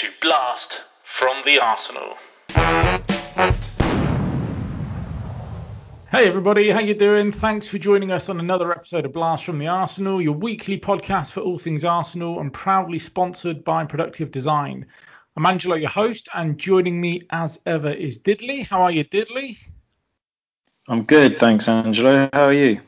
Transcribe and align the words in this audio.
to 0.00 0.08
Blast 0.22 0.80
from 1.04 1.42
the 1.44 1.58
Arsenal. 1.58 2.16
Hey 6.10 6.26
everybody, 6.26 6.70
how 6.70 6.80
you 6.80 6.94
doing? 6.94 7.30
Thanks 7.30 7.68
for 7.68 7.76
joining 7.76 8.10
us 8.10 8.30
on 8.30 8.40
another 8.40 8.72
episode 8.72 9.04
of 9.04 9.12
Blast 9.12 9.44
from 9.44 9.58
the 9.58 9.66
Arsenal, 9.66 10.22
your 10.22 10.32
weekly 10.32 10.80
podcast 10.80 11.32
for 11.32 11.40
all 11.40 11.58
things 11.58 11.84
Arsenal 11.84 12.40
and 12.40 12.50
proudly 12.50 12.98
sponsored 12.98 13.62
by 13.62 13.84
Productive 13.84 14.30
Design. 14.30 14.86
I'm 15.36 15.44
Angelo, 15.44 15.76
your 15.76 15.90
host, 15.90 16.30
and 16.32 16.56
joining 16.56 16.98
me 16.98 17.26
as 17.28 17.60
ever 17.66 17.90
is 17.90 18.18
Diddley. 18.18 18.66
How 18.66 18.80
are 18.80 18.90
you, 18.90 19.04
Diddley? 19.04 19.58
I'm 20.88 21.02
good, 21.02 21.36
thanks, 21.36 21.68
Angelo. 21.68 22.30
How 22.32 22.44
are 22.44 22.54
you? 22.54 22.80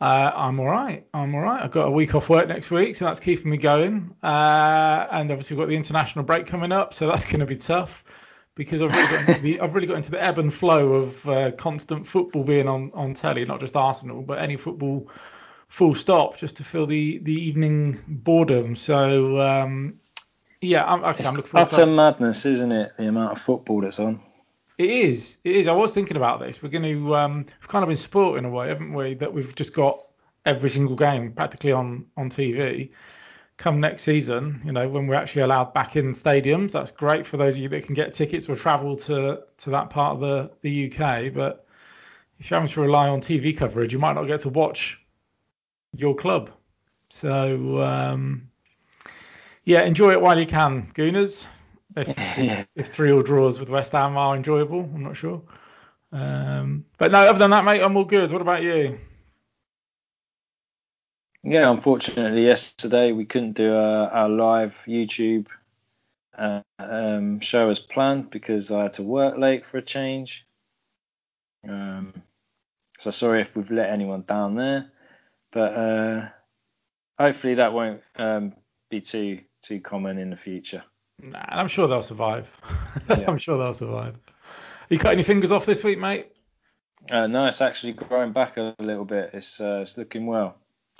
Uh, 0.00 0.30
I'm 0.34 0.60
all 0.60 0.66
right. 0.66 1.06
I'm 1.14 1.34
all 1.34 1.40
right. 1.40 1.62
I've 1.62 1.70
got 1.70 1.88
a 1.88 1.90
week 1.90 2.14
off 2.14 2.28
work 2.28 2.48
next 2.48 2.70
week, 2.70 2.96
so 2.96 3.06
that's 3.06 3.20
keeping 3.20 3.50
me 3.50 3.56
going. 3.56 4.14
Uh, 4.22 5.06
and 5.10 5.30
obviously, 5.30 5.56
we've 5.56 5.62
got 5.62 5.68
the 5.70 5.76
international 5.76 6.24
break 6.24 6.46
coming 6.46 6.72
up, 6.72 6.92
so 6.92 7.06
that's 7.06 7.24
going 7.24 7.40
to 7.40 7.46
be 7.46 7.56
tough 7.56 8.04
because 8.54 8.82
I've 8.82 8.90
really 8.90 9.08
got 9.08 9.28
into 9.28 9.40
the, 9.40 9.60
I've 9.60 9.74
really 9.74 9.86
got 9.86 9.96
into 9.96 10.10
the 10.10 10.22
ebb 10.22 10.38
and 10.38 10.52
flow 10.52 10.94
of 10.94 11.28
uh, 11.28 11.50
constant 11.52 12.06
football 12.06 12.44
being 12.44 12.68
on, 12.68 12.90
on 12.94 13.14
telly, 13.14 13.44
not 13.44 13.60
just 13.60 13.76
Arsenal, 13.76 14.22
but 14.22 14.38
any 14.38 14.56
football 14.56 15.08
full 15.68 15.94
stop, 15.94 16.36
just 16.36 16.58
to 16.58 16.64
fill 16.64 16.86
the, 16.86 17.18
the 17.18 17.32
evening 17.32 17.98
boredom. 18.06 18.76
So 18.76 19.40
um, 19.40 20.00
yeah, 20.60 20.84
I'm, 20.84 21.04
actually, 21.04 21.26
I'm 21.26 21.34
looking 21.36 21.50
forward 21.50 21.68
utter 21.72 21.86
madness, 21.86 22.46
isn't 22.46 22.72
it? 22.72 22.92
The 22.96 23.08
amount 23.08 23.32
of 23.32 23.40
football 23.40 23.82
that's 23.82 24.00
on. 24.00 24.20
It 24.78 24.90
is. 24.90 25.38
It 25.42 25.56
is. 25.56 25.68
I 25.68 25.72
was 25.72 25.94
thinking 25.94 26.18
about 26.18 26.40
this. 26.40 26.62
We're 26.62 26.68
going 26.68 26.82
to 26.82 27.16
um, 27.16 27.46
we've 27.60 27.68
kind 27.68 27.82
of 27.82 27.88
been 27.88 27.96
spoilt 27.96 28.36
in 28.36 28.44
a 28.44 28.50
way, 28.50 28.68
haven't 28.68 28.92
we? 28.92 29.14
That 29.14 29.32
we've 29.32 29.54
just 29.54 29.74
got 29.74 29.98
every 30.44 30.70
single 30.70 30.96
game 30.96 31.32
practically 31.32 31.72
on 31.72 32.06
on 32.16 32.28
TV. 32.28 32.90
Come 33.56 33.80
next 33.80 34.02
season, 34.02 34.60
you 34.66 34.72
know, 34.72 34.86
when 34.86 35.06
we're 35.06 35.14
actually 35.14 35.40
allowed 35.40 35.72
back 35.72 35.96
in 35.96 36.12
stadiums, 36.12 36.72
that's 36.72 36.90
great 36.90 37.24
for 37.26 37.38
those 37.38 37.54
of 37.56 37.62
you 37.62 37.70
that 37.70 37.84
can 37.84 37.94
get 37.94 38.12
tickets 38.12 38.50
or 38.50 38.54
travel 38.54 38.96
to 38.96 39.44
to 39.56 39.70
that 39.70 39.88
part 39.88 40.14
of 40.14 40.20
the 40.20 40.50
the 40.60 40.92
UK. 40.92 41.32
But 41.32 41.66
if 42.38 42.50
you're 42.50 42.60
having 42.60 42.72
to 42.74 42.80
rely 42.82 43.08
on 43.08 43.22
TV 43.22 43.56
coverage, 43.56 43.94
you 43.94 43.98
might 43.98 44.12
not 44.12 44.24
get 44.24 44.40
to 44.40 44.50
watch 44.50 45.00
your 45.94 46.14
club. 46.14 46.50
So 47.08 47.82
um, 47.82 48.50
yeah, 49.64 49.84
enjoy 49.84 50.12
it 50.12 50.20
while 50.20 50.38
you 50.38 50.46
can, 50.46 50.92
Gooners. 50.92 51.46
If, 52.38 52.68
if 52.74 52.88
three 52.88 53.10
all 53.10 53.22
draws 53.22 53.58
with 53.58 53.70
West 53.70 53.92
Ham 53.92 54.18
are 54.18 54.36
enjoyable, 54.36 54.80
I'm 54.80 55.02
not 55.02 55.16
sure. 55.16 55.42
Um, 56.12 56.84
but 56.98 57.10
no, 57.10 57.20
other 57.20 57.38
than 57.38 57.50
that, 57.50 57.64
mate, 57.64 57.80
I'm 57.82 57.96
all 57.96 58.04
good. 58.04 58.30
What 58.30 58.42
about 58.42 58.62
you? 58.62 58.98
Yeah, 61.42 61.70
unfortunately, 61.70 62.44
yesterday 62.44 63.12
we 63.12 63.24
couldn't 63.24 63.52
do 63.52 63.74
our, 63.74 64.08
our 64.10 64.28
live 64.28 64.82
YouTube 64.86 65.46
uh, 66.36 66.62
um, 66.78 67.40
show 67.40 67.70
as 67.70 67.78
planned 67.78 68.30
because 68.30 68.70
I 68.70 68.82
had 68.82 68.94
to 68.94 69.02
work 69.02 69.38
late 69.38 69.64
for 69.64 69.78
a 69.78 69.82
change. 69.82 70.46
Um, 71.66 72.12
so 72.98 73.10
sorry 73.10 73.40
if 73.40 73.56
we've 73.56 73.70
let 73.70 73.90
anyone 73.90 74.22
down 74.22 74.56
there, 74.56 74.90
but 75.52 75.72
uh, 75.72 76.28
hopefully 77.18 77.54
that 77.54 77.72
won't 77.72 78.02
um, 78.16 78.52
be 78.90 79.00
too 79.00 79.40
too 79.62 79.80
common 79.80 80.18
in 80.18 80.30
the 80.30 80.36
future. 80.36 80.82
Nah, 81.22 81.44
I'm 81.48 81.68
sure 81.68 81.88
they'll 81.88 82.02
survive. 82.02 82.60
Yeah. 83.10 83.26
I'm 83.28 83.38
sure 83.38 83.56
they'll 83.56 83.74
survive. 83.74 84.18
You 84.88 84.98
cut 84.98 85.12
any 85.12 85.22
fingers 85.22 85.52
off 85.52 85.64
this 85.66 85.84
week, 85.84 85.98
mate? 85.98 86.32
Uh, 87.10 87.26
no, 87.26 87.46
it's 87.46 87.60
actually 87.60 87.92
growing 87.92 88.32
back 88.32 88.56
a 88.56 88.74
little 88.80 89.04
bit. 89.04 89.30
It's 89.32 89.60
uh, 89.60 89.80
it's 89.82 89.96
looking 89.96 90.26
well. 90.26 90.56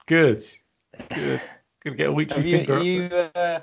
Good. 0.06 0.42
Good. 1.14 1.40
Gonna 1.84 1.96
get 1.96 2.08
a 2.08 2.12
weekly 2.12 2.36
Have 2.36 2.46
you, 2.46 2.56
finger. 2.58 2.82
You 2.82 3.04
uh, 3.06 3.60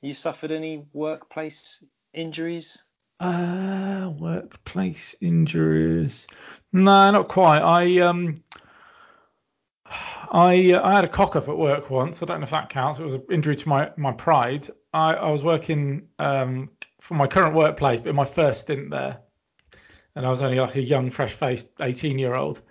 you 0.00 0.12
suffered 0.14 0.52
any 0.52 0.84
workplace 0.92 1.84
injuries? 2.14 2.82
Uh, 3.20 4.10
workplace 4.18 5.16
injuries. 5.20 6.26
No, 6.72 7.10
not 7.10 7.28
quite. 7.28 7.60
I 7.60 7.98
um. 7.98 8.42
I 10.30 10.72
uh, 10.72 10.86
I 10.86 10.94
had 10.94 11.04
a 11.04 11.08
cock 11.08 11.36
up 11.36 11.48
at 11.48 11.58
work 11.58 11.90
once. 11.90 12.22
I 12.22 12.26
don't 12.26 12.40
know 12.40 12.44
if 12.44 12.50
that 12.50 12.70
counts. 12.70 12.98
It 12.98 13.04
was 13.04 13.14
an 13.14 13.24
injury 13.30 13.56
to 13.56 13.68
my 13.68 13.90
my 13.96 14.12
pride. 14.12 14.68
I, 14.92 15.14
I 15.14 15.30
was 15.30 15.42
working 15.42 16.08
um 16.18 16.70
for 17.00 17.14
my 17.14 17.26
current 17.26 17.54
workplace, 17.54 18.00
but 18.00 18.14
my 18.14 18.24
first 18.24 18.62
stint 18.62 18.90
there, 18.90 19.20
and 20.14 20.26
I 20.26 20.30
was 20.30 20.42
only 20.42 20.58
like 20.60 20.76
a 20.76 20.82
young, 20.82 21.10
fresh-faced 21.10 21.70
18 21.80 22.18
year 22.18 22.34
old, 22.34 22.62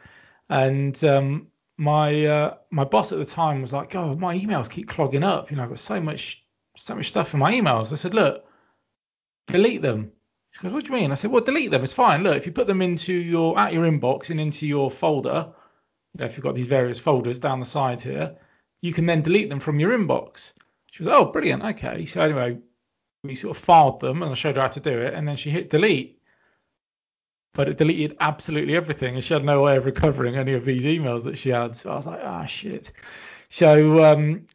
and 0.50 1.02
um 1.04 1.48
my 1.82 2.26
uh, 2.26 2.58
my 2.70 2.84
boss 2.84 3.12
at 3.12 3.18
the 3.18 3.26
time 3.26 3.62
was 3.62 3.74
like, 3.74 3.96
"Oh, 3.96 4.16
my 4.16 4.38
emails 4.38 4.70
keep 4.70 4.88
clogging 4.88 5.24
up. 5.24 5.50
You 5.50 5.58
know, 5.58 5.64
I've 5.64 5.70
got 5.70 5.80
so 5.80 6.00
much 6.00 6.46
so 6.78 6.96
much 6.96 7.08
stuff 7.10 7.34
in 7.34 7.40
my 7.40 7.52
emails." 7.54 7.92
I 7.92 7.96
said, 7.96 8.14
"Look, 8.14 8.46
delete 9.48 9.82
them." 9.82 10.12
She 10.52 10.62
goes, 10.62 10.72
"What 10.74 10.86
do 10.86 10.94
you 10.94 11.00
mean?" 11.00 11.12
I 11.12 11.16
said, 11.16 11.32
"Well, 11.32 11.44
delete 11.44 11.72
them. 11.72 11.84
It's 11.84 11.94
fine. 11.94 12.22
Look, 12.24 12.38
if 12.38 12.46
you 12.46 12.52
put 12.52 12.68
them 12.68 12.84
into 12.84 13.14
your 13.14 13.58
at 13.58 13.74
your 13.74 13.86
inbox 13.86 14.30
and 14.30 14.40
into 14.40 14.68
your 14.68 14.92
folder, 14.92 15.52
you 16.14 16.20
know, 16.20 16.26
if 16.26 16.38
you've 16.38 16.44
got 16.44 16.54
these 16.56 16.68
various 16.68 17.00
folders 17.00 17.40
down 17.40 17.60
the 17.60 17.66
side 17.66 18.00
here, 18.00 18.38
you 18.82 18.94
can 18.94 19.08
then 19.08 19.24
delete 19.24 19.50
them 19.50 19.60
from 19.60 19.80
your 19.80 19.98
inbox." 19.98 20.54
She 20.92 21.04
was, 21.04 21.12
"Oh, 21.12 21.26
brilliant. 21.26 21.64
Okay." 21.64 22.06
So 22.06 22.22
anyway, 22.22 22.60
we 23.24 23.36
sort 23.36 23.58
of 23.58 23.64
filed 23.64 24.00
them 24.00 24.24
and 24.24 24.32
I 24.32 24.36
showed 24.36 24.56
her 24.56 24.62
how 24.62 24.68
to 24.70 24.80
do 24.80 25.02
it, 25.02 25.14
and 25.14 25.28
then 25.28 25.36
she 25.36 25.50
hit 25.50 25.70
delete 25.70 26.22
but 27.54 27.68
it 27.68 27.78
deleted 27.78 28.16
absolutely 28.20 28.76
everything 28.76 29.16
and 29.16 29.24
she 29.24 29.34
had 29.34 29.44
no 29.44 29.62
way 29.62 29.76
of 29.76 29.86
recovering 29.86 30.36
any 30.36 30.54
of 30.54 30.66
these 30.66 30.86
emails 30.86 31.24
that 31.24 31.38
she 31.38 31.50
had 31.50 31.76
so 31.76 31.92
i 31.92 31.96
was 31.96 32.08
like 32.08 32.20
ah 32.24 32.42
oh, 32.44 32.46
shit 32.46 32.92
so 33.50 34.04
um 34.04 34.46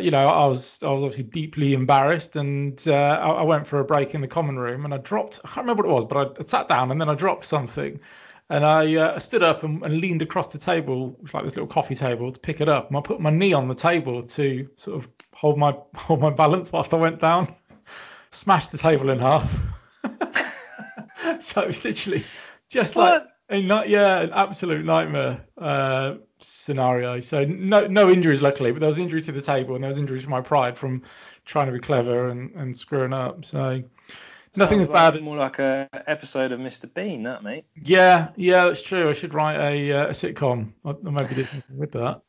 you 0.00 0.10
know 0.10 0.26
i 0.26 0.46
was 0.46 0.82
i 0.82 0.90
was 0.90 1.02
obviously 1.02 1.24
deeply 1.24 1.74
embarrassed 1.74 2.36
and 2.36 2.86
uh, 2.86 2.92
I, 2.92 3.28
I, 3.30 3.42
went 3.42 3.66
for 3.66 3.80
a 3.80 3.84
break 3.84 4.14
in 4.14 4.20
the 4.20 4.28
common 4.28 4.58
room 4.58 4.84
and 4.84 4.94
i 4.94 4.98
dropped 4.98 5.40
i 5.44 5.48
can't 5.48 5.64
remember 5.64 5.82
what 5.84 5.90
it 5.90 5.94
was 5.94 6.04
but 6.04 6.38
i, 6.38 6.42
I 6.42 6.44
sat 6.46 6.68
down 6.68 6.90
and 6.90 7.00
then 7.00 7.08
i 7.08 7.14
dropped 7.14 7.44
something 7.44 8.00
and 8.50 8.64
i 8.64 8.94
uh, 8.96 9.18
stood 9.18 9.42
up 9.42 9.62
and, 9.62 9.82
and, 9.82 10.00
leaned 10.00 10.22
across 10.22 10.48
the 10.48 10.58
table 10.58 11.16
which 11.20 11.32
like 11.32 11.44
this 11.44 11.56
little 11.56 11.66
coffee 11.66 11.94
table 11.94 12.30
to 12.30 12.38
pick 12.38 12.60
it 12.60 12.68
up 12.68 12.88
and 12.88 12.96
i 12.96 13.00
put 13.00 13.20
my 13.20 13.30
knee 13.30 13.52
on 13.52 13.68
the 13.68 13.74
table 13.74 14.22
to 14.22 14.68
sort 14.76 14.96
of 14.96 15.08
hold 15.32 15.58
my 15.58 15.74
hold 15.94 16.20
my 16.20 16.30
balance 16.30 16.70
whilst 16.70 16.92
i 16.92 16.96
went 16.96 17.18
down 17.18 17.52
smashed 18.30 18.70
the 18.70 18.78
table 18.78 19.10
in 19.10 19.18
half 19.18 19.58
so 21.40 21.62
it 21.62 21.66
was 21.66 21.84
literally 21.84 22.22
just 22.68 22.96
like 22.96 23.24
a 23.50 23.60
not 23.62 23.88
yeah, 23.88 24.20
an 24.20 24.30
absolute 24.32 24.84
nightmare 24.84 25.44
uh, 25.58 26.14
scenario. 26.38 27.20
So 27.20 27.44
no 27.44 27.86
no 27.86 28.08
injuries 28.08 28.42
luckily, 28.42 28.70
but 28.72 28.80
there 28.80 28.88
was 28.88 28.98
injury 28.98 29.20
to 29.22 29.32
the 29.32 29.42
table 29.42 29.74
and 29.74 29.84
there 29.84 29.88
was 29.88 29.98
injuries 29.98 30.22
to 30.22 30.30
my 30.30 30.40
pride 30.40 30.78
from 30.78 31.02
trying 31.44 31.66
to 31.66 31.72
be 31.72 31.80
clever 31.80 32.28
and, 32.28 32.52
and 32.54 32.76
screwing 32.76 33.12
up. 33.12 33.44
So 33.44 33.82
nothing 34.56 34.80
as 34.80 34.88
like 34.88 34.94
bad 34.94 35.16
as 35.16 35.22
more 35.22 35.36
like 35.36 35.58
a 35.58 35.88
episode 36.06 36.52
of 36.52 36.60
Mr. 36.60 36.92
Bean, 36.92 37.22
that 37.24 37.42
mate. 37.42 37.64
Yeah, 37.74 38.28
yeah, 38.36 38.66
that's 38.66 38.82
true. 38.82 39.08
I 39.08 39.12
should 39.12 39.34
write 39.34 39.56
a, 39.56 39.92
uh, 39.92 40.06
a 40.06 40.10
sitcom. 40.10 40.72
I, 40.84 40.90
I 40.90 41.10
maybe 41.10 41.34
do 41.34 41.44
something 41.44 41.78
with 41.78 41.92
that. 41.92 42.22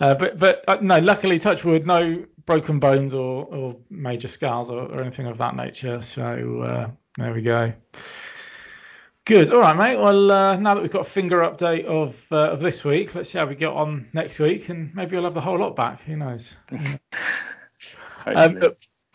Uh, 0.00 0.14
but 0.14 0.38
but 0.38 0.64
uh, 0.66 0.78
no, 0.80 0.98
luckily, 0.98 1.38
touch 1.38 1.64
wood, 1.64 1.86
no 1.86 2.24
broken 2.46 2.78
bones 2.78 3.14
or, 3.14 3.44
or 3.44 3.76
major 3.90 4.28
scars 4.28 4.70
or, 4.70 4.82
or 4.86 5.02
anything 5.02 5.26
of 5.26 5.38
that 5.38 5.54
nature. 5.54 6.02
So 6.02 6.62
uh, 6.62 6.90
there 7.18 7.34
we 7.34 7.42
go. 7.42 7.72
Good. 9.26 9.52
All 9.52 9.60
right, 9.60 9.76
mate. 9.76 9.96
Well, 9.98 10.30
uh, 10.30 10.56
now 10.56 10.74
that 10.74 10.80
we've 10.80 10.90
got 10.90 11.02
a 11.02 11.10
finger 11.10 11.40
update 11.40 11.84
of 11.84 12.20
uh, 12.32 12.50
of 12.50 12.60
this 12.60 12.84
week, 12.84 13.14
let's 13.14 13.30
see 13.30 13.38
how 13.38 13.46
we 13.46 13.54
get 13.54 13.68
on 13.68 14.08
next 14.12 14.38
week, 14.38 14.70
and 14.70 14.94
maybe 14.94 15.16
we'll 15.16 15.24
have 15.24 15.34
the 15.34 15.40
whole 15.40 15.58
lot 15.58 15.76
back. 15.76 16.00
Who 16.02 16.16
knows? 16.16 16.56
um, 18.26 18.58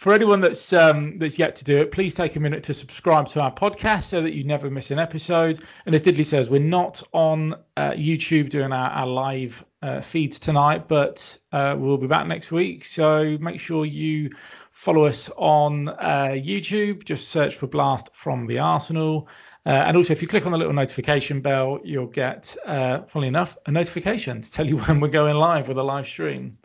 for 0.05 0.13
anyone 0.13 0.39
that's 0.39 0.71
um, 0.71 1.17
that's 1.17 1.39
yet 1.39 1.55
to 1.55 1.63
do 1.63 1.79
it, 1.79 1.91
please 1.91 2.13
take 2.13 2.35
a 2.35 2.39
minute 2.39 2.61
to 2.61 2.75
subscribe 2.75 3.27
to 3.27 3.41
our 3.41 3.51
podcast 3.51 4.03
so 4.03 4.21
that 4.21 4.35
you 4.35 4.43
never 4.43 4.69
miss 4.69 4.91
an 4.91 4.99
episode. 4.99 5.63
And 5.87 5.95
as 5.95 6.03
Diddley 6.03 6.23
says, 6.23 6.47
we're 6.47 6.59
not 6.61 7.01
on 7.11 7.55
uh, 7.75 7.89
YouTube 7.93 8.51
doing 8.51 8.71
our, 8.71 8.87
our 8.91 9.07
live 9.07 9.65
uh, 9.81 10.01
feeds 10.01 10.37
tonight, 10.37 10.87
but 10.87 11.35
uh, 11.51 11.75
we'll 11.75 11.97
be 11.97 12.05
back 12.05 12.27
next 12.27 12.51
week. 12.51 12.85
So 12.85 13.35
make 13.41 13.59
sure 13.59 13.83
you 13.83 14.29
follow 14.69 15.05
us 15.05 15.31
on 15.37 15.89
uh, 15.89 16.35
YouTube. 16.35 17.03
Just 17.03 17.29
search 17.29 17.55
for 17.55 17.65
Blast 17.65 18.11
from 18.13 18.45
the 18.45 18.59
Arsenal. 18.59 19.27
Uh, 19.65 19.69
and 19.69 19.97
also, 19.97 20.13
if 20.13 20.21
you 20.21 20.27
click 20.27 20.45
on 20.45 20.51
the 20.51 20.57
little 20.59 20.71
notification 20.71 21.41
bell, 21.41 21.79
you'll 21.83 22.05
get, 22.05 22.55
uh, 22.67 23.01
funnily 23.07 23.29
enough, 23.29 23.57
a 23.65 23.71
notification 23.71 24.39
to 24.39 24.51
tell 24.51 24.67
you 24.67 24.77
when 24.81 24.99
we're 24.99 25.07
going 25.07 25.35
live 25.35 25.67
with 25.67 25.79
a 25.79 25.83
live 25.83 26.05
stream. 26.05 26.59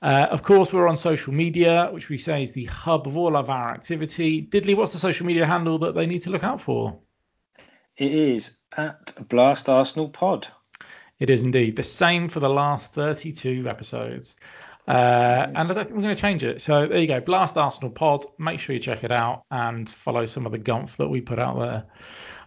Uh, 0.00 0.28
of 0.30 0.42
course, 0.42 0.72
we're 0.72 0.86
on 0.86 0.96
social 0.96 1.32
media, 1.32 1.88
which 1.92 2.08
we 2.08 2.18
say 2.18 2.42
is 2.42 2.52
the 2.52 2.66
hub 2.66 3.06
of 3.06 3.16
all 3.16 3.36
of 3.36 3.50
our 3.50 3.70
activity. 3.70 4.42
Diddley, 4.42 4.76
what's 4.76 4.92
the 4.92 4.98
social 4.98 5.26
media 5.26 5.44
handle 5.44 5.78
that 5.78 5.94
they 5.94 6.06
need 6.06 6.20
to 6.22 6.30
look 6.30 6.44
out 6.44 6.60
for? 6.60 7.00
It 7.96 8.12
is 8.12 8.58
at 8.76 9.28
Blast 9.28 9.68
Arsenal 9.68 10.08
Pod. 10.08 10.46
It 11.18 11.30
is 11.30 11.42
indeed 11.42 11.74
the 11.74 11.82
same 11.82 12.28
for 12.28 12.38
the 12.38 12.48
last 12.48 12.94
32 12.94 13.68
episodes. 13.68 14.36
Uh, 14.86 15.48
and 15.48 15.58
I 15.58 15.74
don't 15.74 15.84
think 15.84 15.90
we're 15.90 16.04
going 16.04 16.14
to 16.14 16.20
change 16.20 16.44
it. 16.44 16.60
So 16.60 16.86
there 16.86 16.98
you 16.98 17.08
go, 17.08 17.20
Blast 17.20 17.56
Arsenal 17.56 17.90
Pod. 17.90 18.24
Make 18.38 18.60
sure 18.60 18.74
you 18.74 18.80
check 18.80 19.02
it 19.02 19.10
out 19.10 19.44
and 19.50 19.88
follow 19.88 20.24
some 20.26 20.46
of 20.46 20.52
the 20.52 20.58
gumph 20.58 20.96
that 20.96 21.08
we 21.08 21.20
put 21.20 21.40
out 21.40 21.58
there. 21.58 21.84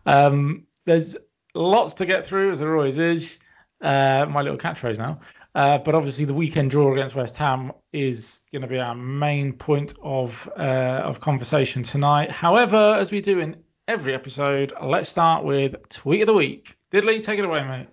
Um, 0.06 0.66
there's 0.86 1.18
lots 1.54 1.96
to 1.96 2.06
get 2.06 2.26
through, 2.26 2.52
as 2.52 2.62
there 2.62 2.74
always 2.76 2.98
is. 2.98 3.40
Uh, 3.82 4.26
my 4.30 4.42
little 4.42 4.58
catchphrase 4.58 4.98
now. 4.98 5.20
Uh, 5.54 5.78
but 5.80 5.96
obviously, 5.96 6.26
the 6.26 6.34
weekend 6.34 6.72
draw 6.72 6.94
against 6.94 7.14
West 7.14 7.36
Ham 7.38 7.74
is 7.92 8.40
going 8.54 8.62
to 8.62 8.68
be 8.68 8.80
our 8.80 8.96
main 8.96 9.52
point 9.52 9.94
of 10.02 10.50
uh, 10.58 10.62
of 11.04 11.20
conversation 11.20 11.84
tonight. 11.84 12.32
However, 12.32 12.96
as 12.98 13.12
we 13.12 13.20
do 13.20 13.40
in 13.40 13.58
every 13.88 14.14
episode, 14.14 14.72
let's 14.82 15.10
start 15.10 15.44
with 15.44 15.76
tweet 15.90 16.22
of 16.22 16.28
the 16.28 16.34
week. 16.34 16.78
Diddley, 16.92 17.22
take 17.22 17.38
it 17.38 17.44
away, 17.44 17.68
mate. 17.68 17.88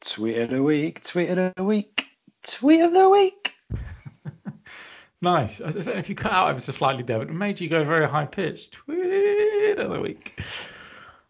Tweet 0.00 0.36
of 0.36 0.50
the 0.50 0.62
week, 0.62 1.02
tweet 1.02 1.30
of 1.30 1.54
the 1.56 1.64
week, 1.64 2.04
tweet 2.42 2.82
of 2.82 2.92
the 2.92 3.08
week. 3.08 3.54
nice. 5.22 5.62
I 5.62 5.70
don't 5.70 5.86
know 5.86 5.92
if 5.92 6.10
you 6.10 6.14
cut 6.14 6.32
out 6.32 6.50
ever 6.50 6.60
so 6.60 6.72
slightly 6.72 7.02
there, 7.02 7.18
but 7.18 7.28
it 7.28 7.34
made 7.34 7.60
you 7.60 7.68
go 7.68 7.82
very 7.84 8.06
high 8.06 8.26
pitched. 8.26 8.72
Tweet 8.72 9.78
of 9.78 9.90
the 9.90 10.00
week. 10.00 10.38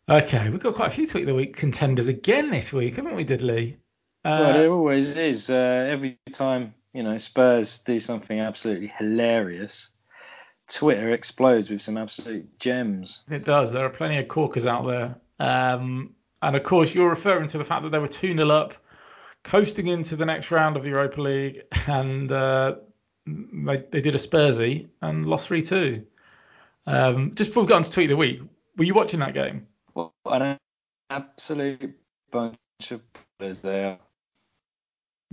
Okay, 0.08 0.50
we've 0.50 0.60
got 0.60 0.74
quite 0.74 0.88
a 0.88 0.90
few 0.90 1.06
tweet 1.06 1.22
of 1.22 1.28
the 1.28 1.34
week 1.34 1.56
contenders 1.56 2.08
again 2.08 2.50
this 2.50 2.72
week, 2.72 2.96
haven't 2.96 3.14
we, 3.14 3.24
Diddley? 3.24 3.76
Uh, 4.24 4.38
well, 4.40 4.52
there 4.54 4.72
always 4.72 5.16
is. 5.18 5.50
Uh, 5.50 5.86
every 5.90 6.18
time 6.32 6.74
you 6.92 7.02
know 7.02 7.18
Spurs 7.18 7.80
do 7.80 7.98
something 7.98 8.40
absolutely 8.40 8.90
hilarious, 8.98 9.90
Twitter 10.68 11.10
explodes 11.10 11.70
with 11.70 11.82
some 11.82 11.96
absolute 11.96 12.58
gems. 12.58 13.20
It 13.30 13.44
does. 13.44 13.72
There 13.72 13.84
are 13.84 13.90
plenty 13.90 14.18
of 14.18 14.28
corkers 14.28 14.66
out 14.66 14.86
there. 14.86 15.16
Um, 15.38 16.14
and 16.40 16.56
of 16.56 16.62
course, 16.62 16.94
you're 16.94 17.10
referring 17.10 17.48
to 17.48 17.58
the 17.58 17.64
fact 17.64 17.82
that 17.82 17.90
they 17.90 17.98
were 17.98 18.08
2 18.08 18.34
0 18.34 18.48
up, 18.48 18.74
coasting 19.42 19.88
into 19.88 20.16
the 20.16 20.26
next 20.26 20.50
round 20.50 20.76
of 20.76 20.82
the 20.82 20.90
Europa 20.90 21.20
League, 21.20 21.62
and 21.86 22.30
uh, 22.32 22.76
they, 23.26 23.84
they 23.90 24.00
did 24.00 24.14
a 24.14 24.18
Spursy 24.18 24.88
and 25.02 25.26
lost 25.26 25.48
3 25.48 25.62
2. 25.62 26.06
Um, 26.86 27.34
just 27.34 27.50
before 27.50 27.64
we 27.64 27.68
got 27.68 27.76
on 27.76 27.82
to 27.84 27.90
tweet 27.90 28.10
of 28.10 28.10
the 28.10 28.16
week, 28.16 28.40
were 28.76 28.84
you 28.84 28.94
watching 28.94 29.20
that 29.20 29.34
game? 29.34 29.66
Well, 29.94 30.12
an 30.26 30.58
absolute 31.10 31.94
bunch 32.30 32.56
of 32.90 33.00
players 33.38 33.62
there. 33.62 33.98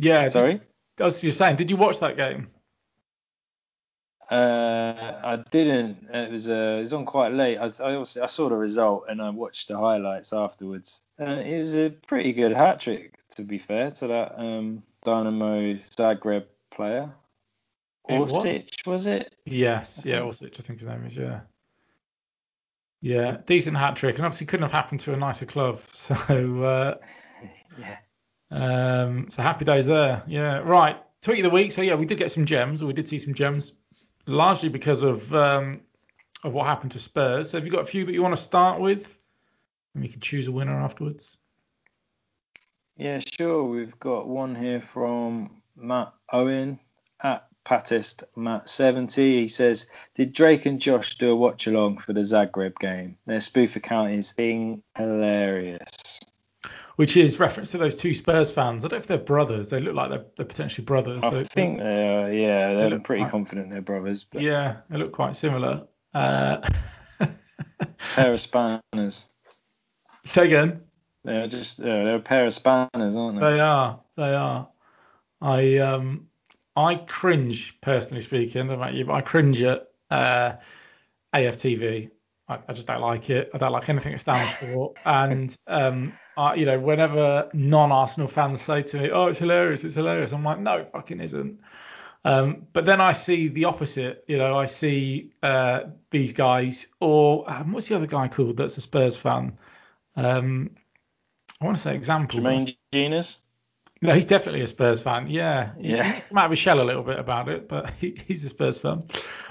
Yeah. 0.02 0.28
Sorry. 0.28 0.62
As 1.00 1.24
you're 1.24 1.34
saying, 1.34 1.56
did 1.56 1.70
you 1.70 1.78
watch 1.78 2.00
that 2.00 2.18
game? 2.18 2.50
Uh, 4.30 5.20
I 5.24 5.44
didn't. 5.52 6.08
It 6.10 6.32
was 6.32 6.50
uh, 6.50 6.76
it 6.78 6.82
was 6.82 6.94
on 6.94 7.06
quite 7.06 7.34
late. 7.34 7.58
I, 7.58 7.70
I 7.84 7.96
also 7.96 8.24
I 8.24 8.28
saw 8.28 8.48
the 8.48 8.56
result 8.56 9.06
and 9.10 9.22
I 9.22 9.30
watched 9.30 9.68
the 9.68 9.78
highlights 9.78 10.32
afterwards. 10.32 11.02
Uh, 11.20 11.26
it 11.26 11.60
was 11.60 11.76
a 11.76 11.90
pretty 11.90 12.32
good 12.32 12.54
hat 12.54 12.80
trick, 12.80 13.20
to 13.36 13.44
be 13.44 13.58
fair 13.58 13.92
to 13.92 14.08
that 14.08 14.40
um, 14.40 14.84
Dynamo 15.04 15.74
Zagreb 15.74 16.46
player. 16.72 17.12
Orsic, 18.10 18.88
was 18.88 19.06
it? 19.06 19.36
Yes, 19.46 20.02
yeah, 20.06 20.20
Orsic, 20.20 20.60
I 20.60 20.64
think 20.64 20.80
his 20.80 20.88
name 20.88 21.06
is. 21.06 21.16
Yeah. 21.16 21.42
Yeah, 23.02 23.38
decent 23.46 23.76
hat 23.76 23.98
trick, 23.98 24.16
and 24.16 24.26
obviously 24.26 24.48
couldn't 24.48 24.64
have 24.64 24.72
happened 24.72 25.02
to 25.02 25.14
a 25.14 25.18
nicer 25.18 25.46
club. 25.46 25.82
So. 25.92 26.16
Uh, 26.16 26.96
yeah. 27.78 27.98
Um, 28.52 29.30
so 29.32 29.42
happy 29.42 29.66
days 29.66 29.86
there. 29.86 30.24
Yeah. 30.28 30.60
Right. 30.60 30.98
Tweet 31.22 31.40
of 31.40 31.44
the 31.44 31.50
week. 31.50 31.72
So 31.72 31.82
yeah, 31.82 31.96
we 31.96 32.06
did 32.06 32.18
get 32.18 32.32
some 32.32 32.46
gems. 32.46 32.84
We 32.84 32.94
did 32.94 33.08
see 33.08 33.20
some 33.20 33.34
gems, 33.34 33.74
largely 34.26 34.70
because 34.70 35.04
of 35.04 35.34
um, 35.34 35.82
of 36.44 36.54
what 36.54 36.68
happened 36.68 36.92
to 36.92 37.00
Spurs. 37.00 37.52
So 37.52 37.58
have 37.58 37.66
you 37.66 37.72
got 37.72 37.82
a 37.82 37.86
few 37.86 38.06
that 38.06 38.14
you 38.14 38.22
want 38.22 38.36
to 38.36 38.42
start 38.42 38.80
with? 38.80 39.18
And 39.96 40.04
you 40.04 40.10
can 40.10 40.22
choose 40.22 40.48
a 40.48 40.52
winner 40.52 40.80
afterwards. 40.80 41.38
Yeah, 42.98 43.20
sure. 43.20 43.64
We've 43.64 44.00
got 44.00 44.28
one 44.28 44.56
here 44.56 44.82
from 44.82 45.62
Matt 45.76 46.14
Owen 46.32 46.80
at 47.22 47.48
Patist 47.64 48.24
Matt 48.36 48.70
70. 48.70 49.42
He 49.42 49.48
says, 49.48 49.90
Did 50.16 50.34
Drake 50.34 50.66
and 50.66 50.80
Josh 50.80 51.18
do 51.18 51.32
a 51.32 51.36
watch 51.36 51.68
along 51.68 51.98
for 51.98 52.14
the 52.14 52.22
Zagreb 52.22 52.78
game? 52.80 53.18
Their 53.26 53.40
spoof 53.40 53.76
account 53.76 54.14
is 54.14 54.34
being 54.34 54.84
hilarious 54.96 56.01
which 56.96 57.18
is 57.18 57.40
reference 57.40 57.72
to 57.72 57.78
those 57.78 57.96
two 57.96 58.14
Spurs 58.14 58.52
fans. 58.52 58.84
I 58.84 58.88
don't 58.88 58.98
know 58.98 59.02
if 59.02 59.08
they're 59.08 59.18
brothers. 59.18 59.70
They 59.70 59.80
look 59.80 59.96
like 59.96 60.10
they're, 60.10 60.26
they're 60.38 60.46
potentially 60.46 60.86
brothers. 60.86 61.24
I 61.24 61.44
think 61.44 61.80
they 61.80 62.08
are. 62.08 62.32
Yeah, 62.32 62.74
they're 62.74 62.90
they 62.90 63.00
pretty 63.00 63.24
quite, 63.24 63.32
confident 63.32 63.70
they're 63.70 63.82
brothers. 63.82 64.24
But... 64.24 64.42
Yeah, 64.42 64.78
they 64.90 64.98
look 64.98 65.12
quite 65.12 65.36
similar. 65.36 65.88
Uh... 66.14 66.58
pair 68.16 68.32
of 68.32 68.42
spanners. 68.42 69.26
Say 70.26 70.46
again. 70.46 70.82
They're 71.24 71.48
just 71.48 71.80
uh, 71.80 71.84
they're 71.84 72.16
a 72.16 72.20
pair 72.20 72.46
of 72.46 72.54
spanners, 72.54 73.16
aren't 73.16 73.40
they? 73.40 73.52
They 73.52 73.60
are. 73.60 74.00
They 74.18 74.34
are. 74.34 74.68
I 75.40 75.78
um 75.78 76.28
I 76.76 76.96
cringe 76.96 77.80
personally 77.82 78.22
speaking. 78.22 78.62
I 78.62 78.66
don't 78.66 78.68
know 78.68 78.84
about 78.84 78.94
you, 78.94 79.06
but 79.06 79.14
I 79.14 79.22
cringe 79.22 79.62
at 79.62 79.88
uh, 80.10 80.54
AFTV. 81.34 82.10
I, 82.48 82.60
I, 82.68 82.74
just 82.74 82.88
don't 82.88 83.02
like 83.02 83.30
it. 83.30 83.52
I 83.54 83.58
don't 83.58 83.72
like 83.72 83.90
anything 83.90 84.14
it 84.14 84.20
stands 84.20 84.52
for. 84.54 84.94
and 85.06 85.56
um, 85.68 86.14
I, 86.42 86.56
you 86.56 86.66
know, 86.66 86.80
whenever 86.80 87.50
non-Arsenal 87.54 88.28
fans 88.28 88.62
say 88.62 88.82
to 88.82 89.00
me, 89.00 89.12
"Oh, 89.12 89.28
it's 89.28 89.38
hilarious, 89.38 89.84
it's 89.84 89.96
hilarious," 89.96 90.32
I'm 90.32 90.44
like, 90.44 90.60
"No, 90.60 90.78
it 90.78 90.90
fucking 90.92 91.20
isn't." 91.20 91.60
Um, 92.26 92.68
but 92.74 92.86
then 92.86 93.00
I 93.00 93.12
see 93.12 93.48
the 93.48 93.66
opposite. 93.66 94.24
You 94.28 94.38
know, 94.38 94.58
I 94.58 94.66
see 94.66 95.34
uh, 95.44 95.82
these 96.10 96.34
guys, 96.34 96.88
or 97.00 97.50
um, 97.50 97.74
what's 97.74 97.88
the 97.88 97.96
other 97.96 98.08
guy 98.08 98.28
called 98.28 98.58
that's 98.58 98.78
a 98.78 98.82
Spurs 98.82 99.16
fan? 99.16 99.58
Um, 100.16 100.72
I 101.62 101.66
want 101.66 101.78
to 101.78 101.84
say 101.84 101.96
example. 101.96 102.40
Jermaine 102.40 102.76
Jenas. 102.92 103.40
No, 104.08 104.14
he's 104.16 104.26
definitely 104.26 104.62
a 104.62 104.68
Spurs 104.68 105.00
fan. 105.00 105.28
Yeah, 105.30 105.74
yeah. 105.80 106.02
He, 106.02 106.36
out 106.36 106.46
of 106.46 106.52
his 106.52 106.60
shell 106.60 106.82
a 106.82 106.84
little 106.84 107.04
bit 107.04 107.20
about 107.20 107.48
it, 107.50 107.70
but 107.70 107.92
he, 108.00 108.20
he's 108.26 108.44
a 108.44 108.50
Spurs 108.50 108.80
fan. 108.80 109.04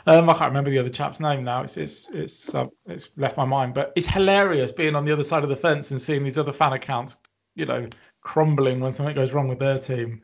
Um, 0.07 0.29
I 0.29 0.33
can't 0.33 0.51
remember 0.51 0.71
the 0.71 0.79
other 0.81 0.89
chap's 0.89 1.21
name 1.21 1.45
now. 1.45 1.63
It's 1.63 1.77
it's 1.77 2.09
it's 2.13 2.53
uh, 2.53 2.67
it's 2.87 3.11
left 3.17 3.37
my 3.37 3.45
mind, 3.45 3.75
but 3.75 3.93
it's 3.95 4.09
hilarious 4.09 4.73
being 4.73 4.97
on 4.97 5.05
the 5.05 5.13
other 5.13 5.23
side 5.23 5.45
of 5.45 5.51
the 5.51 5.57
fence 5.57 5.93
and 5.93 6.03
seeing 6.03 6.25
these 6.25 6.37
other 6.37 6.53
fan 6.53 6.73
accounts, 6.73 7.19
you 7.55 7.65
know, 7.65 7.89
crumbling 8.23 8.81
when 8.81 8.91
something 8.91 9.15
goes 9.15 9.33
wrong 9.33 9.47
with 9.47 9.61
their 9.61 9.79
team. 9.79 10.23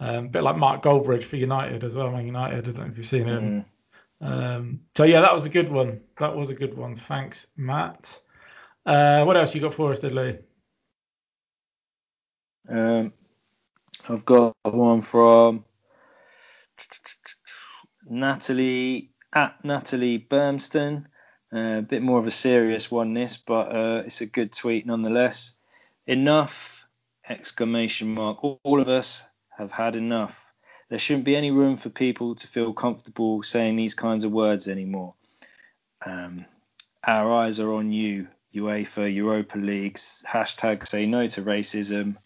Um, 0.00 0.26
a 0.26 0.28
bit 0.28 0.42
like 0.42 0.56
Mark 0.56 0.82
Goldbridge 0.82 1.24
for 1.24 1.36
United 1.36 1.82
as 1.82 1.96
well. 1.96 2.10
Man 2.10 2.26
United. 2.26 2.58
I 2.58 2.72
don't 2.72 2.76
know 2.76 2.92
if 2.92 2.98
you've 2.98 3.06
seen 3.06 3.26
him. 3.26 3.64
Mm. 4.20 4.26
Um, 4.26 4.80
so 4.96 5.04
yeah, 5.04 5.20
that 5.20 5.32
was 5.32 5.46
a 5.46 5.48
good 5.48 5.70
one. 5.70 6.02
That 6.18 6.36
was 6.36 6.50
a 6.50 6.54
good 6.54 6.76
one. 6.76 6.94
Thanks, 6.94 7.46
Matt. 7.56 8.20
Uh, 8.84 9.24
what 9.24 9.36
else 9.36 9.54
you 9.54 9.62
got 9.62 9.72
for 9.72 9.92
us, 9.92 10.00
Diddley? 10.00 10.40
Um, 12.68 13.12
I've 14.08 14.24
got 14.24 14.56
one 14.64 15.02
from 15.02 15.64
Natalie 18.04 19.10
at 19.32 19.64
Natalie 19.64 20.18
Bermston. 20.18 21.06
Uh, 21.54 21.78
a 21.78 21.82
bit 21.82 22.02
more 22.02 22.18
of 22.18 22.26
a 22.26 22.30
serious 22.30 22.90
one, 22.90 23.14
this, 23.14 23.36
but 23.36 23.74
uh, 23.74 24.02
it's 24.06 24.20
a 24.20 24.26
good 24.26 24.52
tweet 24.52 24.86
nonetheless. 24.86 25.54
Enough! 26.06 26.84
Exclamation 27.28 28.12
mark. 28.12 28.42
All, 28.42 28.80
of 28.80 28.88
us 28.88 29.24
have 29.56 29.70
had 29.70 29.94
enough. 29.94 30.44
There 30.88 30.98
shouldn't 30.98 31.24
be 31.24 31.36
any 31.36 31.52
room 31.52 31.76
for 31.76 31.88
people 31.88 32.34
to 32.34 32.46
feel 32.48 32.72
comfortable 32.72 33.42
saying 33.42 33.76
these 33.76 33.94
kinds 33.94 34.24
of 34.24 34.32
words 34.32 34.66
anymore. 34.66 35.14
Um, 36.04 36.46
our 37.04 37.32
eyes 37.32 37.60
are 37.60 37.72
on 37.72 37.92
you, 37.92 38.26
UEFA, 38.52 39.14
Europa 39.14 39.58
Leagues. 39.58 40.24
Hashtag 40.26 40.88
say 40.88 41.06
no 41.06 41.26
to 41.28 41.42
racism. 41.42 42.16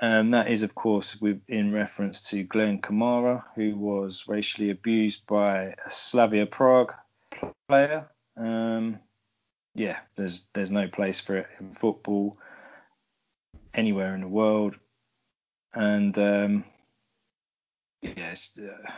Um, 0.00 0.30
that 0.30 0.48
is, 0.48 0.62
of 0.62 0.74
course, 0.74 1.20
with, 1.20 1.42
in 1.48 1.72
reference 1.72 2.30
to 2.30 2.44
Glenn 2.44 2.80
Kamara, 2.80 3.42
who 3.56 3.76
was 3.76 4.26
racially 4.28 4.70
abused 4.70 5.26
by 5.26 5.74
a 5.84 5.90
Slavia 5.90 6.46
Prague 6.46 6.94
player. 7.68 8.08
Um, 8.36 9.00
yeah, 9.74 9.98
there's 10.16 10.46
there's 10.54 10.70
no 10.70 10.88
place 10.88 11.20
for 11.20 11.38
it 11.38 11.46
in 11.60 11.72
football 11.72 12.36
anywhere 13.74 14.14
in 14.14 14.20
the 14.20 14.28
world, 14.28 14.76
and 15.74 16.16
um, 16.18 16.64
yes, 18.02 18.58
uh, 18.58 18.90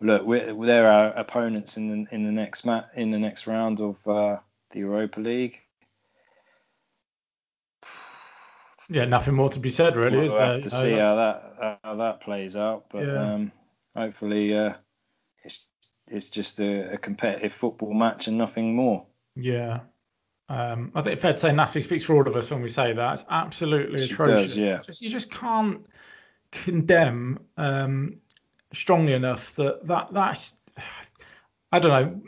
look, 0.00 0.24
we're, 0.24 0.54
they're 0.66 0.90
our 0.90 1.08
opponents 1.12 1.76
in 1.76 1.88
the 1.88 2.14
in 2.14 2.24
the 2.24 2.32
next 2.32 2.64
mat 2.64 2.90
in 2.94 3.10
the 3.10 3.18
next 3.18 3.46
round 3.46 3.80
of 3.80 4.06
uh, 4.06 4.38
the 4.70 4.80
Europa 4.80 5.20
League. 5.20 5.60
Yeah, 8.90 9.04
nothing 9.04 9.34
more 9.34 9.48
to 9.50 9.60
be 9.60 9.70
said, 9.70 9.96
really. 9.96 10.18
We'll 10.18 10.26
is 10.26 10.32
have 10.34 10.50
there? 10.50 10.60
to 10.62 10.70
see 10.70 10.92
how 10.94 11.14
that 11.14 11.78
how 11.84 11.94
that 11.96 12.20
plays 12.20 12.56
out, 12.56 12.86
but 12.90 13.06
yeah. 13.06 13.34
um, 13.34 13.52
hopefully 13.94 14.56
uh, 14.56 14.74
it's 15.44 15.68
it's 16.08 16.28
just 16.28 16.58
a, 16.58 16.94
a, 16.94 16.98
competitive 16.98 17.52
football 17.52 17.94
match 17.94 18.26
and 18.26 18.36
nothing 18.36 18.74
more. 18.74 19.06
Yeah. 19.36 19.80
Um, 20.48 20.90
I 20.96 21.02
think 21.02 21.14
it's 21.14 21.22
fair 21.22 21.32
to 21.34 21.38
say 21.38 21.52
Natalie 21.52 21.82
speaks 21.82 22.02
for 22.02 22.16
all 22.16 22.26
of 22.26 22.34
us 22.34 22.50
when 22.50 22.62
we 22.62 22.68
say 22.68 22.92
that. 22.92 23.14
It's 23.14 23.24
absolutely 23.30 24.04
she 24.04 24.12
atrocious. 24.12 24.48
Does, 24.48 24.58
yeah. 24.58 24.82
Just, 24.82 25.00
you 25.00 25.08
just 25.08 25.30
can't 25.30 25.86
condemn 26.50 27.38
um, 27.56 28.16
strongly 28.72 29.12
enough 29.12 29.54
that 29.54 29.86
that 29.86 30.12
that's 30.12 30.54
I 31.70 31.78
don't 31.78 31.90
know. 31.90 32.22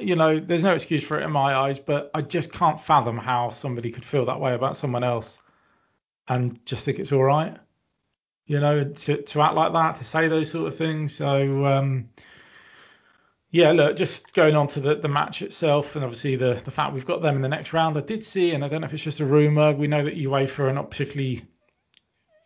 You 0.00 0.16
know, 0.16 0.40
there's 0.40 0.62
no 0.64 0.74
excuse 0.74 1.04
for 1.04 1.20
it 1.20 1.24
in 1.24 1.30
my 1.30 1.54
eyes, 1.54 1.78
but 1.78 2.10
I 2.12 2.20
just 2.22 2.52
can't 2.52 2.80
fathom 2.80 3.18
how 3.18 3.48
somebody 3.50 3.92
could 3.92 4.04
feel 4.04 4.26
that 4.26 4.40
way 4.40 4.54
about 4.54 4.76
someone 4.76 5.04
else 5.04 5.40
and 6.34 6.64
just 6.66 6.84
think 6.84 6.98
it's 6.98 7.12
all 7.12 7.24
right. 7.24 7.56
You 8.46 8.60
know, 8.60 8.84
to, 8.84 9.22
to 9.22 9.40
act 9.40 9.54
like 9.54 9.72
that, 9.72 9.96
to 9.96 10.04
say 10.04 10.28
those 10.28 10.50
sort 10.50 10.68
of 10.68 10.76
things. 10.76 11.14
So, 11.14 11.64
um, 11.64 12.08
yeah, 13.50 13.72
look, 13.72 13.96
just 13.96 14.32
going 14.32 14.56
on 14.56 14.66
to 14.68 14.80
the, 14.80 14.96
the 14.96 15.08
match 15.08 15.42
itself, 15.42 15.94
and 15.94 16.04
obviously 16.04 16.36
the, 16.36 16.60
the 16.64 16.70
fact 16.70 16.94
we've 16.94 17.06
got 17.06 17.22
them 17.22 17.36
in 17.36 17.42
the 17.42 17.48
next 17.48 17.72
round. 17.72 17.96
I 17.96 18.00
did 18.00 18.24
see, 18.24 18.52
and 18.52 18.64
I 18.64 18.68
don't 18.68 18.80
know 18.80 18.86
if 18.86 18.94
it's 18.94 19.02
just 19.02 19.20
a 19.20 19.26
rumour, 19.26 19.72
we 19.72 19.86
know 19.86 20.04
that 20.04 20.16
UEFA 20.16 20.60
are 20.60 20.72
not 20.72 20.90
particularly 20.90 21.44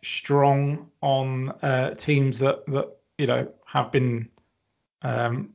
strong 0.03 0.89
on 1.01 1.49
uh, 1.61 1.93
teams 1.95 2.39
that 2.39 2.65
that 2.67 2.87
you 3.17 3.25
know 3.25 3.51
have 3.65 3.91
been 3.91 4.29
um, 5.01 5.53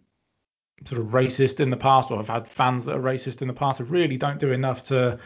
sort 0.85 1.01
of 1.01 1.09
racist 1.09 1.61
in 1.61 1.71
the 1.71 1.77
past 1.77 2.11
or 2.11 2.17
have 2.17 2.29
had 2.29 2.49
fans 2.49 2.85
that 2.85 2.97
are 2.97 3.01
racist 3.01 3.43
in 3.43 3.49
the 3.49 3.55
past. 3.55 3.81
I 3.81 3.85
really 3.85 4.17
don't 4.17 4.41
do 4.41 4.53
enough 4.53 4.83
to 4.85 5.19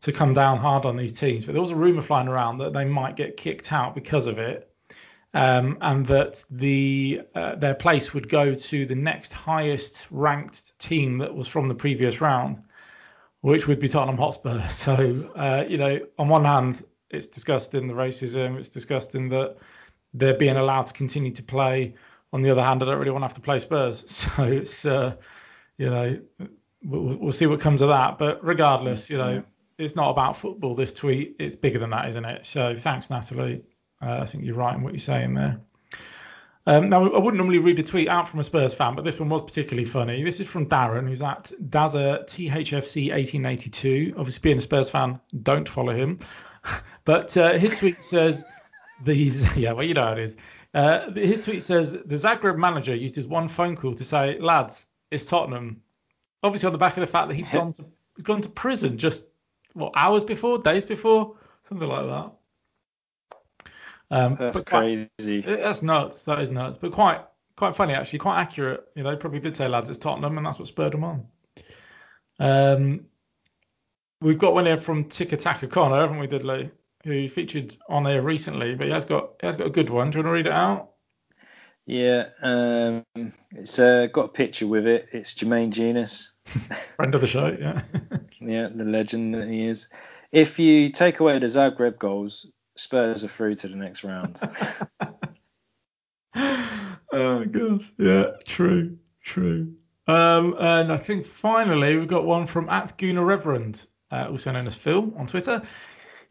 to 0.00 0.12
come 0.12 0.34
down 0.34 0.58
hard 0.58 0.84
on 0.84 0.96
these 0.96 1.18
teams. 1.18 1.44
But 1.44 1.52
there 1.52 1.62
was 1.62 1.70
a 1.70 1.76
rumor 1.76 2.02
flying 2.02 2.28
around 2.28 2.58
that 2.58 2.72
they 2.72 2.84
might 2.84 3.16
get 3.16 3.36
kicked 3.36 3.72
out 3.72 3.94
because 3.94 4.26
of 4.26 4.38
it. 4.38 4.70
Um, 5.34 5.76
and 5.82 6.06
that 6.06 6.42
the 6.50 7.20
uh, 7.34 7.56
their 7.56 7.74
place 7.74 8.14
would 8.14 8.28
go 8.30 8.54
to 8.54 8.86
the 8.86 8.94
next 8.94 9.34
highest 9.34 10.06
ranked 10.10 10.78
team 10.78 11.18
that 11.18 11.34
was 11.34 11.46
from 11.46 11.68
the 11.68 11.74
previous 11.74 12.22
round, 12.22 12.62
which 13.42 13.66
would 13.66 13.78
be 13.78 13.88
Tottenham 13.88 14.16
Hotspur. 14.16 14.62
So 14.70 15.30
uh, 15.36 15.64
you 15.68 15.76
know, 15.76 16.00
on 16.18 16.28
one 16.28 16.44
hand, 16.44 16.86
it's 17.10 17.26
disgusting 17.26 17.86
the 17.86 17.92
racism, 17.92 18.58
it's 18.58 18.70
disgusting 18.70 19.28
that 19.30 19.56
they're 20.14 20.38
being 20.38 20.56
allowed 20.56 20.86
to 20.86 20.94
continue 20.94 21.32
to 21.32 21.42
play. 21.42 21.94
On 22.32 22.40
the 22.40 22.50
other 22.50 22.62
hand, 22.62 22.82
I 22.82 22.86
don't 22.86 22.98
really 22.98 23.10
want 23.10 23.22
to 23.22 23.26
have 23.26 23.34
to 23.34 23.40
play 23.40 23.58
Spurs, 23.58 24.10
so 24.10 24.44
it's 24.44 24.86
uh, 24.86 25.16
you 25.76 25.90
know 25.90 26.18
we'll, 26.82 27.16
we'll, 27.18 27.32
see 27.32 27.46
what 27.46 27.60
comes 27.60 27.82
of 27.82 27.88
that. 27.88 28.16
But 28.16 28.42
regardless, 28.42 29.10
you 29.10 29.18
know, 29.18 29.30
yeah. 29.30 29.40
It's 29.78 29.96
not 29.96 30.10
about 30.10 30.36
football. 30.36 30.74
This 30.74 30.92
tweet, 30.92 31.36
it's 31.38 31.56
bigger 31.56 31.78
than 31.78 31.90
that, 31.90 32.08
isn't 32.08 32.24
it? 32.24 32.46
So 32.46 32.76
thanks, 32.76 33.10
Natalie. 33.10 33.62
Uh, 34.00 34.20
I 34.22 34.26
think 34.26 34.44
you're 34.44 34.54
right 34.54 34.74
in 34.74 34.82
what 34.82 34.92
you're 34.92 35.00
saying 35.00 35.34
there. 35.34 35.60
Um, 36.68 36.88
now, 36.88 37.04
I 37.04 37.18
wouldn't 37.18 37.36
normally 37.36 37.58
read 37.58 37.78
a 37.78 37.82
tweet 37.82 38.08
out 38.08 38.28
from 38.28 38.40
a 38.40 38.44
Spurs 38.44 38.74
fan, 38.74 38.96
but 38.96 39.04
this 39.04 39.20
one 39.20 39.28
was 39.28 39.42
particularly 39.42 39.88
funny. 39.88 40.24
This 40.24 40.40
is 40.40 40.48
from 40.48 40.66
Darren, 40.66 41.08
who's 41.08 41.22
at 41.22 41.52
Dazza 41.68 42.26
THFC 42.26 43.10
1882. 43.12 44.14
Obviously, 44.16 44.40
being 44.42 44.58
a 44.58 44.60
Spurs 44.60 44.90
fan, 44.90 45.20
don't 45.42 45.68
follow 45.68 45.94
him. 45.94 46.18
But 47.04 47.36
uh, 47.36 47.52
his 47.52 47.78
tweet 47.78 48.02
says 48.02 48.44
these, 49.04 49.56
yeah, 49.56 49.70
well, 49.70 49.84
you 49.84 49.94
know 49.94 50.02
how 50.02 50.12
it 50.14 50.18
is. 50.18 50.36
Uh, 50.74 51.12
his 51.12 51.44
tweet 51.44 51.62
says 51.62 51.92
the 51.92 52.16
Zagreb 52.16 52.58
manager 52.58 52.96
used 52.96 53.14
his 53.14 53.28
one 53.28 53.46
phone 53.46 53.76
call 53.76 53.94
to 53.94 54.04
say, 54.04 54.40
lads, 54.40 54.84
it's 55.12 55.24
Tottenham. 55.24 55.82
Obviously, 56.42 56.66
on 56.66 56.72
the 56.72 56.78
back 56.78 56.96
of 56.96 57.02
the 57.02 57.06
fact 57.06 57.28
that 57.28 57.34
he's 57.34 57.50
gone 57.52 57.72
to 57.74 57.84
gone 58.22 58.40
to 58.40 58.48
prison 58.48 58.98
just 58.98 59.26
what 59.76 59.92
hours 59.94 60.24
before, 60.24 60.58
days 60.58 60.84
before, 60.84 61.36
something 61.64 61.88
like 61.88 62.06
that. 62.06 62.32
Um, 64.10 64.36
that's 64.38 64.60
quite, 64.60 65.08
crazy. 65.18 65.40
That's 65.40 65.82
nuts. 65.82 66.22
That 66.24 66.40
is 66.40 66.50
nuts. 66.50 66.78
But 66.78 66.92
quite 66.92 67.24
quite 67.56 67.76
funny 67.76 67.94
actually. 67.94 68.20
Quite 68.20 68.40
accurate. 68.40 68.86
You 68.94 69.02
know, 69.02 69.16
probably 69.16 69.40
did 69.40 69.56
say 69.56 69.68
lads, 69.68 69.90
it's 69.90 69.98
Tottenham, 69.98 70.38
and 70.38 70.46
that's 70.46 70.58
what 70.58 70.68
spurred 70.68 70.92
them 70.92 71.04
on. 71.04 71.26
Um, 72.38 73.06
we've 74.20 74.38
got 74.38 74.54
one 74.54 74.66
here 74.66 74.78
from 74.78 75.04
Tika 75.04 75.36
Taka 75.36 75.66
Connor, 75.68 76.00
haven't 76.00 76.18
we, 76.18 76.26
Dudley? 76.26 76.70
who 77.06 77.28
featured 77.28 77.74
on 77.88 78.02
there 78.02 78.20
recently, 78.20 78.74
but 78.74 78.88
he 78.88 78.92
has 78.92 79.04
got 79.04 79.34
he 79.40 79.46
has 79.46 79.56
got 79.56 79.68
a 79.68 79.70
good 79.70 79.88
one. 79.88 80.10
Do 80.10 80.18
you 80.18 80.24
want 80.24 80.30
to 80.30 80.36
read 80.36 80.46
it 80.46 80.52
out? 80.52 80.90
Yeah, 81.86 82.30
um, 82.42 83.04
it's 83.54 83.78
uh, 83.78 84.08
got 84.12 84.24
a 84.24 84.28
picture 84.28 84.66
with 84.66 84.88
it. 84.88 85.08
It's 85.12 85.34
Jermaine 85.34 85.70
Jenas. 85.70 86.32
Friend 86.96 87.14
of 87.14 87.20
the 87.20 87.28
show, 87.28 87.56
yeah. 87.58 87.82
yeah, 88.40 88.68
the 88.74 88.84
legend 88.84 89.34
that 89.34 89.48
he 89.48 89.66
is. 89.66 89.88
If 90.32 90.58
you 90.58 90.88
take 90.88 91.20
away 91.20 91.38
the 91.38 91.46
Zagreb 91.46 91.98
goals, 91.98 92.50
Spurs 92.76 93.22
are 93.22 93.28
through 93.28 93.54
to 93.56 93.68
the 93.68 93.76
next 93.76 94.02
round. 94.02 94.40
oh 97.12 97.44
god, 97.44 97.84
yeah, 97.98 98.32
true, 98.44 98.98
true. 99.22 99.72
Um, 100.08 100.56
and 100.58 100.92
I 100.92 100.96
think 100.96 101.24
finally 101.24 101.96
we've 101.96 102.08
got 102.08 102.24
one 102.24 102.48
from 102.48 102.68
at 102.68 102.98
Guna 102.98 103.24
Reverend, 103.24 103.86
uh, 104.10 104.26
also 104.28 104.50
known 104.50 104.66
as 104.66 104.74
Phil 104.74 105.12
on 105.16 105.28
Twitter. 105.28 105.62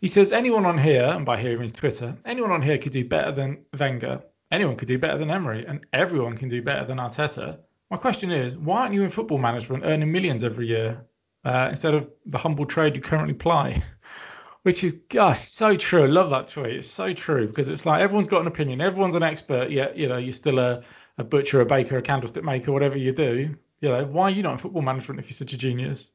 He 0.02 0.10
says 0.10 0.34
anyone 0.34 0.66
on 0.66 0.78
here, 0.78 1.06
and 1.06 1.26
by 1.26 1.40
here 1.40 1.52
he 1.52 1.58
means 1.58 1.72
Twitter, 1.72 2.18
anyone 2.26 2.52
on 2.52 2.62
here 2.62 2.78
could 2.78 2.92
do 2.92 3.06
better 3.06 3.32
than 3.32 3.66
Wenger. 3.80 4.22
Anyone 4.52 4.76
could 4.76 4.88
do 4.88 4.98
better 4.98 5.18
than 5.18 5.32
Emery, 5.32 5.66
and 5.66 5.86
everyone 5.94 6.38
can 6.38 6.50
do 6.50 6.62
better 6.62 6.86
than 6.86 6.98
Arteta. 6.98 7.60
My 7.90 7.98
question 7.98 8.32
is, 8.32 8.56
why 8.58 8.82
aren't 8.82 8.94
you 8.94 9.04
in 9.04 9.10
football 9.10 9.38
management 9.38 9.84
earning 9.86 10.12
millions 10.12 10.44
every 10.44 10.68
year 10.68 11.06
uh, 11.44 11.68
instead 11.70 11.94
of 11.94 12.10
the 12.26 12.38
humble 12.38 12.66
trade 12.66 12.96
you 12.96 13.02
currently 13.02 13.34
ply? 13.34 13.82
Which 14.64 14.84
is, 14.84 14.94
gosh, 15.10 15.42
so 15.42 15.76
true. 15.76 16.04
I 16.04 16.08
love 16.08 16.32
that 16.32 16.48
tweet. 16.48 16.78
It's 16.78 16.90
so 16.90 17.14
true 17.14 17.48
because 17.48 17.68
it's 17.68 17.86
like 17.86 18.02
everyone's 18.02 18.28
got 18.28 18.42
an 18.42 18.48
opinion, 18.48 18.82
everyone's 18.82 19.14
an 19.14 19.22
expert, 19.22 19.70
yet 19.70 19.96
you 19.96 20.08
know 20.08 20.18
you're 20.18 20.34
still 20.34 20.58
a, 20.58 20.82
a 21.20 21.24
butcher, 21.24 21.62
a 21.62 21.66
baker, 21.66 21.98
a 21.98 22.02
candlestick 22.02 22.44
maker, 22.44 22.72
whatever 22.72 22.98
you 22.98 23.12
do. 23.12 23.56
You 23.82 23.90
know, 23.90 24.06
why 24.06 24.24
are 24.24 24.32
you 24.32 24.42
not 24.42 24.54
in 24.54 24.58
football 24.58 24.82
management 24.82 25.20
if 25.20 25.28
you're 25.28 25.36
such 25.36 25.54
a 25.54 25.58
genius? 25.58 26.12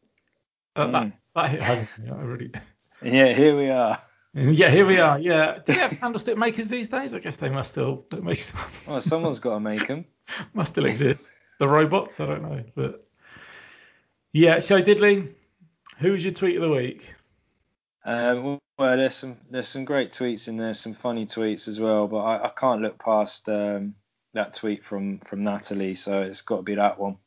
Uh, 0.74 0.86
mm. 0.86 0.92
That 0.92 1.12
that 1.34 1.50
hit 1.50 1.62
home. 1.62 1.88
I 2.18 2.22
really. 2.22 2.50
Yeah, 3.02 3.32
here 3.32 3.56
we 3.56 3.70
are. 3.70 3.98
Yeah, 4.34 4.70
here 4.70 4.86
we 4.86 5.00
are. 5.00 5.18
Yeah. 5.18 5.58
Do 5.66 5.72
you 5.72 5.80
have 5.80 5.98
candlestick 5.98 6.38
makers 6.38 6.68
these 6.68 6.88
days? 6.88 7.12
I 7.14 7.18
guess 7.18 7.36
they 7.36 7.48
must 7.48 7.72
still 7.72 8.06
make 8.22 8.36
stuff. 8.36 8.84
Well, 8.86 9.00
someone's 9.00 9.40
got 9.40 9.54
to 9.54 9.60
make 9.60 9.88
them. 9.88 10.04
must 10.54 10.72
still 10.72 10.86
exist. 10.86 11.28
The 11.58 11.68
robots, 11.68 12.20
I 12.20 12.26
don't 12.26 12.42
know, 12.42 12.64
but 12.74 13.06
yeah. 14.32 14.60
So 14.60 14.80
Diddley, 14.80 15.34
who's 15.98 16.24
your 16.24 16.32
tweet 16.32 16.56
of 16.56 16.62
the 16.62 16.70
week? 16.70 17.12
Um, 18.04 18.58
well, 18.78 18.96
there's 18.96 19.14
some 19.14 19.36
there's 19.50 19.68
some 19.68 19.84
great 19.84 20.10
tweets 20.10 20.48
in 20.48 20.56
there, 20.56 20.72
some 20.72 20.94
funny 20.94 21.26
tweets 21.26 21.68
as 21.68 21.78
well, 21.78 22.08
but 22.08 22.18
I, 22.18 22.44
I 22.46 22.48
can't 22.48 22.80
look 22.80 22.98
past 22.98 23.48
um, 23.50 23.94
that 24.32 24.54
tweet 24.54 24.84
from 24.84 25.18
from 25.18 25.40
Natalie, 25.40 25.94
so 25.94 26.22
it's 26.22 26.40
got 26.40 26.56
to 26.56 26.62
be 26.62 26.76
that 26.76 26.98
one. 26.98 27.18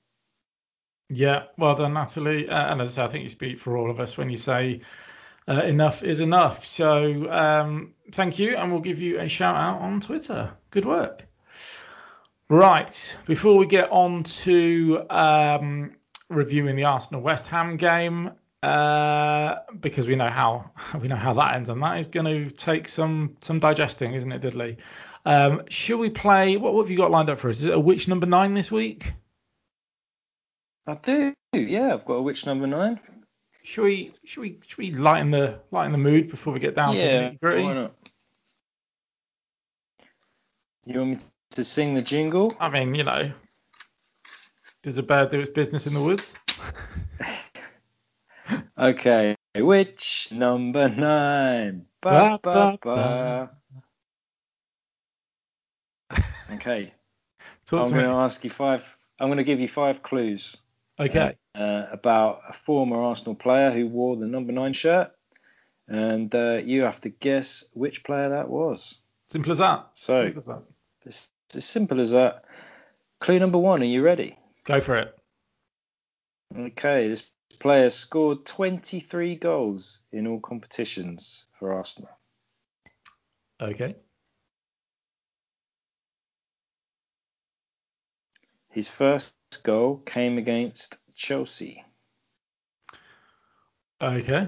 Yeah, 1.10 1.44
well 1.60 1.76
done, 1.76 1.94
Natalie. 1.94 2.50
Uh, 2.50 2.72
and 2.72 2.82
as 2.82 2.98
I 2.98 3.04
say, 3.04 3.04
I 3.04 3.08
think 3.10 3.24
you 3.24 3.30
speak 3.30 3.60
for 3.60 3.78
all 3.78 3.92
of 3.92 4.00
us 4.00 4.18
when 4.18 4.32
you 4.32 4.38
say 4.38 4.82
uh, 5.48 5.62
enough 5.64 6.04
is 6.04 6.20
enough. 6.20 6.66
So 6.66 7.30
um, 7.32 7.94
thank 8.12 8.40
you, 8.40 8.56
and 8.56 8.72
we'll 8.72 8.82
give 8.82 9.00
you 9.00 9.20
a 9.20 9.28
shout 9.28 9.56
out 9.56 9.82
on 9.82 10.02
Twitter. 10.02 10.52
Good 10.72 10.86
work. 10.86 11.26
Right, 12.50 13.18
before 13.26 13.58
we 13.58 13.66
get 13.66 13.90
on 13.92 14.24
to 14.24 15.06
um, 15.10 15.96
reviewing 16.30 16.76
the 16.76 16.84
Arsenal 16.84 17.22
West 17.22 17.48
Ham 17.48 17.78
game, 17.78 18.32
uh, 18.62 19.56
because 19.80 20.08
we 20.08 20.16
know 20.16 20.30
how 20.30 20.72
we 21.02 21.08
know 21.08 21.16
how 21.16 21.34
that 21.34 21.56
ends, 21.56 21.70
and 21.70 21.82
that 21.82 22.00
is 22.00 22.08
going 22.08 22.26
to 22.26 22.52
take 22.52 22.88
some 22.88 23.38
some 23.42 23.60
digesting, 23.60 24.14
isn't 24.14 24.32
it, 24.32 24.42
Dudley? 24.42 24.78
Um, 25.26 25.64
should 25.70 26.00
we 26.00 26.10
play? 26.10 26.58
What, 26.58 26.74
what 26.74 26.84
have 26.84 26.92
you 26.92 26.98
got 26.98 27.12
lined 27.12 27.30
up 27.30 27.40
for 27.40 27.50
us? 27.50 27.58
Is 27.58 27.66
it 27.66 27.74
a 27.74 27.80
which 27.80 28.08
number 28.08 28.26
nine 28.26 28.54
this 28.54 28.72
week? 28.72 29.14
I 30.86 30.94
do. 30.96 31.34
Yeah, 31.54 31.94
I've 31.94 32.06
got 32.06 32.16
a 32.16 32.22
which 32.22 32.46
number 32.46 32.68
nine. 32.68 33.00
Should 33.64 33.84
we 33.84 34.14
should 34.26 34.44
we 34.44 34.60
should 34.68 34.78
we 34.78 34.92
lighten 34.92 35.32
the 35.32 35.60
lighten 35.72 35.94
the 35.94 35.98
mood 35.98 36.30
before 36.30 36.54
we 36.54 36.60
get 36.60 36.76
down 36.76 36.96
yeah, 36.96 37.30
to 37.32 37.38
the? 37.42 37.64
Why 37.64 37.74
not? 37.74 37.96
You 40.86 41.00
want 41.00 41.10
me 41.12 41.18
to 41.52 41.64
sing 41.64 41.94
the 41.94 42.02
jingle? 42.02 42.54
I 42.60 42.70
mean, 42.70 42.94
you 42.94 43.06
know, 43.06 43.32
does 44.82 44.98
a 44.98 45.04
bird 45.04 45.32
do 45.32 45.40
its 45.40 45.50
business 45.50 45.88
in 45.88 45.94
the 45.94 46.02
woods? 46.02 46.38
okay, 48.78 49.38
which 49.56 50.28
number 50.34 50.90
nine? 50.90 51.86
Ba, 52.02 52.38
ba, 52.44 52.78
ba. 52.82 53.52
Okay. 56.52 56.94
Talk 57.66 57.88
I'm 57.88 57.94
going 57.94 58.06
to 58.06 58.12
ask 58.12 58.44
you 58.44 58.50
five. 58.50 58.98
I'm 59.20 59.30
going 59.30 59.38
to 59.38 59.46
give 59.46 59.62
you 59.62 59.70
five 59.70 60.04
clues. 60.04 60.58
Okay. 61.04 61.36
Uh, 61.54 61.86
about 61.92 62.42
a 62.50 62.54
former 62.54 63.02
Arsenal 63.02 63.36
player 63.36 63.72
who 63.72 63.88
wore 63.88 64.16
the 64.16 64.26
number 64.26 64.54
nine 64.54 64.74
shirt, 64.74 65.12
and 65.88 66.34
uh, 66.34 66.62
you 66.64 66.84
have 66.84 67.02
to 67.02 67.10
guess 67.10 67.66
which 67.74 68.04
player 68.04 68.30
that 68.30 68.50
was. 68.50 68.96
Simple 69.30 69.52
as 69.52 69.58
that. 69.58 69.90
So 69.96 70.26
simple 70.26 70.40
as 70.40 70.46
that. 70.46 70.64
It's 71.06 71.30
as 71.56 71.66
simple 71.66 72.00
as 72.00 72.12
that. 72.12 72.46
Clue 73.20 73.40
number 73.40 73.58
one. 73.58 73.82
Are 73.82 73.86
you 73.86 74.02
ready? 74.02 74.38
Go 74.64 74.80
for 74.80 74.96
it. 74.96 75.16
Okay. 76.58 77.10
This 77.10 77.30
player 77.60 77.90
scored 77.90 78.46
23 78.46 79.36
goals 79.36 80.00
in 80.12 80.28
all 80.28 80.40
competitions 80.40 81.46
for 81.60 81.74
Arsenal. 81.74 82.10
Okay. 83.62 83.96
His 88.70 88.90
first 88.90 89.36
goal 89.58 89.98
came 90.06 90.38
against 90.38 90.98
Chelsea. 91.16 91.84
Okay. 94.02 94.48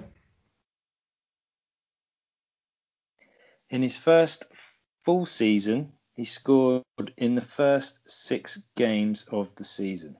In 3.70 3.82
his 3.82 3.98
first 3.98 4.46
full 5.04 5.26
season, 5.26 5.94
he 6.14 6.26
scored 6.26 6.84
in 7.18 7.36
the 7.36 7.42
first 7.42 8.00
six 8.10 8.66
games 8.76 9.26
of 9.32 9.54
the 9.56 9.64
season. 9.64 10.18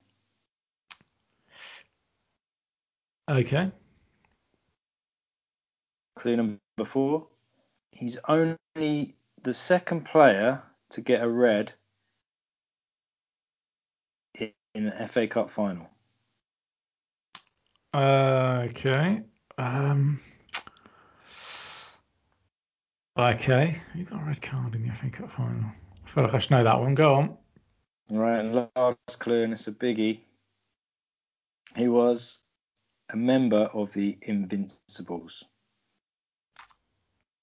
Okay. 3.30 3.72
Clue 6.16 6.38
number 6.38 6.60
four. 6.86 7.28
He's 7.92 8.18
only 8.28 9.16
the 9.42 9.54
second 9.54 10.06
player 10.06 10.62
to 10.90 11.02
get 11.02 11.24
a 11.24 11.30
red 11.30 11.74
in 14.76 14.86
the 14.86 15.08
FA 15.08 15.28
Cup 15.28 15.50
final? 15.50 15.90
Uh, 17.94 18.68
okay. 18.70 19.22
Um, 19.58 20.20
Okay, 23.18 23.82
you 23.94 24.04
got 24.04 24.22
a 24.22 24.26
red 24.26 24.42
card 24.42 24.76
in 24.76 24.86
the 24.86 24.94
FA 24.94 25.10
Cup 25.10 25.32
final. 25.32 25.72
I 26.06 26.10
feel 26.10 26.26
like 26.26 26.34
I 26.34 26.40
should 26.40 26.52
know 26.52 26.66
that 26.66 26.82
one. 26.82 26.96
Go 26.96 27.16
on. 27.16 27.38
Right, 28.12 28.40
and 28.40 28.70
last 28.76 29.20
clue, 29.20 29.44
and 29.44 29.54
it's 29.54 29.70
a 29.70 29.72
biggie. 29.72 30.20
He 31.78 31.88
was 31.88 32.44
a 33.10 33.16
member 33.16 33.70
of 33.74 33.94
the 33.94 34.18
Invincibles. 34.22 35.46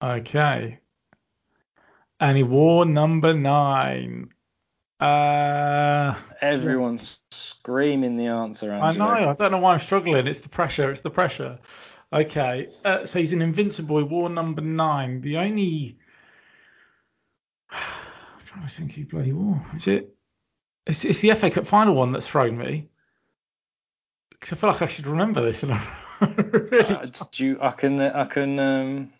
Okay. 0.02 0.78
And 2.20 2.36
he 2.36 2.42
wore 2.42 2.84
number 2.84 3.32
nine. 3.32 4.28
Uh, 5.00 6.16
Everyone's 6.42 7.18
screaming 7.62 8.16
the 8.16 8.26
answer. 8.26 8.72
Andrew. 8.72 9.04
I 9.04 9.20
know. 9.20 9.30
I 9.30 9.34
don't 9.34 9.52
know 9.52 9.58
why 9.58 9.74
I'm 9.74 9.80
struggling. 9.80 10.26
It's 10.26 10.40
the 10.40 10.48
pressure. 10.48 10.90
It's 10.90 11.00
the 11.00 11.10
pressure. 11.10 11.58
Okay. 12.12 12.68
Uh, 12.84 13.06
so 13.06 13.20
he's 13.20 13.32
an 13.32 13.40
invincible. 13.40 14.02
Wore 14.02 14.28
number 14.28 14.62
nine. 14.62 15.20
The 15.20 15.36
only. 15.38 15.96
I'm 17.70 17.78
trying 18.46 18.66
to 18.66 18.74
think 18.74 18.92
who 18.92 19.04
bloody 19.06 19.32
wore. 19.32 19.62
Is 19.76 19.86
it? 19.86 20.14
It's, 20.86 21.04
it's 21.04 21.20
the 21.20 21.32
FA 21.34 21.50
Cup 21.50 21.66
final 21.66 21.94
one 21.94 22.12
that's 22.12 22.26
thrown 22.26 22.58
me. 22.58 22.88
Because 24.30 24.52
I 24.52 24.56
feel 24.56 24.70
like 24.70 24.82
I 24.82 24.88
should 24.88 25.06
remember 25.06 25.40
this. 25.40 25.62
And 25.62 25.72
I 26.20 26.34
really. 26.36 26.80
Uh, 26.94 27.06
do 27.30 27.46
you, 27.46 27.58
I 27.62 27.70
can 27.70 28.00
I 28.00 28.24
can 28.24 28.58
um, 28.58 29.12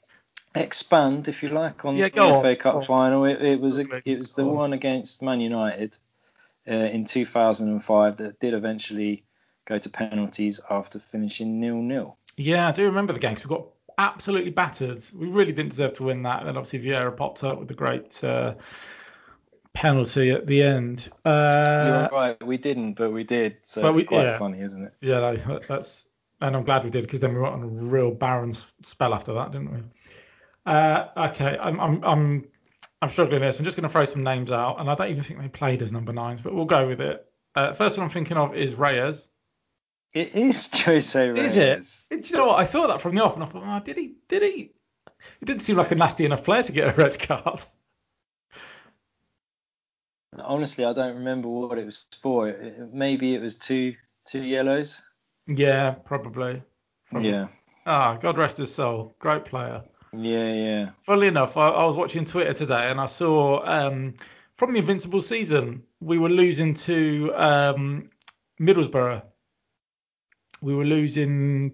expand 0.57 1.29
if 1.29 1.45
you 1.45 1.51
like 1.51 1.85
on 1.85 1.97
Yeah, 1.97 2.07
the 2.07 2.11
go 2.11 2.41
FA. 2.43 2.57
Cup 2.57 2.75
on. 2.75 2.83
final. 2.85 3.25
It, 3.25 3.41
it 3.41 3.61
was 3.61 3.79
it 3.79 4.19
was 4.19 4.35
the 4.35 4.45
one 4.45 4.73
against 4.73 5.23
Man 5.23 5.41
United 5.41 5.97
uh, 6.69 6.73
in 6.73 7.05
2005 7.05 8.17
that 8.19 8.39
did 8.41 8.55
eventually 8.55 9.25
go 9.65 9.79
to 9.79 9.89
penalties 9.89 10.61
after 10.71 10.99
finishing 10.99 11.61
nil 11.61 11.77
nil. 11.77 12.17
Yeah, 12.37 12.69
I 12.69 12.73
do 12.73 12.85
remember 12.87 13.13
the 13.13 13.19
game 13.19 13.35
'cause 13.35 13.45
we 13.45 13.49
got 13.57 13.67
absolutely 13.99 14.51
battered. 14.51 15.05
We 15.15 15.27
really 15.29 15.53
didn't 15.53 15.71
deserve 15.71 15.93
to 15.95 16.05
win 16.05 16.23
that. 16.23 16.41
And 16.41 16.49
then 16.49 16.57
obviously 16.57 16.81
Vieira 16.81 17.15
popped 17.17 17.45
up 17.45 17.59
with 17.59 17.69
the 17.69 17.75
great 17.75 18.23
uh, 18.25 18.55
penalty 19.73 20.31
at 20.31 20.47
the 20.47 20.63
end. 20.63 21.09
Uh, 21.25 21.85
You're 21.87 22.09
right, 22.21 22.47
we 22.47 22.57
didn't, 22.59 22.95
but 22.95 23.13
we 23.13 23.25
did. 23.25 23.57
So 23.63 23.89
it's 23.89 23.97
we- 23.99 24.05
quite 24.05 24.23
yeah. 24.25 24.39
funny, 24.39 24.61
isn't 24.61 24.85
it? 24.85 24.95
Yeah, 25.01 25.21
no, 25.21 25.61
that's 25.69 26.09
and 26.41 26.57
I'm 26.57 26.65
glad 26.65 26.85
we 26.85 26.91
did 26.91 27.03
because 27.05 27.21
then 27.21 27.35
we 27.35 27.41
went 27.41 27.55
on 27.55 27.63
a 27.63 27.67
real 27.67 28.11
barren 28.11 28.53
spell 28.83 29.15
after 29.15 29.33
that, 29.35 29.53
didn't 29.53 29.73
we? 29.73 29.81
Uh, 30.67 31.07
okay, 31.17 31.57
I'm 31.61 31.79
I'm 31.81 32.05
I'm 32.05 32.49
I'm 33.03 33.09
struggling 33.09 33.43
here, 33.43 33.51
so 33.51 33.59
I'm 33.59 33.65
just 33.65 33.77
going 33.77 33.83
to 33.83 33.93
throw 33.93 34.05
some 34.05 34.23
names 34.23 34.53
out, 34.53 34.79
and 34.79 34.89
I 34.89 34.95
don't 34.95 35.11
even 35.11 35.25
think 35.25 35.41
they 35.41 35.49
played 35.49 35.83
as 35.83 35.91
number 35.91 36.13
nines, 36.13 36.41
but 36.41 36.55
we'll 36.55 36.67
go 36.67 36.87
with 36.87 37.01
it. 37.01 37.27
Uh, 37.53 37.73
first 37.75 37.99
one 37.99 38.05
I'm 38.05 38.11
thinking 38.11 38.37
of 38.37 38.55
is 38.55 38.75
Reyes. 38.77 39.29
It 40.13 40.37
is 40.37 40.71
Jose 40.85 41.29
Reyes. 41.31 41.57
Is 41.57 42.09
it? 42.11 42.23
Do 42.23 42.29
you 42.29 42.37
know 42.37 42.47
what? 42.47 42.61
I 42.61 42.65
thought 42.65 42.87
that 42.87 43.01
from 43.01 43.17
the 43.17 43.25
off, 43.25 43.35
and 43.35 43.43
I 43.43 43.47
thought, 43.49 43.65
oh, 43.67 43.85
did 43.85 43.97
he? 43.97 44.15
Did 44.29 44.43
he? 44.43 44.71
He 45.41 45.47
didn't 45.47 45.63
seem 45.63 45.77
like 45.77 45.91
a 45.91 45.97
nasty 45.97 46.25
enough 46.25 46.45
player 46.45 46.63
to 46.63 46.73
get 46.73 46.97
a 46.97 46.97
red 46.97 47.19
card. 47.19 47.61
Honestly, 50.39 50.85
I 50.85 50.93
don't 50.93 51.17
remember 51.17 51.49
what 51.49 51.79
it 51.79 51.85
was 51.85 52.07
for. 52.23 52.49
It, 52.49 52.93
maybe 52.93 53.35
it 53.35 53.43
was 53.43 53.59
two 53.59 53.97
two 54.27 54.45
yellows. 54.45 55.03
Yeah, 55.49 55.91
probably. 55.91 56.63
Probably. 57.11 57.31
Yeah, 57.31 57.49
Ah, 57.85 58.17
God 58.17 58.39
rest 58.39 58.59
his 58.59 58.73
soul. 58.73 59.17
Great 59.19 59.45
player. 59.45 59.83
Yeah, 60.17 60.53
yeah. 60.53 60.91
Funnily 61.03 61.29
enough, 61.29 61.57
I, 61.57 61.69
I 61.69 61.85
was 61.87 61.97
watching 61.97 62.25
Twitter 62.25 62.53
today 62.53 62.91
and 62.91 63.01
I 63.01 63.07
saw 63.07 63.65
um, 63.65 64.15
from 64.57 64.73
the 64.73 64.79
Invincible 64.79 65.23
season 65.23 65.83
we 66.01 66.19
were 66.19 66.29
losing 66.29 66.75
to 66.75 67.33
um, 67.35 68.11
Middlesbrough. 68.61 69.23
We 70.61 70.75
were 70.75 70.85
losing 70.85 71.73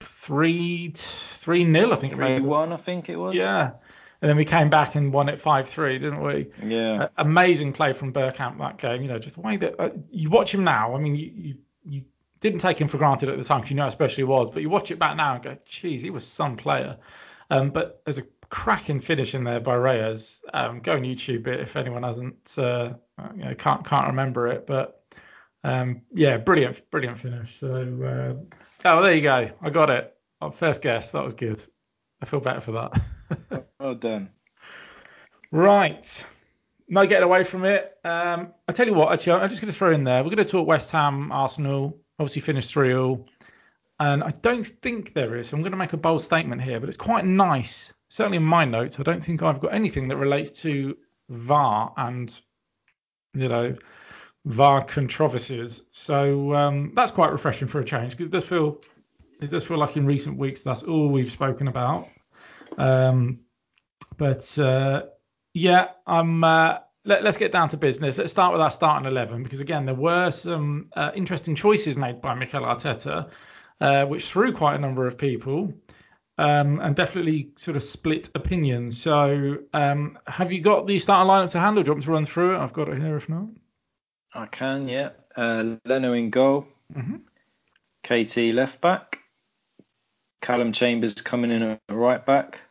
three 0.00 0.92
three 0.94 1.64
nil, 1.64 1.92
I 1.92 1.96
think. 1.96 2.12
it 2.12 2.16
Three 2.16 2.40
one, 2.40 2.72
I 2.72 2.76
think 2.76 3.08
it 3.08 3.16
was. 3.16 3.36
Yeah, 3.36 3.72
and 4.20 4.28
then 4.28 4.36
we 4.36 4.44
came 4.44 4.70
back 4.70 4.94
and 4.94 5.12
won 5.12 5.28
it 5.28 5.40
five 5.40 5.68
three, 5.68 5.98
didn't 5.98 6.22
we? 6.22 6.48
Yeah. 6.64 7.04
Uh, 7.04 7.08
amazing 7.18 7.72
play 7.72 7.92
from 7.92 8.12
Bergkamp 8.12 8.58
that 8.58 8.78
game. 8.78 9.02
You 9.02 9.08
know, 9.08 9.18
just 9.18 9.34
the 9.34 9.40
way 9.40 9.56
that 9.56 9.80
uh, 9.80 9.90
you 10.10 10.30
watch 10.30 10.54
him 10.54 10.64
now. 10.64 10.94
I 10.94 10.98
mean, 10.98 11.16
you, 11.16 11.30
you 11.34 11.54
you 11.84 12.04
didn't 12.40 12.60
take 12.60 12.80
him 12.80 12.88
for 12.88 12.98
granted 12.98 13.28
at 13.28 13.38
the 13.38 13.44
time 13.44 13.60
because 13.60 13.70
you 13.70 13.76
know 13.76 13.84
how 13.84 13.90
special 13.90 14.16
he 14.16 14.24
was, 14.24 14.50
but 14.50 14.62
you 14.62 14.70
watch 14.70 14.90
it 14.90 14.98
back 14.98 15.16
now 15.16 15.34
and 15.34 15.42
go, 15.42 15.56
geez, 15.64 16.02
he 16.02 16.10
was 16.10 16.26
some 16.26 16.56
player. 16.56 16.98
Um, 17.50 17.70
but 17.70 18.02
there's 18.04 18.18
a 18.18 18.24
cracking 18.48 19.00
finish 19.00 19.34
in 19.34 19.44
there 19.44 19.60
by 19.60 19.74
Reyes. 19.74 20.42
Um, 20.52 20.80
go 20.80 20.92
on 20.92 21.02
YouTube 21.02 21.46
it 21.46 21.60
if 21.60 21.76
anyone 21.76 22.02
hasn't, 22.02 22.54
uh, 22.58 22.92
you 23.34 23.44
know, 23.44 23.54
can't 23.54 23.84
can't 23.84 24.08
remember 24.08 24.46
it. 24.48 24.66
But 24.66 25.02
um, 25.64 26.02
yeah, 26.12 26.36
brilliant, 26.38 26.90
brilliant 26.90 27.18
finish. 27.18 27.58
So 27.60 27.74
uh, 27.74 28.56
oh, 28.84 29.02
there 29.02 29.14
you 29.14 29.22
go. 29.22 29.50
I 29.60 29.70
got 29.70 29.90
it. 29.90 30.14
Oh, 30.40 30.50
First 30.50 30.82
guess. 30.82 31.12
That 31.12 31.22
was 31.22 31.34
good. 31.34 31.62
I 32.20 32.26
feel 32.26 32.40
better 32.40 32.60
for 32.60 32.72
that. 32.72 33.00
Well 33.80 33.96
done. 33.96 34.30
Right. 35.50 36.24
No 36.88 37.04
getting 37.04 37.24
away 37.24 37.42
from 37.42 37.64
it. 37.64 37.96
Um, 38.04 38.52
I 38.68 38.72
tell 38.72 38.86
you 38.86 38.94
what, 38.94 39.12
actually, 39.12 39.32
I'm 39.32 39.48
just 39.48 39.60
going 39.60 39.72
to 39.72 39.76
throw 39.76 39.90
in 39.90 40.04
there. 40.04 40.22
We're 40.22 40.30
going 40.30 40.44
to 40.44 40.44
talk 40.44 40.68
West 40.68 40.92
Ham, 40.92 41.32
Arsenal. 41.32 41.98
Obviously 42.20 42.42
finished 42.42 42.72
3 42.72 42.94
all. 42.94 43.26
And 44.02 44.24
I 44.24 44.30
don't 44.42 44.66
think 44.66 45.14
there 45.14 45.36
is. 45.36 45.52
I'm 45.52 45.60
going 45.60 45.70
to 45.70 45.78
make 45.78 45.92
a 45.92 45.96
bold 45.96 46.24
statement 46.24 46.60
here, 46.60 46.80
but 46.80 46.88
it's 46.88 46.98
quite 46.98 47.24
nice. 47.24 47.92
Certainly 48.08 48.38
in 48.38 48.42
my 48.42 48.64
notes, 48.64 48.98
I 48.98 49.04
don't 49.04 49.22
think 49.22 49.44
I've 49.44 49.60
got 49.60 49.72
anything 49.72 50.08
that 50.08 50.16
relates 50.16 50.50
to 50.62 50.96
VAR 51.28 51.94
and, 51.96 52.36
you 53.32 53.48
know, 53.48 53.76
VAR 54.44 54.82
controversies. 54.82 55.84
So 55.92 56.52
um, 56.52 56.90
that's 56.96 57.12
quite 57.12 57.30
refreshing 57.30 57.68
for 57.68 57.78
a 57.78 57.84
change 57.84 58.20
it 58.20 58.30
does 58.30 58.44
feel, 58.44 58.80
it 59.40 59.50
does 59.50 59.64
feel 59.64 59.78
like 59.78 59.96
in 59.96 60.04
recent 60.04 60.36
weeks 60.36 60.62
that's 60.62 60.82
all 60.82 61.08
we've 61.08 61.30
spoken 61.30 61.68
about. 61.68 62.08
Um, 62.78 63.38
but 64.16 64.58
uh, 64.58 65.02
yeah, 65.54 65.90
I'm. 66.08 66.42
Uh, 66.42 66.78
let, 67.04 67.24
us 67.24 67.36
get 67.36 67.52
down 67.52 67.68
to 67.68 67.76
business. 67.76 68.18
Let's 68.18 68.32
start 68.32 68.52
with 68.52 68.60
our 68.60 68.70
starting 68.72 69.06
eleven 69.06 69.44
because 69.44 69.60
again, 69.60 69.86
there 69.86 69.94
were 69.94 70.32
some 70.32 70.88
uh, 70.94 71.12
interesting 71.14 71.54
choices 71.54 71.96
made 71.96 72.20
by 72.20 72.34
Mikel 72.34 72.62
Arteta, 72.62 73.28
uh, 73.82 74.06
which 74.06 74.26
threw 74.30 74.52
quite 74.52 74.76
a 74.76 74.78
number 74.78 75.06
of 75.06 75.18
people, 75.18 75.72
um, 76.38 76.80
and 76.80 76.94
definitely 76.96 77.50
sort 77.56 77.76
of 77.76 77.82
split 77.82 78.30
opinions. 78.34 79.00
So, 79.00 79.58
um, 79.74 80.18
have 80.26 80.52
you 80.52 80.60
got 80.60 80.86
the 80.86 80.98
starting 80.98 81.28
lineup 81.30 81.50
to 81.52 81.60
handle? 81.60 81.82
Do 81.82 81.88
you 81.88 81.92
want 81.94 82.04
to 82.04 82.10
run 82.12 82.24
through 82.26 82.54
it? 82.54 82.58
I've 82.58 82.72
got 82.72 82.88
it 82.88 82.98
here. 83.00 83.16
If 83.16 83.28
not, 83.28 83.48
I 84.34 84.46
can, 84.46 84.88
yeah. 84.88 85.10
Uh, 85.36 85.76
Leno 85.84 86.12
in 86.12 86.30
goal. 86.30 86.66
Mhm. 86.94 87.20
KT 88.04 88.52
left 88.54 88.80
back. 88.80 89.18
Callum 90.40 90.72
Chambers 90.72 91.14
coming 91.14 91.50
in 91.50 91.62
at 91.62 91.80
right 91.88 92.24
back. 92.24 92.62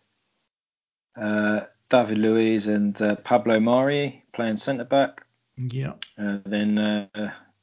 Uh, 1.19 1.61
David 1.89 2.17
Luiz 2.19 2.67
and 2.67 2.99
uh, 3.01 3.15
Pablo 3.15 3.59
Mari 3.59 4.23
playing 4.33 4.57
centre 4.57 4.83
back. 4.85 5.25
yeah, 5.57 5.93
Uh, 6.17 6.37
then 6.45 6.77
uh, 6.77 7.07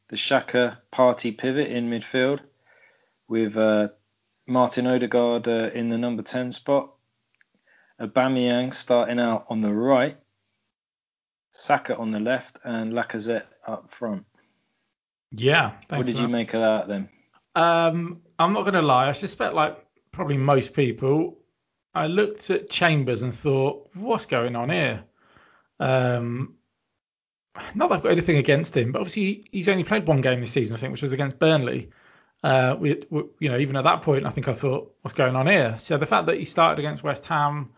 the 0.09 0.17
Xhaka 0.17 0.79
Partey 0.93 1.37
pivot 1.37 1.69
in 1.71 1.89
midfield 1.91 2.41
with 3.29 3.57
uh, 3.57 3.89
Martin 4.47 4.87
Odegaard 4.87 5.47
uh, 5.47 5.71
in 5.75 5.89
the 5.89 5.99
number 5.99 6.23
10 6.23 6.51
spot. 6.53 6.95
Aubameyang 8.01 8.73
starting 8.73 9.21
out 9.21 9.47
on 9.49 9.61
the 9.61 9.73
right. 9.73 10.17
Saka 11.53 11.97
on 11.97 12.11
the 12.11 12.21
left 12.21 12.61
and 12.65 12.93
Lacazette 12.93 13.47
up 13.67 13.91
front. 13.93 14.25
yeah. 15.33 15.73
Thanks 15.89 16.07
what 16.07 16.07
did 16.07 16.19
you 16.19 16.29
make 16.29 16.55
of 16.55 16.63
that 16.63 16.89
then? 16.89 17.09
Um, 17.55 18.23
I'm 18.39 18.53
not 18.53 18.63
going 18.63 18.75
to 18.75 18.83
lie. 18.83 19.09
I 19.09 19.13
suspect, 19.13 19.55
like 19.55 19.77
probably 20.13 20.37
most 20.37 20.73
people, 20.73 21.39
I 21.95 22.07
looked 22.07 22.51
at 22.51 22.71
Chambers 22.71 23.23
and 23.23 23.35
thought, 23.35 23.91
what's 23.95 24.27
going 24.27 24.55
on 24.55 24.71
here? 24.71 25.03
Um, 25.81 26.55
not 27.75 27.89
that 27.89 27.97
I've 27.97 28.03
got 28.03 28.13
anything 28.13 28.37
against 28.37 28.77
him, 28.77 28.93
but 28.93 29.01
obviously 29.01 29.45
he's 29.51 29.69
only 29.69 29.85
played 29.85 30.07
one 30.07 30.21
game 30.21 30.41
this 30.41 30.53
season, 30.53 30.77
I 30.77 30.79
think, 30.79 30.93
which 30.93 31.03
was 31.03 31.13
against 31.13 31.39
Burnley. 31.41 31.91
Uh, 32.43 32.77
we, 32.79 33.03
we, 33.11 33.23
you 33.41 33.49
know, 33.49 33.59
even 33.59 33.77
at 33.77 33.85
that 33.85 34.03
point, 34.03 34.27
I 34.27 34.31
think 34.31 34.49
I 34.49 34.53
thought, 34.53 34.95
what's 35.03 35.15
going 35.15 35.37
on 35.37 35.47
here? 35.47 35.77
So 35.79 35.97
the 35.97 36.07
fact 36.07 36.27
that 36.27 36.39
he 36.39 36.45
started 36.45 36.79
against 36.79 37.03
West 37.03 37.27
Ham, 37.27 37.71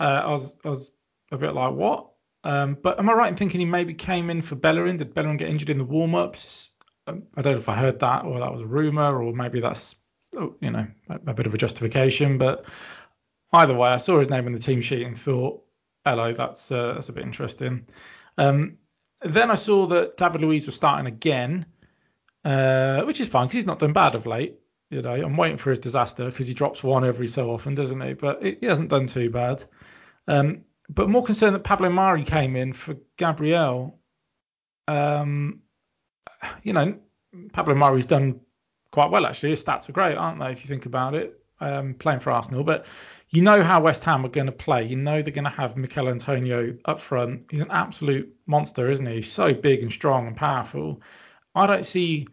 uh, 0.00 0.22
I 0.24 0.30
was, 0.30 0.56
I 0.64 0.68
was 0.68 0.90
a 1.30 1.36
bit 1.36 1.54
like, 1.54 1.74
what? 1.74 2.10
Um, 2.44 2.76
but 2.80 2.98
am 2.98 3.08
I 3.08 3.14
right 3.14 3.28
in 3.28 3.36
thinking 3.36 3.60
he 3.60 3.66
maybe 3.66 3.94
came 3.94 4.30
in 4.30 4.42
for 4.42 4.54
Bellerin? 4.54 4.98
Did 4.98 5.14
Bellerin 5.14 5.36
get 5.36 5.48
injured 5.48 5.70
in 5.70 5.78
the 5.78 5.84
warm-ups? 5.84 6.72
Um, 7.06 7.24
I 7.36 7.42
don't 7.42 7.54
know 7.54 7.58
if 7.58 7.68
I 7.68 7.76
heard 7.76 8.00
that 8.00 8.24
or 8.24 8.38
that 8.40 8.52
was 8.52 8.62
a 8.62 8.66
rumor 8.66 9.22
or 9.22 9.32
maybe 9.32 9.60
that's 9.60 9.96
oh, 10.36 10.54
you 10.60 10.70
know 10.70 10.86
a, 11.08 11.14
a 11.26 11.34
bit 11.34 11.46
of 11.46 11.54
a 11.54 11.58
justification. 11.58 12.38
But 12.38 12.64
either 13.52 13.74
way, 13.74 13.90
I 13.90 13.96
saw 13.96 14.18
his 14.18 14.30
name 14.30 14.46
in 14.46 14.52
the 14.52 14.58
team 14.58 14.80
sheet 14.80 15.06
and 15.06 15.16
thought, 15.16 15.62
hello, 16.04 16.32
that's 16.34 16.70
uh, 16.70 16.94
that's 16.94 17.08
a 17.08 17.12
bit 17.12 17.24
interesting. 17.24 17.86
Um, 18.38 18.78
then 19.22 19.50
I 19.50 19.54
saw 19.54 19.86
that 19.86 20.16
David 20.16 20.42
Luiz 20.42 20.66
was 20.66 20.74
starting 20.74 21.06
again, 21.06 21.66
uh, 22.44 23.02
which 23.02 23.20
is 23.20 23.28
fine 23.28 23.46
because 23.46 23.56
he's 23.56 23.66
not 23.66 23.78
done 23.78 23.92
bad 23.92 24.14
of 24.14 24.26
late. 24.26 24.58
You 24.90 25.02
know, 25.02 25.14
I'm 25.14 25.36
waiting 25.36 25.56
for 25.56 25.70
his 25.70 25.78
disaster 25.78 26.26
because 26.26 26.46
he 26.46 26.54
drops 26.54 26.82
one 26.82 27.04
every 27.04 27.26
so 27.26 27.50
often, 27.50 27.74
doesn't 27.74 28.00
he? 28.00 28.12
But 28.12 28.44
he 28.44 28.58
hasn't 28.62 28.90
done 28.90 29.06
too 29.06 29.30
bad. 29.30 29.64
Um, 30.28 30.64
but 30.88 31.08
more 31.08 31.24
concerned 31.24 31.54
that 31.54 31.64
Pablo 31.64 31.88
Mari 31.88 32.24
came 32.24 32.56
in 32.56 32.72
for 32.72 32.96
Gabriel. 33.16 33.98
Um, 34.86 35.62
you 36.62 36.72
know, 36.72 36.98
Pablo 37.52 37.74
Mari's 37.74 38.06
done 38.06 38.40
quite 38.90 39.10
well 39.10 39.26
actually. 39.26 39.50
His 39.50 39.64
stats 39.64 39.88
are 39.88 39.92
great, 39.92 40.16
aren't 40.16 40.38
they? 40.38 40.52
If 40.52 40.62
you 40.62 40.68
think 40.68 40.86
about 40.86 41.14
it, 41.14 41.40
um, 41.60 41.94
playing 41.94 42.20
for 42.20 42.30
Arsenal. 42.30 42.62
But 42.64 42.86
you 43.30 43.42
know 43.42 43.62
how 43.62 43.80
West 43.80 44.04
Ham 44.04 44.24
are 44.24 44.28
going 44.28 44.46
to 44.46 44.52
play. 44.52 44.84
You 44.84 44.96
know 44.96 45.22
they're 45.22 45.32
going 45.32 45.44
to 45.44 45.50
have 45.50 45.76
Michail 45.76 46.08
Antonio 46.08 46.76
up 46.84 47.00
front. 47.00 47.46
He's 47.50 47.60
an 47.60 47.70
absolute 47.70 48.32
monster, 48.46 48.90
isn't 48.90 49.06
he? 49.06 49.16
He's 49.16 49.32
so 49.32 49.52
big 49.52 49.82
and 49.82 49.90
strong 49.90 50.26
and 50.26 50.36
powerful. 50.36 51.02
I 51.54 51.66
don't 51.66 51.86
see 51.86 52.28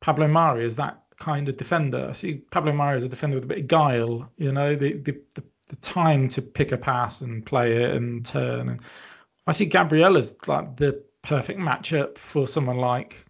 Pablo 0.00 0.28
Mari 0.28 0.64
is 0.64 0.76
that 0.76 1.02
kind 1.18 1.48
of 1.48 1.56
defender. 1.56 2.08
I 2.10 2.12
see 2.12 2.34
Pablo 2.50 2.72
Mari 2.72 2.96
as 2.96 3.04
a 3.04 3.08
defender 3.08 3.36
with 3.36 3.44
a 3.44 3.48
bit 3.48 3.58
of 3.58 3.68
guile. 3.68 4.30
You 4.36 4.52
know, 4.52 4.74
the 4.74 4.94
the, 4.94 5.20
the, 5.34 5.44
the 5.68 5.76
time 5.76 6.28
to 6.28 6.42
pick 6.42 6.72
a 6.72 6.78
pass 6.78 7.20
and 7.20 7.44
play 7.44 7.82
it 7.82 7.90
and 7.90 8.24
turn. 8.24 8.68
And 8.68 8.80
I 9.46 9.52
see 9.52 9.66
Gabriel 9.66 10.16
as 10.16 10.34
like 10.46 10.76
the 10.76 11.02
perfect 11.22 11.58
matchup 11.58 12.18
for 12.18 12.46
someone 12.46 12.78
like 12.78 13.24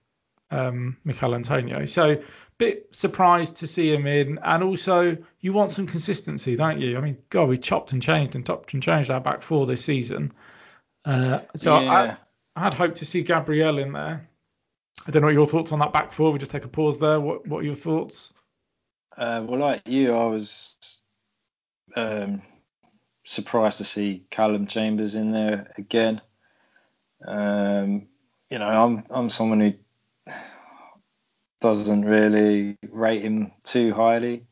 um, 0.50 0.96
Michail 1.04 1.35
Antonio. 1.35 1.85
So 1.85 2.22
bit 2.61 2.94
surprised 2.94 3.56
to 3.56 3.66
see 3.66 3.92
him 3.92 4.06
in, 4.06 4.38
and 4.44 4.62
also 4.62 5.16
you 5.40 5.52
want 5.52 5.70
some 5.70 5.87
consistency, 5.87 6.56
don't 6.56 6.78
you? 6.78 6.98
I 6.98 7.00
mean, 7.00 7.16
God, 7.30 7.48
we 7.48 7.56
chopped 7.56 7.92
and 7.92 8.02
changed 8.02 8.37
and 8.37 8.46
chopped 8.46 8.74
and 8.74 8.83
changed 8.83 9.11
our 9.11 9.20
back 9.20 9.42
four 9.42 9.66
this 9.66 9.83
season. 9.83 10.33
Uh, 11.06 11.40
so 11.56 11.80
yeah. 11.80 12.16
I, 12.54 12.61
I 12.61 12.64
had 12.64 12.74
hoped 12.74 12.98
to 12.98 13.06
see 13.06 13.22
Gabriel 13.22 13.78
in 13.78 13.92
there. 13.92 14.28
I 15.06 15.10
don't 15.10 15.22
know 15.22 15.28
what 15.28 15.34
your 15.34 15.46
thoughts 15.46 15.72
on 15.72 15.78
that 15.78 15.92
back 15.92 16.12
four. 16.12 16.32
We 16.32 16.38
just 16.38 16.52
take 16.52 16.64
a 16.64 16.68
pause 16.68 17.00
there. 17.00 17.20
What 17.20 17.46
What 17.46 17.60
are 17.60 17.66
your 17.66 17.74
thoughts? 17.74 18.32
Uh, 19.16 19.44
well, 19.46 19.60
like 19.60 19.82
you, 19.86 20.14
I 20.14 20.26
was 20.26 20.76
um, 21.96 22.42
surprised 23.24 23.78
to 23.78 23.84
see 23.84 24.24
Callum 24.30 24.66
Chambers 24.66 25.14
in 25.14 25.32
there 25.32 25.72
again. 25.76 26.20
Um, 27.26 28.08
you 28.50 28.58
know, 28.58 28.68
I'm 28.68 29.04
I'm 29.10 29.30
someone 29.30 29.60
who 29.60 30.34
doesn't 31.60 32.04
really 32.04 32.76
rate 32.88 33.22
him 33.22 33.52
too 33.62 33.92
highly. 33.92 34.46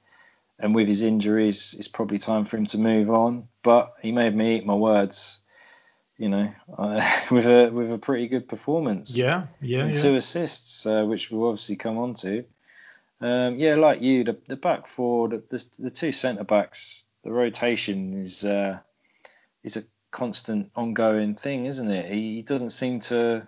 And 0.59 0.75
with 0.75 0.89
his 0.89 1.03
injuries, 1.03 1.75
it's 1.79 1.89
probably 1.89 2.19
time 2.19 2.45
for 2.45 2.57
him 2.57 2.67
to 2.67 2.79
move 2.79 3.11
on. 3.11 3.49
But 3.63 3.95
he 4.03 4.13
made 4.13 4.35
me 4.35 4.57
eat 4.57 4.67
my 4.67 4.75
words, 4.75 5.41
you 6.19 6.29
know, 6.29 6.53
uh, 6.77 7.11
with 7.31 7.47
a 7.47 7.71
with 7.71 7.93
a 7.93 7.99
pretty 7.99 8.29
good 8.29 8.49
performance. 8.49 9.17
Yeah, 9.17 9.47
yeah, 9.61 9.81
and 9.81 9.95
yeah. 9.95 10.03
two 10.03 10.15
assists, 10.17 10.85
uh, 10.85 11.05
which 11.05 11.31
we'll 11.31 11.49
obviously 11.49 11.77
come 11.77 11.97
on 11.97 12.15
to. 12.15 12.45
Um, 13.21 13.59
yeah, 13.59 13.75
like 13.75 14.03
you, 14.03 14.25
the, 14.25 14.39
the 14.47 14.57
back 14.57 14.87
four, 14.87 15.29
the, 15.29 15.43
the, 15.49 15.65
the 15.81 15.91
two 15.91 16.13
centre 16.13 16.45
backs, 16.45 17.05
the 17.25 17.33
rotation 17.33 18.15
is 18.15 18.45
uh, 18.45 18.79
is 19.65 19.77
a 19.77 19.83
constant, 20.11 20.71
ongoing 20.77 21.35
thing, 21.35 21.67
isn't 21.67 21.91
it? 21.91 22.11
He, 22.11 22.37
he 22.37 22.43
doesn't 22.43 22.71
seem 22.71 23.01
to 23.01 23.47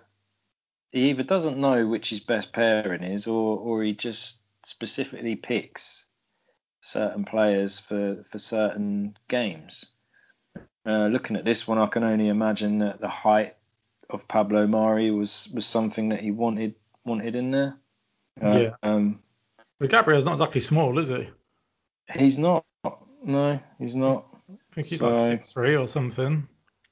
he 0.91 1.09
either 1.09 1.23
doesn't 1.23 1.57
know 1.57 1.87
which 1.87 2.09
his 2.09 2.19
best 2.19 2.51
pairing 2.53 3.03
is, 3.03 3.27
or 3.27 3.57
or 3.57 3.83
he 3.83 3.93
just 3.93 4.39
specifically 4.63 5.35
picks 5.35 6.05
certain 6.81 7.25
players 7.25 7.79
for 7.79 8.23
for 8.23 8.39
certain 8.39 9.17
games. 9.27 9.85
Uh, 10.85 11.07
looking 11.07 11.35
at 11.35 11.45
this 11.45 11.67
one, 11.67 11.77
I 11.77 11.87
can 11.87 12.03
only 12.03 12.29
imagine 12.29 12.79
that 12.79 12.99
the 12.99 13.07
height 13.07 13.55
of 14.09 14.27
Pablo 14.27 14.67
Mari 14.67 15.11
was 15.11 15.49
was 15.53 15.65
something 15.65 16.09
that 16.09 16.19
he 16.19 16.31
wanted 16.31 16.75
wanted 17.05 17.35
in 17.35 17.51
there. 17.51 17.77
Uh, 18.41 18.57
yeah. 18.57 18.69
Um, 18.83 19.19
but 19.79 19.89
Gabriel's 19.89 20.25
not 20.25 20.33
exactly 20.33 20.61
small, 20.61 20.97
is 20.99 21.09
he? 21.09 21.29
He's 22.13 22.39
not. 22.39 22.65
No, 23.23 23.59
he's 23.79 23.95
not. 23.95 24.25
I 24.49 24.55
think 24.73 24.87
he's 24.87 24.99
so, 24.99 25.09
like 25.09 25.27
six 25.27 25.53
three 25.53 25.75
or 25.75 25.87
something. 25.87 26.47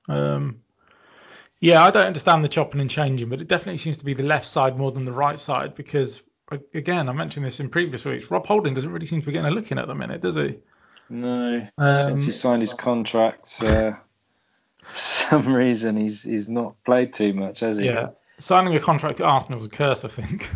Um, 0.07 0.61
yeah, 1.61 1.83
I 1.83 1.91
don't 1.91 2.07
understand 2.07 2.43
the 2.43 2.47
chopping 2.47 2.81
and 2.81 2.89
changing, 2.89 3.29
but 3.29 3.41
it 3.41 3.47
definitely 3.47 3.77
seems 3.77 3.97
to 3.97 4.05
be 4.05 4.13
the 4.13 4.23
left 4.23 4.47
side 4.47 4.77
more 4.77 4.91
than 4.91 5.05
the 5.05 5.11
right 5.11 5.37
side 5.37 5.75
because, 5.75 6.23
again, 6.73 7.09
I 7.09 7.11
mentioned 7.11 7.45
this 7.45 7.59
in 7.59 7.69
previous 7.69 8.05
weeks. 8.05 8.31
Rob 8.31 8.45
Holding 8.45 8.73
doesn't 8.73 8.91
really 8.91 9.05
seem 9.05 9.19
to 9.19 9.25
be 9.25 9.33
getting 9.33 9.51
a 9.51 9.55
look 9.55 9.71
in 9.71 9.77
at 9.77 9.87
the 9.87 9.95
minute, 9.95 10.21
does 10.21 10.35
he? 10.35 10.57
No, 11.09 11.63
um, 11.77 12.03
since 12.03 12.25
he 12.25 12.31
signed 12.31 12.61
his 12.61 12.73
contract, 12.73 13.63
uh, 13.63 13.93
for 14.83 14.97
some 14.97 15.53
reason 15.53 15.97
he's 15.97 16.23
he's 16.23 16.49
not 16.49 16.75
played 16.83 17.13
too 17.13 17.33
much, 17.33 17.61
has 17.61 17.77
he? 17.77 17.85
Yeah, 17.85 18.09
signing 18.37 18.75
a 18.75 18.79
contract 18.79 19.19
at 19.19 19.25
Arsenal 19.25 19.59
was 19.59 19.67
a 19.67 19.71
curse, 19.71 20.05
I 20.05 20.09
think. 20.09 20.49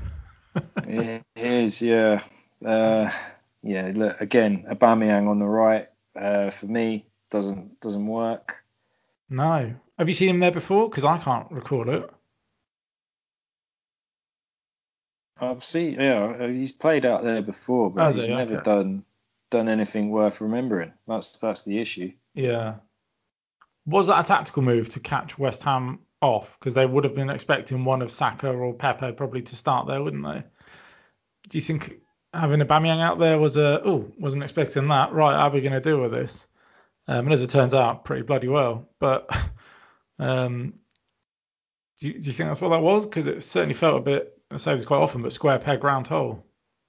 it 0.87 1.23
is, 1.35 1.81
yeah. 1.81 2.21
Uh, 2.63 3.11
yeah, 3.63 3.91
look 3.93 4.21
again, 4.21 4.65
Aubameyang 4.69 5.27
on 5.27 5.39
the 5.39 5.47
right 5.47 5.89
uh, 6.15 6.51
for 6.51 6.67
me 6.67 7.07
doesn't 7.31 7.79
doesn't 7.81 8.05
work. 8.05 8.63
No, 9.29 9.73
have 9.97 10.07
you 10.07 10.15
seen 10.15 10.29
him 10.29 10.39
there 10.39 10.51
before? 10.51 10.89
Because 10.89 11.05
I 11.05 11.17
can't 11.17 11.51
recall 11.51 11.89
it. 11.89 12.09
I've 15.39 15.63
seen, 15.63 15.99
yeah, 15.99 16.47
he's 16.47 16.71
played 16.71 17.05
out 17.05 17.23
there 17.23 17.41
before, 17.41 17.89
but 17.89 18.13
he's 18.13 18.27
he? 18.27 18.33
never 18.33 18.55
okay. 18.57 18.63
done 18.63 19.03
done 19.53 19.69
anything 19.69 20.09
worth 20.09 20.41
remembering. 20.41 20.93
That's 21.07 21.37
that's 21.37 21.63
the 21.63 21.79
issue. 21.79 22.11
Yeah. 22.33 22.75
Was 23.85 24.07
that 24.07 24.19
a 24.19 24.27
tactical 24.27 24.63
move 24.63 24.89
to 24.89 24.99
catch 24.99 25.37
West 25.37 25.63
Ham 25.63 25.99
off? 26.21 26.57
Because 26.59 26.73
they 26.73 26.85
would 26.85 27.03
have 27.03 27.15
been 27.15 27.29
expecting 27.29 27.85
one 27.85 28.01
of 28.01 28.11
Saka 28.11 28.49
or 28.49 28.73
Pepe 28.73 29.11
probably 29.13 29.41
to 29.41 29.55
start 29.55 29.87
there, 29.87 30.01
wouldn't 30.01 30.23
they? 30.23 30.43
Do 31.49 31.57
you 31.57 31.61
think 31.61 31.99
having 32.33 32.61
a 32.61 32.65
Aubameyang 32.65 33.01
out 33.01 33.19
there 33.19 33.37
was 33.37 33.57
a 33.57 33.81
oh 33.85 34.11
wasn't 34.19 34.43
expecting 34.43 34.87
that? 34.89 35.13
Right, 35.13 35.35
how 35.35 35.47
are 35.47 35.51
we 35.51 35.61
going 35.61 35.73
to 35.73 35.81
deal 35.81 36.01
with 36.01 36.11
this? 36.11 36.47
Um, 37.07 37.25
and 37.25 37.33
as 37.33 37.41
it 37.41 37.49
turns 37.49 37.73
out, 37.73 38.05
pretty 38.05 38.21
bloody 38.23 38.47
well. 38.47 38.89
But 38.99 39.29
Um, 40.19 40.73
do 41.99 42.07
you, 42.07 42.13
do 42.19 42.25
you 42.25 42.33
think 42.33 42.49
that's 42.49 42.61
what 42.61 42.69
that 42.69 42.81
was? 42.81 43.05
Because 43.05 43.27
it 43.27 43.43
certainly 43.43 43.73
felt 43.73 43.97
a 43.97 44.01
bit, 44.01 44.37
I 44.51 44.57
say 44.57 44.75
this 44.75 44.85
quite 44.85 44.97
often, 44.97 45.21
but 45.21 45.33
square 45.33 45.59
peg, 45.59 45.83
round 45.83 46.07
hole. 46.07 46.45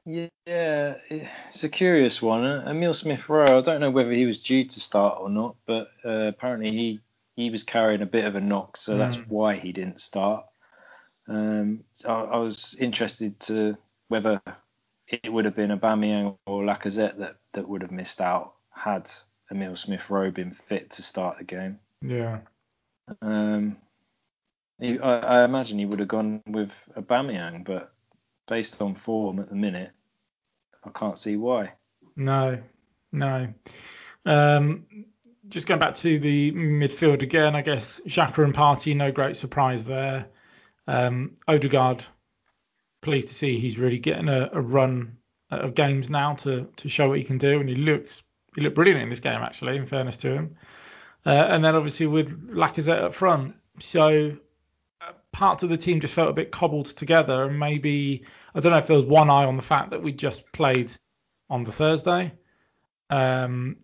Yeah, 0.06 0.96
it's 1.08 1.64
a 1.64 1.68
curious 1.68 2.20
one. 2.20 2.44
Emil 2.44 2.92
Smith 2.92 3.28
Rowe, 3.28 3.58
I 3.58 3.60
don't 3.62 3.80
know 3.80 3.90
whether 3.90 4.12
he 4.12 4.26
was 4.26 4.42
due 4.42 4.64
to 4.64 4.80
start 4.80 5.18
or 5.20 5.30
not, 5.30 5.56
but 5.66 5.88
uh, 6.04 6.28
apparently 6.28 6.70
he, 6.72 7.00
he 7.36 7.50
was 7.50 7.62
carrying 7.62 8.02
a 8.02 8.06
bit 8.06 8.26
of 8.26 8.34
a 8.34 8.40
knock, 8.40 8.76
so 8.76 8.94
mm. 8.94 8.98
that's 8.98 9.16
why 9.16 9.56
he 9.56 9.72
didn't 9.72 10.00
start. 10.00 10.44
Um, 11.26 11.84
I, 12.04 12.12
I, 12.12 12.36
was 12.36 12.76
interested 12.78 13.40
to 13.40 13.78
whether 14.08 14.42
it 15.08 15.32
would 15.32 15.46
have 15.46 15.56
been 15.56 15.70
Aubameyang 15.70 16.36
or 16.44 16.62
Lacazette 16.62 17.18
that, 17.18 17.36
that 17.52 17.66
would 17.66 17.80
have 17.80 17.90
missed 17.90 18.20
out 18.20 18.52
had 18.70 19.10
Emil 19.50 19.76
Smith 19.76 20.10
Rowe 20.10 20.30
been 20.30 20.50
fit 20.50 20.90
to 20.90 21.02
start 21.02 21.38
the 21.38 21.44
game. 21.44 21.78
Yeah. 22.02 22.40
Um, 23.22 23.78
he, 24.78 24.98
I, 24.98 25.40
I, 25.40 25.44
imagine 25.44 25.78
he 25.78 25.86
would 25.86 26.00
have 26.00 26.08
gone 26.08 26.42
with 26.46 26.72
Aubameyang, 26.94 27.64
but 27.64 27.93
based 28.46 28.80
on 28.80 28.94
form 28.94 29.38
at 29.38 29.48
the 29.48 29.54
minute, 29.54 29.90
I 30.84 30.90
can't 30.90 31.18
see 31.18 31.36
why. 31.36 31.72
No, 32.16 32.58
no. 33.12 33.48
Um, 34.26 34.86
just 35.48 35.66
going 35.66 35.80
back 35.80 35.94
to 35.94 36.18
the 36.18 36.52
midfield 36.52 37.22
again, 37.22 37.54
I 37.54 37.62
guess 37.62 38.00
Xhaka 38.06 38.44
and 38.44 38.54
Partey, 38.54 38.96
no 38.96 39.12
great 39.12 39.36
surprise 39.36 39.84
there. 39.84 40.26
Um, 40.86 41.36
Odegaard, 41.48 42.04
pleased 43.02 43.28
to 43.28 43.34
see 43.34 43.58
he's 43.58 43.78
really 43.78 43.98
getting 43.98 44.28
a, 44.28 44.50
a, 44.52 44.60
run 44.60 45.16
of 45.50 45.74
games 45.74 46.10
now 46.10 46.34
to 46.34 46.68
to 46.76 46.88
show 46.88 47.08
what 47.08 47.18
he 47.18 47.24
can 47.24 47.38
do, 47.38 47.60
and 47.60 47.68
he 47.68 47.74
looked 47.74 48.22
he 48.54 48.62
looked 48.62 48.74
brilliant 48.74 49.02
in 49.02 49.08
this 49.08 49.20
game 49.20 49.40
actually. 49.40 49.76
In 49.76 49.86
fairness 49.86 50.16
to 50.18 50.32
him. 50.32 50.56
Uh, 51.26 51.46
and 51.48 51.64
then 51.64 51.74
obviously 51.74 52.06
with 52.06 52.50
Lacazette 52.50 53.02
up 53.02 53.14
front. 53.14 53.54
So 53.80 54.36
parts 55.34 55.62
of 55.62 55.68
the 55.68 55.76
team 55.76 56.00
just 56.00 56.14
felt 56.14 56.30
a 56.30 56.32
bit 56.32 56.50
cobbled 56.50 56.86
together. 56.96 57.44
And 57.44 57.58
maybe, 57.58 58.24
I 58.54 58.60
don't 58.60 58.72
know 58.72 58.78
if 58.78 58.86
there 58.86 58.96
was 58.96 59.04
one 59.04 59.28
eye 59.28 59.44
on 59.44 59.56
the 59.56 59.62
fact 59.62 59.90
that 59.90 60.02
we 60.02 60.12
just 60.12 60.50
played 60.52 60.90
on 61.50 61.64
the 61.64 61.72
Thursday 61.72 62.32
um, 63.10 63.76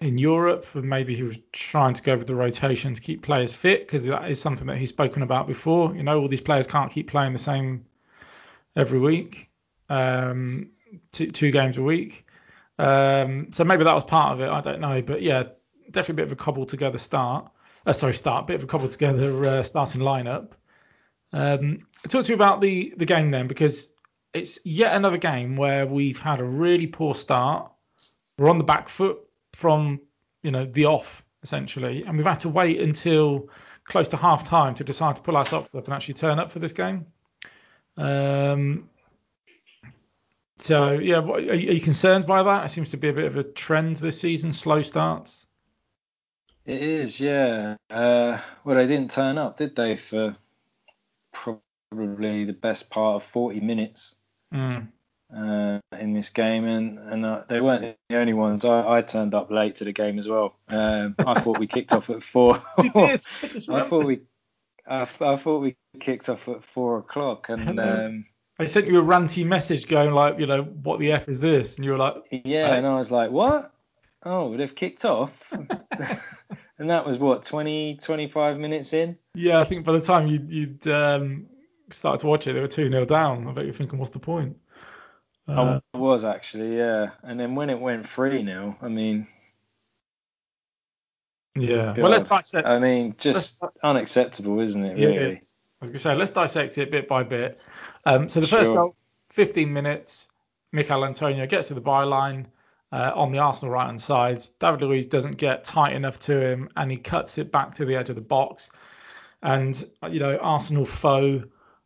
in 0.00 0.18
Europe. 0.18 0.66
And 0.74 0.88
maybe 0.88 1.14
he 1.14 1.22
was 1.22 1.38
trying 1.52 1.94
to 1.94 2.02
go 2.02 2.16
with 2.16 2.26
the 2.26 2.34
rotation 2.34 2.94
to 2.94 3.00
keep 3.00 3.22
players 3.22 3.54
fit 3.54 3.86
because 3.86 4.04
that 4.04 4.28
is 4.30 4.40
something 4.40 4.66
that 4.66 4.78
he's 4.78 4.88
spoken 4.88 5.22
about 5.22 5.46
before. 5.46 5.94
You 5.94 6.02
know, 6.02 6.18
all 6.18 6.28
these 6.28 6.40
players 6.40 6.66
can't 6.66 6.90
keep 6.90 7.08
playing 7.08 7.34
the 7.34 7.38
same 7.38 7.84
every 8.74 8.98
week, 8.98 9.50
um, 9.90 10.70
two, 11.12 11.30
two 11.30 11.50
games 11.50 11.76
a 11.76 11.82
week. 11.82 12.26
Um, 12.78 13.52
so 13.52 13.64
maybe 13.64 13.84
that 13.84 13.94
was 13.94 14.04
part 14.04 14.32
of 14.32 14.40
it. 14.40 14.48
I 14.48 14.62
don't 14.62 14.80
know. 14.80 15.02
But 15.02 15.20
yeah, 15.20 15.44
definitely 15.90 16.22
a 16.22 16.24
bit 16.24 16.26
of 16.26 16.32
a 16.32 16.36
cobbled 16.36 16.70
together 16.70 16.98
start. 16.98 17.50
Uh, 17.86 17.92
sorry, 17.92 18.14
start, 18.14 18.44
a 18.44 18.46
bit 18.46 18.56
of 18.56 18.64
a 18.64 18.66
cobbled 18.66 18.92
together 18.92 19.44
uh, 19.44 19.62
starting 19.62 20.00
lineup. 20.00 20.52
Um, 21.32 21.86
talk 22.08 22.24
to 22.24 22.30
me 22.30 22.34
about 22.34 22.60
the 22.60 22.94
the 22.96 23.06
game 23.06 23.30
then, 23.30 23.46
because 23.46 23.88
it's 24.32 24.58
yet 24.64 24.94
another 24.94 25.18
game 25.18 25.56
where 25.56 25.86
we've 25.86 26.18
had 26.18 26.40
a 26.40 26.44
really 26.44 26.86
poor 26.86 27.14
start. 27.14 27.70
We're 28.38 28.50
on 28.50 28.58
the 28.58 28.64
back 28.64 28.88
foot 28.88 29.18
from 29.52 30.00
you 30.42 30.50
know 30.50 30.64
the 30.64 30.86
off 30.86 31.24
essentially, 31.42 32.04
and 32.04 32.16
we've 32.16 32.26
had 32.26 32.40
to 32.40 32.48
wait 32.48 32.80
until 32.80 33.48
close 33.84 34.08
to 34.08 34.16
half 34.16 34.44
time 34.44 34.74
to 34.76 34.84
decide 34.84 35.16
to 35.16 35.22
pull 35.22 35.36
our 35.36 35.44
socks 35.44 35.74
up 35.74 35.84
and 35.84 35.94
actually 35.94 36.14
turn 36.14 36.38
up 36.38 36.50
for 36.50 36.58
this 36.58 36.72
game. 36.72 37.06
Um, 37.96 38.88
so 40.58 40.92
yeah, 40.92 41.18
are 41.20 41.40
you 41.40 41.80
concerned 41.80 42.26
by 42.26 42.42
that? 42.42 42.66
It 42.66 42.68
seems 42.68 42.90
to 42.90 42.96
be 42.96 43.08
a 43.08 43.12
bit 43.12 43.24
of 43.24 43.36
a 43.36 43.42
trend 43.42 43.96
this 43.96 44.20
season, 44.20 44.52
slow 44.52 44.82
starts. 44.82 45.46
It 46.66 46.82
is, 46.82 47.20
yeah. 47.20 47.76
Uh, 47.88 48.38
well, 48.64 48.76
they 48.76 48.86
didn't 48.86 49.10
turn 49.10 49.38
up, 49.38 49.56
did 49.56 49.74
they, 49.74 49.96
for 49.96 50.36
probably 51.90 52.44
the 52.44 52.52
best 52.52 52.90
part 52.90 53.16
of 53.16 53.28
40 53.30 53.60
minutes. 53.60 54.16
Mm. 54.52 54.88
uh, 55.32 55.78
in 55.96 56.12
this 56.12 56.30
game, 56.30 56.66
and 56.66 56.98
and 56.98 57.24
uh, 57.24 57.44
they 57.48 57.60
weren't 57.60 57.96
the 58.08 58.16
only 58.16 58.32
ones. 58.32 58.64
I, 58.64 58.96
I 58.96 59.02
turned 59.02 59.34
up 59.34 59.50
late 59.50 59.76
to 59.76 59.84
the 59.84 59.92
game 59.92 60.18
as 60.18 60.26
well. 60.26 60.56
Um, 60.68 61.14
I 61.18 61.40
thought 61.40 61.58
we 61.58 61.68
kicked 61.68 61.92
off 61.92 62.10
at 62.10 62.22
four. 62.22 62.60
I 62.78 63.16
thought 63.18 64.04
we. 64.04 64.22
I, 64.88 65.02
I 65.02 65.04
thought 65.04 65.60
we 65.60 65.76
kicked 66.00 66.28
off 66.28 66.48
at 66.48 66.64
four 66.64 66.98
o'clock, 66.98 67.48
and 67.48 67.78
um, 67.80 68.24
I 68.58 68.66
sent 68.66 68.88
you 68.88 68.98
a 68.98 69.04
ranty 69.04 69.46
message 69.46 69.86
going 69.86 70.12
like, 70.12 70.38
you 70.40 70.46
know, 70.46 70.64
what 70.64 70.98
the 70.98 71.12
f 71.12 71.28
is 71.28 71.40
this? 71.40 71.76
And 71.76 71.84
you 71.84 71.92
were 71.92 71.98
like, 71.98 72.16
yeah, 72.30 72.74
and 72.74 72.86
I 72.86 72.96
was 72.96 73.12
like, 73.12 73.30
what? 73.30 73.72
Oh, 74.24 74.56
they've 74.56 74.74
kicked 74.74 75.04
off, 75.04 75.52
and 76.80 76.88
that 76.88 77.06
was 77.06 77.18
what 77.18 77.44
20, 77.44 77.96
25 77.96 78.58
minutes 78.58 78.94
in. 78.94 79.16
yeah. 79.34 79.60
I 79.60 79.64
think 79.64 79.84
by 79.84 79.92
the 79.92 80.00
time 80.00 80.26
you, 80.26 80.44
you'd 80.48 80.88
um, 80.88 81.46
started 81.90 82.20
to 82.20 82.26
watch 82.26 82.46
it, 82.46 82.54
they 82.54 82.60
were 82.60 82.66
two 82.66 82.90
0 82.90 83.04
down. 83.04 83.46
I 83.46 83.52
bet 83.52 83.66
you're 83.66 83.74
thinking, 83.74 83.98
what's 83.98 84.10
the 84.10 84.18
point? 84.18 84.56
Uh, 85.46 85.80
I 85.92 85.98
was 85.98 86.24
actually, 86.24 86.78
yeah. 86.78 87.10
And 87.22 87.38
then 87.38 87.54
when 87.54 87.68
it 87.68 87.78
went 87.78 88.08
three 88.08 88.42
0 88.42 88.76
I 88.80 88.88
mean, 88.88 89.26
yeah. 91.54 91.92
God, 91.94 91.98
Well, 91.98 92.10
let's 92.10 92.28
dissect. 92.28 92.66
I 92.66 92.78
mean, 92.80 93.14
just 93.18 93.62
unacceptable, 93.82 94.58
isn't 94.60 94.82
it? 94.82 94.98
Yeah, 94.98 95.06
Really? 95.06 95.32
it 95.34 95.42
is. 95.42 95.52
I 95.82 95.84
was 95.84 95.92
to 95.92 95.98
say, 95.98 96.14
let's 96.14 96.32
dissect 96.32 96.78
it 96.78 96.90
bit 96.90 97.08
by 97.08 97.24
bit. 97.24 97.60
Um, 98.06 98.28
so 98.28 98.40
the 98.40 98.46
first 98.46 98.72
goal, 98.72 98.96
15 99.30 99.70
minutes, 99.70 100.28
Michail 100.72 101.04
Antonio 101.04 101.46
gets 101.46 101.68
to 101.68 101.74
the 101.74 101.82
byline 101.82 102.46
uh, 102.92 103.12
on 103.14 103.32
the 103.32 103.38
Arsenal 103.38 103.72
right 103.72 103.86
hand 103.86 104.00
side. 104.00 104.42
David 104.58 104.82
Luiz 104.82 105.06
doesn't 105.06 105.36
get 105.36 105.64
tight 105.64 105.94
enough 105.94 106.18
to 106.20 106.40
him 106.40 106.68
and 106.76 106.90
he 106.90 106.96
cuts 106.96 107.38
it 107.38 107.52
back 107.52 107.74
to 107.76 107.84
the 107.84 107.96
edge 107.96 108.10
of 108.10 108.16
the 108.16 108.22
box. 108.22 108.70
And, 109.42 109.88
you 110.10 110.20
know, 110.20 110.36
Arsenal 110.36 110.86
foe, 110.86 111.44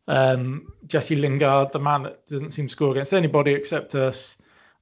um, 0.09 0.73
Jesse 0.87 1.17
Lingard, 1.17 1.73
the 1.73 1.79
man 1.79 2.03
that 2.05 2.27
doesn't 2.27 2.53
seem 2.53 2.67
to 2.67 2.73
score 2.73 2.93
against 2.93 3.15
anybody 3.15 3.53
except 3.53 3.95
us, 3.95 4.37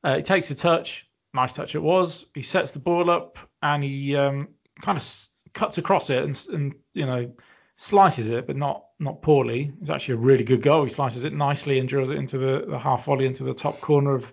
uh, 0.05 0.17
he 0.17 0.23
takes 0.23 0.51
a 0.51 0.55
touch. 0.55 1.07
Nice 1.35 1.53
touch 1.53 1.75
it 1.75 1.83
was. 1.83 2.27
He 2.35 2.43
sets 2.43 2.73
the 2.73 2.79
ball 2.79 3.11
up 3.11 3.39
and 3.63 3.83
he 3.83 4.17
um, 4.17 4.49
kind 4.81 4.97
of 4.97 5.03
s- 5.03 5.31
cuts 5.55 5.79
across 5.79 6.11
it 6.11 6.23
and, 6.23 6.47
and, 6.53 6.75
you 6.95 7.07
know, 7.07 7.33
slices 7.77 8.29
it, 8.29 8.47
but 8.47 8.57
not 8.57 8.85
not 9.01 9.23
poorly. 9.23 9.73
It's 9.81 9.91
actually 9.91 10.15
a 10.15 10.19
really 10.19 10.45
good 10.45 10.63
goal. 10.63 10.85
He 10.85 10.91
slices 10.91 11.25
it 11.25 11.33
nicely 11.33 11.81
and 11.81 11.89
drills 11.89 12.11
it 12.11 12.19
into 12.19 12.39
the, 12.39 12.65
the 12.69 12.79
half 12.79 13.07
volley 13.07 13.27
into 13.27 13.43
the 13.43 13.55
top 13.55 13.81
corner 13.81 14.15
of 14.15 14.33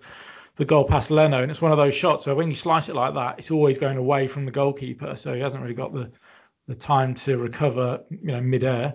the 0.56 0.64
goal 0.64 0.84
past 0.84 1.10
Leno. 1.10 1.42
And 1.42 1.50
it's 1.50 1.62
one 1.62 1.72
of 1.72 1.78
those 1.78 1.94
shots 1.94 2.26
where 2.26 2.34
when 2.34 2.48
you 2.48 2.54
slice 2.54 2.88
it 2.88 2.94
like 2.94 3.14
that, 3.14 3.38
it's 3.38 3.50
always 3.50 3.78
going 3.78 3.96
away 3.96 4.28
from 4.28 4.44
the 4.44 4.50
goalkeeper, 4.50 5.16
so 5.16 5.34
he 5.34 5.40
hasn't 5.40 5.62
really 5.62 5.74
got 5.74 5.92
the 5.92 6.10
the 6.68 6.74
time 6.76 7.14
to 7.16 7.36
recover, 7.36 8.00
you 8.10 8.30
know, 8.30 8.40
midair. 8.40 8.94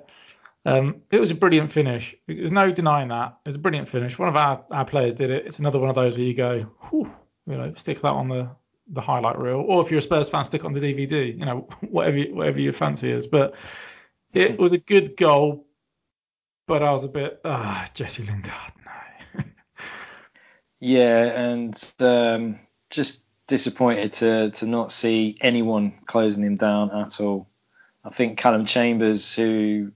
Um, 0.65 1.01
it 1.11 1.19
was 1.19 1.29
a 1.29 1.35
brilliant 1.35 1.71
finish. 1.71 2.15
There's 2.25 2.51
no 2.51 2.71
denying 2.71 3.09
that. 3.09 3.37
It 3.45 3.49
was 3.49 3.55
a 3.55 3.59
brilliant 3.59 3.89
finish. 3.89 4.17
One 4.17 4.29
of 4.29 4.37
our, 4.37 4.65
our 4.71 4.85
players 4.85 5.13
did 5.13 5.29
it. 5.29 5.45
It's 5.45 5.59
another 5.59 5.77
one 5.77 5.89
of 5.89 5.95
those 5.95 6.17
where 6.17 6.25
you 6.25 6.33
go, 6.33 6.61
Whew, 6.89 7.11
you 7.45 7.57
know, 7.57 7.73
stick 7.75 8.01
that 8.01 8.11
on 8.11 8.29
the 8.29 8.49
the 8.87 9.01
highlight 9.01 9.39
reel, 9.39 9.63
or 9.67 9.83
if 9.83 9.89
you're 9.89 9.97
a 9.97 10.01
Spurs 10.01 10.29
fan, 10.29 10.45
stick 10.45 10.61
it 10.61 10.65
on 10.65 10.73
the 10.73 10.79
DVD. 10.79 11.37
You 11.37 11.45
know, 11.45 11.67
whatever 11.89 12.17
you, 12.17 12.35
whatever 12.35 12.59
your 12.59 12.73
fancy 12.73 13.11
is. 13.11 13.27
But 13.27 13.55
it 14.33 14.57
was 14.57 14.73
a 14.73 14.77
good 14.77 15.17
goal, 15.17 15.67
but 16.67 16.83
I 16.83 16.91
was 16.91 17.03
a 17.03 17.09
bit 17.09 17.41
ah 17.43 17.89
Jesse 17.93 18.23
Lingard. 18.23 18.74
Yeah, 20.85 21.23
and 21.23 21.93
um, 21.99 22.59
just 22.91 23.23
disappointed 23.47 24.13
to 24.13 24.51
to 24.51 24.67
not 24.67 24.91
see 24.91 25.35
anyone 25.41 25.95
closing 26.05 26.43
him 26.43 26.57
down 26.57 26.91
at 26.91 27.19
all. 27.19 27.47
I 28.03 28.11
think 28.11 28.37
Callum 28.37 28.67
Chambers, 28.67 29.33
who 29.33 29.91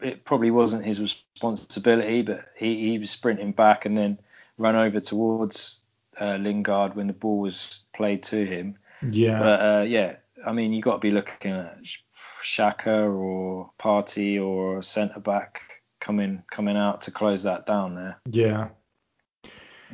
it 0.00 0.24
probably 0.24 0.50
wasn't 0.50 0.84
his 0.84 1.00
responsibility, 1.00 2.22
but 2.22 2.40
he, 2.56 2.90
he 2.90 2.98
was 2.98 3.08
sprinting 3.08 3.52
back 3.52 3.86
and 3.86 3.96
then 3.96 4.18
ran 4.58 4.74
over 4.74 4.98
towards 4.98 5.82
uh, 6.20 6.38
Lingard 6.40 6.96
when 6.96 7.06
the 7.06 7.12
ball 7.12 7.38
was 7.38 7.84
played 7.94 8.24
to 8.24 8.44
him. 8.44 8.78
yeah. 9.08 9.38
But 9.38 9.60
uh, 9.60 9.84
yeah, 9.86 10.16
I 10.44 10.50
mean, 10.50 10.72
you 10.72 10.82
got 10.82 10.94
to 10.94 10.98
be 10.98 11.12
looking 11.12 11.52
at 11.52 11.78
Xhaka 12.42 13.14
or 13.14 13.70
Partey 13.78 14.44
or 14.44 14.82
centre 14.82 15.20
back 15.20 15.60
coming 16.00 16.42
coming 16.50 16.76
out 16.76 17.02
to 17.02 17.12
close 17.12 17.44
that 17.44 17.64
down 17.64 17.94
there. 17.94 18.18
yeah. 18.28 18.70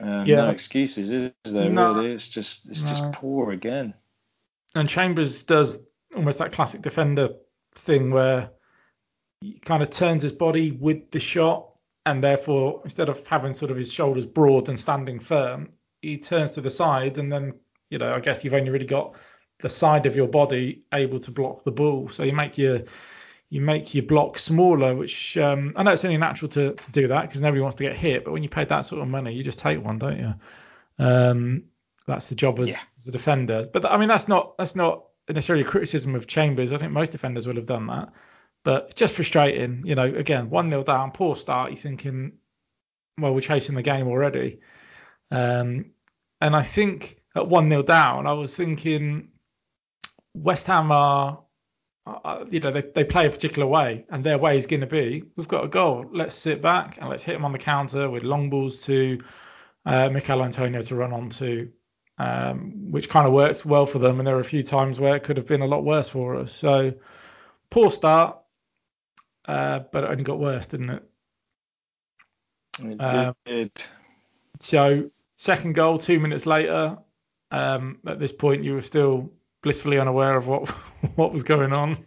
Um, 0.01 0.27
Yeah. 0.27 0.37
No 0.37 0.51
excuses, 0.51 1.13
is 1.13 1.33
there? 1.53 1.71
No. 1.71 1.95
Really, 1.95 2.13
it's 2.13 2.29
just 2.29 2.69
it's 2.69 2.83
No. 2.83 2.89
just 2.89 3.13
poor 3.13 3.53
again. 3.53 3.95
And 4.75 4.89
Chambers 4.89 5.45
does 5.45 5.83
almost 6.17 6.39
that 6.39 6.53
classic 6.53 6.83
defender 6.83 7.31
thing 7.75 8.11
where 8.11 8.51
he 9.41 9.59
kind 9.59 9.83
of 9.83 9.91
turns 9.91 10.23
his 10.23 10.33
body 10.33 10.71
with 10.73 11.11
the 11.11 11.21
shot, 11.21 11.69
and 12.07 12.23
therefore 12.23 12.81
instead 12.85 13.09
of 13.09 13.27
having 13.27 13.55
sort 13.55 13.71
of 13.71 13.77
his 13.77 13.93
shoulders 13.93 14.27
broad 14.27 14.69
and 14.69 14.79
standing 14.79 15.19
firm, 15.21 15.71
he 16.01 16.19
turns 16.19 16.53
to 16.53 16.61
the 16.61 16.71
side, 16.71 17.19
and 17.19 17.31
then 17.31 17.55
you 17.91 17.99
know 17.99 18.13
I 18.13 18.21
guess 18.21 18.45
you've 18.45 18.55
only 18.55 18.71
really 18.71 18.87
got 18.87 19.15
the 19.61 19.69
side 19.71 20.07
of 20.07 20.17
your 20.17 20.27
body 20.27 20.85
able 20.93 21.21
to 21.21 21.31
block 21.31 21.65
the 21.65 21.71
ball, 21.73 22.09
so 22.09 22.23
you 22.25 22.33
make 22.33 22.59
your 22.59 22.83
you 23.53 23.61
make 23.61 23.95
your 23.95 24.05
block 24.05 24.39
smaller, 24.39 24.95
which 24.97 25.37
um, 25.37 25.75
I 25.77 25.83
know 25.83 25.93
it's 25.93 26.07
only 26.07 26.17
natural 26.17 26.49
to, 26.53 26.73
to 26.73 26.91
do 26.93 27.09
that 27.09 27.23
because 27.29 27.43
nobody 27.43 27.61
wants 27.61 27.77
to 27.77 27.83
get 27.85 27.95
hit, 27.95 28.25
but 28.25 28.33
when 28.33 28.43
you 28.43 28.49
pay 28.49 28.65
that 28.65 28.81
sort 28.81 29.03
of 29.03 29.09
money, 29.09 29.35
you 29.35 29.45
just 29.45 29.59
take 29.59 29.85
one, 29.85 29.99
don't 29.99 30.19
you? 30.19 30.35
Um, 30.99 31.65
that's 32.07 32.31
the 32.31 32.35
job 32.35 32.59
as, 32.61 32.71
Yeah. 32.71 32.79
as 32.97 33.09
a 33.09 33.13
defender. 33.13 33.67
But 33.71 33.85
I 33.85 33.99
mean, 33.99 34.09
that's 34.09 34.27
not 34.27 34.57
that's 34.57 34.75
not 34.75 35.05
necessarily 35.29 35.67
a 35.67 35.69
criticism 35.69 36.15
of 36.15 36.27
Chambers. 36.27 36.73
I 36.73 36.79
think 36.79 36.93
most 36.93 37.13
defenders 37.13 37.47
would 37.47 37.57
have 37.57 37.67
done 37.67 37.89
that. 37.89 38.09
But 38.65 38.87
it's 38.87 38.95
just 38.95 39.15
frustrating, 39.15 39.83
you 39.85 39.97
know. 39.97 40.05
Again, 40.05 40.49
one 40.49 40.71
0 40.71 40.85
down, 40.85 41.11
poor 41.11 41.37
start. 41.37 41.73
You're 41.73 41.77
thinking, 41.77 42.33
well, 43.19 43.35
we're 43.35 43.41
chasing 43.43 43.75
the 43.75 43.83
game 43.83 44.07
already. 44.09 44.61
Um, 45.31 45.91
and 46.41 46.57
I 46.57 46.63
think 46.63 47.21
at 47.37 47.47
one 47.49 47.69
0 47.69 47.83
down, 47.83 48.27
I 48.27 48.33
was 48.33 48.57
thinking 48.57 49.29
West 50.33 50.69
Ham 50.69 50.91
are, 50.91 51.41
uh, 52.07 52.45
you 52.51 52.61
know, 52.61 52.71
they, 52.71 52.83
they 52.83 53.05
play 53.05 53.27
a 53.27 53.31
particular 53.31 53.67
way, 53.67 54.05
and 54.11 54.25
their 54.25 54.39
way 54.39 54.57
is 54.57 54.67
going 54.67 54.81
to 54.81 54.87
be, 54.87 55.25
we've 55.37 55.49
got 55.49 55.65
a 55.65 55.69
goal. 55.69 56.05
Let's 56.11 56.35
sit 56.35 56.61
back 56.61 56.99
and 57.01 57.09
let's 57.09 57.23
hit 57.23 57.35
them 57.35 57.45
on 57.45 57.53
the 57.53 57.59
counter 57.59 58.11
with 58.11 58.25
long 58.25 58.51
balls 58.51 58.83
to 58.87 59.21
uh, 59.87 60.09
Michail 60.11 60.43
Antonio 60.43 60.83
to 60.83 60.97
run 60.97 61.13
onto, 61.13 61.71
um, 62.19 62.91
which 62.91 63.09
kind 63.09 63.27
of 63.27 63.33
works 63.33 63.65
well 63.65 63.87
for 63.87 63.99
them. 64.01 64.19
And 64.19 64.27
there 64.27 64.37
are 64.37 64.41
a 64.41 64.45
few 64.45 64.63
times 64.63 64.99
where 64.99 65.15
it 65.15 65.23
could 65.23 65.37
have 65.37 65.47
been 65.47 65.63
a 65.63 65.67
lot 65.67 65.85
worse 65.85 66.09
for 66.09 66.37
us. 66.37 66.53
So 66.53 66.95
poor 67.71 67.91
start, 67.91 68.39
uh, 69.47 69.81
but 69.93 70.05
it 70.05 70.11
only 70.11 70.25
got 70.25 70.41
worse, 70.41 70.67
didn't 70.67 70.91
it? 70.91 71.03
It 72.81 73.01
Um, 73.01 73.37
did. 73.45 73.71
So 74.61 75.11
second 75.37 75.75
goal, 75.75 75.99
two 75.99 76.19
minutes 76.19 76.47
later. 76.47 76.99
Um, 77.51 77.99
at 78.07 78.19
this 78.19 78.33
point, 78.33 78.65
you 78.65 78.75
were 78.75 78.81
still 78.81 79.31
blissfully 79.63 79.99
unaware 79.99 80.37
of 80.37 80.49
what 80.49 80.69
what 81.17 81.33
was 81.33 81.43
going 81.43 81.73
on. 81.73 82.05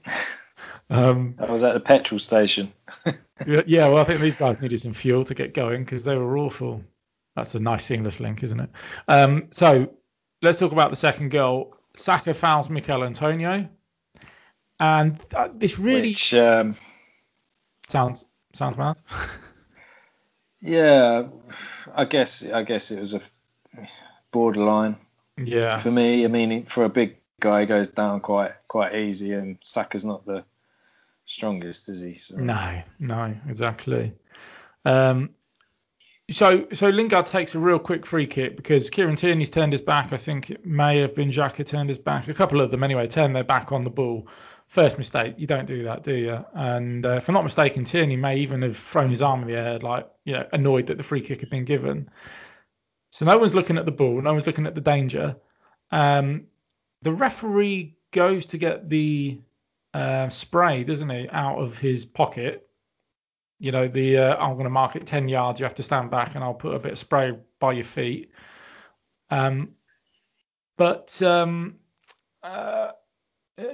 Um, 0.90 1.36
That 1.40 1.50
was 1.50 1.64
at 1.64 1.74
the 1.74 1.80
petrol 1.80 2.20
station. 2.20 2.72
yeah, 3.48 3.64
yeah, 3.66 3.88
well, 3.88 3.98
I 3.98 4.04
think 4.04 4.22
these 4.22 4.38
guys 4.38 4.62
needed 4.62 4.80
some 4.80 4.94
fuel 4.94 5.24
to 5.26 5.34
get 5.34 5.54
going 5.54 5.84
because 5.84 6.04
they 6.04 6.16
were 6.16 6.38
awful. 6.38 6.84
That's 7.36 7.56
a 7.56 7.60
nice 7.60 7.84
seamless 7.86 8.20
link, 8.20 8.44
isn't 8.44 8.60
it? 8.60 8.70
Um, 9.08 9.48
so 9.50 9.92
let's 10.42 10.60
talk 10.60 10.72
about 10.72 10.92
the 10.92 10.96
second 10.96 11.30
goal. 11.32 11.76
Saka 11.96 12.34
fouls 12.34 12.70
Michail 12.70 13.04
Antonio, 13.04 13.68
and 14.80 15.20
uh, 15.34 15.50
this 15.54 15.80
really 15.80 16.10
Which, 16.10 16.34
um, 16.34 16.76
sounds 17.88 18.26
sounds 18.54 18.78
mad. 18.78 19.00
yeah, 20.62 21.24
I 21.94 22.06
guess 22.06 22.46
I 22.46 22.64
guess 22.64 22.92
it 22.92 23.00
was 23.00 23.14
a 23.14 23.22
borderline 24.32 24.98
yeah, 25.38 25.78
for 25.78 25.92
me. 25.92 26.26
I 26.26 26.28
mean, 26.28 26.66
for 26.66 26.84
a 26.84 26.90
big 26.90 27.18
guy, 27.40 27.66
goes 27.66 27.90
down 27.90 28.20
quite 28.20 28.52
quite 28.68 28.96
easy, 28.96 29.34
and 29.34 29.58
Saka's 29.62 30.06
not 30.06 30.26
the 30.26 30.44
strongest, 31.26 31.90
is 31.90 32.02
he? 32.02 32.14
So, 32.14 32.38
No, 32.38 32.82
no, 33.00 33.36
exactly. 33.48 34.14
Um, 34.86 35.32
so 36.32 36.68
so 36.74 36.90
Lingard 36.90 37.26
takes 37.26 37.54
a 37.56 37.60
real 37.60 37.78
quick 37.78 38.06
free 38.06 38.26
kick 38.26 38.56
because 38.56 38.90
Kieran 38.90 39.16
Tierney's 39.16 39.50
turned 39.50 39.74
his 39.74 39.82
back. 39.82 40.12
I 40.12 40.18
think 40.18 40.50
it 40.50 40.66
may 40.66 40.98
have 41.00 41.14
been 41.14 41.30
Xhaka 41.30 41.66
turned 41.66 41.90
his 41.90 42.00
back. 42.00 42.28
A 42.28 42.34
couple 42.34 42.62
of 42.62 42.72
them 42.72 42.84
anyway 42.84 43.08
turned 43.08 43.36
their 43.36 43.44
back 43.44 43.72
on 43.72 43.84
the 43.84 43.90
ball. 43.90 44.28
First 44.68 44.98
mistake, 44.98 45.36
you 45.38 45.46
don't 45.46 45.68
do 45.68 45.84
that, 45.84 46.02
do 46.02 46.16
you? 46.16 46.44
And 46.56 47.06
uh, 47.06 47.12
if 47.18 47.30
I'm 47.30 47.34
not 47.34 47.44
mistaken, 47.44 47.86
Tierney 47.86 48.16
may 48.16 48.38
even 48.38 48.64
have 48.64 48.76
thrown 48.76 49.12
his 49.12 49.22
arm 49.22 49.44
in 49.44 49.48
the 49.48 49.58
air, 49.58 49.80
like 49.80 50.10
you 50.24 50.34
know, 50.34 50.48
annoyed 50.54 50.88
that 50.88 50.98
the 50.98 51.04
free 51.04 51.22
kick 51.22 51.42
had 51.42 51.52
been 51.52 51.66
given. 51.66 52.10
So 53.12 53.26
no 53.26 53.38
one's 53.38 53.54
looking 53.54 53.78
at 53.78 53.86
the 53.86 53.92
ball, 53.92 54.20
no 54.22 54.34
one's 54.34 54.48
looking 54.48 54.66
at 54.66 54.74
the 54.74 54.82
danger. 54.82 55.36
Um, 55.92 56.48
the 57.06 57.12
referee 57.12 57.96
goes 58.12 58.48
to 58.48 58.58
get 58.58 58.90
the 58.90 59.40
uh, 59.94 60.28
spray, 60.30 60.84
doesn't 60.84 61.10
he, 61.10 61.30
out 61.30 61.60
of 61.60 61.78
his 61.78 62.04
pocket. 62.04 62.68
You 63.60 63.72
know, 63.72 63.88
the 63.88 64.18
uh, 64.18 64.36
I'm 64.38 64.54
going 64.54 64.64
to 64.64 64.72
mark 64.72 64.96
it 64.96 65.06
10 65.06 65.30
yards. 65.30 65.60
You 65.60 65.66
have 65.66 65.76
to 65.76 65.84
stand 65.84 66.10
back, 66.10 66.34
and 66.34 66.44
I'll 66.44 66.56
put 66.56 66.74
a 66.74 66.80
bit 66.80 66.94
of 66.94 66.98
spray 66.98 67.38
by 67.60 67.74
your 67.74 67.84
feet. 67.84 68.32
Um, 69.30 69.76
but 70.78 71.22
um, 71.22 71.76
uh, 72.42 72.90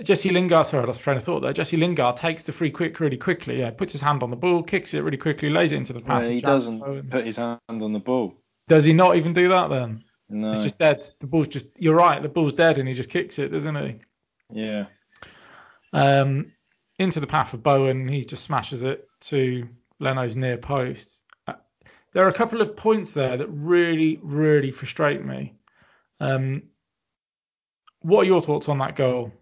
Jesse 0.04 0.30
Lingard, 0.30 0.66
sorry, 0.66 0.84
I 0.84 0.88
lost 0.88 1.00
train 1.00 1.16
of 1.16 1.24
thought 1.24 1.40
there. 1.40 1.54
Jesse 1.54 1.78
Lingard 1.78 2.18
takes 2.18 2.44
the 2.44 2.52
free 2.52 2.70
kick 2.70 3.00
really 3.00 3.18
quickly. 3.18 3.60
Yeah, 3.62 3.72
puts 3.72 3.94
his 3.94 4.02
hand 4.02 4.24
on 4.24 4.30
the 4.30 4.36
ball, 4.36 4.62
kicks 4.62 4.94
it 4.94 5.04
really 5.04 5.18
quickly, 5.18 5.50
lays 5.50 5.72
it 5.72 5.78
into 5.78 5.94
the 5.94 6.02
path. 6.02 6.24
Yeah, 6.24 6.30
he 6.32 6.42
doesn't 6.42 7.10
put 7.10 7.26
his 7.26 7.38
hand 7.38 7.60
on 7.70 7.94
the 7.94 8.00
ball. 8.00 8.36
Does 8.68 8.84
he 8.84 8.92
not 8.92 9.16
even 9.16 9.32
do 9.32 9.48
that 9.50 9.70
then? 9.70 10.04
No. 10.32 10.52
It's 10.54 10.64
just 10.64 10.80
dead. 10.80 11.04
The 11.20 11.28
ball's 11.28 11.48
just. 11.48 11.68
You're 11.78 11.96
right. 11.96 12.22
The 12.22 12.30
ball's 12.30 12.54
dead, 12.54 12.78
and 12.78 12.88
he 12.88 12.94
just 12.94 13.10
kicks 13.10 13.38
it, 13.40 13.50
doesn't 13.50 13.76
he? 13.76 13.96
yeah. 14.52 14.86
Um, 15.94 16.54
into 17.00 17.20
the 17.20 17.28
path 17.28 17.54
of 17.54 17.62
Bowen, 17.64 18.08
he 18.08 18.24
just 18.24 18.46
smashes 18.46 18.84
it 18.84 19.10
to 19.22 19.68
Leno's 20.00 20.36
near 20.38 20.58
post. 20.58 21.22
Uh, 21.48 21.54
there 22.14 22.26
are 22.26 22.30
a 22.30 22.34
couple 22.34 22.62
of 22.62 22.78
points 22.78 23.12
there 23.12 23.36
that 23.36 23.48
really, 23.48 24.20
really 24.24 24.72
frustrate 24.72 25.26
me. 25.26 25.54
Um, 26.22 26.64
what 28.02 28.22
are 28.22 28.28
your 28.28 28.42
thoughts 28.42 28.70
on 28.70 28.78
that 28.78 28.96
goal? 28.96 29.34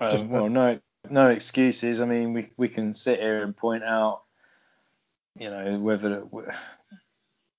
Just- 0.00 0.28
well, 0.28 0.48
no, 0.48 0.80
no 1.10 1.28
excuses. 1.28 2.00
I 2.00 2.06
mean, 2.06 2.32
we 2.32 2.50
we 2.56 2.68
can 2.68 2.94
sit 2.94 3.20
here 3.20 3.42
and 3.42 3.56
point 3.56 3.84
out, 3.84 4.22
you 5.36 5.50
know, 5.50 5.78
whether 5.78 6.08
the, 6.08 6.54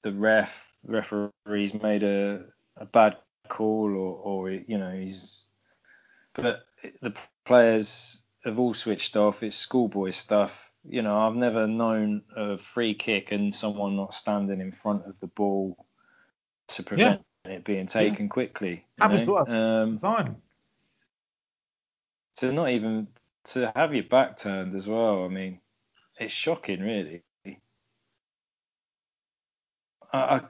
the 0.04 0.12
ref 0.12 0.68
referee's 0.86 1.74
made 1.74 2.04
a, 2.04 2.46
a 2.78 2.86
bad 2.86 3.18
call 3.48 3.96
or 3.96 4.15
or 4.15 4.52
you 4.52 4.78
know 4.78 4.92
he's, 4.92 5.48
but 6.34 6.62
the 7.02 7.13
players 7.46 8.24
have 8.46 8.60
all 8.60 8.74
switched 8.74 9.15
off. 9.15 9.44
It's 9.44 9.56
schoolboy 9.56 10.12
stuff. 10.12 10.72
You 10.88 11.02
know, 11.02 11.18
I've 11.18 11.36
never 11.36 11.68
known 11.68 12.24
a 12.36 12.58
free 12.58 12.94
kick 12.94 13.32
and 13.32 13.54
someone 13.54 13.96
not 13.96 14.13
standing 14.13 14.62
in 14.62 14.72
front 14.72 15.06
of 15.06 15.20
the 15.20 15.28
ball 15.28 15.86
to 16.70 16.84
prevent 16.84 17.22
it 17.46 17.63
being 17.63 17.88
taken 17.88 18.30
quickly. 18.30 18.86
you 18.98 19.02
Happens 19.02 19.24
to 19.24 19.36
us. 19.36 19.50
Um, 19.50 19.98
Time. 19.98 20.38
to 22.38 22.52
not 22.52 22.70
even 22.70 23.08
to 23.46 23.72
have 23.76 23.94
your 23.94 24.04
back 24.04 24.38
turned 24.38 24.76
as 24.76 24.88
well. 24.88 25.26
I 25.26 25.28
mean, 25.28 25.60
it's 26.20 26.34
shocking, 26.34 26.82
really. 26.82 27.24
I 30.13 30.41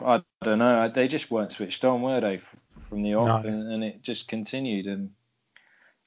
I, 0.00 0.14
I 0.16 0.22
don't 0.42 0.58
know. 0.58 0.88
They 0.88 1.08
just 1.08 1.30
weren't 1.30 1.52
switched 1.52 1.84
on, 1.84 2.02
were 2.02 2.20
they, 2.20 2.40
from 2.88 3.02
the 3.02 3.14
off, 3.14 3.44
No. 3.44 3.48
and, 3.50 3.72
and 3.72 3.84
it 3.84 4.02
just 4.02 4.28
continued. 4.28 4.86
And 4.86 5.10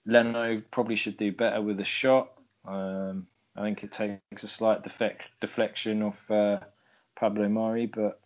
Leno 0.06 0.62
probably 0.72 0.96
should 0.96 1.18
do 1.18 1.32
better 1.32 1.62
with 1.62 1.80
a 1.80 1.86
shot. 1.86 2.32
Um, 2.68 3.28
I 3.56 3.62
think 3.64 3.84
it 3.84 3.92
takes 3.92 4.44
a 4.44 4.48
slight 4.48 4.84
defect, 4.84 5.24
deflection 5.42 6.02
off 6.04 6.32
uh, 6.32 6.60
Pablo 7.18 7.50
Mari, 7.50 7.86
but 7.88 8.20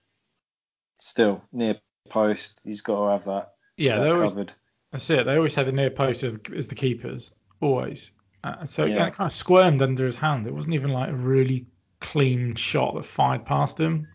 still 1.00 1.44
near 1.52 1.76
post, 2.10 2.60
he's 2.64 2.82
got 2.82 3.06
to 3.06 3.12
have 3.12 3.26
that, 3.26 3.54
Yeah, 3.78 4.00
that 4.00 4.12
always, 4.14 4.32
covered. 4.32 4.54
that's 4.92 5.10
it. 5.10 5.26
They 5.26 5.36
always 5.38 5.56
had 5.56 5.68
the 5.68 5.72
near 5.72 5.90
post 5.90 6.24
as, 6.24 6.38
as 6.56 6.68
the 6.68 6.76
keepers, 6.76 7.32
always. 7.62 8.12
Uh, 8.44 8.66
so 8.66 8.86
Yeah. 8.86 9.08
it 9.08 9.14
kind 9.14 9.28
of 9.28 9.34
squirmed 9.34 9.82
under 9.82 10.06
his 10.06 10.16
hand. 10.16 10.46
It 10.48 10.54
wasn't 10.54 10.74
even 10.76 10.92
like 10.92 11.10
a 11.10 11.16
really 11.16 11.66
clean 12.02 12.56
shot 12.56 12.96
that 12.96 13.06
fired 13.06 13.46
past 13.46 13.80
him. 13.80 14.08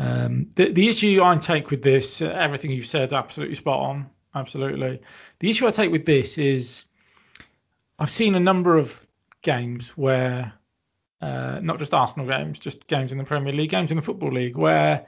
Um, 0.00 0.46
the, 0.54 0.72
the 0.72 0.88
issue 0.88 1.20
I 1.22 1.36
take 1.36 1.70
with 1.70 1.82
this, 1.82 2.22
uh, 2.22 2.30
everything 2.30 2.70
you've 2.70 2.86
said, 2.86 3.12
absolutely 3.12 3.54
spot 3.54 3.80
on, 3.80 4.08
absolutely. 4.34 4.98
The 5.40 5.50
issue 5.50 5.66
I 5.66 5.70
take 5.70 5.92
with 5.92 6.06
this 6.06 6.38
is 6.38 6.86
I've 7.98 8.10
seen 8.10 8.34
a 8.34 8.40
number 8.40 8.78
of 8.78 9.06
games 9.42 9.90
where, 9.98 10.54
uh, 11.20 11.60
not 11.62 11.78
just 11.78 11.92
Arsenal 11.92 12.26
games, 12.26 12.58
just 12.58 12.86
games 12.86 13.12
in 13.12 13.18
the 13.18 13.24
Premier 13.24 13.52
League, 13.52 13.68
games 13.68 13.90
in 13.90 13.98
the 13.98 14.02
Football 14.02 14.32
League, 14.32 14.56
where 14.56 15.06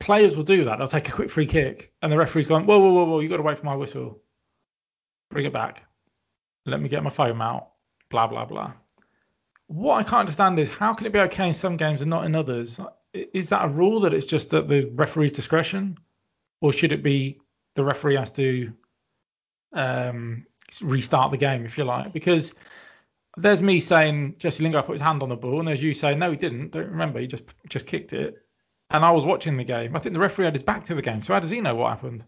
players 0.00 0.36
will 0.36 0.42
do 0.42 0.64
that. 0.64 0.78
They'll 0.78 0.88
take 0.88 1.08
a 1.08 1.12
quick 1.12 1.30
free 1.30 1.46
kick, 1.46 1.92
and 2.02 2.10
the 2.10 2.18
referee's 2.18 2.48
gone, 2.48 2.66
whoa, 2.66 2.80
whoa, 2.80 2.92
whoa, 2.92 3.04
whoa, 3.04 3.20
you 3.20 3.28
got 3.28 3.36
to 3.36 3.42
wait 3.44 3.58
for 3.58 3.66
my 3.66 3.76
whistle. 3.76 4.20
Bring 5.30 5.46
it 5.46 5.52
back. 5.52 5.84
Let 6.66 6.80
me 6.80 6.88
get 6.88 7.04
my 7.04 7.10
foam 7.10 7.40
out. 7.40 7.68
Blah 8.08 8.26
blah 8.26 8.46
blah. 8.46 8.72
What 9.68 9.94
I 9.94 10.02
can't 10.02 10.20
understand 10.20 10.58
is 10.58 10.70
how 10.70 10.92
can 10.92 11.06
it 11.06 11.12
be 11.12 11.20
okay 11.20 11.46
in 11.46 11.54
some 11.54 11.76
games 11.76 12.00
and 12.00 12.10
not 12.10 12.24
in 12.24 12.34
others? 12.34 12.80
Is 13.14 13.48
that 13.50 13.64
a 13.64 13.68
rule 13.68 14.00
that 14.00 14.12
it's 14.12 14.26
just 14.26 14.52
at 14.54 14.68
the 14.68 14.90
referee's 14.94 15.32
discretion, 15.32 15.98
or 16.60 16.72
should 16.72 16.92
it 16.92 17.02
be 17.02 17.40
the 17.74 17.84
referee 17.84 18.16
has 18.16 18.30
to 18.32 18.72
um, 19.72 20.46
restart 20.82 21.30
the 21.30 21.36
game 21.36 21.64
if 21.64 21.78
you 21.78 21.84
like? 21.84 22.12
Because 22.12 22.54
there's 23.36 23.62
me 23.62 23.80
saying 23.80 24.36
Jesse 24.38 24.62
Lingard 24.62 24.86
put 24.86 24.92
his 24.92 25.00
hand 25.00 25.22
on 25.22 25.28
the 25.28 25.36
ball, 25.36 25.58
and 25.60 25.68
there's 25.68 25.82
you 25.82 25.94
saying 25.94 26.18
no, 26.18 26.30
he 26.30 26.36
didn't. 26.36 26.72
Don't 26.72 26.90
remember, 26.90 27.20
he 27.20 27.26
just 27.26 27.44
just 27.68 27.86
kicked 27.86 28.12
it. 28.12 28.36
And 28.90 29.04
I 29.04 29.10
was 29.10 29.24
watching 29.24 29.56
the 29.56 29.64
game. 29.64 29.96
I 29.96 29.98
think 29.98 30.12
the 30.12 30.20
referee 30.20 30.44
had 30.44 30.54
his 30.54 30.62
back 30.62 30.84
to 30.84 30.94
the 30.94 31.02
game, 31.02 31.22
so 31.22 31.34
how 31.34 31.40
does 31.40 31.50
he 31.50 31.60
know 31.60 31.74
what 31.74 31.90
happened? 31.90 32.24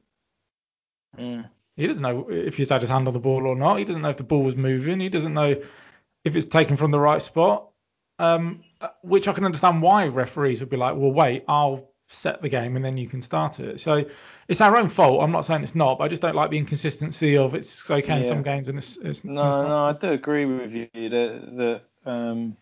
Mm. 1.18 1.49
He 1.77 1.87
doesn't 1.87 2.03
know 2.03 2.27
if 2.31 2.57
he's 2.57 2.70
had 2.70 2.81
his 2.81 2.90
hand 2.90 3.07
on 3.07 3.14
the 3.14 3.20
ball 3.20 3.46
or 3.46 3.55
not. 3.55 3.79
He 3.79 3.85
doesn't 3.85 4.03
know 4.03 4.09
if 4.09 4.16
the 4.16 4.25
ball 4.25 4.42
was 4.42 4.57
moving. 4.57 4.99
He 5.01 5.09
doesn't 5.09 5.35
know 5.35 5.61
if 6.25 6.37
it's 6.37 6.46
taken 6.46 6.77
from 6.77 6.90
the 6.90 6.99
right 6.99 7.20
spot. 7.20 7.68
Um, 8.18 8.62
which 9.02 9.29
I 9.29 9.33
can 9.33 9.44
understand 9.44 9.83
why 9.83 10.07
referees 10.07 10.61
would 10.61 10.70
be 10.70 10.76
like, 10.76 10.96
well, 10.96 11.12
wait, 11.12 11.44
I'll 11.48 11.90
set 12.09 12.40
the 12.40 12.48
game 12.48 12.76
and 12.76 12.85
then 12.85 12.96
you 12.96 13.09
can 13.09 13.20
start 13.20 13.61
it. 13.61 13.81
So 13.81 14.05
it's 14.48 14.61
our 14.61 14.76
own 14.76 14.88
fault. 14.88 15.22
I'm 15.22 15.33
not 15.33 15.44
saying 15.44 15.62
it's 15.62 15.74
not, 15.74 15.98
but 15.98 16.05
I 16.05 16.09
just 16.09 16.22
don't 16.22 16.37
like 16.37 16.50
the 16.50 16.59
inconsistency 16.59 17.37
of 17.37 17.55
it's 17.55 17.90
okay 17.90 18.18
in 18.18 18.24
some 18.24 18.42
games 18.42 18.68
and 18.68 18.79
it's, 18.79 18.96
it's, 18.98 19.24
No, 19.24 19.48
it's 19.48 19.57
not. 19.57 19.68
no, 19.68 19.85
I 19.87 19.92
do 19.92 20.12
agree 20.12 20.46
with 20.46 20.74
you 20.74 20.88
that 20.94 21.83
that 22.05 22.11
um, 22.11 22.57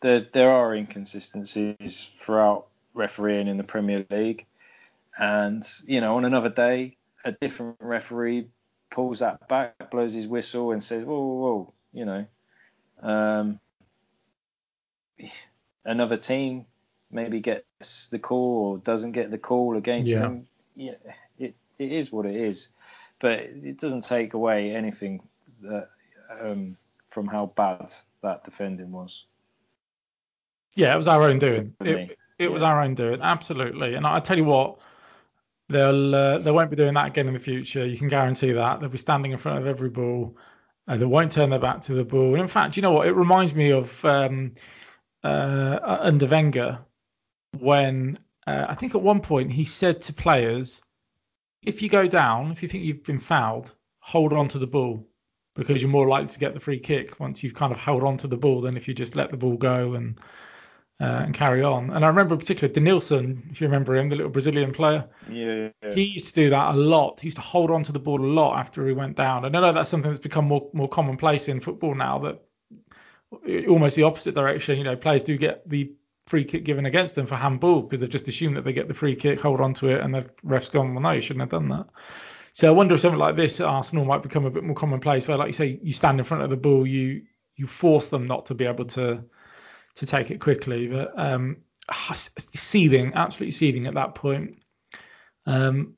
there 0.00 0.20
there 0.20 0.50
are 0.50 0.74
inconsistencies 0.74 2.10
throughout 2.18 2.66
refereeing 2.94 3.48
in 3.48 3.56
the 3.56 3.64
Premier 3.64 4.04
League, 4.10 4.46
and 5.18 5.66
you 5.86 6.00
know 6.00 6.16
on 6.16 6.24
another 6.24 6.50
day 6.50 6.96
a 7.24 7.32
different 7.32 7.76
referee 7.80 8.48
pulls 8.90 9.20
that 9.20 9.48
back, 9.48 9.90
blows 9.90 10.12
his 10.12 10.28
whistle, 10.28 10.72
and 10.72 10.82
says, 10.82 11.04
"Whoa, 11.04 11.18
whoa, 11.18 11.34
whoa," 11.34 11.72
you 11.92 12.04
know. 12.04 12.26
Um, 13.00 13.58
another 15.84 16.16
team 16.16 16.66
maybe 17.10 17.40
gets 17.40 18.08
the 18.08 18.18
call 18.18 18.72
or 18.72 18.78
doesn't 18.78 19.12
get 19.12 19.30
the 19.30 19.38
call 19.38 19.76
against 19.76 20.12
Yeah. 20.12 20.20
them. 20.20 20.46
Yeah, 20.74 20.94
it, 21.38 21.54
it 21.78 21.92
is 21.92 22.10
what 22.10 22.24
it 22.24 22.34
is, 22.34 22.70
but 23.18 23.40
it 23.40 23.78
doesn't 23.78 24.04
take 24.04 24.32
away 24.34 24.74
anything 24.74 25.22
that 25.60 25.90
um, 26.40 26.76
from 27.08 27.26
how 27.26 27.46
bad 27.46 27.92
that 28.22 28.44
defending 28.44 28.90
was. 28.90 29.26
Yeah, 30.74 30.94
it 30.94 30.96
was 30.96 31.08
our 31.08 31.22
own 31.22 31.38
doing. 31.38 31.74
It, 31.80 32.18
it 32.38 32.50
was 32.50 32.62
yeah. 32.62 32.68
our 32.68 32.82
own 32.82 32.94
doing, 32.94 33.20
absolutely. 33.20 33.94
And 33.94 34.06
I 34.06 34.20
tell 34.20 34.38
you 34.38 34.44
what, 34.44 34.78
they'll 35.68 36.14
uh, 36.14 36.38
they 36.38 36.50
won't 36.50 36.70
be 36.70 36.76
doing 36.76 36.94
that 36.94 37.08
again 37.08 37.28
in 37.28 37.34
the 37.34 37.40
future. 37.40 37.84
You 37.84 37.98
can 37.98 38.08
guarantee 38.08 38.52
that. 38.52 38.80
They'll 38.80 38.88
be 38.88 38.98
standing 38.98 39.32
in 39.32 39.38
front 39.38 39.58
of 39.58 39.66
every 39.66 39.90
ball. 39.90 40.36
Uh, 40.88 40.96
they 40.96 41.04
won't 41.04 41.30
turn 41.30 41.50
their 41.50 41.58
back 41.58 41.82
to 41.82 41.94
the 41.94 42.04
ball. 42.04 42.32
And 42.32 42.40
in 42.42 42.48
fact, 42.48 42.76
you 42.76 42.82
know 42.82 42.92
what? 42.92 43.06
It 43.06 43.12
reminds 43.12 43.54
me 43.54 43.70
of 43.70 44.04
um, 44.04 44.54
uh, 45.24 45.98
under 46.00 46.26
Wenger 46.26 46.78
when 47.58 48.18
uh, 48.46 48.66
I 48.68 48.74
think 48.74 48.94
at 48.94 49.02
one 49.02 49.20
point 49.20 49.52
he 49.52 49.64
said 49.64 50.02
to 50.02 50.12
players, 50.12 50.82
if 51.62 51.82
you 51.82 51.88
go 51.88 52.06
down, 52.06 52.50
if 52.50 52.62
you 52.62 52.68
think 52.68 52.84
you've 52.84 53.04
been 53.04 53.20
fouled, 53.20 53.74
hold 54.00 54.32
on 54.32 54.48
to 54.48 54.58
the 54.58 54.66
ball 54.66 55.06
because 55.54 55.80
you're 55.80 55.90
more 55.90 56.08
likely 56.08 56.28
to 56.28 56.38
get 56.38 56.54
the 56.54 56.60
free 56.60 56.78
kick 56.78 57.20
once 57.20 57.42
you've 57.42 57.54
kind 57.54 57.72
of 57.72 57.78
held 57.78 58.02
on 58.02 58.16
to 58.16 58.26
the 58.26 58.36
ball 58.36 58.60
than 58.60 58.76
if 58.76 58.88
you 58.88 58.94
just 58.94 59.14
let 59.14 59.30
the 59.30 59.36
ball 59.36 59.56
go 59.56 59.94
and 59.94 60.18
uh, 61.00 61.22
and 61.24 61.34
carry 61.34 61.62
on. 61.62 61.90
And 61.90 62.04
I 62.04 62.08
remember 62.08 62.34
in 62.34 62.40
particular 62.40 62.72
Denilson, 62.72 63.50
if 63.50 63.60
you 63.60 63.66
remember 63.66 63.96
him, 63.96 64.08
the 64.08 64.14
little 64.16 64.30
Brazilian 64.30 64.72
player, 64.72 65.04
Yeah, 65.28 65.70
yeah. 65.82 65.94
he 65.94 66.04
used 66.04 66.28
to 66.28 66.34
do 66.34 66.50
that 66.50 66.74
a 66.74 66.78
lot. 66.78 67.18
He 67.20 67.26
used 67.26 67.38
to 67.38 67.42
hold 67.42 67.72
on 67.72 67.82
to 67.84 67.92
the 67.92 67.98
ball 67.98 68.20
a 68.20 68.26
lot 68.26 68.58
after 68.58 68.86
he 68.86 68.92
went 68.92 69.16
down. 69.16 69.44
And 69.44 69.56
I 69.56 69.60
know 69.60 69.72
that's 69.72 69.90
something 69.90 70.10
that's 70.10 70.22
become 70.22 70.46
more 70.46 70.68
more 70.72 70.88
commonplace 70.88 71.48
in 71.48 71.60
football 71.60 71.94
now. 71.94 72.18
That 72.20 72.42
almost 73.68 73.96
the 73.96 74.02
opposite 74.02 74.34
direction. 74.34 74.78
You 74.78 74.84
know, 74.84 74.96
players 74.96 75.22
do 75.22 75.36
get 75.36 75.68
the 75.68 75.92
free 76.26 76.44
kick 76.44 76.64
given 76.64 76.86
against 76.86 77.14
them 77.14 77.26
for 77.26 77.36
handball 77.36 77.82
because 77.82 78.00
they've 78.00 78.08
just 78.08 78.28
assumed 78.28 78.56
that 78.56 78.64
they 78.64 78.72
get 78.72 78.88
the 78.88 78.94
free 78.94 79.16
kick, 79.16 79.40
hold 79.40 79.60
on 79.60 79.74
to 79.74 79.88
it, 79.88 80.00
and 80.00 80.14
the 80.14 80.28
ref's 80.42 80.68
gone, 80.68 80.94
well, 80.94 81.02
no, 81.02 81.10
you 81.10 81.20
shouldn't 81.20 81.40
have 81.40 81.50
done 81.50 81.68
that. 81.68 81.86
So 82.52 82.68
I 82.68 82.70
wonder 82.70 82.94
if 82.94 83.00
something 83.00 83.18
like 83.18 83.36
this 83.36 83.60
at 83.60 83.66
Arsenal 83.66 84.04
might 84.04 84.22
become 84.22 84.44
a 84.44 84.50
bit 84.50 84.62
more 84.62 84.76
commonplace, 84.76 85.26
where, 85.26 85.38
like 85.38 85.48
you 85.48 85.52
say, 85.52 85.78
you 85.82 85.92
stand 85.92 86.18
in 86.18 86.24
front 86.24 86.42
of 86.42 86.50
the 86.50 86.56
ball, 86.56 86.86
you 86.86 87.22
you 87.56 87.66
force 87.66 88.08
them 88.08 88.26
not 88.26 88.46
to 88.46 88.54
be 88.54 88.66
able 88.66 88.84
to 88.84 89.24
to 89.94 90.06
take 90.06 90.30
it 90.30 90.40
quickly. 90.40 90.86
But 90.86 91.18
um, 91.18 91.58
seething, 92.54 93.12
absolutely 93.14 93.52
seething 93.52 93.86
at 93.86 93.94
that 93.94 94.14
point. 94.14 94.58
Um, 95.46 95.94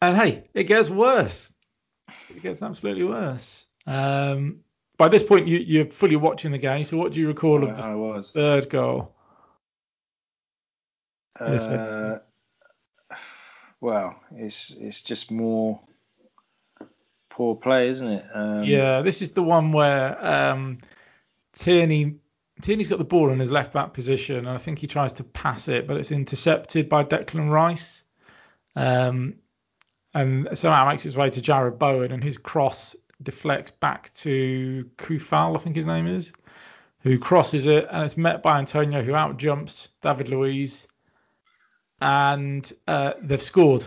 and 0.00 0.16
hey, 0.16 0.48
it 0.54 0.64
gets 0.64 0.88
worse. 0.88 1.52
It 2.30 2.42
gets 2.42 2.62
absolutely 2.62 3.04
worse. 3.04 3.66
Um, 3.86 4.60
by 4.96 5.08
this 5.08 5.22
point, 5.22 5.46
you, 5.46 5.58
you're 5.58 5.86
fully 5.86 6.16
watching 6.16 6.52
the 6.52 6.58
game. 6.58 6.84
So 6.84 6.96
what 6.96 7.12
do 7.12 7.20
you 7.20 7.28
recall 7.28 7.62
of 7.62 7.78
I, 7.78 7.82
I 7.82 7.92
the 7.92 7.98
was. 7.98 8.30
third 8.30 8.70
goal? 8.70 9.12
Uh, 11.38 12.18
well, 13.80 14.16
it's 14.34 14.74
it's 14.76 15.02
just 15.02 15.30
more 15.30 15.80
poor 17.28 17.54
play, 17.54 17.88
isn't 17.88 18.08
it? 18.08 18.24
Um, 18.32 18.64
yeah, 18.64 19.02
this 19.02 19.20
is 19.20 19.32
the 19.32 19.42
one 19.42 19.72
where 19.72 20.24
um, 20.24 20.78
Tierney 21.52 22.16
Tierney's 22.62 22.88
got 22.88 22.98
the 22.98 23.04
ball 23.04 23.30
in 23.30 23.38
his 23.38 23.50
left 23.50 23.72
back 23.72 23.92
position, 23.92 24.38
and 24.38 24.48
I 24.48 24.56
think 24.56 24.78
he 24.78 24.86
tries 24.86 25.12
to 25.14 25.24
pass 25.24 25.68
it, 25.68 25.86
but 25.86 25.98
it's 25.98 26.10
intercepted 26.10 26.88
by 26.88 27.04
Declan 27.04 27.50
Rice. 27.50 28.04
Um, 28.74 29.34
and 30.14 30.48
somehow 30.54 30.88
makes 30.88 31.04
its 31.04 31.16
way 31.16 31.28
to 31.28 31.40
Jarrod 31.42 31.78
Bowen, 31.78 32.12
and 32.12 32.24
his 32.24 32.38
cross 32.38 32.96
deflects 33.22 33.70
back 33.70 34.12
to 34.14 34.88
Coufal, 34.96 35.56
I 35.56 35.58
think 35.58 35.76
his 35.76 35.86
name 35.86 36.06
is, 36.06 36.32
who 37.00 37.18
crosses 37.18 37.66
it, 37.66 37.86
and 37.90 38.04
it's 38.04 38.16
met 38.16 38.42
by 38.42 38.58
Antonio, 38.58 39.02
who 39.02 39.12
outjumps 39.12 39.88
David 40.02 40.28
Luiz. 40.28 40.86
and 42.00 42.70
uh, 42.86 43.12
they've 43.22 43.42
scored, 43.42 43.86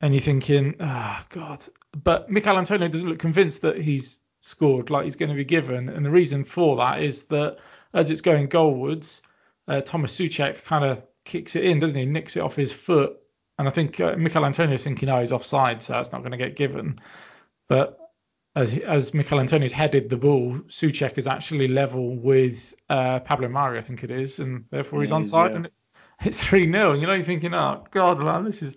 and 0.00 0.14
you're 0.14 0.20
thinking, 0.20 0.74
ah, 0.80 1.20
oh, 1.20 1.26
God. 1.30 1.64
But 2.02 2.30
Michail 2.30 2.58
Antonio 2.58 2.88
doesn't 2.88 3.08
look 3.08 3.18
convinced 3.18 3.62
that 3.62 3.80
he's 3.80 4.20
scored 4.40 4.90
like 4.90 5.04
he's 5.04 5.16
going 5.16 5.30
to 5.30 5.34
be 5.34 5.44
given, 5.44 5.88
and 5.88 6.04
the 6.04 6.10
reason 6.10 6.44
for 6.44 6.76
that 6.76 7.02
is 7.02 7.24
that 7.24 7.58
as 7.94 8.10
it's 8.10 8.20
going 8.20 8.48
goalwards, 8.48 9.22
uh, 9.66 9.80
Thomas 9.80 10.16
Soucek 10.16 10.62
kind 10.64 10.84
of 10.84 11.02
kicks 11.24 11.56
it 11.56 11.64
in, 11.64 11.78
doesn't 11.78 11.98
he? 11.98 12.06
Nicks 12.06 12.36
it 12.36 12.40
off 12.40 12.54
his 12.54 12.72
foot, 12.72 13.18
and 13.58 13.66
I 13.66 13.70
think 13.70 13.98
uh, 14.00 14.16
Michail 14.16 14.44
Antonio 14.44 14.74
is 14.74 14.84
thinking, 14.84 15.08
oh, 15.08 15.20
he's 15.20 15.32
offside, 15.32 15.82
so 15.82 15.98
it's 15.98 16.12
not 16.12 16.20
going 16.20 16.32
to 16.32 16.38
get 16.38 16.56
given. 16.56 16.98
But 17.68 17.98
as 18.58 18.76
as 18.78 19.14
Michail 19.14 19.38
Antonio's 19.38 19.72
headed 19.72 20.08
the 20.08 20.16
ball, 20.16 20.58
Soucek 20.68 21.16
is 21.16 21.26
actually 21.26 21.68
level 21.68 22.16
with 22.16 22.74
uh, 22.90 23.20
Pablo 23.20 23.48
Mari, 23.48 23.78
I 23.78 23.82
think 23.82 24.02
it 24.02 24.10
is, 24.10 24.40
and 24.40 24.64
therefore 24.70 25.00
he's 25.00 25.12
onside, 25.12 25.50
yeah. 25.50 25.56
and 25.56 25.70
it's 26.24 26.42
three 26.42 26.70
0 26.70 26.92
And 26.92 27.00
you 27.00 27.06
know, 27.06 27.14
you're 27.14 27.24
thinking, 27.24 27.54
oh 27.54 27.84
God, 27.90 28.18
man, 28.18 28.44
this 28.44 28.62
is 28.62 28.74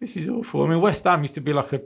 this 0.00 0.16
is 0.18 0.28
awful. 0.28 0.64
I 0.64 0.68
mean, 0.68 0.80
West 0.80 1.04
Ham 1.04 1.22
used 1.22 1.34
to 1.34 1.40
be 1.40 1.54
like 1.54 1.72
a 1.72 1.82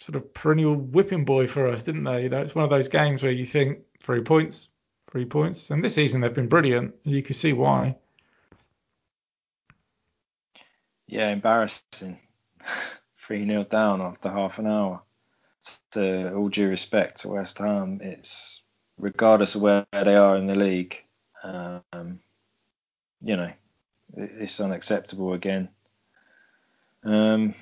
sort 0.00 0.16
of 0.16 0.34
perennial 0.34 0.74
whipping 0.74 1.24
boy 1.24 1.46
for 1.46 1.68
us, 1.68 1.84
didn't 1.84 2.04
they? 2.04 2.24
You 2.24 2.28
know, 2.28 2.42
it's 2.42 2.54
one 2.54 2.64
of 2.64 2.70
those 2.70 2.88
games 2.88 3.22
where 3.22 3.32
you 3.32 3.46
think 3.46 3.78
three 4.00 4.22
points, 4.22 4.68
three 5.12 5.26
points, 5.26 5.70
and 5.70 5.84
this 5.84 5.94
season 5.94 6.20
they've 6.20 6.34
been 6.34 6.48
brilliant. 6.48 6.94
You 7.04 7.22
can 7.22 7.34
see 7.34 7.52
why. 7.52 7.96
Yeah, 11.06 11.30
embarrassing. 11.30 12.18
3 13.18 13.46
0 13.46 13.64
down 13.64 14.02
after 14.02 14.30
half 14.30 14.58
an 14.58 14.66
hour. 14.66 15.00
To 15.92 16.34
all 16.34 16.48
due 16.48 16.68
respect 16.68 17.20
to 17.20 17.28
West 17.28 17.58
Ham, 17.58 18.00
it's 18.02 18.62
regardless 18.98 19.54
of 19.54 19.62
where 19.62 19.86
they 19.92 20.14
are 20.14 20.36
in 20.36 20.46
the 20.46 20.54
league, 20.54 21.02
um, 21.42 22.20
you 23.22 23.36
know, 23.36 23.50
it's 24.16 24.60
unacceptable 24.60 25.32
again. 25.32 25.68
Um, 27.04 27.54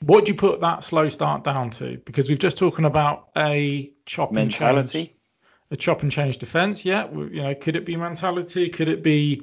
what 0.00 0.24
do 0.24 0.32
you 0.32 0.38
put 0.38 0.60
that 0.60 0.84
slow 0.84 1.08
start 1.08 1.44
down 1.44 1.70
to? 1.70 1.98
Because 2.04 2.28
we've 2.28 2.38
just 2.38 2.58
talking 2.58 2.84
about 2.84 3.28
a 3.36 3.92
chop 4.04 4.32
mentality, 4.32 4.98
and 4.98 5.08
change, 5.08 5.16
a 5.70 5.76
chop 5.76 6.02
and 6.02 6.12
change 6.12 6.38
defense. 6.38 6.84
Yeah, 6.84 7.10
you 7.10 7.42
know, 7.42 7.54
could 7.54 7.76
it 7.76 7.84
be 7.84 7.96
mentality? 7.96 8.68
Could 8.68 8.88
it 8.88 9.02
be 9.02 9.42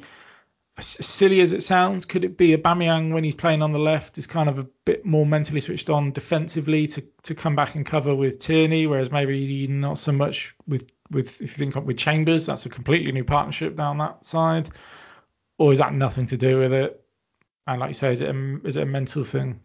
as 0.78 0.88
silly 0.88 1.42
as 1.42 1.54
it 1.54 1.62
sounds, 1.62 2.06
could 2.06 2.24
it 2.24 2.36
be 2.36 2.56
Aubameyang 2.58 3.14
when 3.14 3.24
he's 3.24 3.36
playing 3.36 3.62
on 3.62 3.72
the 3.72 3.80
left 3.80 4.18
is 4.18 4.26
kind 4.26 4.50
of 4.50 4.58
a 4.58 4.68
bit 4.86 5.06
more 5.06 5.26
mentally 5.26 5.60
switched 5.60 5.90
on 5.90 6.12
defensively 6.12 6.88
to, 6.88 7.04
to 7.24 7.36
come 7.36 7.56
back 7.56 7.76
and 7.76 7.86
cover 7.86 8.16
with 8.16 8.40
Tierney, 8.40 8.88
whereas 8.88 9.12
maybe 9.12 9.68
not 9.68 10.00
so 10.00 10.12
much 10.12 10.56
with 10.68 10.90
with 11.12 11.42
if 11.42 11.42
you 11.42 11.66
think 11.66 11.76
of 11.76 11.86
with 11.86 11.98
Chambers, 11.98 12.48
that's 12.48 12.66
a 12.66 12.70
completely 12.70 13.12
new 13.12 13.24
partnership 13.24 13.76
down 13.76 14.00
that 14.00 14.26
side, 14.26 14.70
or 15.60 15.72
is 15.72 15.78
that 15.78 15.94
nothing 15.94 16.26
to 16.28 16.38
do 16.38 16.58
with 16.58 16.74
it? 16.74 17.06
And 17.68 17.80
like 17.80 17.90
you 17.90 17.94
say, 17.94 18.12
is 18.12 18.22
it 18.22 18.36
a, 18.36 18.60
is 18.66 18.78
it 18.78 18.84
a 18.84 18.88
mental 18.88 19.24
thing? 19.24 19.60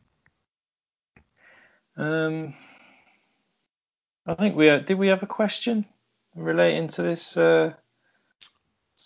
Um, 1.97 2.53
I 4.27 4.35
think 4.35 4.57
we 4.57 4.69
uh, 4.69 4.79
did 4.81 4.99
we 4.99 5.09
have 5.09 5.23
a 5.23 5.27
question 5.27 5.87
relating 6.35 6.89
to 6.89 7.03
this. 7.03 7.37
Uh 7.39 7.73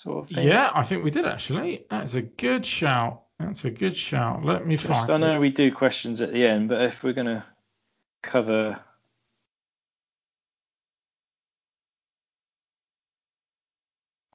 sort 0.02 0.24
of 0.24 0.34
thing. 0.34 0.46
Yeah, 0.46 0.70
I 0.74 0.82
think 0.82 1.04
we 1.04 1.10
did 1.10 1.24
actually. 1.24 1.86
That's 1.90 2.14
a 2.14 2.22
good 2.22 2.66
shout. 2.66 3.22
That's 3.38 3.64
a 3.64 3.70
good 3.70 3.96
shout. 3.96 4.44
Let 4.44 4.66
me 4.66 4.76
Just, 4.76 5.06
find. 5.06 5.24
I 5.24 5.28
know 5.28 5.36
it. 5.36 5.40
we 5.40 5.50
do 5.50 5.72
questions 5.72 6.20
at 6.22 6.32
the 6.32 6.46
end, 6.46 6.68
but 6.68 6.82
if 6.82 7.02
we're 7.02 7.12
gonna 7.12 7.44
cover. 8.22 8.80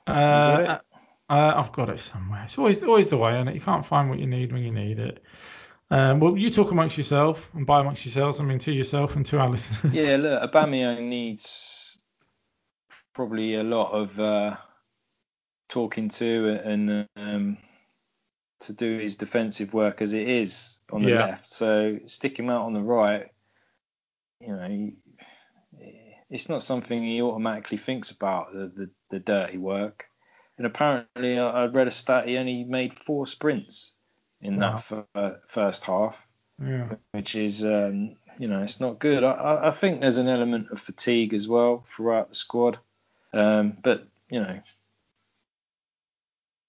Uh, 0.05 0.80
uh, 1.30 1.53
I've 1.57 1.74
got 1.74 1.89
it 1.89 1.99
somewhere. 1.99 2.43
It's 2.45 2.57
always 2.57 2.84
always 2.84 3.09
the 3.09 3.18
way, 3.18 3.38
and 3.38 3.53
you 3.53 3.59
can't 3.59 3.86
find 3.86 4.09
what 4.09 4.20
you 4.20 4.28
need 4.28 4.53
when 4.53 4.63
you 4.63 4.72
need 4.72 4.99
it. 4.99 5.22
Um, 5.89 6.20
well, 6.20 6.38
you 6.38 6.49
talk 6.49 6.72
amongst 6.72 6.97
yourself 6.97 7.49
and 7.53 7.65
buy 7.65 7.82
amongst 7.82 8.05
yourselves. 8.05 8.39
I 8.39 8.43
mean, 8.43 8.59
to 8.59 8.72
yourself 8.74 9.15
and 9.15 9.26
to 9.28 9.39
our 9.39 9.49
listeners. 9.55 9.93
Yeah, 9.93 10.15
look, 10.18 10.51
Aubameyang 10.51 11.03
needs 11.09 11.99
probably 13.13 13.55
a 13.55 13.63
lot 13.63 13.91
of 13.91 14.20
uh, 14.20 14.55
talking 15.70 16.09
to 16.09 16.59
and 16.63 17.07
um, 17.15 17.57
to 18.61 18.74
do 18.74 18.97
his 18.97 19.15
defensive 19.15 19.74
work 19.74 20.01
as 20.01 20.13
it 20.13 20.28
is 20.28 20.80
on 20.91 21.03
the 21.03 21.11
yeah. 21.11 21.26
left. 21.26 21.51
So 21.51 21.99
stick 22.05 22.38
him 22.38 22.49
out 22.49 22.65
on 22.65 22.74
the 22.74 22.82
right, 22.82 23.28
you 24.39 24.47
know, 24.47 24.91
it's 26.30 26.49
not 26.49 26.63
something 26.63 27.03
he 27.03 27.22
automatically 27.22 27.78
thinks 27.78 28.11
about 28.11 28.53
the, 28.53 28.68
the, 28.68 28.89
the 29.09 29.20
dirty 29.20 29.57
work. 29.57 30.09
And 30.57 30.65
apparently, 30.65 31.38
I, 31.38 31.63
I, 31.63 31.65
read 31.68 31.88
a 31.88 31.91
stat 31.91 32.28
he 32.28 32.38
only 32.38 32.63
made 32.63 32.93
four 32.93 33.28
sprints 33.28 33.93
in 34.41 34.59
wow. 34.59 34.82
that 34.89 35.07
f- 35.15 35.36
first 35.47 35.84
half, 35.84 36.26
yeah. 36.61 36.95
which 37.11 37.36
is 37.36 37.63
um, 37.63 38.15
you 38.39 38.47
know 38.47 38.63
it's 38.63 38.80
not 38.80 38.97
good. 38.97 39.24
I, 39.24 39.68
I 39.68 39.72
think 39.72 40.01
there's 40.01 40.18
an 40.18 40.28
element 40.28 40.72
of 40.72 40.80
fatigue 40.80 41.36
as 41.36 41.47
well 41.47 41.86
throughout 41.88 42.30
the 42.30 42.36
squad, 42.36 42.80
um, 43.34 43.78
but 43.84 44.07
you 44.32 44.39
know 44.39 44.59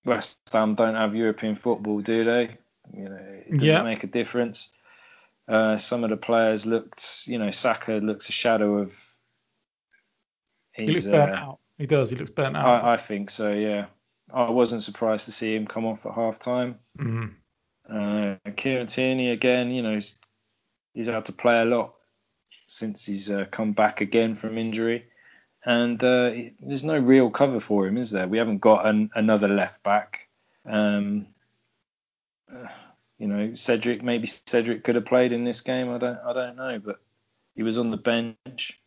West 0.09 0.39
Ham 0.53 0.75
don't 0.75 0.95
have 0.95 1.15
European 1.15 1.55
football, 1.55 2.01
do 2.01 2.25
they? 2.25 2.57
You 2.95 3.09
know, 3.09 3.17
it 3.17 3.53
doesn't 3.53 3.67
yeah. 3.67 3.83
make 3.83 4.03
a 4.05 4.09
difference. 4.09 4.71
Uh, 5.47 5.77
some 5.77 6.05
of 6.05 6.11
the 6.11 6.17
players 6.17 6.67
looked, 6.67 7.25
you 7.27 7.39
know, 7.39 7.51
Saka 7.51 7.93
looks 7.93 8.29
a 8.29 8.33
shadow 8.33 8.79
of. 8.79 8.89
His, 10.73 10.89
he 10.89 10.95
looks 10.95 11.07
burnt 11.07 11.33
uh, 11.33 11.37
out. 11.37 11.59
He 11.77 11.87
does. 11.87 12.11
He 12.11 12.17
looks 12.17 12.31
burnt 12.31 12.57
out. 12.57 12.85
I, 12.85 12.95
I, 12.95 12.97
think 12.97 13.31
so. 13.31 13.53
Yeah. 13.53 13.87
I 14.33 14.51
wasn't 14.51 14.83
surprised 14.83 15.25
to 15.27 15.33
see 15.33 15.55
him 15.55 15.67
come 15.67 15.87
off 15.87 16.05
at 16.07 16.15
half 16.15 16.39
time. 16.39 16.79
Mm-hmm. 16.99 17.27
Uh, 17.91 18.51
Kieran 18.57 18.87
Tierney 18.87 19.31
again, 19.31 19.71
you 19.71 19.83
know, 19.83 19.95
he's, 19.95 20.15
he's 20.93 21.07
had 21.07 21.25
to 21.27 21.33
play 21.33 21.61
a 21.63 21.65
lot 21.65 21.95
since 22.67 23.07
he's 23.07 23.31
uh, 23.31 23.47
come 23.51 23.73
back 23.73 24.03
again 24.03 24.35
from 24.35 24.59
injury 24.59 25.05
and 25.65 26.03
uh, 26.03 26.31
there's 26.61 26.85
no 26.85 26.99
real 26.99 27.31
cover 27.31 27.61
for 27.61 27.87
him, 27.87 27.99
is 27.99 28.11
there? 28.11 28.29
We 28.29 28.39
haven't 28.39 28.59
got 28.59 28.87
an, 28.87 29.11
another 29.15 29.49
left 29.49 29.83
back. 29.83 30.29
Um, 30.65 31.27
you 33.19 33.27
know, 33.27 33.55
Cedric 33.55 34.03
maybe 34.03 34.27
Cedric 34.27 34.85
could 34.85 34.95
have 34.95 35.05
played 35.05 35.33
in 35.33 35.45
this 35.45 35.61
game. 35.61 35.91
I 35.91 35.99
don't 35.99 36.19
I 36.25 36.33
don't 36.33 36.57
know, 36.57 36.79
but 36.79 37.01
he 37.55 37.63
was 37.63 37.79
on 37.79 37.91
the 37.91 37.97
bench. 37.97 38.81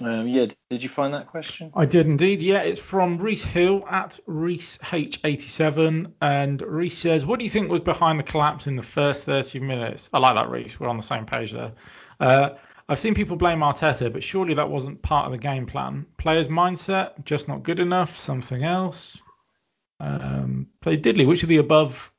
Um, 0.00 0.26
yeah, 0.26 0.46
did 0.70 0.82
you 0.82 0.88
find 0.88 1.14
that 1.14 1.28
question? 1.28 1.70
I 1.76 1.84
did 1.84 2.06
indeed. 2.06 2.42
Yeah, 2.42 2.62
it's 2.62 2.80
from 2.80 3.18
Reese 3.18 3.44
Hill 3.44 3.84
at 3.88 4.18
Reese 4.26 4.78
H87, 4.78 6.10
and 6.20 6.62
Reese 6.62 6.98
says, 6.98 7.24
"What 7.24 7.38
do 7.38 7.44
you 7.44 7.50
think 7.50 7.70
was 7.70 7.80
behind 7.80 8.18
the 8.18 8.24
collapse 8.24 8.66
in 8.66 8.74
the 8.74 8.82
first 8.82 9.24
30 9.24 9.60
minutes?" 9.60 10.08
I 10.12 10.18
like 10.18 10.34
that, 10.34 10.50
Reese. 10.50 10.80
We're 10.80 10.88
on 10.88 10.96
the 10.96 11.02
same 11.02 11.26
page 11.26 11.52
there. 11.52 11.72
Uh, 12.18 12.50
I've 12.88 12.98
seen 12.98 13.14
people 13.14 13.36
blame 13.36 13.60
Arteta, 13.60 14.12
but 14.12 14.22
surely 14.22 14.54
that 14.54 14.68
wasn't 14.68 15.00
part 15.00 15.26
of 15.26 15.32
the 15.32 15.38
game 15.38 15.66
plan. 15.66 16.06
Players' 16.18 16.48
mindset, 16.48 17.24
just 17.24 17.48
not 17.48 17.62
good 17.62 17.80
enough, 17.80 18.16
something 18.16 18.62
else. 18.62 19.18
Um, 20.00 20.68
play 20.82 20.98
diddly, 20.98 21.26
which 21.26 21.42
of 21.42 21.48
the 21.48 21.58
above, 21.58 22.12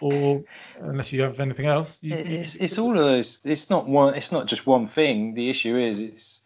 or 0.00 0.44
unless 0.78 1.12
you 1.12 1.22
have 1.22 1.40
anything 1.40 1.66
else. 1.66 2.00
You, 2.02 2.14
it's 2.14 2.54
it's 2.56 2.78
all 2.78 2.96
of 2.96 3.04
those. 3.04 3.38
It's 3.42 3.68
not 3.68 3.88
one. 3.88 4.14
It's 4.14 4.30
not 4.30 4.46
just 4.46 4.66
one 4.66 4.86
thing. 4.86 5.34
The 5.34 5.50
issue 5.50 5.76
is 5.76 6.00
it's 6.00 6.42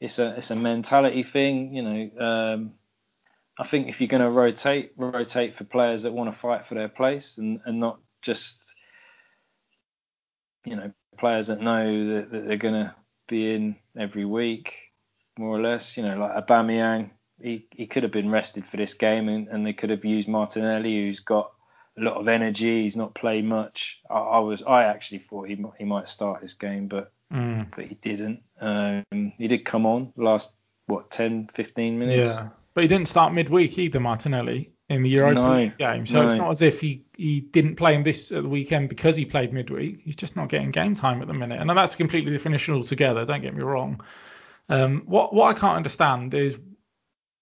it's 0.00 0.18
a 0.18 0.36
it's 0.36 0.50
a 0.50 0.56
mentality 0.56 1.22
thing. 1.22 1.74
You 1.74 1.82
know, 1.82 2.10
um, 2.20 2.72
I 3.58 3.64
think 3.64 3.88
if 3.88 4.00
you're 4.00 4.08
going 4.08 4.22
to 4.22 4.30
rotate, 4.30 4.92
rotate 4.96 5.54
for 5.54 5.64
players 5.64 6.02
that 6.02 6.12
want 6.12 6.32
to 6.32 6.38
fight 6.38 6.66
for 6.66 6.74
their 6.74 6.88
place 6.88 7.38
and 7.38 7.60
and 7.64 7.80
not 7.80 8.00
just 8.20 8.74
you 10.64 10.76
know 10.76 10.92
players 11.16 11.46
that 11.46 11.60
know 11.60 12.14
that, 12.14 12.30
that 12.32 12.48
they're 12.48 12.56
going 12.56 12.74
to 12.74 12.94
be 13.26 13.52
in 13.52 13.76
every 13.96 14.24
week, 14.24 14.92
more 15.38 15.56
or 15.56 15.60
less. 15.60 15.96
You 15.96 16.04
know, 16.04 16.18
like 16.18 16.46
Aubameyang, 16.46 17.10
he, 17.40 17.66
he 17.70 17.86
could 17.86 18.02
have 18.02 18.12
been 18.12 18.30
rested 18.30 18.66
for 18.66 18.76
this 18.76 18.94
game, 18.94 19.28
and, 19.28 19.48
and 19.48 19.66
they 19.66 19.72
could 19.72 19.90
have 19.90 20.04
used 20.04 20.28
Martinelli, 20.28 20.94
who's 20.94 21.20
got 21.20 21.52
a 21.98 22.02
lot 22.02 22.16
of 22.16 22.28
energy. 22.28 22.82
He's 22.82 22.96
not 22.96 23.14
played 23.14 23.44
much. 23.44 24.00
I, 24.10 24.18
I 24.18 24.38
was 24.40 24.62
I 24.62 24.84
actually 24.84 25.18
thought 25.18 25.48
he 25.48 25.62
he 25.78 25.84
might 25.84 26.08
start 26.08 26.40
this 26.42 26.54
game, 26.54 26.88
but 26.88 27.12
mm. 27.32 27.66
but 27.74 27.86
he 27.86 27.94
didn't. 27.96 28.42
Um, 28.60 29.04
he 29.10 29.48
did 29.48 29.64
come 29.64 29.86
on 29.86 30.12
last 30.16 30.54
what 30.86 31.10
10, 31.10 31.48
15 31.48 31.98
minutes. 31.98 32.28
Yeah, 32.28 32.48
but 32.74 32.84
he 32.84 32.88
didn't 32.88 33.08
start 33.08 33.32
midweek 33.32 33.78
either, 33.78 34.00
Martinelli 34.00 34.73
in 34.94 35.02
the 35.02 35.10
Europa 35.10 35.34
no, 35.34 35.72
game. 35.78 36.06
So 36.06 36.22
no. 36.22 36.26
it's 36.26 36.36
not 36.36 36.50
as 36.50 36.62
if 36.62 36.80
he, 36.80 37.04
he 37.16 37.40
didn't 37.40 37.76
play 37.76 37.94
in 37.94 38.02
this 38.02 38.32
at 38.32 38.42
the 38.42 38.48
weekend 38.48 38.88
because 38.88 39.16
he 39.16 39.24
played 39.24 39.52
midweek. 39.52 40.00
He's 40.00 40.16
just 40.16 40.36
not 40.36 40.48
getting 40.48 40.70
game 40.70 40.94
time 40.94 41.20
at 41.20 41.28
the 41.28 41.34
minute. 41.34 41.60
And 41.60 41.68
that's 41.70 41.94
a 41.94 41.96
completely 41.96 42.32
different 42.32 42.54
issue 42.54 42.74
altogether. 42.74 43.24
Don't 43.24 43.42
get 43.42 43.54
me 43.54 43.62
wrong. 43.62 44.00
Um, 44.68 45.02
what 45.06 45.34
what 45.34 45.54
I 45.54 45.58
can't 45.58 45.76
understand 45.76 46.32
is, 46.32 46.58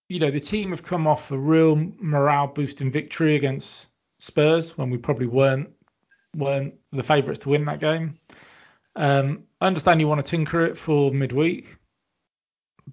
you 0.09 0.19
know, 0.19 0.31
the 0.31 0.41
team 0.41 0.71
have 0.71 0.83
come 0.83 1.07
off 1.07 1.31
a 1.31 1.39
real 1.39 1.77
morale 2.01 2.49
boosting 2.49 2.91
victory 2.91 3.37
against 3.37 3.89
Spurs 4.19 4.77
when 4.77 4.91
we 4.91 4.99
probably 4.99 5.27
weren't 5.27 5.71
weren't 6.37 6.75
the 6.91 7.03
favourites 7.03 7.41
to 7.41 7.51
win 7.51 7.65
that 7.67 7.81
game. 7.81 8.19
Um, 8.97 9.45
I 9.61 9.67
understand 9.67 10.01
you 10.01 10.09
want 10.09 10.25
to 10.25 10.29
tinker 10.29 10.65
it 10.65 10.77
for 10.77 11.13
midweek, 11.13 11.77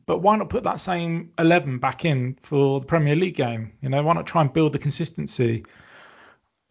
but 0.05 0.19
why 0.19 0.35
not 0.37 0.49
put 0.49 0.63
that 0.63 0.79
same 0.79 1.31
11 1.39 1.79
back 1.79 2.05
in 2.05 2.37
for 2.41 2.79
the 2.79 2.85
Premier 2.85 3.15
League 3.15 3.35
game? 3.35 3.73
You 3.81 3.89
know, 3.89 4.01
why 4.03 4.13
not 4.13 4.27
try 4.27 4.41
and 4.41 4.51
build 4.51 4.73
the 4.73 4.79
consistency? 4.79 5.65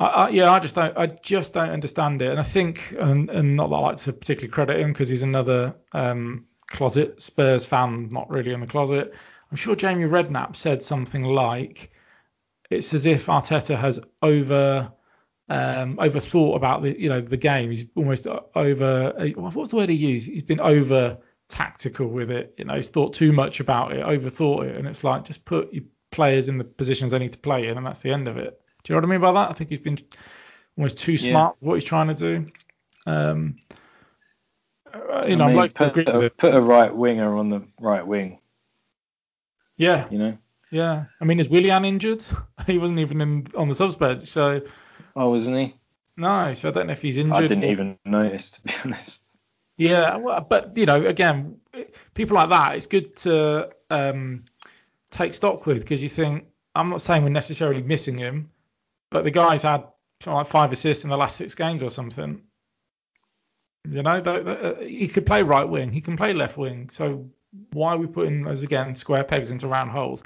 I, 0.01 0.07
I, 0.07 0.29
yeah, 0.31 0.53
I 0.53 0.59
just 0.59 0.75
don't, 0.75 0.97
I 0.97 1.07
just 1.07 1.53
don't 1.53 1.71
understand 1.71 2.23
it. 2.23 2.31
And 2.31 2.41
I 2.41 2.43
think, 2.43 2.95
and, 2.99 3.29
and 3.31 3.57
not 3.57 3.71
that 3.71 3.77
I 3.77 3.81
like 3.81 3.97
to 3.97 4.13
particularly 4.13 4.53
credit 4.53 4.81
him 4.81 4.93
because 4.93 5.09
he's 5.09 5.23
another 5.23 5.75
um, 5.93 6.47
closet 6.69 7.21
Spurs 7.21 7.65
fan, 7.65 8.09
not 8.11 8.31
really 8.31 8.53
in 8.53 8.61
the 8.61 8.67
closet. 8.67 9.15
I'm 9.51 9.57
sure 9.57 9.75
Jamie 9.75 10.05
Redknapp 10.05 10.57
said 10.57 10.83
something 10.83 11.25
like, 11.25 11.91
"It's 12.71 12.93
as 12.93 13.07
if 13.07 13.27
Arteta 13.27 13.77
has 13.77 14.01
over." 14.23 14.93
Um, 15.51 15.97
overthought 15.97 16.57
about 16.57 16.83
the 16.83 17.01
you 17.01 17.09
know 17.09 17.23
the 17.23 17.39
game. 17.39 17.71
He's 17.71 17.87
almost 17.95 18.27
over. 18.27 19.33
What's 19.37 19.71
the 19.71 19.77
word 19.77 19.89
he 19.89 19.97
used? 19.97 20.29
He's 20.29 20.43
been 20.43 20.61
over 20.61 21.17
tactical 21.49 22.07
with 22.07 22.31
it. 22.31 22.55
You 22.59 22.65
know, 22.65 22.75
he's 22.75 22.89
thought 22.89 23.15
too 23.15 23.33
much 23.33 23.61
about 23.61 23.93
it, 23.93 24.05
overthought 24.05 24.69
it, 24.69 24.77
and 24.77 24.87
it's 24.87 25.05
like 25.05 25.25
just 25.25 25.45
put 25.45 25.73
your 25.73 25.85
players 26.11 26.49
in 26.49 26.59
the 26.59 26.65
positions 26.65 27.13
they 27.13 27.19
need 27.19 27.33
to 27.33 27.39
play 27.39 27.69
in, 27.69 27.77
and 27.77 27.87
that's 27.87 28.01
the 28.01 28.13
end 28.13 28.29
of 28.29 28.37
it. 28.37 28.61
Do 28.85 28.93
you 28.93 28.95
know 28.95 29.07
what 29.07 29.09
I 29.09 29.11
mean 29.11 29.21
by 29.21 29.33
that? 29.33 29.51
I 29.51 29.55
think 29.55 29.71
he's 29.71 29.79
been 29.79 29.99
almost 30.77 30.99
too 30.99 31.19
smart 31.19 31.57
yeah. 31.57 31.59
with 31.61 31.69
what 31.69 31.75
he's 31.75 31.85
trying 31.85 32.09
to 32.09 32.15
do. 32.15 32.47
Um, 33.07 33.57
uh, 34.93 35.25
you 35.27 35.37
know, 35.37 35.45
I 35.45 35.49
mean, 35.49 35.57
like 35.57 35.75
put, 35.75 35.97
a, 35.97 36.31
put 36.31 36.55
a 36.55 36.61
right 36.61 36.95
winger 36.95 37.37
on 37.37 37.49
the 37.49 37.63
right 37.81 38.07
wing. 38.07 38.39
Yeah. 39.77 40.07
You 40.11 40.19
know. 40.19 40.39
Yeah. 40.71 41.05
I 41.21 41.25
mean, 41.25 41.41
is 41.41 41.49
Willian 41.49 41.85
injured? 41.85 42.25
he 42.67 42.79
wasn't 42.79 42.99
even 42.99 43.21
in 43.21 43.49
on 43.57 43.69
the 43.69 43.75
subs 43.75 43.97
bench, 43.97 44.29
so. 44.29 44.63
Oh, 45.17 45.31
wasn't 45.31 45.57
he? 45.57 45.75
No, 46.17 46.53
so 46.55 46.69
I 46.69 46.73
don't 46.73 46.89
know 46.89 46.93
if 46.93 47.03
he's 47.03 47.17
injured. 47.17 47.37
I 47.37 47.47
didn't 47.47 47.65
or... 47.65 47.71
even 47.71 47.99
notice, 48.05 48.51
to 48.51 48.63
be 48.63 48.73
honest. 48.85 49.28
Yeah, 49.79 50.19
but 50.51 50.77
you 50.77 50.87
know, 50.87 51.07
again, 51.07 51.61
people 52.15 52.35
like 52.35 52.51
that, 52.51 52.75
it's 52.75 52.87
good 52.87 53.17
to 53.19 53.71
um, 53.91 54.45
take 55.11 55.35
stock 55.35 55.67
with 55.67 55.81
because 55.81 56.03
you 56.03 56.09
think 56.09 56.47
I'm 56.75 56.91
not 56.91 57.01
saying 57.01 57.23
we're 57.23 57.29
necessarily 57.31 57.83
missing 57.83 58.19
him, 58.19 58.51
but 59.11 59.23
the 59.23 59.31
guy's 59.31 59.63
had 59.63 59.85
like 60.27 60.49
five 60.49 60.73
assists 60.73 61.05
in 61.05 61.11
the 61.11 61.17
last 61.17 61.37
six 61.37 61.55
games 61.55 61.85
or 61.85 61.91
something. 61.91 62.43
You 63.89 64.03
know, 64.03 64.17
uh, 64.17 64.81
he 64.81 65.07
could 65.07 65.25
play 65.25 65.45
right 65.45 65.67
wing, 65.69 65.93
he 65.93 66.01
can 66.01 66.17
play 66.17 66.33
left 66.35 66.59
wing. 66.59 66.91
So 66.91 67.31
why 67.73 67.93
are 67.95 67.99
we 67.99 68.09
putting 68.09 68.43
those 68.43 68.65
again 68.65 68.97
square 68.97 69.23
pegs 69.23 69.53
into 69.53 69.69
round 69.69 69.93
holes? 69.93 70.25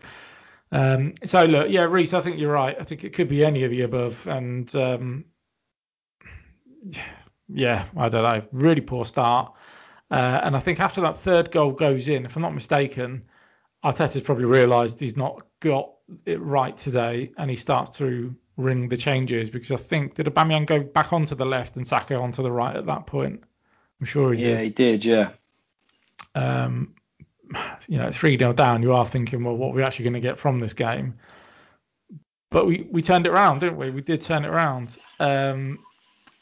Um, 0.73 1.13
so 1.27 1.45
look, 1.45 1.69
yeah, 1.71 1.83
Reese, 1.83 2.15
I 2.15 2.23
think 2.23 2.39
you're 2.39 2.53
right. 2.53 2.75
I 2.81 2.85
think 2.85 3.05
it 3.05 3.13
could 3.13 3.29
be 3.29 3.45
any 3.45 3.65
of 3.65 3.71
the 3.71 3.83
above, 3.83 4.27
and 4.27 4.75
um, 4.75 5.27
yeah, 7.49 7.87
I 7.97 8.09
don't 8.09 8.23
know, 8.23 8.43
really 8.53 8.81
poor 8.81 9.05
start. 9.05 9.53
Uh, 10.11 10.41
and 10.43 10.55
I 10.55 10.61
think 10.61 10.81
after 10.81 11.01
that 11.03 11.17
third 11.17 11.51
goal 11.51 11.73
goes 11.73 12.09
in, 12.09 12.27
if 12.27 12.37
I'm 12.37 12.43
not 12.43 12.55
mistaken, 12.55 13.23
Arteta's 13.85 14.23
probably 14.23 14.45
realised 14.45 15.01
he's 15.01 15.17
not 15.17 15.47
got 15.61 15.91
it 16.27 16.41
right 16.41 16.77
today, 16.77 17.33
and 17.39 17.49
he 17.49 17.57
starts 17.57 17.97
to 17.99 18.35
ring 18.57 18.89
the 18.89 18.97
changes 18.97 19.51
because 19.51 19.71
I 19.71 19.77
think 19.77 20.15
did 20.15 20.27
Aubameyang 20.27 20.67
go 20.67 20.83
back 20.83 21.13
onto 21.13 21.35
the 21.35 21.47
left 21.47 21.77
and 21.77 21.87
Saka 21.87 22.17
onto 22.17 22.43
the 22.43 22.53
right 22.53 22.77
at 22.77 22.87
that 22.87 23.07
point? 23.07 23.43
I'm 24.01 24.07
sure 24.07 24.33
he 24.33 24.43
did. 24.43 24.51
Yeah, 24.51 24.63
he 24.63 24.71
did. 24.71 25.05
Yeah. 25.05 25.31
Um, 26.35 26.95
you 27.89 27.99
know, 27.99 28.11
three 28.11 28.39
0 28.39 28.53
down, 28.53 28.83
you 28.83 28.93
are 28.93 29.07
thinking, 29.07 29.45
well, 29.45 29.57
what 29.57 29.69
are 29.69 29.75
we 29.75 29.83
actually 29.83 30.05
going 30.05 30.15
to 30.15 30.29
get 30.29 30.39
from 30.39 30.61
this 30.61 30.75
game? 30.75 31.15
But 32.51 32.67
we 32.67 32.87
we 32.91 33.01
turned 33.01 33.27
it 33.27 33.31
around, 33.31 33.61
didn't 33.61 33.79
we? 33.79 33.91
We 33.91 34.03
did 34.03 34.21
turn 34.21 34.45
it 34.45 34.49
around. 34.49 34.99
Um, 35.19 35.79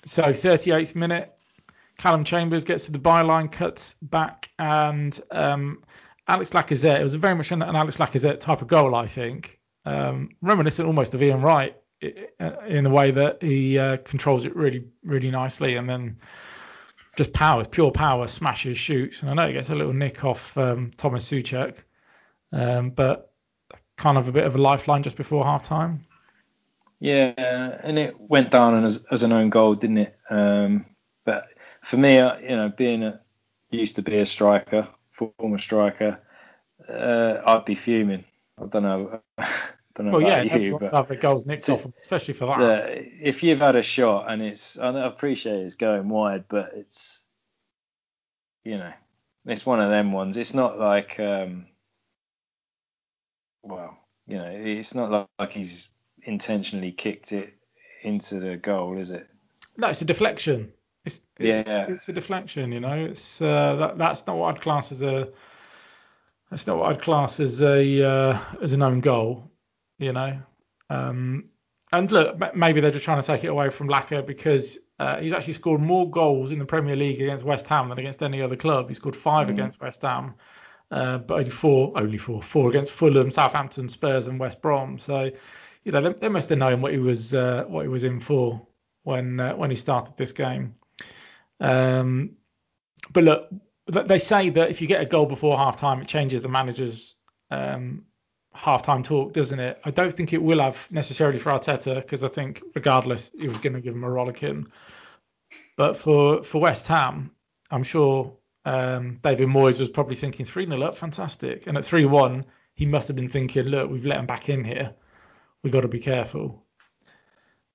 so 0.05 0.23
38th 0.25 0.95
minute, 0.95 1.35
Callum 1.99 2.25
Chambers 2.25 2.65
gets 2.65 2.87
to 2.87 2.93
the 2.93 2.99
byline, 2.99 3.51
cuts 3.53 3.95
back, 4.01 4.51
and 4.59 5.21
um, 5.31 5.83
Alex 6.27 6.51
Lacazette. 6.51 7.01
It 7.01 7.03
was 7.03 7.15
very 7.15 7.35
much 7.35 7.53
an, 7.53 7.63
Alex 7.63 7.99
Lacazette 7.99 8.41
type 8.41 8.63
of 8.63 8.69
goal, 8.69 8.95
I 8.95 9.07
think. 9.07 9.61
Um, 9.85 10.31
reminiscent 10.41 10.87
almost 10.87 11.15
of 11.15 11.23
Ian 11.23 11.43
Wright 11.43 11.77
in 12.01 12.85
the 12.85 12.91
way 12.91 13.11
that 13.11 13.43
he 13.43 13.79
uh, 13.79 13.99
controls 13.99 14.47
it 14.47 14.57
really, 14.57 14.87
really 15.05 15.31
nicely, 15.31 15.77
and 15.77 15.89
then 15.89 16.19
just 17.17 17.33
powers, 17.33 17.67
pure 17.67 17.91
power, 17.91 18.27
smashes, 18.27 18.79
shoots. 18.79 19.21
And 19.21 19.31
I 19.31 19.35
know 19.35 19.47
he 19.49 19.53
gets 19.53 19.71
a 19.71 19.75
little 19.75 19.93
nick 19.93 20.25
off 20.25 20.57
um, 20.57 20.93
Thomas 20.97 21.29
Soucek, 21.31 21.83
um, 22.53 22.91
but 22.91 23.33
kind 23.97 24.17
of 24.17 24.29
a 24.29 24.33
bit 24.33 24.45
of 24.45 24.55
a 24.55 24.59
lifeline 24.59 25.03
just 25.03 25.17
before 25.17 25.45
half 25.45 25.63
time. 25.63 26.07
Yeah, 27.01 27.79
and 27.83 27.99
it 27.99 28.21
went 28.21 28.51
down 28.51 28.85
as, 28.85 29.05
as 29.11 29.23
an 29.23 29.33
own 29.33 29.49
goal, 29.49 29.75
didn't 29.75 29.99
it? 29.99 30.19
Um, 30.29 30.85
but 31.25 31.49
for 31.83 31.97
me, 31.97 32.19
uh, 32.19 32.39
you 32.39 32.57
know, 32.57 32.69
being 32.69 33.03
a 33.03 33.21
used 33.71 33.97
to 33.97 34.03
be 34.03 34.19
a 34.19 34.27
striker, 34.27 34.87
former 35.11 35.59
striker, 35.59 36.21
uh, 36.89 37.41
I'd 37.45 37.65
be 37.65 37.75
fuming. 37.75 38.25
I 38.61 38.67
don't 38.67 38.83
know. 38.83 39.21
don't 39.95 40.07
know 40.07 40.13
well, 40.13 40.27
about 40.27 40.47
yeah, 40.47 40.57
you, 40.57 40.79
but 40.79 40.93
have 40.93 41.09
the 41.09 41.17
goals 41.17 41.47
nicked 41.47 41.69
off, 41.71 41.87
especially 41.99 42.35
for 42.35 42.47
that. 42.47 42.91
if 43.21 43.43
you've 43.43 43.61
had 43.61 43.77
a 43.77 43.83
shot 43.83 44.31
and 44.31 44.43
it's, 44.43 44.79
I 44.79 45.07
appreciate 45.07 45.61
it's 45.61 45.77
going 45.77 46.09
wide, 46.09 46.45
but 46.49 46.73
it's, 46.75 47.25
you 48.65 48.77
know, 48.77 48.93
it's 49.47 49.67
one 49.67 49.81
of 49.81 49.91
them 49.91 50.13
ones. 50.13 50.37
It's 50.37 50.55
not 50.55 50.79
like, 50.79 51.19
um, 51.19 51.67
well, 53.63 53.97
you 54.27 54.37
know, 54.37 54.51
it's 54.51 54.95
not 54.95 55.31
like 55.39 55.53
he's 55.53 55.89
intentionally 56.25 56.93
kicked 56.93 57.33
it 57.33 57.55
into 58.03 58.41
the 58.41 58.57
goal, 58.57 58.99
is 58.99 59.11
it? 59.11 59.29
No, 59.77 59.89
it's 59.89 60.03
a 60.03 60.07
deflection. 60.07 60.73
It's, 61.05 61.21
it's 61.39 61.67
yeah, 61.67 61.87
it's 61.89 62.09
a 62.09 62.13
deflection. 62.13 62.73
You 62.73 62.81
know, 62.81 63.05
it's 63.05 63.41
uh, 63.41 63.77
that 63.77 63.99
that's 63.99 64.27
not 64.27 64.37
what 64.37 64.55
I'd 64.55 64.61
class 64.61 64.93
as 64.93 65.03
a 65.03 65.29
that's 66.51 66.67
not 66.67 66.79
what 66.79 66.91
I'd 66.91 67.03
class 67.03 67.41
as 67.41 67.63
a 67.63 68.03
uh, 68.03 68.39
as 68.61 68.73
an 68.73 68.83
own 68.83 69.01
goal 69.01 69.51
you 70.01 70.13
know. 70.13 70.37
Um, 70.89 71.45
and 71.93 72.11
look, 72.11 72.57
maybe 72.57 72.81
they're 72.81 72.91
just 72.91 73.05
trying 73.05 73.21
to 73.21 73.27
take 73.27 73.45
it 73.45 73.49
away 73.49 73.71
from 73.71 73.89
Laka 73.89 74.27
because 74.27 74.79
uh, 74.99 75.21
he's 75.21 75.33
actually 75.33 75.53
scored 75.53 75.81
more 75.81 76.11
goals 76.11 76.51
in 76.51 76.59
the 76.59 76.65
Premier 76.65 76.97
League 76.97 77.21
against 77.21 77.45
West 77.45 77.67
Ham 77.67 77.89
than 77.89 77.99
against 77.99 78.23
any 78.23 78.43
other 78.43 78.57
club. 78.57 78.89
He 78.89 78.95
scored 78.95 79.15
five 79.15 79.47
mm. 79.47 79.51
against 79.51 79.81
West 79.81 80.03
Ham, 80.03 80.35
uh, 80.91 81.19
but 81.19 81.39
only 81.39 81.51
four, 81.51 81.93
only 81.97 82.19
four, 82.19 82.43
four 82.43 82.71
against 82.71 82.93
Fulham, 82.93 83.31
Southampton, 83.31 83.89
Spurs, 83.89 84.27
and 84.27 84.41
West 84.41 84.63
Brom. 84.63 84.99
So, 84.99 85.31
you 85.85 85.93
know, 85.93 86.01
they, 86.01 86.13
they 86.15 86.29
must 86.29 86.49
have 86.51 86.59
known 86.59 86.81
what 86.81 86.93
he 86.93 86.99
was 86.99 87.35
uh, 87.35 87.65
what 87.67 87.83
he 87.83 87.89
was 87.89 88.05
in 88.05 88.21
for 88.21 88.67
when 89.03 89.41
uh, 89.41 89.55
when 89.55 89.71
he 89.71 89.77
started 89.77 90.17
this 90.17 90.33
game. 90.33 90.75
Um, 91.61 92.37
but 93.13 93.25
look, 93.25 93.49
they 93.87 94.19
say 94.19 94.51
that 94.51 94.71
if 94.71 94.81
you 94.81 94.87
get 94.87 95.03
a 95.03 95.07
goal 95.07 95.27
before 95.27 95.57
half 95.57 95.77
time, 95.77 96.01
it 96.01 96.09
changes 96.09 96.43
the 96.43 96.49
manager's 96.49 97.17
um, 97.51 98.05
halftime 98.55 99.05
talk, 99.05 99.33
doesn't 99.33 99.59
it? 99.59 99.81
I 99.85 99.91
don't 99.91 100.13
think 100.13 100.33
it 100.33 100.43
will 100.43 100.61
have 100.61 100.87
necessarily 100.91 101.39
for 101.39 101.51
Arteta 101.51 101.97
because 101.97 102.25
I 102.25 102.29
think 102.29 102.63
regardless 102.75 103.31
he 103.39 103.49
was 103.49 103.59
going 103.59 103.75
to 103.75 103.81
give 103.81 103.95
him 103.95 104.05
a 104.05 104.11
rollicking. 104.11 104.67
But 105.77 105.97
for 105.97 106.43
for 106.43 106.61
West 106.61 106.87
Ham, 106.89 107.31
I'm 107.71 107.83
sure 107.83 108.37
um, 108.65 109.19
David 109.23 109.49
Moyes 109.49 109.81
was 109.81 109.89
probably 109.89 110.15
thinking 110.15 110.45
3 110.45 110.67
0 110.67 110.83
up, 110.83 110.97
fantastic. 110.97 111.67
And 111.67 111.77
at 111.79 111.85
3 111.85 112.05
1, 112.05 112.45
he 112.75 112.87
must 112.87 113.09
have 113.09 113.17
been 113.17 113.29
thinking, 113.29 113.65
look, 113.65 113.91
we've 113.91 114.05
let 114.05 114.19
him 114.19 114.27
back 114.27 114.49
in 114.49 114.65
here. 114.65 114.95
We've 115.63 115.73
got 115.73 115.83
to 115.83 115.89
be 115.89 116.01
careful. 116.01 116.65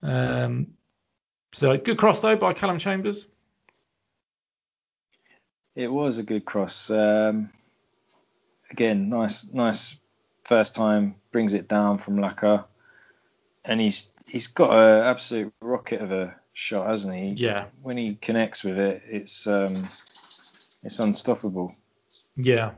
Um, 0.01 0.73
so 1.53 1.77
good 1.77 1.97
cross 1.97 2.19
though 2.19 2.36
by 2.36 2.53
Callum 2.53 2.79
Chambers. 2.79 3.27
It 5.75 5.91
was 5.91 6.17
a 6.17 6.23
good 6.23 6.45
cross. 6.45 6.89
Um, 6.89 7.49
again, 8.71 9.09
nice, 9.09 9.51
nice 9.51 9.97
first 10.43 10.75
time 10.75 11.15
brings 11.31 11.53
it 11.53 11.67
down 11.67 11.97
from 11.97 12.17
Laka, 12.17 12.65
and 13.63 13.81
he's 13.81 14.13
he's 14.25 14.47
got 14.47 14.71
an 14.71 15.05
absolute 15.05 15.53
rocket 15.61 16.01
of 16.01 16.11
a 16.11 16.36
shot, 16.53 16.88
hasn't 16.88 17.15
he? 17.15 17.29
Yeah. 17.31 17.65
When 17.81 17.97
he 17.97 18.15
connects 18.15 18.63
with 18.63 18.77
it, 18.79 19.03
it's 19.09 19.47
um, 19.47 19.89
it's 20.83 20.99
unstoppable. 20.99 21.75
Yeah. 22.38 22.71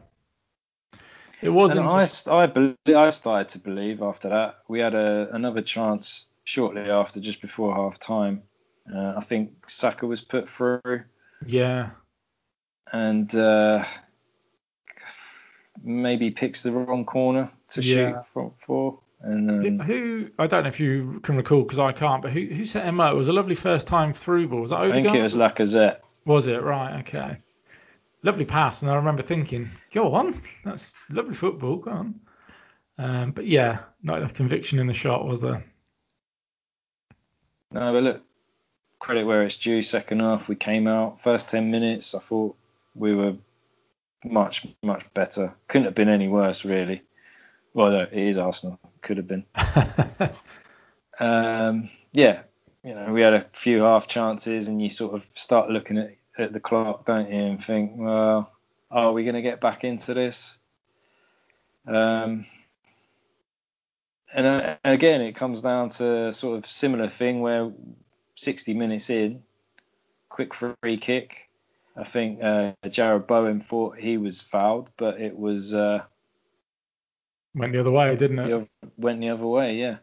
It 1.42 1.50
wasn't. 1.50 1.88
I, 1.88 2.08
I, 2.32 2.96
I 2.96 3.10
started 3.10 3.50
to 3.50 3.60
believe 3.60 4.02
after 4.02 4.30
that. 4.30 4.60
We 4.68 4.80
had 4.80 4.96
a, 4.96 5.30
another 5.32 5.62
chance 5.62 6.28
shortly 6.44 6.90
after, 6.90 7.20
just 7.20 7.42
before 7.42 7.76
half 7.76 8.00
time. 8.00 8.44
Uh, 8.94 9.14
I 9.18 9.22
think 9.22 9.70
Saka 9.70 10.08
was 10.08 10.22
put 10.22 10.50
through. 10.50 11.04
Yeah. 11.46 11.92
And 12.92 13.34
uh, 13.36 13.84
maybe 15.84 16.32
picks 16.32 16.64
the 16.64 16.72
wrong 16.72 17.06
corner 17.06 17.52
to 17.72 17.82
yeah. 17.82 17.96
shoot 17.96 18.16
for, 18.34 18.54
for. 18.60 19.00
And 19.22 19.80
um, 19.80 19.80
who 19.80 20.30
I 20.38 20.48
don't 20.48 20.64
know 20.64 20.70
if 20.70 20.80
you 20.80 21.20
can 21.22 21.38
recall 21.38 21.64
because 21.64 21.80
I 21.80 21.92
can't, 21.92 22.22
but 22.22 22.32
who 22.32 22.46
who 22.46 22.66
set 22.68 22.86
him 22.86 23.00
up? 23.00 23.14
It 23.14 23.18
was 23.18 23.28
a 23.28 23.34
lovely 23.34 23.56
first 23.56 23.88
time 23.88 24.14
through 24.14 24.48
ball. 24.48 24.62
Was 24.62 24.70
that 24.70 24.78
Odegaard? 24.78 24.98
I 24.98 25.02
think 25.02 25.16
it 25.16 25.24
was 25.24 25.36
Lacazette. 25.36 25.98
Was 26.26 26.46
it 26.46 26.62
right? 26.62 27.00
Okay. 27.00 27.38
Lovely 28.24 28.46
pass, 28.46 28.82
and 28.82 28.92
I 28.92 28.96
remember 28.96 29.22
thinking, 29.22 29.70
go 29.92 30.14
on, 30.16 30.42
that's 30.66 30.94
lovely 31.10 31.36
football, 31.36 31.78
go 31.78 31.92
on. 31.92 32.20
Um, 32.98 33.32
but 33.32 33.46
yeah, 33.46 33.80
not 34.02 34.18
enough 34.18 34.34
conviction 34.34 34.80
in 34.80 34.88
the 34.88 34.94
shot, 34.94 35.28
was 35.28 35.42
there? 35.42 35.64
No, 37.72 37.94
but 37.94 38.04
look, 38.04 38.22
credit 39.00 39.26
where 39.26 39.44
it's 39.44 39.58
due. 39.58 39.82
Second 39.82 40.22
half, 40.22 40.48
we 40.48 40.56
came 40.56 40.88
out. 40.88 41.22
First 41.22 41.50
ten 41.50 41.70
minutes, 41.70 42.16
I 42.16 42.20
thought 42.20 42.58
we 42.96 43.14
were 43.14 43.36
much 44.24 44.66
much 44.82 45.06
better. 45.14 45.54
Couldn't 45.68 45.86
have 45.86 45.96
been 45.96 46.10
any 46.10 46.28
worse, 46.28 46.66
really. 46.66 47.04
Well, 47.74 47.92
no, 47.92 48.02
it 48.02 48.14
is 48.14 48.38
Arsenal. 48.38 48.80
Could 49.02 49.18
have 49.18 49.28
been. 49.28 49.46
um, 51.20 51.90
yeah, 52.14 52.42
you 52.84 52.96
know, 52.96 53.12
we 53.12 53.22
had 53.22 53.34
a 53.34 53.46
few 53.54 53.84
half 53.84 54.08
chances, 54.08 54.68
and 54.68 54.82
you 54.82 54.90
sort 54.90 55.14
of 55.14 55.28
start 55.34 55.70
looking 55.70 55.98
at, 55.98 56.16
at 56.38 56.54
the 56.54 56.60
clock, 56.60 57.06
don't 57.06 57.32
you, 57.32 57.40
and 57.40 57.64
think, 57.64 57.94
well, 57.96 58.52
are 58.92 59.12
we 59.12 59.24
going 59.24 59.36
to 59.36 59.42
get 59.42 59.62
back 59.62 59.84
into 59.84 60.14
this? 60.14 60.58
Um, 61.86 62.46
and 64.34 64.46
uh, 64.46 64.76
again, 64.84 65.22
it 65.22 65.36
comes 65.36 65.62
down 65.62 65.90
to 65.90 66.32
sort 66.34 66.58
of 66.58 66.70
similar 66.70 67.08
thing 67.08 67.42
where 67.42 67.72
60 68.36 68.74
minutes 68.74 69.10
in, 69.10 69.44
quick 70.30 70.54
free 70.54 70.98
kick. 70.98 71.50
I 71.96 72.04
think 72.04 72.44
uh, 72.44 72.74
Jarrod 72.86 73.26
Bowen 73.26 73.62
thought 73.62 73.98
he 73.98 74.18
was 74.18 74.42
fouled, 74.42 74.92
but 74.98 75.20
it 75.20 75.36
was 75.36 75.74
uh, 75.74 76.04
went 77.56 77.74
the 77.74 77.80
other 77.80 77.92
way, 77.92 78.16
didn't 78.16 78.40
it? 78.40 78.48
The 78.48 78.56
other, 78.58 78.68
went 78.98 79.20
the 79.20 79.30
other 79.30 79.48
way, 79.48 79.76
yeah. 79.76 79.98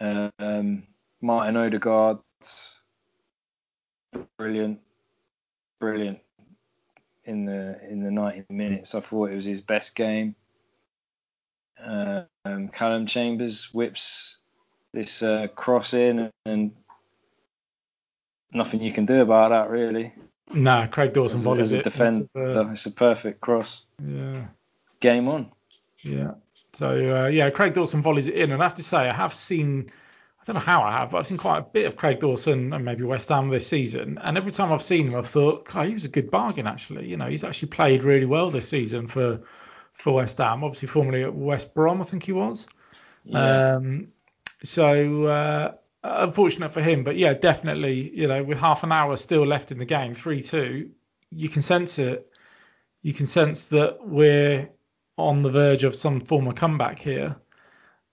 Um, 0.00 0.84
Martin 1.20 1.56
Odegaard, 1.56 2.18
brilliant, 4.36 4.80
brilliant 5.80 6.20
in 7.24 7.44
the 7.44 7.78
in 7.88 8.02
the 8.02 8.10
90 8.10 8.44
minutes. 8.50 8.94
I 8.94 9.00
thought 9.00 9.30
it 9.30 9.34
was 9.34 9.44
his 9.44 9.60
best 9.60 9.94
game. 9.94 10.34
Uh, 11.82 12.22
um, 12.44 12.68
Callum 12.68 13.06
Chambers 13.06 13.72
whips 13.72 14.38
this 14.92 15.22
uh, 15.22 15.48
cross 15.54 15.94
in, 15.94 16.30
and 16.44 16.72
nothing 18.52 18.82
you 18.82 18.92
can 18.92 19.06
do 19.06 19.20
about 19.20 19.50
that 19.50 19.70
really. 19.70 20.12
Nah, 20.52 20.86
Craig 20.86 21.12
Dawson 21.12 21.38
as, 21.38 21.44
volleys 21.44 21.68
as 21.68 21.72
a 21.72 21.78
it. 21.78 21.84
defender. 21.84 22.26
A, 22.34 22.72
it's 22.72 22.86
a 22.86 22.90
perfect 22.90 23.40
cross. 23.40 23.86
Yeah. 24.04 24.46
Game 25.00 25.28
on. 25.28 25.50
Yeah. 26.02 26.32
So 26.72 27.24
uh, 27.24 27.28
yeah, 27.28 27.50
Craig 27.50 27.74
Dawson 27.74 28.02
volleys 28.02 28.28
it 28.28 28.34
in, 28.34 28.52
and 28.52 28.62
I 28.62 28.64
have 28.64 28.74
to 28.74 28.82
say 28.82 29.08
I 29.08 29.12
have 29.12 29.34
seen. 29.34 29.90
I 30.42 30.44
don't 30.44 30.54
know 30.54 30.60
how 30.60 30.82
I 30.82 30.90
have, 30.90 31.12
but 31.12 31.18
I've 31.18 31.26
seen 31.28 31.38
quite 31.38 31.58
a 31.58 31.62
bit 31.62 31.86
of 31.86 31.94
Craig 31.94 32.18
Dawson 32.18 32.72
and 32.72 32.84
maybe 32.84 33.04
West 33.04 33.28
Ham 33.28 33.48
this 33.48 33.64
season. 33.64 34.18
And 34.20 34.36
every 34.36 34.50
time 34.50 34.72
I've 34.72 34.82
seen 34.82 35.06
him, 35.06 35.14
I've 35.14 35.28
thought, 35.28 35.66
God, 35.66 35.86
he 35.86 35.94
was 35.94 36.04
a 36.04 36.08
good 36.08 36.32
bargain 36.32 36.66
actually. 36.66 37.06
You 37.06 37.16
know, 37.16 37.26
he's 37.28 37.44
actually 37.44 37.68
played 37.68 38.02
really 38.02 38.26
well 38.26 38.50
this 38.50 38.68
season 38.68 39.06
for 39.06 39.42
for 39.94 40.14
West 40.14 40.38
Ham. 40.38 40.64
Obviously, 40.64 40.88
formerly 40.88 41.22
at 41.22 41.32
West 41.32 41.74
Brom, 41.74 42.00
I 42.00 42.04
think 42.04 42.24
he 42.24 42.32
was. 42.32 42.66
Yeah. 43.22 43.76
Um, 43.76 44.08
so 44.64 45.24
uh, 45.26 45.72
unfortunate 46.02 46.72
for 46.72 46.80
him, 46.80 47.04
but 47.04 47.16
yeah, 47.16 47.34
definitely. 47.34 48.10
You 48.12 48.26
know, 48.26 48.42
with 48.42 48.58
half 48.58 48.82
an 48.82 48.90
hour 48.90 49.14
still 49.14 49.46
left 49.46 49.70
in 49.70 49.78
the 49.78 49.84
game, 49.84 50.12
three-two, 50.12 50.90
you 51.30 51.48
can 51.48 51.62
sense 51.62 52.00
it. 52.00 52.28
You 53.02 53.14
can 53.14 53.28
sense 53.28 53.66
that 53.66 53.98
we're 54.04 54.70
on 55.16 55.42
the 55.42 55.50
verge 55.50 55.84
of 55.84 55.94
some 55.94 56.20
form 56.20 56.48
of 56.48 56.56
comeback 56.56 56.98
here. 56.98 57.36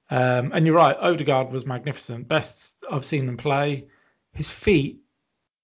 Um, 0.10 0.52
and 0.54 0.66
you're 0.66 0.76
right, 0.76 0.98
Odegaard 1.00 1.52
was 1.52 1.66
magnificent. 1.66 2.28
Best 2.28 2.78
I've 2.92 3.06
seen 3.06 3.28
him 3.28 3.38
play. 3.38 3.88
His 4.34 4.52
feet, 4.52 5.02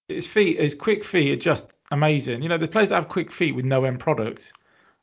his 0.08 0.28
feet, 0.28 0.60
his 0.60 0.76
quick 0.76 1.04
feet 1.04 1.32
are 1.32 1.42
just 1.42 1.72
amazing. 1.92 2.44
You 2.44 2.50
know, 2.50 2.58
there's 2.58 2.70
players 2.70 2.90
that 2.90 2.96
have 2.96 3.08
quick 3.08 3.32
feet 3.32 3.56
with 3.56 3.66
no 3.66 3.86
end 3.86 4.00
product. 4.00 4.54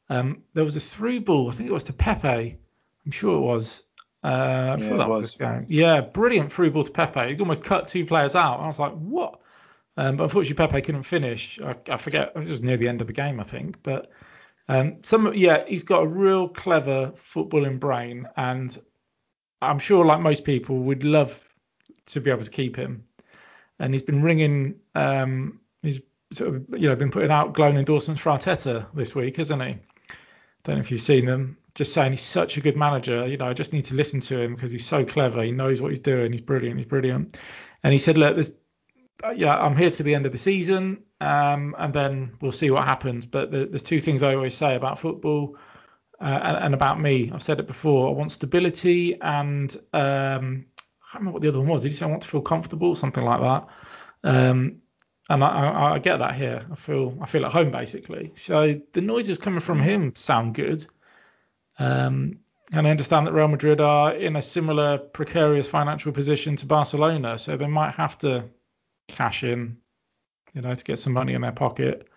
Um, 0.09 0.43
there 0.55 0.65
was 0.65 0.77
a 0.77 0.81
through 0.81 1.21
ball, 1.21 1.49
I 1.49 1.53
think 1.53 1.69
it 1.69 1.73
was 1.73 1.85
to 1.85 1.93
Pepe. 1.93 2.57
I'm 3.05 3.11
sure 3.11 3.37
it 3.37 3.41
was. 3.41 3.83
Uh, 4.25 4.27
I'm 4.27 4.81
yeah, 4.81 4.89
sure 4.89 4.99
that 4.99 5.09
was. 5.09 5.21
was. 5.21 5.35
game. 5.35 5.67
Yeah, 5.69 6.01
brilliant 6.01 6.53
through 6.53 6.71
ball 6.71 6.85
to 6.85 6.93
Pepe. 6.93 7.35
He 7.35 7.41
almost 7.41 7.65
cut 7.65 7.89
two 7.89 8.07
players 8.07 8.37
out. 8.37 8.61
I 8.61 8.67
was 8.67 8.79
like, 8.79 8.93
what? 8.93 9.41
Um, 9.97 10.17
but 10.17 10.25
unfortunately, 10.25 10.67
Pepe 10.67 10.83
couldn't 10.83 11.03
finish. 11.03 11.59
I, 11.61 11.75
I 11.91 11.97
forget. 11.97 12.33
It 12.35 12.49
was 12.49 12.63
near 12.63 12.77
the 12.77 12.89
end 12.89 13.01
of 13.01 13.09
the 13.09 13.13
game, 13.13 13.41
I 13.41 13.43
think. 13.43 13.83
But 13.83 14.11
um, 14.69 14.99
some, 15.03 15.33
yeah, 15.35 15.65
he's 15.67 15.83
got 15.83 16.05
a 16.05 16.07
real 16.07 16.49
clever 16.49 17.13
footballing 17.17 17.81
brain, 17.81 18.29
and 18.37 18.79
I'm 19.63 19.79
sure, 19.79 20.05
like 20.05 20.21
most 20.21 20.45
people, 20.45 20.79
would 20.81 21.05
love 21.05 21.41
to 22.07 22.21
be 22.21 22.31
able 22.31 22.43
to 22.43 22.51
keep 22.51 22.77
him. 22.77 23.05
And 23.79 23.95
he's 23.95 24.03
been 24.03 24.23
ringing. 24.23 24.75
Um, 24.95 25.61
he's 25.83 26.01
sort 26.33 26.55
of, 26.55 26.67
you 26.77 26.89
know, 26.89 26.97
been 26.97 27.11
putting 27.11 27.31
out 27.31 27.53
glowing 27.55 27.77
endorsements 27.77 28.21
for 28.21 28.31
Arteta 28.31 28.87
this 28.95 29.15
week, 29.15 29.37
hasn't 29.37 29.63
he? 29.63 29.79
Don't 30.65 30.77
know 30.77 30.81
if 30.81 30.91
you've 30.91 31.01
seen 31.01 31.25
them. 31.25 31.57
Just 31.75 31.93
saying 31.93 32.13
he's 32.13 32.23
such 32.23 32.57
a 32.57 32.61
good 32.61 32.77
manager. 32.77 33.27
You 33.27 33.37
know, 33.37 33.47
I 33.47 33.53
just 33.53 33.73
need 33.73 33.85
to 33.87 33.95
listen 33.95 34.21
to 34.21 34.41
him 34.41 34.55
because 34.55 34.71
he's 34.71 34.87
so 34.87 35.05
clever. 35.05 35.43
He 35.43 35.53
knows 35.53 35.81
what 35.81 35.91
he's 35.91 36.01
doing. 36.01 36.33
He's 36.33 36.43
brilliant. 36.43 36.77
He's 36.77 36.87
brilliant. 36.87 37.39
And 37.83 37.93
he 37.93 37.99
said, 37.99 38.19
look, 38.19 38.35
there's, 38.35 38.53
yeah, 39.35 39.57
I'm 39.57 39.77
here 39.77 39.91
to 39.91 40.03
the 40.03 40.15
end 40.15 40.27
of 40.27 40.33
the 40.33 40.39
season, 40.39 41.03
um, 41.21 41.75
and 41.79 41.93
then 41.95 42.33
we'll 42.41 42.53
see 42.53 42.71
what 42.71 42.85
happens. 42.85 43.25
But 43.25 43.51
the, 43.51 43.67
there's 43.67 43.83
two 43.83 44.01
things 44.01 44.23
I 44.23 44.35
always 44.35 44.55
say 44.55 44.75
about 44.77 44.99
football 44.99 45.57
uh, 46.23 46.61
and, 46.63 46.75
about 46.75 47.01
me. 47.01 47.31
I've 47.35 47.43
said 47.43 47.59
it 47.59 47.67
before. 47.67 48.09
I 48.09 48.13
want 48.13 48.31
stability, 48.31 49.21
and 49.21 49.75
um, 49.93 50.67
I 51.03 51.05
can't 51.11 51.21
remember 51.21 51.33
what 51.33 51.43
the 51.43 51.49
other 51.49 51.59
one 51.59 51.69
was. 51.69 51.83
Did 51.83 51.89
you 51.89 51.97
say 51.97 52.07
I 52.07 52.09
want 52.09 52.23
to 52.23 52.29
feel 52.29 52.43
comfortable, 52.43 52.95
something 52.95 53.25
like 53.25 53.41
that? 53.41 53.67
Um, 54.23 54.83
and 55.29 55.43
I, 55.43 55.49
I, 55.49 55.95
I, 55.95 55.99
get 55.99 56.19
that 56.19 56.35
here. 56.35 56.65
I 56.71 56.75
feel 56.77 57.19
I 57.21 57.27
feel 57.27 57.45
at 57.45 57.53
home 57.53 57.71
basically. 57.71 58.33
So 58.37 58.81
the 58.93 59.01
noises 59.01 59.39
coming 59.39 59.61
from 59.61 59.81
him 59.81 60.15
sound 60.15 60.55
good. 60.55 60.87
Um, 61.79 62.39
and 62.73 62.87
I 62.87 62.91
understand 62.91 63.27
that 63.27 63.33
Real 63.33 63.49
Madrid 63.49 63.81
are 63.81 64.15
in 64.15 64.37
a 64.37 64.43
similar 64.43 64.99
precarious 64.99 65.69
financial 65.69 66.13
position 66.13 66.57
to 66.57 66.67
Barcelona, 66.67 67.39
so 67.39 67.57
they 67.57 67.67
might 67.67 67.95
have 67.95 68.17
to 68.19 68.45
cash 69.09 69.43
in, 69.43 69.77
you 70.55 70.63
know, 70.63 70.75
to 70.75 70.85
get 70.85 70.99
some 70.99 71.13
money 71.13 71.35
in 71.35 71.43
their 71.43 71.53
pocket. 71.53 72.09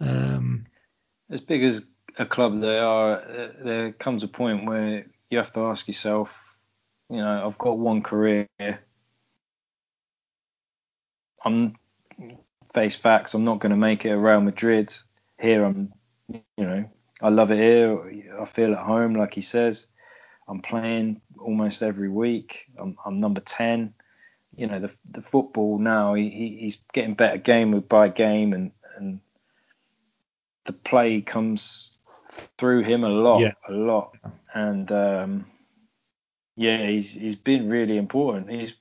Um, 0.00 0.66
as 1.30 1.40
big 1.40 1.62
as 1.62 1.86
a 2.18 2.26
club 2.26 2.60
they 2.60 2.78
are, 2.78 3.22
there 3.62 3.92
comes 3.92 4.22
a 4.22 4.28
point 4.28 4.66
where 4.66 5.06
you 5.30 5.38
have 5.38 5.52
to 5.52 5.66
ask 5.66 5.88
yourself, 5.88 6.56
you 7.08 7.18
know, 7.18 7.46
I've 7.46 7.58
got 7.58 7.78
one 7.78 8.02
career. 8.02 8.48
I'm 11.44 11.76
face 12.74 12.96
facts. 12.96 13.34
I'm 13.34 13.44
not 13.44 13.60
going 13.60 13.70
to 13.70 13.76
make 13.76 14.04
it 14.04 14.10
a 14.10 14.18
Real 14.18 14.40
Madrid. 14.40 14.92
Here, 15.40 15.64
I'm, 15.64 15.92
you 16.28 16.42
know, 16.58 16.90
I 17.22 17.28
love 17.28 17.50
it 17.50 17.58
here. 17.58 18.34
I 18.40 18.44
feel 18.44 18.72
at 18.72 18.84
home, 18.84 19.14
like 19.14 19.34
he 19.34 19.40
says. 19.40 19.86
I'm 20.48 20.60
playing 20.60 21.20
almost 21.38 21.82
every 21.82 22.08
week. 22.08 22.66
I'm, 22.78 22.96
I'm 23.04 23.20
number 23.20 23.40
10. 23.40 23.94
You 24.56 24.66
know, 24.66 24.80
the, 24.80 24.90
the 25.10 25.22
football 25.22 25.78
now, 25.78 26.14
he, 26.14 26.58
he's 26.60 26.82
getting 26.92 27.14
better 27.14 27.38
game 27.38 27.78
by 27.80 28.08
game, 28.08 28.52
and, 28.52 28.72
and 28.96 29.20
the 30.64 30.72
play 30.72 31.20
comes 31.20 31.89
through 32.30 32.82
him 32.82 33.04
a 33.04 33.08
lot, 33.08 33.40
yeah. 33.40 33.52
a 33.68 33.72
lot. 33.72 34.16
And 34.54 34.90
um, 34.92 35.46
yeah, 36.56 36.86
he's 36.86 37.12
he's 37.12 37.36
been 37.36 37.68
really 37.68 37.96
important. 37.96 38.50
He's 38.50 38.74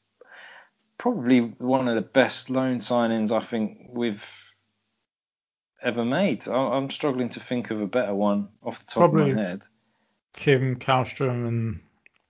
probably 0.98 1.40
one 1.40 1.88
of 1.88 1.96
the 1.96 2.02
best 2.02 2.50
loan 2.50 2.80
signings 2.80 3.32
I 3.32 3.44
think 3.44 3.90
we've 3.90 4.54
ever 5.82 6.04
made. 6.04 6.48
I'm 6.48 6.90
struggling 6.90 7.30
to 7.30 7.40
think 7.40 7.72
of 7.72 7.82
a 7.82 7.88
better 7.88 8.14
one 8.14 8.50
off 8.64 8.80
the 8.80 8.92
top 8.92 9.12
probably 9.12 9.32
of 9.32 9.38
my 9.38 9.42
head. 9.44 9.64
Kim 10.34 10.76
Kallstrom 10.76 11.48
and 11.48 11.80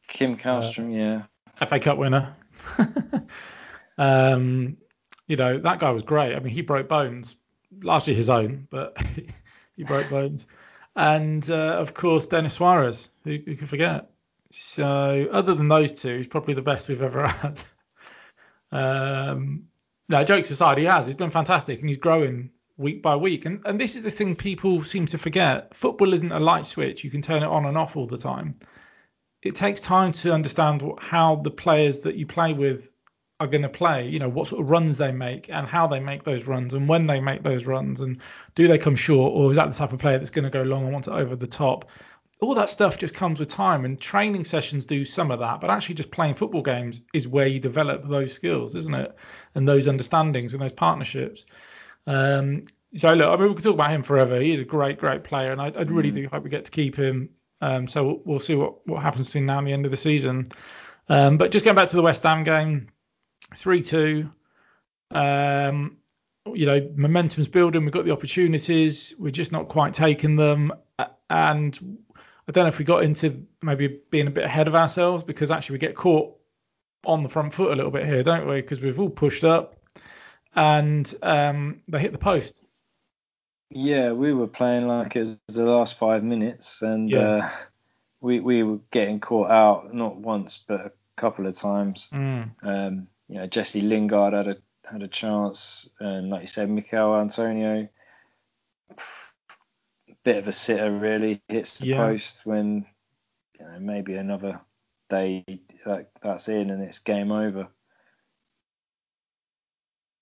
Kim 0.07 0.37
Kallstrom, 0.37 0.93
uh, 0.93 1.25
yeah, 1.59 1.65
FA 1.65 1.79
Cup 1.79 1.97
winner. 1.97 2.35
um, 3.97 4.77
you 5.27 5.35
know 5.35 5.57
that 5.57 5.79
guy 5.79 5.91
was 5.91 6.03
great. 6.03 6.35
I 6.35 6.39
mean, 6.39 6.53
he 6.53 6.61
broke 6.61 6.87
bones, 6.87 7.35
largely 7.81 8.13
his 8.13 8.29
own, 8.29 8.67
but 8.69 8.97
he 9.75 9.83
broke 9.83 10.09
bones. 10.09 10.47
And 10.99 11.49
uh, 11.49 11.77
of 11.79 11.93
course, 11.93 12.27
Denis 12.27 12.55
Suarez, 12.55 13.09
who, 13.23 13.37
who 13.45 13.55
could 13.55 13.69
forget. 13.69 14.09
So 14.51 15.29
other 15.31 15.55
than 15.55 15.69
those 15.69 15.93
two, 15.93 16.17
he's 16.17 16.27
probably 16.27 16.55
the 16.55 16.61
best 16.61 16.89
we've 16.89 17.01
ever 17.01 17.25
had. 17.27 17.61
Um, 18.73 19.67
no, 20.09 20.25
jokes 20.25 20.51
aside, 20.51 20.77
he 20.77 20.83
has. 20.83 21.05
He's 21.05 21.15
been 21.15 21.29
fantastic 21.29 21.79
and 21.79 21.87
he's 21.87 21.97
growing 21.97 22.51
week 22.75 23.01
by 23.01 23.15
week. 23.15 23.45
And 23.45 23.61
and 23.63 23.79
this 23.79 23.95
is 23.95 24.03
the 24.03 24.11
thing 24.11 24.35
people 24.35 24.83
seem 24.83 25.05
to 25.05 25.17
forget. 25.17 25.73
Football 25.73 26.13
isn't 26.13 26.33
a 26.33 26.39
light 26.39 26.65
switch. 26.65 27.05
You 27.05 27.09
can 27.09 27.21
turn 27.21 27.43
it 27.43 27.47
on 27.47 27.65
and 27.65 27.77
off 27.77 27.95
all 27.95 28.05
the 28.05 28.17
time. 28.17 28.59
It 29.41 29.55
takes 29.55 29.79
time 29.79 30.11
to 30.11 30.33
understand 30.33 30.83
how 30.99 31.37
the 31.37 31.51
players 31.51 32.01
that 32.01 32.17
you 32.17 32.27
play 32.27 32.51
with 32.51 32.91
are 33.39 33.47
going 33.47 33.61
to 33.61 33.69
play. 33.69 34.07
You 34.07 34.19
know 34.19 34.29
what 34.29 34.47
sort 34.47 34.61
of 34.61 34.69
runs 34.69 34.97
they 34.97 35.11
make 35.11 35.49
and 35.49 35.65
how 35.67 35.87
they 35.87 35.99
make 35.99 36.23
those 36.23 36.45
runs 36.45 36.73
and 36.73 36.87
when 36.87 37.07
they 37.07 37.19
make 37.19 37.43
those 37.43 37.65
runs 37.65 38.01
and 38.01 38.17
do 38.55 38.67
they 38.67 38.77
come 38.77 38.95
short 38.95 39.33
or 39.33 39.49
is 39.49 39.55
that 39.55 39.69
the 39.69 39.75
type 39.75 39.93
of 39.93 39.99
player 39.99 40.17
that's 40.17 40.29
going 40.29 40.43
to 40.43 40.49
go 40.49 40.63
long 40.63 40.83
and 40.83 40.93
want 40.93 41.07
it 41.07 41.13
over 41.13 41.35
the 41.35 41.47
top? 41.47 41.89
All 42.41 42.55
that 42.55 42.69
stuff 42.69 42.97
just 42.97 43.15
comes 43.15 43.39
with 43.39 43.49
time 43.49 43.85
and 43.85 43.99
training 43.99 44.45
sessions 44.45 44.85
do 44.85 45.05
some 45.05 45.31
of 45.31 45.39
that 45.39 45.61
but 45.61 45.69
actually 45.69 45.95
just 45.95 46.11
playing 46.11 46.35
football 46.35 46.61
games 46.61 47.01
is 47.13 47.27
where 47.27 47.47
you 47.47 47.59
develop 47.59 48.07
those 48.07 48.33
skills 48.33 48.75
isn't 48.75 48.93
it? 48.93 49.15
And 49.55 49.67
those 49.67 49.87
understandings 49.87 50.53
and 50.53 50.61
those 50.61 50.73
partnerships. 50.73 51.45
Um, 52.07 52.65
so 52.95 53.13
look 53.13 53.29
i 53.29 53.35
mean 53.39 53.49
we 53.49 53.55
could 53.55 53.63
talk 53.63 53.75
about 53.75 53.91
him 53.91 54.03
forever. 54.03 54.39
He 54.39 54.51
is 54.51 54.61
a 54.61 54.65
great 54.65 54.97
great 54.97 55.23
player 55.23 55.51
and 55.51 55.61
i, 55.61 55.67
I 55.67 55.83
really 55.83 56.11
mm. 56.11 56.15
do 56.15 56.27
hope 56.27 56.43
we 56.43 56.49
get 56.49 56.65
to 56.65 56.71
keep 56.71 56.95
him. 56.95 57.29
Um, 57.61 57.87
so 57.87 58.03
we'll, 58.03 58.21
we'll, 58.25 58.39
see 58.39 58.55
what, 58.55 58.87
what 58.87 59.01
happens 59.01 59.25
between 59.25 59.45
now 59.45 59.59
and 59.59 59.67
the 59.67 59.73
end 59.73 59.83
of 59.83 59.91
the 59.91 59.97
season. 59.97 60.47
Um, 61.09 61.37
but 61.37 61.51
just 61.51 61.65
going 61.65 61.75
back 61.75 61.89
to 61.89 61.97
the 61.97 62.01
west 62.01 62.23
ham 62.23 62.45
game 62.45 62.87
3-2 63.55 64.31
um, 65.11 65.97
you 66.53 66.65
know 66.65 66.91
momentum's 66.95 67.47
building 67.47 67.83
we've 67.83 67.93
got 67.93 68.05
the 68.05 68.11
opportunities 68.11 69.13
we're 69.19 69.29
just 69.31 69.51
not 69.51 69.67
quite 69.67 69.93
taking 69.93 70.35
them 70.35 70.71
and 71.29 71.97
I 72.49 72.51
don't 72.51 72.63
know 72.63 72.69
if 72.69 72.79
we 72.79 72.85
got 72.85 73.03
into 73.03 73.45
maybe 73.61 73.99
being 74.09 74.25
a 74.27 74.31
bit 74.31 74.43
ahead 74.43 74.67
of 74.67 74.73
ourselves 74.73 75.23
because 75.23 75.51
actually 75.51 75.75
we 75.75 75.79
get 75.79 75.95
caught 75.95 76.35
on 77.05 77.21
the 77.23 77.29
front 77.29 77.53
foot 77.53 77.71
a 77.71 77.75
little 77.75 77.91
bit 77.91 78.05
here, 78.05 78.23
don't 78.23 78.47
we? 78.47 78.55
Because 78.55 78.79
we've 78.79 78.99
all 78.99 79.09
pushed 79.09 79.43
up, 79.43 79.77
and 80.55 81.13
um, 81.21 81.81
they 81.87 81.99
hit 81.99 82.11
the 82.11 82.17
post. 82.17 82.63
Yeah, 83.69 84.13
we 84.13 84.33
were 84.33 84.47
playing 84.47 84.87
like 84.87 85.15
it 85.15 85.19
was 85.19 85.39
the 85.47 85.63
last 85.65 85.97
five 85.97 86.23
minutes, 86.23 86.81
and 86.81 87.09
Yeah. 87.09 87.19
uh, 87.19 87.49
we 88.19 88.39
we 88.39 88.63
were 88.63 88.79
getting 88.89 89.19
caught 89.19 89.51
out 89.51 89.93
not 89.93 90.15
once 90.17 90.59
but 90.67 90.87
a 90.87 90.91
couple 91.15 91.45
of 91.45 91.55
times. 91.55 92.09
Mm. 92.11 92.49
Um, 92.63 93.07
you 93.29 93.35
know, 93.35 93.47
Jesse 93.47 93.81
Lingard 93.81 94.33
had 94.33 94.47
a 94.47 94.57
had 94.89 95.03
a 95.03 95.07
chance, 95.07 95.87
and 95.99 96.29
like 96.29 96.41
you 96.41 96.47
said, 96.47 96.69
Michail 96.69 97.15
Antonio, 97.15 97.87
a 98.89 100.15
bit 100.23 100.37
of 100.37 100.47
a 100.47 100.51
sitter 100.51 100.91
really, 100.91 101.41
hits 101.47 101.79
the 101.79 101.87
Yeah. 101.87 101.97
post 101.97 102.45
when 102.45 102.87
you 103.59 103.65
know 103.65 103.79
maybe 103.79 104.15
another 104.15 104.59
day 105.09 105.45
that 105.85 106.09
that's 106.21 106.49
in 106.49 106.71
and 106.71 106.81
it's 106.83 106.99
game 106.99 107.31
over. 107.31 107.67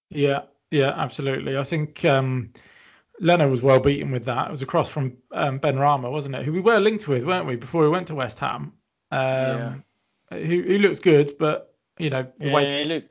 Yeah, 0.10 0.43
yeah, 0.72 0.89
absolutely. 0.89 1.58
I 1.58 1.64
think 1.64 2.03
um, 2.05 2.51
Leno 3.20 3.49
was 3.49 3.62
well 3.62 3.80
beaten 3.80 4.12
with 4.12 4.26
that. 4.26 4.47
It 4.47 4.51
was 4.51 4.62
across 4.62 4.89
from 4.89 5.18
um, 5.32 5.60
Benrahma, 5.60 6.12
wasn't 6.12 6.36
it? 6.36 6.45
Who 6.45 6.53
we 6.53 6.62
were 6.62 6.80
linked 6.80 7.08
with, 7.08 7.26
weren't 7.26 7.45
we, 7.45 7.55
before 7.55 7.84
we 7.84 7.89
went 7.89 8.08
to 8.08 8.16
West 8.16 8.39
Ham? 8.39 8.74
Um, 9.12 9.84
who, 10.30 10.38
who 10.39 10.78
looks 10.80 10.99
good, 10.99 11.38
but 11.38 11.74
you 11.98 12.10
know 12.10 12.28
the 12.39 12.48
yeah, 12.48 12.54
way. 12.54 12.84
he 12.84 12.89
look 12.89 13.04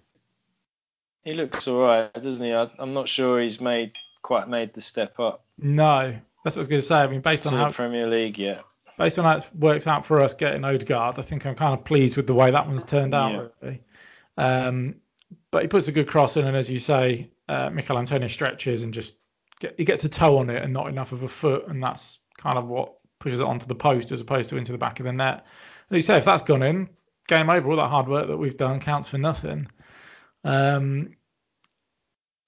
he 1.24 1.34
looks 1.34 1.66
all 1.66 1.80
right, 1.80 2.12
doesn't 2.14 2.44
he? 2.44 2.54
I, 2.54 2.70
I'm 2.78 2.94
not 2.94 3.08
sure 3.08 3.40
he's 3.40 3.60
made 3.60 3.94
quite 4.22 4.48
made 4.48 4.74
the 4.74 4.80
step 4.80 5.20
up 5.20 5.44
No, 5.58 6.16
that's 6.44 6.56
what 6.56 6.60
I 6.60 6.60
was 6.60 6.68
going 6.68 6.80
to 6.80 6.86
say. 6.86 6.96
I 6.96 7.06
mean, 7.06 7.20
based 7.20 7.44
to 7.44 7.50
on 7.50 7.54
how 7.56 7.70
Premier 7.70 8.06
League 8.06 8.38
yeah. 8.38 8.60
based 8.98 9.18
on 9.18 9.24
how 9.24 9.36
it 9.36 9.46
works 9.54 9.86
out 9.86 10.06
for 10.06 10.20
us 10.20 10.34
getting 10.34 10.64
Odegaard, 10.64 11.18
I 11.18 11.22
think 11.22 11.46
I'm 11.46 11.54
kind 11.54 11.74
of 11.74 11.84
pleased 11.84 12.16
with 12.16 12.26
the 12.26 12.34
way 12.34 12.50
that 12.50 12.66
one's 12.66 12.84
turned 12.84 13.14
out. 13.14 13.54
Really. 13.60 13.82
Um, 14.36 14.96
but 15.50 15.62
he 15.62 15.68
puts 15.68 15.88
a 15.88 15.92
good 15.92 16.08
cross 16.08 16.36
in, 16.36 16.46
and 16.46 16.56
as 16.56 16.70
you 16.70 16.78
say, 16.78 17.30
uh, 17.48 17.70
Michail 17.70 17.98
Antonio 17.98 18.28
stretches 18.28 18.82
and 18.82 18.92
just 18.92 19.14
get, 19.60 19.74
he 19.76 19.84
gets 19.84 20.04
a 20.04 20.08
toe 20.08 20.38
on 20.38 20.50
it 20.50 20.62
and 20.62 20.72
not 20.72 20.88
enough 20.88 21.12
of 21.12 21.22
a 21.22 21.28
foot, 21.28 21.68
and 21.68 21.82
that's 21.82 22.18
kind 22.36 22.58
of 22.58 22.66
what 22.66 22.94
pushes 23.18 23.40
it 23.40 23.46
onto 23.46 23.66
the 23.66 23.74
post 23.74 24.12
as 24.12 24.20
opposed 24.20 24.50
to 24.50 24.56
into 24.56 24.72
the 24.72 24.78
back 24.78 25.00
of 25.00 25.06
the 25.06 25.12
net. 25.12 25.46
And 25.88 25.96
you 25.96 26.02
say 26.02 26.18
if 26.18 26.24
that's 26.24 26.42
gone 26.42 26.62
in, 26.62 26.88
game 27.28 27.50
over. 27.50 27.70
All 27.70 27.76
that 27.76 27.88
hard 27.88 28.08
work 28.08 28.28
that 28.28 28.36
we've 28.36 28.56
done 28.56 28.80
counts 28.80 29.08
for 29.08 29.18
nothing. 29.18 29.68
Um, 30.44 31.10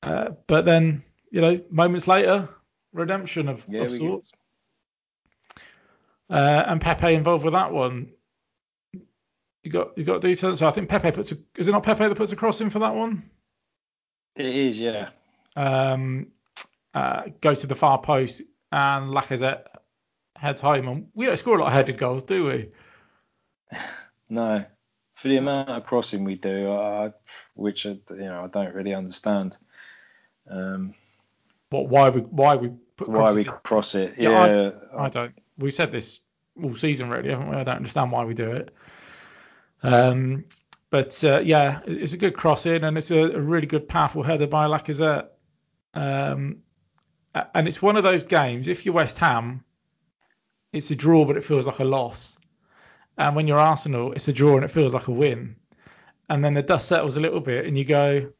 uh, 0.03 0.31
but 0.47 0.65
then 0.65 1.03
you 1.31 1.41
know, 1.41 1.61
moments 1.71 2.07
later, 2.07 2.49
redemption 2.93 3.49
of, 3.49 3.65
Yeah, 3.69 3.83
of 3.83 3.93
sorts. 3.93 4.33
Uh, 6.31 6.65
and 6.67 6.81
Pepe 6.81 7.15
involved 7.15 7.45
with 7.45 7.55
that 7.55 7.73
one. 7.73 8.13
You 9.63 9.71
got 9.71 9.97
you 9.97 10.05
got 10.05 10.21
details. 10.21 10.59
So 10.59 10.67
I 10.67 10.71
think 10.71 10.89
Pepe 10.89 11.11
puts 11.11 11.33
a, 11.33 11.39
is 11.57 11.69
it 11.69 11.73
not 11.73 11.83
Pepe 11.83 12.07
that 12.07 12.15
puts 12.17 12.33
a 12.33 12.37
cross 12.37 12.61
in 12.61 12.71
for 12.71 12.79
that 12.81 12.95
one? 12.95 13.31
It 14.37 14.47
is, 14.47 14.81
yeah. 14.81 15.11
Um, 15.57 16.29
uh, 16.95 17.25
go 17.41 17.55
to 17.55 17.67
the 17.67 17.75
far 17.75 18.01
post 18.01 18.43
and 18.73 19.11
Lacazette 19.13 19.65
heads 20.37 20.61
home. 20.61 20.89
And 20.89 21.09
we 21.15 21.27
don't 21.27 21.37
score 21.37 21.57
a 21.57 21.61
lot 21.61 21.69
of 21.69 21.73
headed 21.73 21.99
goals, 21.99 22.23
do 22.23 22.47
we? 22.47 22.71
No, 24.29 24.65
for 25.15 25.29
the 25.29 25.37
amount 25.37 25.69
of 25.71 25.85
crossing 25.85 26.25
we 26.25 26.35
do, 26.35 26.71
uh, 26.71 27.11
which 27.55 27.87
I, 27.87 27.91
you 28.11 28.17
know 28.17 28.45
I 28.45 28.49
don't 28.49 28.75
really 28.75 28.95
understand. 28.95 29.57
Um, 30.49 30.95
What 31.71 31.89
why 31.89 32.11
we 32.11 32.21
why 32.21 32.57
we 32.57 32.71
put 32.97 33.09
why 33.09 33.33
we 33.33 33.41
in. 33.41 33.47
cross 33.65 33.95
it? 33.95 34.15
Yeah, 34.19 34.47
Yeah, 34.47 34.71
I 34.97 35.09
don't. 35.09 35.33
We've 35.57 35.75
said 35.75 35.93
this 35.93 36.21
all 36.63 36.75
season, 36.75 37.11
really, 37.11 37.31
haven't 37.31 37.51
we? 37.51 37.57
I 37.57 37.65
don't 37.65 37.77
understand 37.77 38.13
why 38.13 38.25
we 38.25 38.35
do 38.35 38.51
it. 38.53 38.75
Um, 39.83 40.45
but 40.91 41.23
uh, 41.25 41.41
yeah, 41.45 41.81
it's 41.87 42.13
a 42.15 42.17
good 42.17 42.35
cross 42.35 42.67
in, 42.67 42.85
and 42.85 42.97
it's 42.97 43.11
a, 43.11 43.33
a 43.33 43.41
really 43.41 43.67
good, 43.67 43.89
powerful 43.89 44.23
header 44.23 44.47
by 44.47 44.67
Lacazette. 44.67 45.29
Um, 45.95 46.63
and 47.55 47.69
it's 47.69 47.83
one 47.83 47.97
of 47.97 48.05
those 48.05 48.25
games. 48.25 48.69
If 48.69 48.85
you're 48.87 48.95
West 48.95 49.19
Ham, 49.19 49.65
it's 50.73 50.91
a 50.91 50.97
draw, 50.97 51.25
but 51.25 51.37
it 51.37 51.45
feels 51.45 51.67
like 51.67 51.79
a 51.79 51.85
loss. 51.85 52.38
And 53.19 53.35
when 53.37 53.47
you're 53.49 53.59
Arsenal, 53.59 54.13
it's 54.13 54.29
a 54.29 54.33
draw 54.33 54.57
and 54.57 54.65
it 54.65 54.71
feels 54.71 54.95
like 54.95 55.09
a 55.09 55.13
win. 55.13 55.57
And 56.31 56.45
then 56.45 56.55
the 56.55 56.63
dust 56.63 56.89
settles 56.89 57.17
a 57.17 57.21
little 57.21 57.41
bit, 57.41 57.67
and 57.67 57.77
you 57.77 57.85
go, 57.85 58.33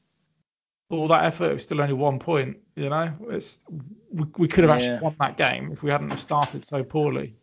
all 0.91 1.09
that 1.09 1.25
effort, 1.25 1.51
it 1.51 1.55
was 1.55 1.63
still 1.65 1.81
only 1.81 1.95
one 1.95 2.19
point. 2.19 2.59
You 2.77 2.89
know, 2.91 3.13
it's 3.31 3.61
we, 4.11 4.25
we 4.39 4.49
could 4.49 4.65
have 4.65 4.71
Yeah. 4.71 4.77
actually 4.77 5.01
won 5.01 5.17
that 5.21 5.37
game 5.37 5.73
if 5.73 5.83
we 5.83 5.91
hadn't 5.91 6.11
have 6.11 6.21
started 6.21 6.65
so 6.65 6.85
poorly. 6.85 7.35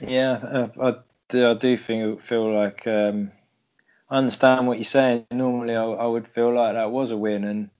yeah. 0.00 0.32
uh, 0.32 0.68
I 0.82 0.94
do, 1.28 1.50
I 1.50 1.54
do 1.54 1.76
think 1.76 2.20
feel 2.20 2.52
like 2.52 2.86
um, 2.86 3.30
I 4.10 4.18
understand 4.18 4.66
what 4.66 4.78
you're 4.78 4.84
saying. 4.84 5.26
Normally, 5.30 5.76
I, 5.76 5.84
I 5.84 6.06
would 6.06 6.26
feel 6.28 6.52
like 6.52 6.74
that 6.74 6.90
was 6.90 7.10
a 7.12 7.16
win, 7.16 7.44
and 7.44 7.70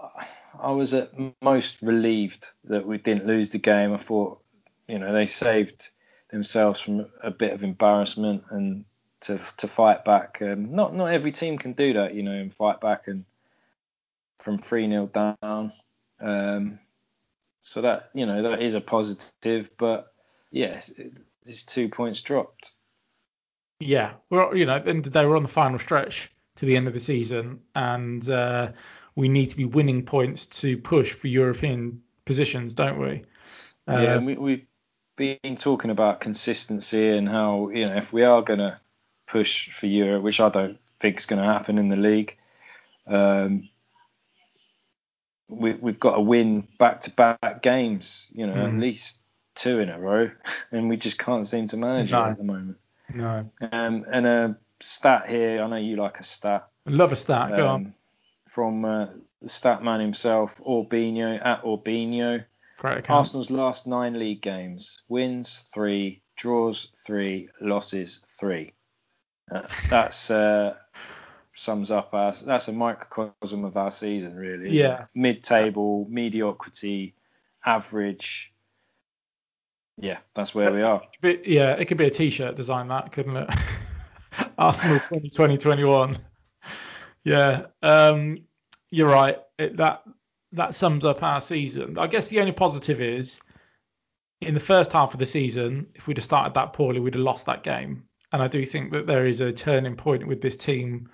I- 0.00 0.26
I 0.60 0.70
was 0.70 0.94
at 0.94 1.10
most 1.42 1.82
relieved 1.82 2.46
that 2.64 2.86
we 2.86 2.98
didn't 2.98 3.26
lose 3.26 3.50
the 3.50 3.58
game. 3.58 3.92
I 3.92 3.96
thought, 3.98 4.40
you 4.86 4.98
know, 4.98 5.12
they 5.12 5.26
saved 5.26 5.90
themselves 6.34 6.80
from 6.80 7.06
a 7.22 7.30
bit 7.30 7.52
of 7.52 7.62
embarrassment 7.62 8.44
and 8.50 8.84
to 9.22 9.40
to 9.56 9.66
fight 9.66 10.04
back. 10.04 10.38
Um, 10.42 10.74
not 10.74 10.94
not 10.94 11.06
every 11.06 11.32
team 11.32 11.56
can 11.56 11.72
do 11.72 11.94
that, 11.94 12.14
you 12.14 12.22
know, 12.22 12.32
and 12.32 12.52
fight 12.52 12.80
back 12.80 13.08
and 13.08 13.24
from 14.38 14.58
three 14.58 14.86
0 14.86 15.06
down. 15.06 15.72
Um, 16.20 16.78
so 17.62 17.80
that 17.80 18.10
you 18.14 18.26
know 18.26 18.42
that 18.42 18.62
is 18.62 18.74
a 18.74 18.80
positive, 18.80 19.70
but 19.78 20.12
yes, 20.50 20.90
it, 20.90 21.12
it's 21.46 21.64
two 21.64 21.88
points 21.88 22.20
dropped. 22.20 22.72
Yeah, 23.80 24.12
we're 24.28 24.54
you 24.54 24.66
know 24.66 24.76
at 24.76 24.84
the 24.84 24.90
end 24.90 25.06
of 25.06 25.12
the 25.12 25.18
day 25.18 25.26
we're 25.26 25.36
on 25.36 25.42
the 25.42 25.48
final 25.48 25.78
stretch 25.78 26.30
to 26.56 26.66
the 26.66 26.76
end 26.76 26.86
of 26.86 26.94
the 26.94 27.00
season, 27.00 27.60
and 27.74 28.28
uh, 28.28 28.72
we 29.16 29.28
need 29.28 29.50
to 29.50 29.56
be 29.56 29.64
winning 29.64 30.04
points 30.04 30.46
to 30.46 30.76
push 30.76 31.12
for 31.12 31.28
European 31.28 32.02
positions, 32.24 32.74
don't 32.74 32.98
we? 32.98 33.24
yeah, 33.88 33.94
Uh, 33.94 34.16
and 34.16 34.26
we, 34.26 34.36
we've 34.36 34.66
been 35.16 35.56
talking 35.56 35.90
about 35.90 36.20
consistency 36.20 37.08
and 37.16 37.28
how 37.28 37.68
you 37.70 37.86
know 37.86 37.96
if 37.96 38.12
we 38.12 38.24
are 38.24 38.42
going 38.42 38.58
to 38.60 38.78
push 39.26 39.70
for 39.70 39.86
Europe, 39.86 40.22
which 40.22 40.40
I 40.40 40.48
don't 40.48 40.78
think 41.00 41.18
is 41.18 41.26
going 41.26 41.40
to 41.40 41.46
happen 41.48 41.78
in 41.78 41.88
the 41.88 41.96
league, 41.96 42.36
um, 43.06 43.68
we, 45.48 45.72
we've 45.74 46.00
got 46.00 46.14
to 46.16 46.20
win 46.20 46.66
back-to-back 46.78 47.62
games. 47.62 48.30
You 48.34 48.46
know, 48.46 48.54
Mm. 48.54 48.74
at 48.74 48.80
least 48.80 49.20
two 49.54 49.78
in 49.80 49.88
a 49.88 49.98
row, 49.98 50.30
and 50.72 50.88
we 50.88 50.96
just 50.96 51.18
can't 51.18 51.46
seem 51.46 51.66
to 51.68 51.76
manage 51.76 52.12
No. 52.12 52.24
it 52.24 52.30
at 52.30 52.38
the 52.38 52.44
moment. 52.44 52.78
No, 53.12 53.50
Um, 53.72 54.04
and 54.10 54.26
a 54.26 54.56
stat 54.80 55.28
here, 55.28 55.62
I 55.62 55.66
know 55.68 55.76
you 55.76 55.96
like 55.96 56.18
a 56.18 56.22
stat. 56.24 56.68
love 56.86 57.12
a 57.12 57.16
stat. 57.16 57.50
Go 57.54 57.68
on, 57.68 57.74
um, 57.86 57.94
from 58.48 58.84
uh, 58.84 59.06
the 59.42 59.48
stat 59.48 59.82
man 59.82 60.00
himself, 60.00 60.60
Orbino 60.64 61.38
at 61.40 61.64
Orbino. 61.64 62.42
Arsenal's 63.12 63.50
last 63.50 63.86
nine 63.86 64.18
league 64.18 64.42
games: 64.42 65.02
wins 65.08 65.68
three, 65.72 66.22
draws 66.36 66.90
three, 67.06 67.48
losses 67.60 68.22
three. 68.38 68.72
Uh, 69.50 69.62
that's 69.88 70.30
uh, 70.30 70.74
sums 71.54 71.90
up 71.90 72.12
our. 72.14 72.32
That's 72.32 72.68
a 72.68 72.72
microcosm 72.72 73.64
of 73.64 73.76
our 73.76 73.90
season, 73.90 74.36
really. 74.36 74.66
isn't 74.66 74.76
Yeah. 74.76 75.06
Mid-table, 75.14 76.06
mediocrity, 76.10 77.14
average. 77.64 78.52
Yeah, 79.96 80.18
that's 80.34 80.54
where 80.54 80.72
we 80.72 80.82
are. 80.82 81.02
But 81.20 81.46
yeah, 81.46 81.72
it 81.72 81.86
could 81.86 81.98
be 81.98 82.06
a 82.06 82.10
T-shirt 82.10 82.56
design 82.56 82.88
that, 82.88 83.12
couldn't 83.12 83.36
it? 83.36 83.50
Arsenal 84.58 84.98
2020-21. 84.98 86.18
Yeah, 87.22 87.66
um, 87.82 88.38
you're 88.90 89.08
right. 89.08 89.40
It, 89.58 89.76
that 89.76 90.02
that 90.54 90.74
sums 90.74 91.04
up 91.04 91.22
our 91.22 91.40
season. 91.40 91.98
I 91.98 92.06
guess 92.06 92.28
the 92.28 92.40
only 92.40 92.52
positive 92.52 93.00
is 93.00 93.40
in 94.40 94.54
the 94.54 94.60
first 94.60 94.92
half 94.92 95.12
of 95.12 95.18
the 95.18 95.26
season, 95.26 95.86
if 95.94 96.06
we'd 96.06 96.16
have 96.16 96.24
started 96.24 96.54
that 96.54 96.72
poorly, 96.72 97.00
we'd 97.00 97.14
have 97.14 97.22
lost 97.22 97.46
that 97.46 97.62
game. 97.62 98.04
And 98.32 98.42
I 98.42 98.48
do 98.48 98.64
think 98.66 98.92
that 98.92 99.06
there 99.06 99.26
is 99.26 99.40
a 99.40 99.52
turning 99.52 99.96
point 99.96 100.26
with 100.26 100.40
this 100.40 100.56
team 100.56 101.08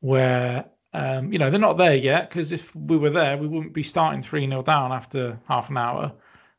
where 0.00 0.64
um, 0.92 1.32
you 1.32 1.38
know 1.38 1.50
they're 1.50 1.60
not 1.60 1.76
there 1.76 1.94
yet 1.94 2.28
because 2.28 2.50
if 2.50 2.74
we 2.74 2.96
were 2.96 3.10
there, 3.10 3.36
we 3.36 3.46
wouldn't 3.46 3.72
be 3.72 3.82
starting 3.82 4.22
3 4.22 4.48
0 4.48 4.62
down 4.62 4.92
after 4.92 5.38
half 5.46 5.70
an 5.70 5.76
hour. 5.76 6.12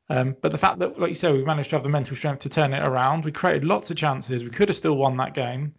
Um, 0.09 0.35
but 0.41 0.51
the 0.51 0.57
fact 0.57 0.79
that, 0.79 0.99
like 0.99 1.09
you 1.09 1.15
said, 1.15 1.33
we 1.33 1.43
managed 1.43 1.69
to 1.69 1.77
have 1.77 1.83
the 1.83 1.89
mental 1.89 2.15
strength 2.15 2.39
to 2.41 2.49
turn 2.49 2.73
it 2.73 2.83
around, 2.83 3.23
we 3.23 3.31
created 3.31 3.63
lots 3.63 3.89
of 3.91 3.97
chances. 3.97 4.43
We 4.43 4.49
could 4.49 4.67
have 4.69 4.75
still 4.75 4.97
won 4.97 5.17
that 5.17 5.33
game. 5.33 5.73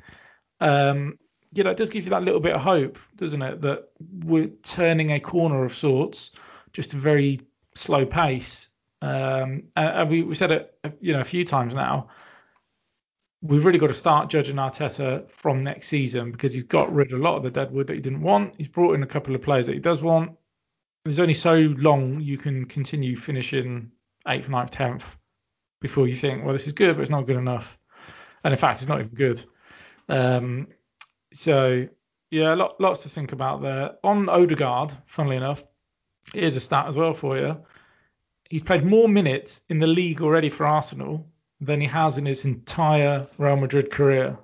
Um, 0.61 1.18
you 1.55 1.64
know, 1.64 1.70
it 1.70 1.76
does 1.76 1.90
give 1.90 2.05
you 2.05 2.11
that 2.11 2.22
little 2.22 2.40
bit 2.40 2.55
of 2.55 2.62
hope, 2.62 2.98
doesn't 3.16 3.42
it? 3.42 3.61
That 3.61 3.90
we're 4.24 4.48
turning 4.62 5.12
a 5.12 5.20
corner 5.20 5.64
of 5.64 5.74
sorts, 5.74 6.30
just 6.72 6.94
a 6.94 6.96
very 6.96 7.40
slow 7.74 8.07
pace. 8.07 8.68
Um, 9.03 9.64
and, 9.76 10.09
we, 10.09 10.22
we 10.22 10.34
said 10.34 10.53
it, 10.53 10.78
you 11.00 11.12
know, 11.12 11.20
a 11.20 11.24
few 11.24 11.44
times 11.44 11.74
now. 11.74 12.09
We've 13.42 13.64
really 13.64 13.80
got 13.80 13.88
to 13.88 13.94
start 13.94 14.30
judging 14.30 14.57
Arteta 14.57 15.28
from 15.28 15.62
next 15.62 15.88
season 15.88 16.30
because 16.30 16.55
he's 16.55 16.62
got 16.62 16.94
rid 16.94 17.12
of 17.12 17.18
a 17.18 17.22
lot 17.22 17.36
of 17.36 17.42
the 17.42 17.50
dead 17.50 17.72
wood 17.72 17.88
that 17.88 17.94
he 17.94 18.00
didn't 18.00 18.22
want. 18.22 18.55
He's 18.57 18.68
brought 18.68 18.94
in 18.94 19.03
a 19.03 19.07
couple 19.07 19.34
of 19.34 19.42
players 19.42 19.66
that 19.66 19.74
he 19.74 19.80
does 19.80 20.00
want. 20.00 20.32
There's 21.05 21.18
only 21.18 21.34
so 21.34 21.57
long 21.57 22.20
you 22.20 22.38
can 22.38 22.66
continue 22.66 23.16
finishing 23.16 23.90
eighth, 24.28 24.48
ninth, 24.48 24.70
tenth 24.70 25.05
before 25.80 26.07
you 26.07 26.14
think, 26.14 26.44
well, 26.44 26.53
this 26.53 26.68
is 26.68 26.72
good, 26.72 26.94
but 26.94 27.03
it's 27.03 27.11
not 27.11 27.26
good 27.26 27.36
enough. 27.36 27.76
And 28.44 28.53
in 28.53 28.59
fact, 28.59 28.80
it's 28.80 28.88
not 28.88 29.00
even 29.00 29.14
good. 29.14 29.44
Um, 30.09 30.68
so 31.33 31.89
yeah, 32.30 32.55
lot, 32.55 32.80
lots 32.80 33.03
to 33.03 33.09
think 33.09 33.33
about 33.33 33.62
there. 33.62 33.97
On 34.03 34.28
Odegaard, 34.28 34.97
funnily 35.07 35.37
enough, 35.37 35.62
here's 36.33 36.57
a 36.57 36.61
stat 36.61 36.87
as 36.89 36.97
well 36.97 37.12
for 37.14 37.37
you. 37.37 37.59
He's 38.49 38.62
played 38.62 38.85
more 38.85 39.09
minutes 39.09 39.62
in 39.68 39.78
the 39.78 39.87
league 39.87 40.22
already 40.22 40.51
for 40.51 40.66
Arsenal 40.66 41.26
than 41.61 41.80
he 41.80 41.87
has 41.87 42.18
in 42.18 42.26
his 42.26 42.45
entire 42.45 43.26
Real 43.39 43.57
Madrid 43.57 43.91
career. 43.91 44.39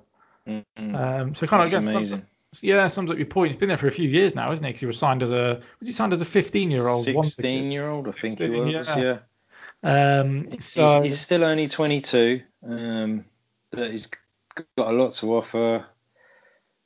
Mm-hmm. 0.47 0.95
Um, 0.95 1.35
so 1.35 1.47
kind 1.47 1.63
That's 1.63 1.73
of 1.73 1.87
amazing. 1.87 2.25
yeah, 2.61 2.87
sums 2.87 3.11
up 3.11 3.17
your 3.17 3.27
point. 3.27 3.51
He's 3.51 3.59
been 3.59 3.69
there 3.69 3.77
for 3.77 3.87
a 3.87 3.91
few 3.91 4.09
years 4.09 4.35
now, 4.35 4.51
isn't 4.51 4.63
he? 4.63 4.69
Because 4.69 4.79
he 4.79 4.85
was 4.85 4.97
signed 4.97 5.21
as 5.21 5.31
a 5.31 5.61
was 5.79 5.87
he 5.87 5.93
signed 5.93 6.13
as 6.13 6.21
a 6.21 6.25
15 6.25 6.71
year 6.71 6.87
old? 6.87 7.03
16 7.03 7.71
year 7.71 7.89
old, 7.89 8.07
I 8.07 8.11
think 8.11 8.39
he 8.39 8.49
was. 8.49 8.87
yeah. 8.87 8.97
Yeah. 8.97 9.19
Um, 9.81 10.47
He's, 10.51 10.73
he's 10.73 11.19
still 11.19 11.43
only 11.43 11.67
22. 11.67 12.41
Um, 12.67 13.25
but 13.71 13.91
he's 13.91 14.09
got 14.77 14.89
a 14.89 14.91
lot 14.91 15.13
to 15.13 15.35
offer. 15.35 15.85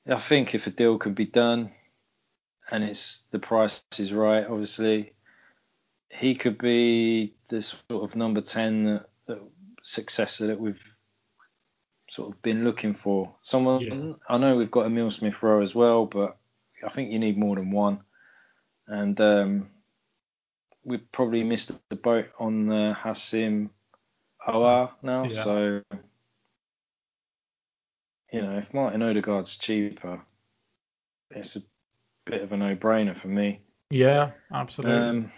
I 0.07 0.19
think 0.19 0.53
if 0.53 0.67
a 0.67 0.71
deal 0.71 0.97
could 0.97 1.15
be 1.15 1.25
done, 1.25 1.71
and 2.71 2.83
it's 2.83 3.23
the 3.31 3.39
price 3.39 3.83
is 3.97 4.13
right, 4.13 4.45
obviously, 4.45 5.13
he 6.09 6.35
could 6.35 6.57
be 6.57 7.35
this 7.47 7.75
sort 7.89 8.03
of 8.03 8.15
number 8.15 8.41
10 8.41 8.85
that, 8.85 9.09
that 9.27 9.39
successor 9.83 10.47
that 10.47 10.59
we've 10.59 10.81
sort 12.09 12.33
of 12.33 12.41
been 12.41 12.63
looking 12.63 12.93
for. 12.93 13.33
Someone 13.41 13.81
Yeah. 13.81 14.13
I 14.29 14.37
know 14.37 14.55
we've 14.55 14.69
got 14.69 14.85
Emil 14.85 15.09
Smith 15.09 15.41
Rowe 15.41 15.61
as 15.61 15.73
well, 15.73 16.05
but 16.05 16.37
I 16.85 16.89
think 16.89 17.11
you 17.11 17.19
need 17.19 17.37
more 17.37 17.55
than 17.55 17.71
one. 17.71 18.01
And 18.87 19.19
um, 19.19 19.69
we've 20.83 21.11
probably 21.11 21.43
missed 21.43 21.71
the 21.89 21.95
boat 21.95 22.27
on 22.37 22.67
the 22.67 22.95
Houssem 23.01 23.69
Aouar 24.47 24.91
now. 25.01 25.23
Yeah. 25.23 25.43
So, 25.43 25.81
you 28.33 28.41
know, 28.41 28.57
if 28.57 28.73
Martin 28.73 29.03
Odegaard's 29.03 29.57
cheaper, 29.57 30.21
it's 31.29 31.55
a 31.55 31.61
bit 32.25 32.41
of 32.41 32.51
a 32.51 32.57
no-brainer 32.57 33.15
for 33.15 33.27
me. 33.27 33.61
yeah, 33.89 34.31
absolutely. 34.51 34.97
Um, 34.97 35.31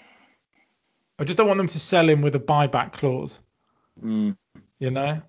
I 1.19 1.23
just 1.25 1.37
don't 1.37 1.47
want 1.47 1.57
them 1.57 1.67
to 1.67 1.79
sell 1.79 2.09
him 2.09 2.21
with 2.21 2.35
a 2.35 2.39
buyback 2.39 2.93
clause. 2.93 3.39
mm, 4.01 4.35
You 4.79 4.91
know, 4.91 5.21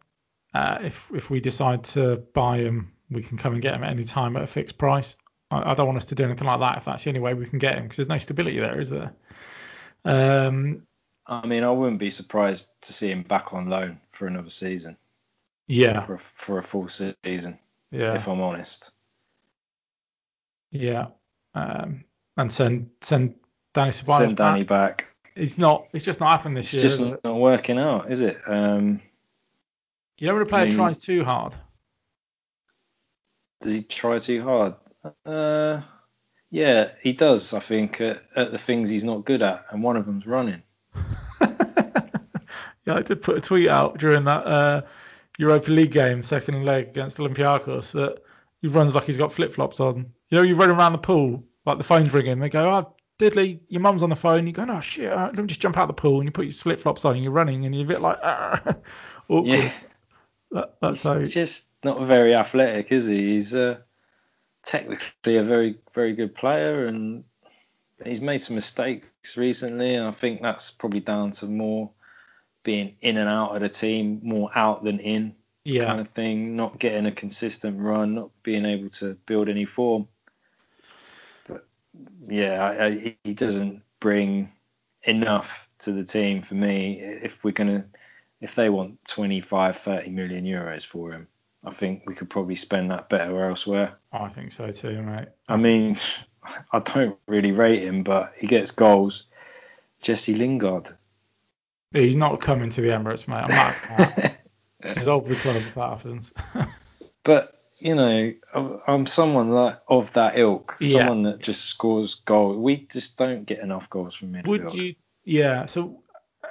uh, 0.55 0.79
if 0.83 1.09
if 1.15 1.29
we 1.29 1.41
decide 1.41 1.85
to 1.85 2.17
buy 2.35 2.59
him, 2.59 2.93
we 3.11 3.23
can 3.23 3.37
come 3.37 3.53
and 3.53 3.63
get 3.63 3.75
him 3.75 3.85
at 3.85 3.91
any 3.91 4.05
time 4.05 4.37
at 4.37 4.43
a 4.43 4.47
fixed 4.47 4.79
price. 4.79 5.17
I, 5.51 5.71
I 5.71 5.75
don't 5.75 5.87
want 5.87 5.99
us 5.99 6.07
to 6.07 6.15
do 6.15 6.25
anything 6.25 6.47
like 6.47 6.61
that 6.61 6.79
if 6.79 6.85
that's 6.85 7.05
the 7.05 7.11
only 7.11 7.21
way 7.21 7.35
we 7.35 7.47
can 7.47 7.59
get 7.59 7.77
him 7.77 7.85
because 7.85 7.97
there's 7.99 8.09
no 8.09 8.19
stability 8.19 8.59
there, 8.59 8.81
is 8.81 8.91
there? 8.91 9.13
Um, 10.05 10.83
I 11.27 11.47
mean, 11.47 11.65
I 11.65 11.71
wouldn't 11.71 11.99
be 11.99 12.11
surprised 12.11 12.69
to 12.83 12.93
see 12.93 13.11
him 13.11 13.23
back 13.23 13.53
on 13.53 13.69
loan 13.69 14.01
for 14.13 14.27
another 14.27 14.51
season, 14.51 14.97
yeah, 15.67 16.01
for 16.01 16.15
a, 16.15 16.19
for 16.19 16.59
a 16.59 16.63
full 16.63 16.89
season, 16.89 17.59
yeah, 17.91 18.15
if 18.15 18.29
I'm 18.29 18.41
honest. 18.41 18.91
yeah. 20.71 21.07
Um, 21.55 22.05
and 22.37 22.53
send 22.53 22.91
send 23.01 23.35
Dani 23.75 23.89
Ceballos 23.89 24.19
Send 24.19 24.37
Dani 24.37 24.67
back. 24.67 24.99
back. 24.99 25.07
It's 25.35 25.57
not. 25.59 25.87
It's 25.93 26.05
just 26.05 26.21
not 26.21 26.31
happening 26.31 26.55
this 26.55 26.67
It's 26.67 26.75
year. 26.75 26.85
It's 26.87 26.99
just 26.99 27.25
not 27.25 27.37
working 27.37 27.79
out, 27.79 28.11
is 28.11 28.23
it? 28.23 28.37
Um, 28.47 29.01
You 30.19 30.27
don't 30.27 30.37
want 30.37 30.49
a 30.49 30.51
player 30.51 30.63
I 30.63 30.67
mean, 30.67 30.75
tries 30.75 30.99
too 30.99 31.25
hard. 31.25 31.55
does 33.61 33.75
he 33.75 33.83
try 33.83 34.19
too 34.19 34.43
hard? 34.43 34.75
Uh, 35.25 35.81
yeah, 36.51 36.91
he 37.03 37.13
does. 37.13 37.55
I 37.55 37.61
think 37.61 38.01
at, 38.01 38.23
at 38.35 38.53
the 38.53 38.59
things 38.59 38.89
he's 38.91 39.05
not 39.05 39.25
good 39.25 39.43
at, 39.43 39.65
and 39.71 39.83
one 39.83 39.97
of 39.97 40.05
them's 40.07 40.27
running. 40.27 40.63
yeah, 41.41 42.95
I 42.95 43.03
did 43.03 43.23
put 43.23 43.39
a 43.39 43.41
tweet 43.41 43.69
out 43.69 43.99
during 43.99 44.25
that 44.25 44.47
uh, 44.47 44.83
Europa 45.39 45.71
League 45.71 45.93
game, 45.93 46.23
second 46.23 46.65
leg 46.65 46.89
against 46.89 47.19
Olympiacos, 47.19 47.93
that 47.93 48.23
he 48.63 48.69
runs 48.69 48.95
like 48.95 49.05
he's 49.05 49.19
got 49.19 49.33
flip 49.33 49.53
flops 49.53 49.81
on. 49.81 50.13
You 50.31 50.39
know, 50.39 50.43
you 50.43 50.55
run 50.55 50.71
around 50.71 50.93
the 50.93 50.99
pool, 50.99 51.45
like 51.65 51.79
the 51.79 51.85
phone's 51.85 52.13
ringing, 52.15 52.39
they 52.39 52.49
go, 52.49 52.71
oh, 52.71 52.95
Diddley, 53.19 53.61
your 53.69 53.81
mum's 53.81 54.03
on 54.03 54.11
the 54.11 54.17
phone. 54.17 54.47
You 54.47 54.53
go, 54.53 54.67
oh 54.69 54.81
shit, 54.81 55.11
right, 55.13 55.27
let 55.35 55.39
me 55.39 55.47
just 55.47 55.61
jump 55.61 55.79
out 55.79 55.87
the 55.89 55.95
pool, 55.95 56.19
and 56.21 56.27
you 56.27 56.33
put 56.33 56.45
your 56.47 56.55
flip 56.55 56.81
flops 56.81 57.05
on, 57.05 57.15
and 57.15 57.23
you're 57.25 57.33
running, 57.33 57.65
and 57.65 57.75
you're 57.75 57.85
a 57.85 57.89
bit 57.89 58.01
like, 58.01 58.19
ah, 58.23 58.77
awkward. 59.29 59.49
Yeah, 59.49 59.73
That, 60.51 60.77
that's 60.81 61.03
he's 61.03 61.13
how. 61.13 61.23
just 61.25 61.69
not 61.85 62.03
very 62.07 62.35
athletic, 62.35 62.93
is 62.93 63.07
he? 63.07 63.33
He's 63.33 63.55
uh, 63.55 63.79
technically 64.65 65.37
a 65.37 65.43
very, 65.43 65.79
very 65.95 66.15
good 66.15 66.35
player, 66.35 66.87
and 66.87 67.25
he's 68.05 68.21
made 68.21 68.39
some 68.39 68.55
mistakes 68.57 69.37
recently, 69.37 69.95
and 69.95 70.07
I 70.07 70.11
think 70.13 70.43
that's 70.43 70.71
probably 70.71 71.01
down 71.01 71.33
to 71.33 71.47
more 71.47 71.91
being 72.67 72.97
in 73.01 73.17
and 73.17 73.31
out 73.31 73.55
of 73.55 73.63
the 73.63 73.69
team, 73.69 74.21
more 74.25 74.51
out 74.53 74.83
than 74.85 74.99
in. 74.99 75.37
Yeah, 75.65 75.87
kind 75.87 76.01
of 76.01 76.09
thing, 76.09 76.57
not 76.57 76.79
getting 76.79 77.07
a 77.07 77.13
consistent 77.13 77.81
run, 77.81 78.15
not 78.15 78.31
being 78.43 78.67
able 78.67 78.91
to 78.91 79.15
build 79.27 79.49
any 79.49 79.65
form. 79.65 80.09
But 81.49 81.67
yeah, 82.29 82.63
I, 82.65 82.87
I, 82.87 82.91
he- 82.91 83.19
he 83.25 83.35
doesn't 83.35 83.83
bring 84.01 84.53
enough 85.03 85.69
to 85.81 85.93
the 85.93 86.05
team 86.05 86.43
for 86.43 86.55
me. 86.57 87.01
If 87.01 87.43
we're 87.45 87.53
gonna, 87.53 87.87
if 88.41 88.55
they 88.55 88.69
want 88.69 89.05
25, 89.07 89.77
30 89.77 90.11
million 90.11 90.45
euros 90.45 90.85
for 90.85 91.13
him, 91.13 91.29
I 91.65 91.71
think 91.71 92.03
we 92.07 92.15
could 92.15 92.31
probably 92.31 92.57
spend 92.57 92.91
that 92.91 93.09
better 93.09 93.49
elsewhere. 93.49 93.97
I 94.13 94.29
think 94.29 94.53
so 94.53 94.71
too, 94.71 95.03
mate. 95.03 95.29
I 95.49 95.57
mean, 95.57 95.97
I 96.73 96.79
don't 96.81 97.19
really 97.27 97.53
rate 97.53 97.83
him, 97.83 98.03
but 98.03 98.35
he 98.39 98.47
gets 98.47 98.71
goals. 98.71 99.27
Jesse 100.01 100.35
Lingard. 100.35 100.97
He's 102.03 102.17
not 102.17 102.41
coming 102.41 102.71
to 102.71 102.81
the 102.81 102.89
Emirates, 102.89 103.27
mate. 103.29 103.45
I'm 103.49 103.51
not. 103.51 104.37
Dissolve 104.95 105.27
the 105.27 105.35
club 105.37 105.57
if 105.57 105.75
that 105.75 105.89
happens. 105.91 106.33
But 107.25 107.53
you 107.81 107.95
know, 107.97 108.33
I'm- 108.87 109.07
someone 109.09 109.51
like 109.51 109.81
of 109.89 110.13
that 110.13 110.39
ilk, 110.39 110.77
Yeah. 110.81 110.99
someone 111.01 111.25
that 111.25 111.41
just 111.41 111.65
scores 111.65 112.15
goals. 112.15 112.57
We 112.57 112.87
just 112.87 113.19
don't 113.19 113.45
get 113.45 113.59
enough 113.59 113.91
goals 113.91 114.15
from 114.15 114.33
midfield. 114.33 114.47
Would 114.47 114.75
you? 114.75 114.95
Yeah. 115.25 115.67
So 115.67 116.03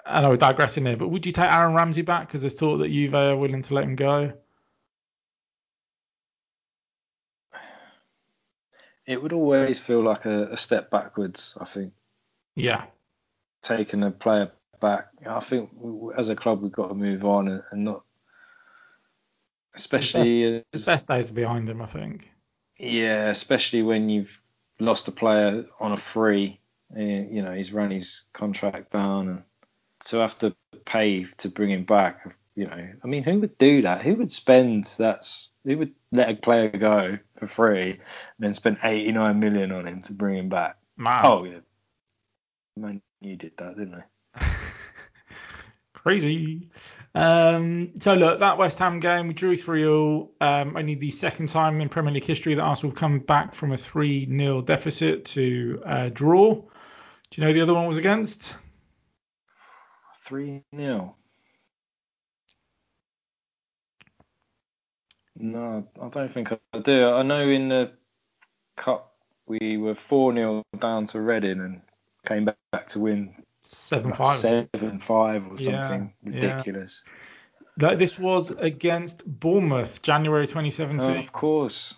I 0.06 0.20
know 0.22 0.30
we're 0.30 0.38
digressing 0.38 0.86
here, 0.86 0.98
but 0.98 1.08
would 1.08 1.26
you 1.26 1.32
take 1.32 1.50
Aaron 1.50 1.74
Ramsey 1.76 2.02
back 2.02 2.28
because 2.28 2.41
there's 2.41 2.56
talk 2.56 2.80
that 2.80 2.89
Juve 2.91 3.16
are 3.16 3.38
willing 3.38 3.62
to 3.62 3.74
let 3.74 3.86
him 3.86 3.96
go? 3.96 4.34
It 9.06 9.22
would 9.22 9.34
always 9.34 9.80
feel 9.80 10.02
like 10.04 10.26
a, 10.26 10.48
a 10.52 10.58
step 10.58 10.89
backwards. 10.89 11.58
I 11.60 11.66
think 11.66 11.93
Yeah. 12.56 12.86
taking 13.62 14.04
a 14.04 14.12
player 14.12 14.52
back. 14.80 15.08
I 15.26 15.40
think 15.40 15.70
we- 15.76 16.14
as 16.16 16.30
a 16.30 16.36
club 16.36 16.62
we've 16.62 16.72
got 16.72 16.88
to 16.90 16.94
move 16.96 17.24
on 17.26 17.48
and, 17.48 17.64
and 17.72 17.84
not, 17.86 18.04
especially 19.76 20.64
His 20.72 20.82
as, 20.82 20.86
best 20.86 21.08
days 21.08 21.32
are 21.32 21.36
behind 21.36 21.70
him, 21.70 21.82
I 21.82 21.86
think. 21.86 22.30
yeah, 22.78 23.28
especially 23.28 23.82
when 23.82 24.10
you've 24.10 24.32
lost 24.80 25.08
a 25.08 25.12
player 25.12 25.66
on 25.80 25.92
a 25.92 25.98
free. 25.98 26.60
uh, 26.96 27.00
You 27.02 27.42
know, 27.42 27.54
he's 27.54 27.74
run 27.74 27.92
his 27.92 28.26
contract 28.34 28.92
down, 28.92 29.28
and 29.30 29.44
to 30.06 30.18
have 30.18 30.38
to 30.40 30.56
pay 30.86 31.26
to 31.38 31.50
bring 31.50 31.72
him 31.72 31.84
back. 31.84 32.36
You 32.56 32.68
know, 32.68 32.90
I 33.04 33.08
mean, 33.08 33.24
who 33.24 33.40
would 33.40 33.58
do 33.58 33.82
that? 33.82 34.02
Who 34.02 34.16
would 34.16 34.32
spend 34.32 34.86
that? 34.98 35.30
Who 35.66 35.78
would 35.78 35.94
let 36.14 36.30
a 36.30 36.36
player 36.36 36.70
go 36.70 37.18
for 37.38 37.48
free 37.48 37.92
and 37.92 38.00
then 38.40 38.54
spend 38.54 38.78
89 38.82 39.40
million 39.40 39.72
on 39.74 39.86
him 39.86 40.02
to 40.04 40.14
bring 40.14 40.38
him 40.38 40.48
back? 40.48 40.78
Oh 41.26 41.44
yeah, 41.44 41.60
Man 42.78 43.02
U 43.20 43.36
did 43.36 43.58
that, 43.58 43.76
didn't 43.78 43.92
they? 43.92 44.04
Crazy. 46.06 46.70
Um, 47.16 47.93
so 47.99 48.14
look, 48.14 48.39
that 48.39 48.60
West 48.60 48.78
Ham 48.78 48.99
game, 48.99 49.28
we 49.28 49.34
drew 49.34 49.58
3 49.58 49.88
all. 49.88 50.36
Um, 50.39 50.78
only 50.78 50.93
the 50.93 51.10
second 51.10 51.47
time 51.47 51.82
in 51.82 51.89
Premier 51.89 52.14
League 52.14 52.24
history 52.26 52.53
that 52.53 52.62
Arsenal 52.62 52.91
have 52.91 52.99
come 52.99 53.18
back 53.18 53.56
from 53.56 53.72
a 53.72 53.78
3 53.78 54.28
0 54.28 54.62
deficit 54.62 55.26
to 55.26 55.82
uh, 55.84 56.10
draw. 56.10 56.53
Do 56.53 56.62
you 57.41 57.43
know 57.43 57.53
the 57.53 57.62
other 57.62 57.74
one 57.74 57.88
was 57.88 57.97
against? 57.97 58.56
Three 60.22 60.62
0 60.76 61.16
No, 65.38 65.88
I 65.99 66.08
don't 66.10 66.32
think 66.32 66.51
I 66.51 66.78
do. 66.78 67.10
I 67.10 67.24
know 67.24 67.49
in 67.49 67.70
the 67.70 67.93
cup 68.78 69.16
we 69.47 69.78
were 69.78 69.95
four 69.95 70.36
0 70.36 70.64
down 70.78 71.08
to 71.08 71.22
Reading 71.22 71.62
and 71.62 71.82
came 72.28 72.45
back 72.45 72.86
to 72.89 72.99
win 72.99 73.45
7 73.76 74.10
like 74.10 74.18
5. 74.18 75.52
or 75.52 75.58
something 75.58 76.14
yeah. 76.24 76.34
ridiculous. 76.34 77.04
Like 77.80 78.00
this 78.00 78.18
was 78.18 78.52
against 78.52 79.26
Bournemouth, 79.26 80.02
January 80.02 80.48
2017. 80.48 81.10
Oh, 81.10 81.20
of 81.20 81.32
course. 81.32 81.96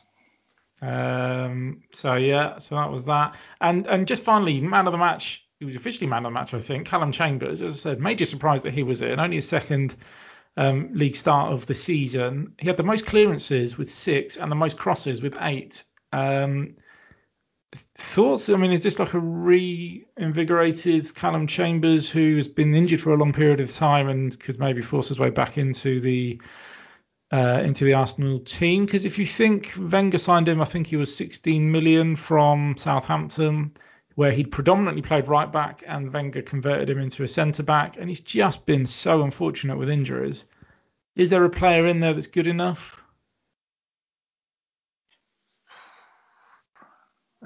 Um, 0.81 1.83
so 1.91 2.15
yeah, 2.15 2.57
so 2.57 2.75
that 2.75 2.91
was 2.91 3.05
that. 3.05 3.35
And 3.61 3.87
and 3.87 4.07
just 4.07 4.23
finally, 4.23 4.61
man 4.61 4.87
of 4.87 4.93
the 4.93 4.97
match. 4.97 5.43
He 5.59 5.65
was 5.65 5.75
officially 5.75 6.05
man 6.05 6.25
of 6.25 6.31
the 6.31 6.39
match, 6.39 6.53
I 6.53 6.59
think. 6.59 6.85
Callum 6.85 7.11
Chambers, 7.11 7.63
as 7.63 7.73
I 7.73 7.77
said, 7.77 7.99
major 7.99 8.25
surprise 8.25 8.61
that 8.61 8.73
he 8.73 8.83
was 8.83 9.01
in. 9.01 9.19
Only 9.19 9.37
his 9.37 9.49
second 9.49 9.95
um, 10.55 10.89
league 10.93 11.15
start 11.15 11.51
of 11.51 11.65
the 11.65 11.73
season. 11.73 12.53
He 12.59 12.67
had 12.67 12.77
the 12.77 12.83
most 12.83 13.07
clearances 13.07 13.77
with 13.77 13.89
six 13.89 14.37
and 14.37 14.51
the 14.51 14.55
most 14.55 14.77
crosses 14.77 15.21
with 15.21 15.35
eight. 15.41 15.83
Um, 16.13 16.75
thoughts? 17.75 18.49
I 18.49 18.57
mean, 18.57 18.71
is 18.71 18.83
this 18.83 18.99
like 18.99 19.13
a 19.13 19.19
reinvigorated 19.19 21.13
Callum 21.15 21.47
Chambers 21.47 22.09
who 22.09 22.37
has 22.37 22.47
been 22.47 22.73
injured 22.73 23.01
for 23.01 23.13
a 23.13 23.17
long 23.17 23.33
period 23.33 23.59
of 23.59 23.73
time 23.73 24.07
and 24.07 24.39
could 24.39 24.59
maybe 24.59 24.81
force 24.81 25.09
his 25.09 25.19
way 25.19 25.29
back 25.29 25.57
into 25.57 25.99
the 25.99 26.41
uh, 27.31 27.61
into 27.63 27.83
the 27.83 27.93
Arsenal 27.93 28.39
team? 28.39 28.85
Because 28.85 29.05
if 29.05 29.19
you 29.19 29.25
think 29.25 29.73
Wenger 29.77 30.17
signed 30.17 30.47
him, 30.47 30.61
I 30.61 30.65
think 30.65 30.87
he 30.87 30.95
was 30.95 31.15
16 31.15 31.71
million 31.71 32.15
from 32.15 32.75
Southampton, 32.77 33.75
where 34.15 34.31
he'd 34.31 34.51
predominantly 34.51 35.01
played 35.01 35.27
right 35.27 35.51
back, 35.51 35.83
and 35.85 36.13
Wenger 36.13 36.41
converted 36.41 36.89
him 36.89 36.99
into 36.99 37.23
a 37.23 37.27
centre 37.27 37.63
back, 37.63 37.97
and 37.97 38.09
he's 38.09 38.21
just 38.21 38.65
been 38.65 38.85
so 38.85 39.23
unfortunate 39.23 39.77
with 39.77 39.89
injuries. 39.89 40.45
Is 41.15 41.29
there 41.31 41.43
a 41.43 41.49
player 41.49 41.85
in 41.85 41.99
there 41.99 42.13
that's 42.13 42.27
good 42.27 42.47
enough? 42.47 43.01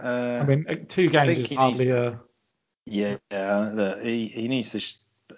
Uh, 0.02 0.40
I 0.42 0.46
mean, 0.46 0.66
uh, 0.68 0.76
two 0.88 1.10
games 1.10 1.40
is 1.40 1.52
hardly 1.52 1.90
a. 1.90 2.20
Yeah, 2.86 3.18
look, 3.30 4.02
he, 4.02 4.28
he 4.28 4.48
needs 4.48 4.72
to 4.72 4.80
sh- 4.80 4.98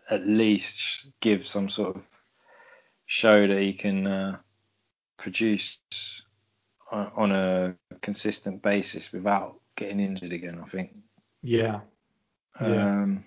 at 0.09 0.25
least 0.25 1.07
give 1.19 1.45
some 1.45 1.69
sort 1.69 1.97
of 1.97 2.03
show 3.05 3.45
that 3.45 3.59
he 3.59 3.73
can 3.73 4.07
uh, 4.07 4.37
produce 5.17 5.77
on, 6.91 7.11
on 7.15 7.31
a 7.31 7.75
consistent 8.01 8.61
basis 8.61 9.11
without 9.11 9.59
getting 9.75 9.99
injured 9.99 10.31
again. 10.31 10.59
I 10.63 10.65
think. 10.67 10.95
Yeah. 11.41 11.81
Yeah. 12.61 13.01
Um, 13.01 13.25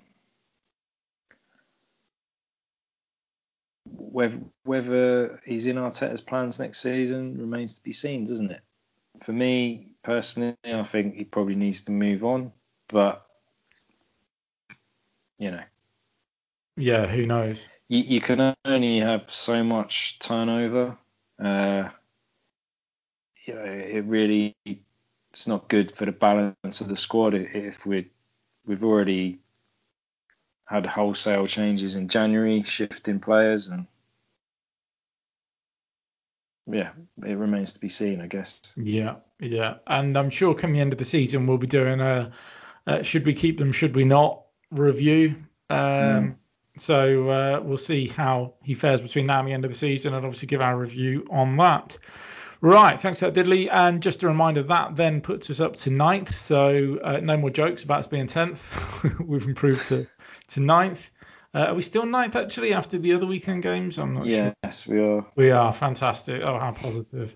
whether 3.84 4.40
whether 4.64 5.40
he's 5.44 5.66
in 5.66 5.76
Arteta's 5.76 6.20
plans 6.20 6.58
next 6.58 6.80
season 6.80 7.36
remains 7.38 7.76
to 7.76 7.82
be 7.82 7.92
seen, 7.92 8.24
doesn't 8.24 8.50
it? 8.50 8.62
For 9.22 9.32
me 9.32 9.95
personally, 10.06 10.56
I 10.64 10.84
think 10.84 11.16
he 11.16 11.24
probably 11.24 11.56
needs 11.56 11.82
to 11.82 11.90
move 11.90 12.24
on, 12.24 12.52
but 12.88 13.26
you 15.38 15.50
know, 15.50 15.62
Yeah. 16.76 17.06
Who 17.06 17.26
knows? 17.26 17.68
you, 17.88 17.98
you 18.04 18.20
can 18.20 18.54
only 18.64 19.00
have 19.00 19.30
so 19.30 19.64
much 19.64 20.20
turnover. 20.20 20.96
Uh, 21.42 21.88
you 23.46 23.54
know, 23.54 23.64
it 23.64 24.04
really 24.04 24.56
it's 24.64 25.48
not 25.48 25.68
good 25.68 25.90
for 25.90 26.06
the 26.06 26.12
balance 26.12 26.80
of 26.80 26.88
the 26.88 26.96
squad 26.96 27.34
if 27.34 27.84
we 27.84 28.10
we've 28.64 28.84
already 28.84 29.40
had 30.66 30.86
wholesale 30.86 31.46
changes 31.48 31.96
in 31.96 32.08
January, 32.08 32.62
shifting 32.62 33.20
players, 33.20 33.68
and 33.68 33.86
yeah, 36.66 36.92
it 37.24 37.34
remains 37.38 37.72
to 37.74 37.80
be 37.80 37.88
seen, 37.88 38.20
I 38.20 38.28
guess. 38.28 38.72
Yeah, 38.76 39.16
yeah, 39.40 39.76
and 39.86 40.16
I'm 40.16 40.30
sure 40.30 40.54
come 40.54 40.72
the 40.72 40.80
end 40.80 40.92
of 40.92 40.98
the 40.98 41.04
season 41.04 41.46
we'll 41.46 41.58
be 41.58 41.66
doing 41.66 42.00
a, 42.00 42.32
uh 42.86 43.02
should 43.02 43.26
we 43.26 43.34
keep 43.34 43.58
them, 43.58 43.72
should 43.72 43.94
we 43.94 44.04
not 44.04 44.42
review. 44.70 45.36
Um, 45.70 45.76
Mm. 45.76 46.36
So 46.78 47.30
uh, 47.30 47.60
we'll 47.62 47.78
see 47.78 48.06
how 48.06 48.54
he 48.62 48.74
fares 48.74 49.00
between 49.00 49.26
now 49.26 49.38
and 49.38 49.48
the 49.48 49.52
end 49.52 49.64
of 49.64 49.70
the 49.70 49.76
season, 49.76 50.14
and 50.14 50.24
obviously 50.26 50.46
give 50.46 50.60
our 50.60 50.76
review 50.78 51.26
on 51.30 51.56
that. 51.56 51.96
Right, 52.60 52.98
thanks 52.98 53.20
for 53.20 53.30
that, 53.30 53.46
Diddley. 53.46 53.68
And 53.70 54.02
just 54.02 54.22
a 54.22 54.28
reminder 54.28 54.62
that 54.62 54.96
then 54.96 55.20
puts 55.20 55.50
us 55.50 55.60
up 55.60 55.76
to 55.76 55.90
ninth. 55.90 56.34
So 56.34 56.98
uh, 57.02 57.20
no 57.22 57.36
more 57.36 57.50
jokes 57.50 57.82
about 57.82 58.00
us 58.00 58.06
being 58.06 58.26
tenth. 58.26 58.76
We've 59.20 59.46
improved 59.46 59.86
to 59.86 60.06
to 60.48 60.60
ninth. 60.60 61.10
Uh, 61.54 61.66
are 61.68 61.74
we 61.74 61.82
still 61.82 62.04
ninth 62.04 62.36
actually 62.36 62.74
after 62.74 62.98
the 62.98 63.14
other 63.14 63.26
weekend 63.26 63.62
games? 63.62 63.98
I'm 63.98 64.14
not 64.14 64.26
sure. 64.26 64.54
Yes, 64.62 64.86
we 64.86 65.00
are. 65.00 65.26
We 65.36 65.50
are 65.50 65.72
fantastic. 65.72 66.42
Oh, 66.42 66.58
how 66.58 66.72
positive. 66.72 67.34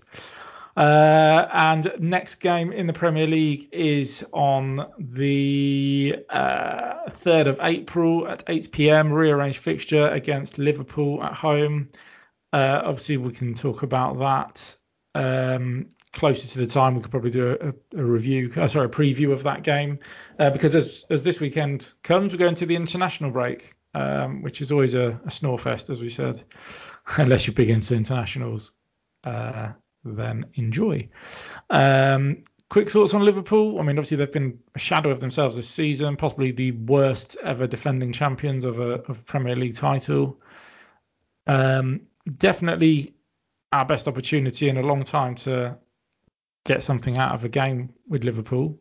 Uh, 0.77 1.47
and 1.53 1.91
next 1.99 2.35
game 2.35 2.71
in 2.71 2.87
the 2.87 2.93
Premier 2.93 3.27
League 3.27 3.67
is 3.71 4.25
on 4.31 4.87
the 4.97 6.15
uh, 6.29 7.09
3rd 7.09 7.47
of 7.47 7.59
April 7.61 8.27
at 8.27 8.43
8 8.47 8.71
p.m. 8.71 9.11
Rearranged 9.11 9.59
fixture 9.59 10.07
against 10.07 10.57
Liverpool 10.57 11.21
at 11.23 11.33
home. 11.33 11.89
Uh, 12.53 12.81
obviously, 12.85 13.17
we 13.17 13.33
can 13.33 13.53
talk 13.53 13.83
about 13.83 14.19
that 14.19 14.77
um, 15.13 15.87
closer 16.13 16.47
to 16.47 16.59
the 16.59 16.67
time. 16.67 16.95
We 16.95 17.01
could 17.01 17.11
probably 17.11 17.31
do 17.31 17.57
a, 17.59 17.99
a 17.99 18.03
review, 18.03 18.51
uh, 18.55 18.67
sorry, 18.67 18.85
a 18.85 18.89
preview 18.89 19.31
of 19.31 19.43
that 19.43 19.63
game 19.63 19.99
uh, 20.39 20.49
because 20.51 20.73
as, 20.75 21.05
as 21.09 21.23
this 21.23 21.39
weekend 21.39 21.91
comes, 22.03 22.31
we're 22.31 22.39
going 22.39 22.55
to 22.55 22.65
the 22.65 22.75
international 22.75 23.31
break, 23.31 23.73
um, 23.93 24.41
which 24.41 24.61
is 24.61 24.71
always 24.71 24.93
a, 24.95 25.19
a 25.25 25.31
snore 25.31 25.59
fest, 25.59 25.89
as 25.89 26.01
we 26.01 26.09
said, 26.09 26.43
unless 27.17 27.45
you're 27.45 27.53
big 27.53 27.69
into 27.69 27.95
internationals. 27.95 28.71
Then 30.03 30.45
enjoy. 30.55 31.07
Um, 31.69 32.43
quick 32.69 32.89
thoughts 32.89 33.13
on 33.13 33.23
Liverpool. 33.23 33.79
I 33.79 33.83
mean, 33.83 33.97
obviously 33.97 34.17
they've 34.17 34.31
been 34.31 34.59
a 34.75 34.79
shadow 34.79 35.09
of 35.09 35.19
themselves 35.19 35.55
this 35.55 35.69
season, 35.69 36.15
possibly 36.15 36.51
the 36.51 36.71
worst 36.71 37.37
ever 37.43 37.67
defending 37.67 38.11
champions 38.11 38.65
of 38.65 38.79
a, 38.79 39.03
of 39.03 39.19
a 39.19 39.23
Premier 39.23 39.55
League 39.55 39.75
title. 39.75 40.39
Um, 41.47 42.01
definitely 42.37 43.13
our 43.71 43.85
best 43.85 44.07
opportunity 44.07 44.69
in 44.69 44.77
a 44.77 44.81
long 44.81 45.03
time 45.03 45.35
to 45.35 45.77
get 46.65 46.83
something 46.83 47.17
out 47.17 47.33
of 47.33 47.43
a 47.43 47.49
game 47.49 47.93
with 48.07 48.23
Liverpool. 48.23 48.79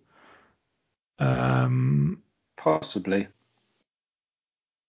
Um, 1.19 2.23
Possibly. 2.57 3.29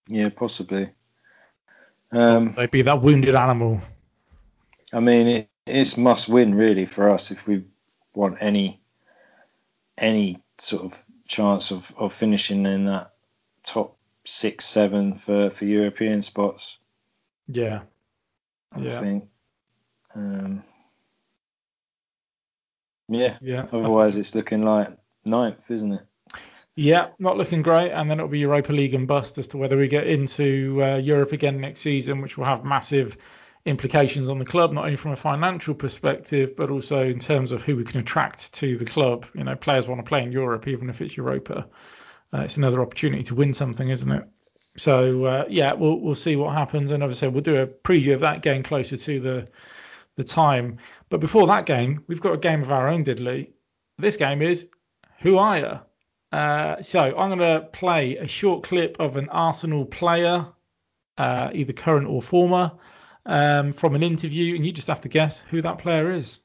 Yeah, 0.08 0.30
possibly. 0.30 0.90
Um, 2.12 2.52
they'd 2.52 2.70
be 2.70 2.82
that 2.82 3.02
wounded 3.02 3.34
animal. 3.34 3.80
I 4.92 5.00
mean, 5.00 5.28
it, 5.28 5.50
it's 5.66 5.98
must 5.98 6.28
win 6.28 6.56
really 6.56 6.86
for 6.86 7.10
us 7.10 7.32
if 7.32 7.48
we 7.48 7.64
want 8.14 8.38
any 8.42 8.82
any 9.98 10.42
sort 10.58 10.84
of 10.84 11.04
chance 11.28 11.72
of, 11.72 11.94
of 11.98 12.14
finishing 12.14 12.66
in 12.66 12.86
that 12.86 13.14
top 13.64 13.98
six, 14.24 14.66
seven 14.66 15.16
for, 15.16 15.50
for 15.50 15.66
European 15.66 16.22
spots. 16.22 16.78
Yeah. 17.48 17.82
I 18.72 18.80
Yeah. 18.80 19.00
think. 19.00 19.30
Um, 20.16 20.64
yeah. 23.08 23.38
Yeah. 23.42 23.68
Otherwise, 23.72 24.18
it's 24.18 24.36
looking 24.36 24.64
like 24.64 24.90
ninth, 25.24 25.70
isn't 25.70 25.94
it? 25.94 26.02
Yeah, 26.76 27.10
not 27.20 27.38
looking 27.38 27.62
great. 27.62 27.92
And 27.92 28.10
then 28.10 28.20
it'll 28.20 28.30
be 28.30 28.40
Europa 28.40 28.72
League 28.72 28.94
and 28.94 29.08
bust 29.08 29.38
as 29.38 29.48
to 29.50 29.58
whether 29.58 29.78
we 29.78 29.88
get 29.88 30.08
into 30.08 30.82
uh, 30.84 30.96
Europe 30.98 31.34
again 31.34 31.60
next 31.60 31.82
season, 31.82 32.22
which 32.22 32.38
will 32.38 32.46
have 32.46 32.64
massive 32.64 33.18
implications 33.66 34.30
on 34.30 34.40
the 34.40 34.46
club, 34.46 34.74
not 34.74 34.86
only 34.86 34.98
from 34.98 35.12
a 35.12 35.16
financial 35.16 35.76
perspective, 35.76 36.56
but 36.56 36.70
also 36.70 37.06
in 37.06 37.20
terms 37.20 37.52
of 37.52 37.64
who 37.64 37.76
we 37.76 37.84
can 37.84 38.00
attract 38.00 38.54
to 38.54 38.76
the 38.76 38.86
club. 38.86 39.26
You 39.34 39.44
know, 39.44 39.56
players 39.56 39.88
want 39.88 40.00
to 40.00 40.08
play 40.08 40.24
in 40.24 40.32
Europe, 40.32 40.68
even 40.68 40.90
if 40.90 41.02
it's 41.02 41.16
Europa. 41.16 41.68
Uh, 42.34 42.40
it's 42.40 42.58
another 42.58 42.82
opportunity 42.82 43.24
to 43.24 43.36
win 43.36 43.54
something, 43.54 43.90
isn't 43.90 44.12
it? 44.12 44.28
So 44.78 45.26
uh, 45.26 45.46
yeah, 45.50 45.74
we'll 45.74 46.00
we'll 46.00 46.16
see 46.16 46.36
what 46.36 46.56
happens, 46.56 46.92
and 46.92 47.04
obviously 47.04 47.28
we'll 47.28 47.42
do 47.42 47.58
a 47.58 47.68
preview 47.68 48.14
of 48.14 48.22
that 48.22 48.42
game 48.42 48.64
closer 48.64 48.98
to 48.98 49.20
the 49.20 49.48
the 50.16 50.24
time. 50.24 50.78
But 51.10 51.20
before 51.20 51.48
that 51.48 51.66
game, 51.66 52.04
we've 52.08 52.22
got 52.22 52.34
a 52.34 52.38
game 52.38 52.62
of 52.62 52.72
our 52.72 52.88
own, 52.88 53.04
Diddley. 53.04 53.50
This 53.98 54.18
game 54.18 54.42
is 54.42 54.70
Who 55.20 55.38
Are 55.38 55.60
You? 55.60 55.80
Uh, 56.32 56.82
so 56.82 57.02
I'm 57.02 57.38
going 57.38 57.40
to 57.40 57.68
play 57.74 58.16
a 58.18 58.28
short 58.28 58.64
clip 58.64 58.98
of 59.00 59.18
an 59.18 59.28
Arsenal 59.30 59.86
player, 59.86 60.46
uh, 61.18 61.50
either 61.54 61.74
current 61.74 62.08
or 62.08 62.22
former, 62.22 62.72
um, 63.26 63.74
from 63.74 63.96
an 63.96 64.04
interview, 64.04 64.56
and 64.56 64.66
you 64.66 64.72
just 64.72 64.88
have 64.88 65.02
to 65.02 65.10
guess 65.10 65.42
who 65.42 65.62
that 65.62 65.78
player 65.78 66.12
is. 66.12 66.40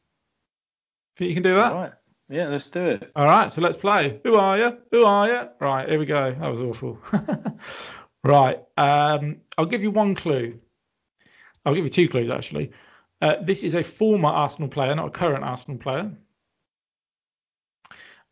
Think 1.17 1.31
you 1.31 1.35
can 1.35 1.43
do 1.43 1.55
that? 1.55 1.73
Right. 1.73 1.93
Yeah, 2.29 2.49
let's 2.49 2.69
do 2.71 2.85
it. 2.85 3.13
All 3.15 3.25
right, 3.25 3.51
so 3.53 3.61
let's 3.61 3.77
play. 3.77 4.21
Who 4.25 4.35
are 4.35 4.59
you? 4.59 4.79
Who 4.91 5.05
are 5.05 5.29
you? 5.29 5.49
Right, 5.61 5.89
here 5.89 5.99
we 5.99 6.07
go. 6.07 6.33
That 6.33 6.51
was 6.51 6.61
awful. 6.61 6.99
right, 8.25 8.63
um, 8.77 9.37
I'll 9.57 9.67
give 9.67 9.83
you 9.83 9.93
one 9.93 10.15
clue. 10.15 10.59
I'll 11.65 11.75
give 11.75 11.85
you 11.85 11.91
two 11.91 12.09
clues 12.09 12.31
actually. 12.31 12.73
Uh, 13.21 13.37
this 13.43 13.63
is 13.63 13.75
a 13.75 13.83
former 13.83 14.29
Arsenal 14.29 14.69
player, 14.69 14.95
not 14.95 15.09
a 15.09 15.11
current 15.11 15.45
Arsenal 15.45 15.79
player. 15.79 16.11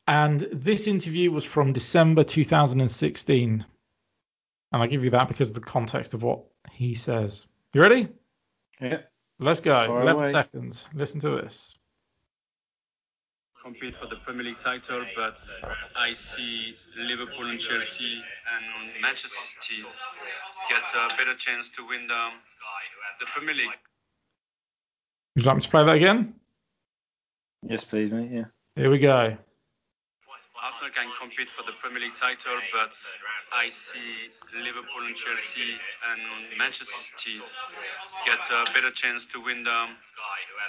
And 0.06 0.40
this 0.52 0.86
interview 0.86 1.30
was 1.30 1.44
from 1.44 1.72
December 1.72 2.24
2016. 2.24 3.64
And 4.72 4.82
I'll 4.82 4.88
give 4.88 5.04
you 5.04 5.10
that 5.10 5.28
because 5.28 5.48
of 5.48 5.54
the 5.54 5.60
context 5.60 6.14
of 6.14 6.22
what 6.22 6.44
he 6.70 6.94
says. 6.94 7.46
You 7.72 7.80
ready? 7.80 8.08
Yeah. 8.80 8.98
Let's 9.38 9.60
go. 9.60 9.74
Fire 9.74 10.02
11 10.02 10.22
away. 10.22 10.32
seconds. 10.32 10.84
Listen 10.94 11.20
to 11.20 11.30
this. 11.30 11.74
compete 13.62 13.96
for 13.96 14.06
the 14.06 14.16
Premier 14.16 14.44
League 14.44 14.58
title, 14.58 15.04
but 15.16 15.38
I 15.96 16.12
see 16.12 16.76
Liverpool 16.98 17.46
and 17.46 17.58
Chelsea 17.58 18.22
and 18.54 19.02
Manchester 19.02 19.28
City 19.30 19.82
get 20.68 20.82
a 20.94 21.16
better 21.16 21.34
chance 21.34 21.70
to 21.70 21.86
win 21.86 22.06
the, 22.06 22.28
the 23.20 23.26
Premier 23.26 23.54
League. 23.54 23.70
Would 25.34 25.44
you 25.44 25.46
like 25.46 25.56
me 25.56 25.62
to 25.62 25.68
play 25.70 25.84
that 25.84 25.96
again? 25.96 26.34
Yes, 27.66 27.84
please, 27.84 28.10
mate. 28.10 28.30
Yeah. 28.30 28.44
Here 28.76 28.90
we 28.90 28.98
go. 28.98 29.36
Arsenal 30.64 30.90
can 30.94 31.10
compete 31.20 31.50
for 31.50 31.62
the 31.62 31.72
Premier 31.72 32.00
League 32.00 32.16
title, 32.16 32.58
but 32.72 32.96
I 33.52 33.68
see 33.68 34.30
Liverpool 34.56 35.04
and 35.06 35.14
Chelsea 35.14 35.74
and 36.10 36.22
Manchester 36.56 36.86
City 36.86 37.42
get 38.24 38.38
a 38.50 38.72
better 38.72 38.90
chance 38.90 39.26
to 39.26 39.40
win 39.44 39.62
the, 39.64 39.86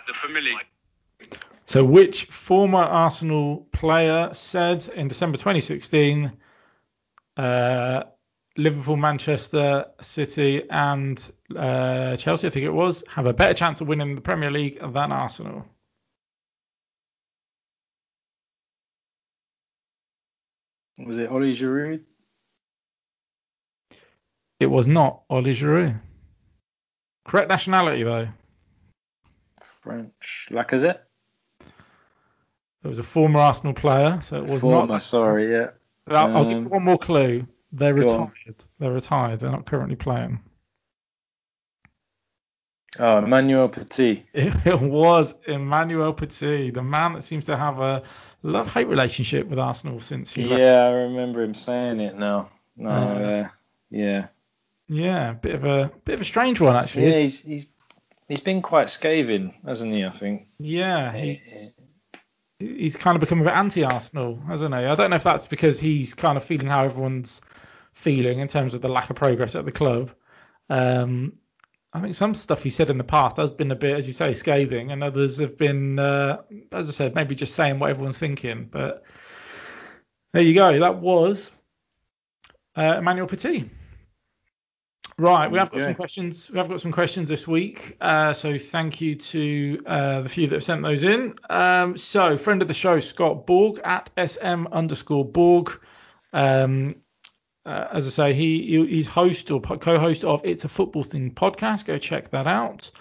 the 0.08 0.14
Premier 0.14 0.42
League. 0.42 1.32
So, 1.64 1.86
which 1.86 2.26
former 2.26 2.84
Arsenal 2.84 3.68
player 3.72 4.32
said 4.34 4.86
in 4.96 5.08
December 5.08 5.38
2016, 5.38 6.34
uh, 7.38 8.04
Liverpool, 8.58 8.98
Manchester 8.98 9.86
City, 10.02 10.70
and 10.70 11.32
uh, 11.56 12.18
Chelsea, 12.18 12.48
I 12.48 12.50
think 12.50 12.66
it 12.66 12.74
was, 12.74 13.02
have 13.08 13.28
a 13.28 13.34
better 13.34 13.54
chance 13.54 13.80
of 13.80 13.88
winning 13.88 14.16
the 14.16 14.22
Premier 14.22 14.52
League 14.52 14.78
than 14.80 15.12
Arsenal? 15.14 15.66
Was 20.98 21.18
it 21.18 21.30
Ollie 21.30 21.52
Giroud? 21.54 22.02
It 24.60 24.68
was 24.68 24.88
not 24.88 25.24
Ollie 25.30 25.54
Giroud. 25.54 26.00
Correct 27.26 27.50
nationality 27.50 28.04
though. 28.04 28.28
French. 29.62 30.48
Lacazette? 30.52 31.00
It 32.84 32.88
was 32.88 33.00
a 33.00 33.04
former 33.04 33.40
Arsenal 33.40 33.74
player, 33.74 34.20
so 34.22 34.38
it 34.38 34.48
was 34.48 34.62
Former, 34.62 34.94
not. 34.94 35.04
sorry, 35.04 35.52
yeah. 35.52 35.72
I'll, 36.08 36.38
I'll 36.38 36.44
give 36.44 36.52
you 36.54 36.58
Um, 36.60 36.70
one 36.70 36.84
more 36.84 37.00
clue. 37.00 37.48
They're 37.72 37.96
go 37.96 38.08
on. 38.14 38.20
retired. 38.30 38.56
They're 38.80 38.92
retired. 38.92 39.40
They're 39.40 39.52
not 39.52 39.66
currently 39.66 39.96
playing. 39.96 40.40
Oh, 43.00 43.18
Emmanuel 43.18 43.70
Petit. 43.70 44.26
It, 44.34 44.82
was 44.82 45.36
Emmanuel 45.48 46.14
Petit, 46.14 46.72
the 46.72 46.82
man 46.82 47.14
that 47.14 47.24
seems 47.24 47.46
to 47.46 47.58
have 47.58 47.80
a 47.80 48.04
love-hate 48.44 48.88
relationship 48.88 49.48
with 49.48 49.60
Arsenal 49.60 50.00
since 50.00 50.34
he 50.34 50.46
left. 50.46 50.62
Yeah, 50.62 50.86
I 50.86 50.90
remember 50.92 51.42
him 51.42 51.54
saying 51.54 52.00
it 52.00 52.18
now. 52.18 52.50
No, 52.78 52.90
Uh, 52.90 52.94
uh, 52.94 53.48
yeah. 53.90 54.28
Yeah, 54.88 55.34
bit 55.34 55.56
of 55.56 55.66
a 55.66 55.92
bit 56.04 56.14
of 56.16 56.22
a 56.22 56.26
strange 56.26 56.60
one 56.60 56.76
actually. 56.76 57.06
Yeah, 57.08 57.18
he's, 57.18 57.42
he's 57.42 57.66
he's 58.28 58.40
been 58.40 58.62
quite 58.62 58.90
scathing, 58.90 59.56
hasn't 59.66 59.92
he? 59.92 60.06
I 60.06 60.12
think. 60.12 60.48
Yeah, 60.60 61.12
he's 61.12 61.80
he's 62.60 62.96
kind 62.96 63.16
of 63.16 63.22
become 63.22 63.42
a 63.42 63.46
bit 63.46 63.54
anti-Arsenal, 63.54 64.40
hasn't 64.48 64.76
he? 64.76 64.82
I 64.82 64.96
don't 64.96 65.10
know 65.10 65.16
if 65.16 65.24
that's 65.24 65.48
because 65.48 65.80
he's 65.80 66.14
kind 66.14 66.38
of 66.38 66.44
feeling 66.44 66.68
how 66.68 66.84
everyone's 66.86 67.42
feeling 67.94 68.40
in 68.40 68.48
terms 68.48 68.74
of 68.76 68.82
the 68.82 68.90
lack 68.90 69.10
of 69.10 69.16
progress 69.16 69.56
at 69.56 69.66
the 69.66 69.72
club. 69.72 70.12
Um, 70.70 71.34
I 71.96 72.02
think 72.02 72.14
some 72.14 72.36
stuff 72.36 72.62
he 72.62 72.70
said 72.70 72.90
in 72.90 72.98
the 72.98 73.06
past 73.06 73.38
has 73.38 73.52
been 73.52 73.72
a 73.72 73.76
bit, 73.76 73.96
as 73.96 74.06
you 74.06 74.12
say, 74.12 74.34
scathing, 74.34 74.92
and 74.92 75.02
others 75.02 75.40
have 75.40 75.58
been, 75.58 75.98
uh, 75.98 76.42
as 76.74 76.90
I 76.90 76.92
said, 76.92 77.16
maybe 77.16 77.36
just 77.36 77.56
saying 77.56 77.80
what 77.80 77.90
everyone's 77.90 78.18
thinking. 78.18 78.68
But 78.70 79.04
there 80.34 80.44
you 80.44 80.54
go. 80.54 80.78
That 80.78 80.98
was 80.98 81.54
uh, 82.76 82.96
Emmanuel 82.98 83.28
Petit. 83.28 83.70
Right, 85.18 85.50
we 85.50 85.58
have 85.58 85.70
got 85.72 85.78
Okay. 85.78 85.86
some 85.86 85.96
questions. 85.96 86.52
We 86.52 86.58
have 86.58 86.68
got 86.68 86.82
some 86.82 86.92
questions 86.92 87.30
this 87.30 87.48
week. 87.48 87.96
Uh, 88.02 88.34
so 88.34 88.58
thank 88.60 89.00
you 89.00 89.16
to 89.16 89.80
uh, 89.86 90.22
the 90.22 90.28
few 90.28 90.48
that 90.48 90.56
have 90.56 90.64
sent 90.66 90.84
those 90.84 91.06
in. 91.06 91.36
Um, 91.50 91.96
so 91.96 92.38
friend 92.38 92.62
of 92.62 92.68
the 92.68 92.74
show, 92.74 93.00
Scott 93.00 93.48
Borg 93.48 93.80
at 93.86 94.12
sm 94.28 94.68
underscore 94.74 95.24
Borg. 95.24 95.72
Um, 96.34 96.98
uh, 97.66 97.88
as 97.92 98.06
I 98.06 98.10
say, 98.10 98.34
he, 98.34 98.62
he 98.66 98.86
he's 98.88 99.08
host 99.08 99.50
or 99.50 99.60
co-host 99.60 100.24
of 100.24 100.42
It's 100.44 100.66
a 100.66 100.70
Football 100.70 101.04
Thing 101.04 101.32
podcast. 101.32 101.86
Go 101.86 101.98
check 101.98 102.30
that 102.30 102.48
out. 102.48 102.92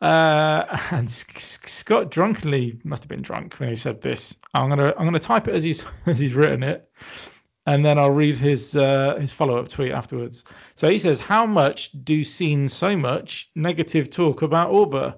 Uh, 0.00 0.78
and 0.90 1.10
Scott 1.10 2.10
drunkenly 2.10 2.78
must 2.84 3.02
have 3.02 3.08
been 3.08 3.22
drunk 3.22 3.54
when 3.54 3.68
he 3.68 3.76
said 3.76 4.02
this. 4.02 4.38
I'm 4.54 4.68
gonna 4.68 4.94
I'm 4.96 5.04
gonna 5.04 5.18
type 5.18 5.48
it 5.48 5.54
as 5.54 5.64
he's 5.64 5.84
as 6.06 6.18
he's 6.18 6.34
written 6.34 6.62
it, 6.62 6.88
and 7.66 7.84
then 7.84 7.98
I'll 7.98 8.10
read 8.10 8.38
his 8.38 8.76
uh, 8.76 9.16
his 9.20 9.32
follow-up 9.32 9.68
tweet 9.68 9.92
afterwards. 9.92 10.44
So 10.76 10.88
he 10.88 10.98
says, 10.98 11.18
"How 11.18 11.44
much 11.44 11.90
do 12.04 12.22
seen 12.22 12.68
so 12.68 12.96
much 12.96 13.50
negative 13.56 14.10
talk 14.10 14.42
about 14.42 14.70
Auba? 14.70 15.16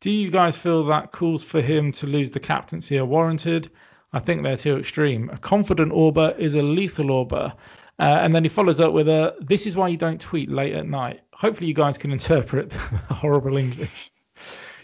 Do 0.00 0.10
you 0.10 0.30
guys 0.30 0.54
feel 0.54 0.84
that 0.84 1.12
calls 1.12 1.42
for 1.42 1.62
him 1.62 1.92
to 1.92 2.06
lose 2.06 2.30
the 2.30 2.40
captaincy 2.40 2.98
are 2.98 3.06
warranted? 3.06 3.70
I 4.12 4.18
think 4.18 4.42
they're 4.42 4.56
too 4.56 4.76
extreme. 4.76 5.30
A 5.30 5.38
confident 5.38 5.92
Auba 5.92 6.38
is 6.38 6.54
a 6.54 6.62
lethal 6.62 7.06
Auba." 7.06 7.54
Uh, 7.98 8.18
and 8.22 8.34
then 8.34 8.42
he 8.42 8.48
follows 8.48 8.80
up 8.80 8.92
with 8.92 9.08
a, 9.08 9.36
"This 9.40 9.66
is 9.66 9.76
why 9.76 9.88
you 9.88 9.96
don't 9.96 10.20
tweet 10.20 10.50
late 10.50 10.74
at 10.74 10.86
night. 10.86 11.20
Hopefully 11.32 11.68
you 11.68 11.74
guys 11.74 11.96
can 11.96 12.10
interpret 12.10 12.70
the 12.70 12.78
horrible 13.14 13.56
English." 13.56 14.10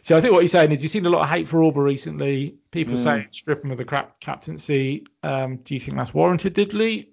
So 0.02 0.16
I 0.16 0.20
think 0.20 0.32
what 0.32 0.42
he's 0.42 0.52
saying 0.52 0.72
is 0.72 0.82
you've 0.82 0.92
seen 0.92 1.04
a 1.06 1.10
lot 1.10 1.22
of 1.22 1.28
hate 1.28 1.46
for 1.46 1.58
Auba 1.58 1.76
recently. 1.84 2.54
People 2.70 2.94
Mm. 2.94 2.98
saying 2.98 3.26
strip 3.32 3.62
him 3.64 3.70
of 3.70 3.76
the 3.78 3.84
crap 3.84 4.18
captaincy. 4.20 5.06
Um, 5.22 5.56
do 5.58 5.74
you 5.74 5.80
think 5.80 5.96
that's 5.96 6.14
warranted, 6.14 6.54
Diddley? 6.54 7.08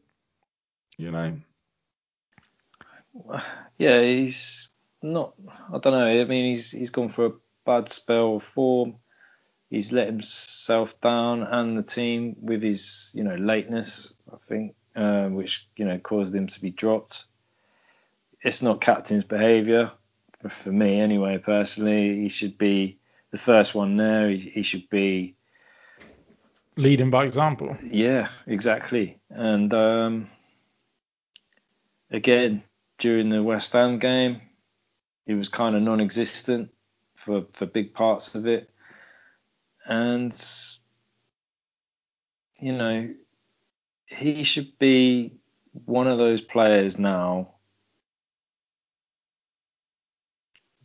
You 0.98 1.12
know. 1.12 1.38
Yeah, 3.78 4.02
he's 4.02 4.70
not. 5.02 5.34
I 5.74 5.80
don't 5.80 5.94
know. 5.94 6.06
I 6.06 6.24
mean, 6.26 6.46
he's 6.46 6.72
he's 6.72 6.90
gone 6.90 7.10
for 7.10 7.26
a 7.26 7.32
bad 7.66 7.90
spell 7.90 8.38
of 8.38 8.44
form. 8.44 8.96
He's 9.70 9.92
let 9.92 10.08
himself 10.08 11.00
down 11.02 11.44
and 11.44 11.78
the 11.78 11.84
team 11.84 12.38
with 12.40 12.62
his, 12.64 13.12
you 13.14 13.24
know, 13.24 13.36
lateness. 13.36 14.14
I 14.32 14.38
think, 14.48 14.76
uh, 14.98 15.28
which 15.30 15.68
you 15.78 15.86
know 15.86 15.98
caused 16.00 16.36
him 16.36 16.48
to 16.48 16.60
be 16.60 16.72
dropped. 16.72 17.26
It's 18.42 18.62
not 18.62 18.82
captain's 18.82 19.24
behaviour 19.24 19.92
for, 20.42 20.50
for 20.50 20.72
me 20.72 21.00
anyway. 21.00 21.38
Personally, 21.38 22.20
he 22.20 22.28
should 22.28 22.58
be 22.58 23.00
the 23.32 23.38
first 23.38 23.74
one 23.74 23.96
there. 23.96 24.30
He, 24.30 24.38
he 24.38 24.62
should 24.64 24.90
be 24.90 25.38
Leading 26.78 27.10
by 27.10 27.26
example. 27.26 27.76
Yeah, 27.84 28.30
exactly. 28.46 29.20
And 29.32 29.74
um, 29.74 30.28
again, 32.12 32.62
during 33.00 33.30
the 33.30 33.42
West 33.42 33.74
Ham 33.74 33.98
game, 33.98 34.42
he 35.26 35.34
was 35.34 35.50
kind 35.50 35.76
of 35.76 35.82
non-existent 35.82 36.70
for 37.16 37.48
for 37.54 37.66
big 37.66 37.96
parts 37.96 38.36
of 38.36 38.46
it. 38.46 38.70
And 39.86 40.32
you 42.60 42.74
know, 42.74 43.10
he 44.08 44.44
should 44.44 44.78
be 44.80 45.34
one 45.86 46.08
of 46.08 46.18
those 46.18 46.42
players 46.42 46.98
now. 46.98 47.50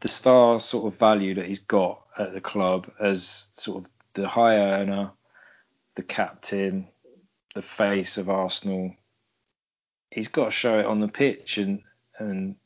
The 0.00 0.08
star 0.08 0.58
sort 0.58 0.92
of 0.92 0.98
value 0.98 1.34
that 1.34 1.46
he's 1.46 1.60
got 1.60 2.02
at 2.18 2.34
the 2.34 2.40
club 2.40 2.90
as 3.00 3.48
sort 3.52 3.84
of 3.84 3.90
the 4.14 4.28
high 4.28 4.56
earner, 4.56 5.12
the 5.94 6.02
captain, 6.02 6.88
the 7.54 7.62
face 7.62 8.18
of 8.18 8.28
Arsenal. 8.28 8.94
He's 10.10 10.28
got 10.28 10.46
to 10.46 10.50
show 10.50 10.80
it 10.80 10.86
on 10.86 11.00
the 11.00 11.08
pitch, 11.08 11.58
and 11.58 11.82
and 12.18 12.56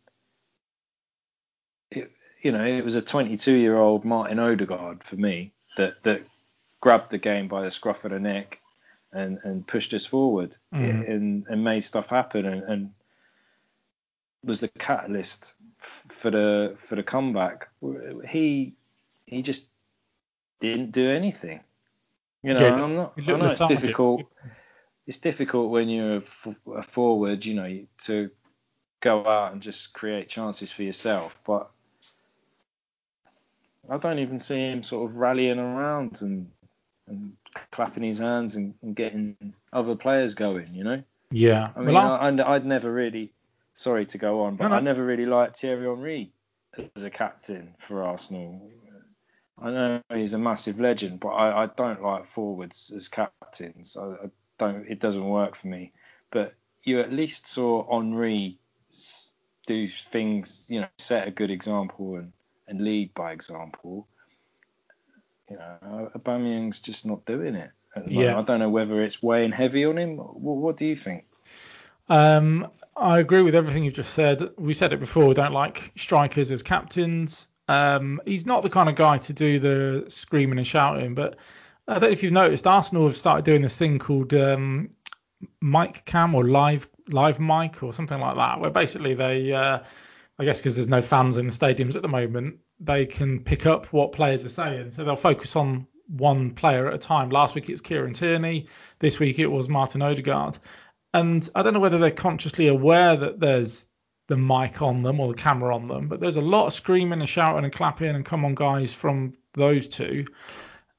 it, 1.90 2.10
you 2.42 2.50
know 2.50 2.64
it 2.64 2.82
was 2.82 2.96
a 2.96 3.02
22 3.02 3.54
year 3.54 3.76
old 3.76 4.04
Martin 4.04 4.38
Odegaard 4.38 5.04
for 5.04 5.16
me 5.16 5.52
that 5.76 6.02
that 6.04 6.22
grabbed 6.80 7.10
the 7.10 7.18
game 7.18 7.46
by 7.46 7.62
the 7.62 7.70
scruff 7.70 8.04
of 8.04 8.10
the 8.12 8.18
neck 8.18 8.60
and 9.16 9.38
and 9.44 9.66
pushed 9.66 9.94
us 9.94 10.04
forward 10.06 10.56
Mhm. 10.72 11.08
and 11.08 11.46
and 11.48 11.64
made 11.64 11.80
stuff 11.80 12.10
happen 12.10 12.46
and, 12.46 12.62
and 12.62 12.90
was 14.44 14.60
the 14.60 14.68
catalyst 14.68 15.54
f- 15.80 16.06
for 16.08 16.30
the 16.30 16.74
for 16.76 16.96
the 16.96 17.02
comeback. 17.02 17.68
He 18.28 18.74
he 19.26 19.42
just 19.42 19.70
didn't 20.60 20.92
do 20.92 21.08
anything. 21.10 21.60
You 22.42 22.54
know, 22.54 22.60
Yeah, 22.60 22.72
and 22.74 22.82
I'm 22.82 22.94
not. 22.94 23.14
I 23.18 23.36
know 23.36 23.50
it's 23.50 23.66
difficult. 23.66 24.22
It's 25.06 25.18
difficult 25.18 25.70
when 25.70 25.88
you're 25.88 26.22
a 26.76 26.82
forward, 26.82 27.44
you 27.44 27.54
know, 27.54 27.86
to 28.04 28.30
go 29.00 29.26
out 29.26 29.52
and 29.52 29.62
just 29.62 29.92
create 29.92 30.28
chances 30.28 30.70
for 30.72 30.82
yourself. 30.82 31.40
But 31.44 31.70
I 33.88 33.98
don't 33.98 34.18
even 34.18 34.38
see 34.38 34.58
him 34.58 34.82
sort 34.82 35.08
of 35.10 35.16
rallying 35.18 35.58
around 35.60 36.22
and 36.22 36.50
and 37.08 37.36
clapping 37.70 38.02
his 38.02 38.18
hands 38.18 38.56
and, 38.56 38.74
and 38.82 38.94
getting 38.94 39.54
other 39.72 39.94
players 39.94 40.34
going. 40.34 40.74
You 40.74 40.84
know. 40.84 41.02
Yeah. 41.30 41.70
I 41.74 41.80
mean, 41.80 41.94
well, 41.94 42.14
I, 42.14 42.28
I'd, 42.28 42.40
I'd 42.40 42.66
never 42.66 42.92
really. 42.92 43.32
Sorry 43.74 44.06
to 44.06 44.18
go 44.18 44.42
on, 44.42 44.56
but 44.56 44.64
No, 44.64 44.70
no. 44.70 44.76
I 44.76 44.80
never 44.80 45.04
really 45.04 45.26
liked 45.26 45.58
Thierry 45.58 45.86
Henry 45.86 46.30
as 46.96 47.02
a 47.02 47.10
captain 47.10 47.74
for 47.78 48.04
Arsenal. 48.04 48.70
I 49.60 49.70
know 49.70 50.02
he's 50.14 50.34
a 50.34 50.38
massive 50.38 50.80
legend, 50.80 51.20
but 51.20 51.28
I, 51.28 51.64
I 51.64 51.66
don't 51.66 52.02
like 52.02 52.26
forwards 52.26 52.92
as 52.94 53.08
captains. 53.08 53.96
I, 53.96 54.06
I 54.06 54.30
don't. 54.58 54.86
It 54.88 55.00
doesn't 55.00 55.26
work 55.26 55.54
for 55.54 55.68
me. 55.68 55.92
But 56.30 56.54
you 56.84 57.00
at 57.00 57.12
least 57.12 57.46
saw 57.46 57.86
Henry 57.90 58.58
do 59.66 59.88
things, 59.88 60.66
you 60.68 60.80
know, 60.80 60.88
set 60.98 61.26
a 61.26 61.30
good 61.30 61.50
example 61.50 62.16
and, 62.16 62.32
and 62.68 62.80
lead 62.80 63.12
by 63.14 63.32
example. 63.32 64.06
You 65.50 65.56
know, 65.56 66.10
Aubameyang's 66.16 66.80
just 66.80 67.06
not 67.06 67.24
doing 67.24 67.54
it. 67.54 67.70
At 67.94 68.06
the 68.06 68.12
Yeah. 68.12 68.38
I 68.38 68.40
don't 68.40 68.58
know 68.58 68.68
whether 68.68 69.02
it's 69.02 69.22
weighing 69.22 69.52
heavy 69.52 69.84
on 69.84 69.98
him. 69.98 70.16
What, 70.16 70.56
what 70.56 70.76
do 70.76 70.86
you 70.86 70.96
think? 70.96 71.24
Um, 72.08 72.70
I 72.96 73.18
agree 73.18 73.42
with 73.42 73.54
everything 73.54 73.84
you've 73.84 73.94
just 73.94 74.12
said. 74.12 74.50
We 74.56 74.74
said 74.74 74.92
it 74.92 75.00
before. 75.00 75.26
We 75.26 75.34
don't 75.34 75.52
like 75.52 75.92
strikers 75.96 76.50
as 76.50 76.62
captains. 76.62 77.48
Um, 77.68 78.20
he's 78.24 78.46
not 78.46 78.62
the 78.62 78.70
kind 78.70 78.88
of 78.88 78.94
guy 78.94 79.18
to 79.18 79.32
do 79.32 79.58
the 79.58 80.04
screaming 80.08 80.58
and 80.58 80.66
shouting. 80.66 81.14
But 81.14 81.36
I 81.88 81.94
don't 81.94 82.02
know 82.02 82.08
if 82.08 82.22
you've 82.22 82.32
noticed, 82.32 82.66
Arsenal 82.66 83.06
have 83.06 83.16
started 83.16 83.44
doing 83.44 83.62
this 83.62 83.76
thing 83.76 83.98
called 83.98 84.34
um, 84.34 84.90
mic 85.60 86.04
cam 86.04 86.34
or 86.34 86.44
live 86.44 86.88
live 87.08 87.38
mic 87.38 87.82
or 87.82 87.92
something 87.92 88.18
like 88.18 88.36
that, 88.36 88.60
where 88.60 88.70
basically 88.70 89.14
they, 89.14 89.52
uh, 89.52 89.78
I 90.38 90.44
guess 90.44 90.58
because 90.58 90.76
there's 90.76 90.88
no 90.88 91.02
fans 91.02 91.38
in 91.38 91.46
the 91.46 91.52
stadiums 91.52 91.96
at 91.96 92.02
the 92.02 92.08
moment, 92.08 92.58
they 92.78 93.06
can 93.06 93.40
pick 93.40 93.64
up 93.64 93.86
what 93.92 94.12
players 94.12 94.44
are 94.44 94.50
saying. 94.50 94.92
So 94.92 95.04
they'll 95.04 95.16
focus 95.16 95.56
on 95.56 95.86
one 96.08 96.52
player 96.54 96.86
at 96.88 96.94
a 96.94 96.98
time. 96.98 97.30
Last 97.30 97.54
week 97.54 97.68
it 97.68 97.72
was 97.72 97.80
Kieran 97.80 98.12
Tierney. 98.12 98.68
This 98.98 99.18
week 99.18 99.38
it 99.38 99.46
was 99.46 99.68
Martin 99.68 100.02
Odegaard. 100.02 100.58
and 101.14 101.48
I 101.54 101.62
don't 101.62 101.72
know 101.72 101.80
whether 101.80 101.98
they're 101.98 102.10
consciously 102.10 102.68
aware 102.68 103.16
that 103.16 103.40
there's 103.40 103.86
the 104.28 104.36
mic 104.36 104.82
on 104.82 105.02
them 105.02 105.20
or 105.20 105.28
the 105.28 105.42
camera 105.42 105.74
on 105.74 105.88
them, 105.88 106.08
but 106.08 106.20
there's 106.20 106.36
a 106.36 106.42
lot 106.42 106.66
of 106.66 106.72
screaming 106.72 107.20
and 107.20 107.28
shouting 107.28 107.64
and 107.64 107.72
clapping 107.72 108.14
and 108.14 108.24
come 108.24 108.44
on 108.44 108.54
guys 108.54 108.92
from 108.92 109.34
those 109.54 109.88
two. 109.88 110.26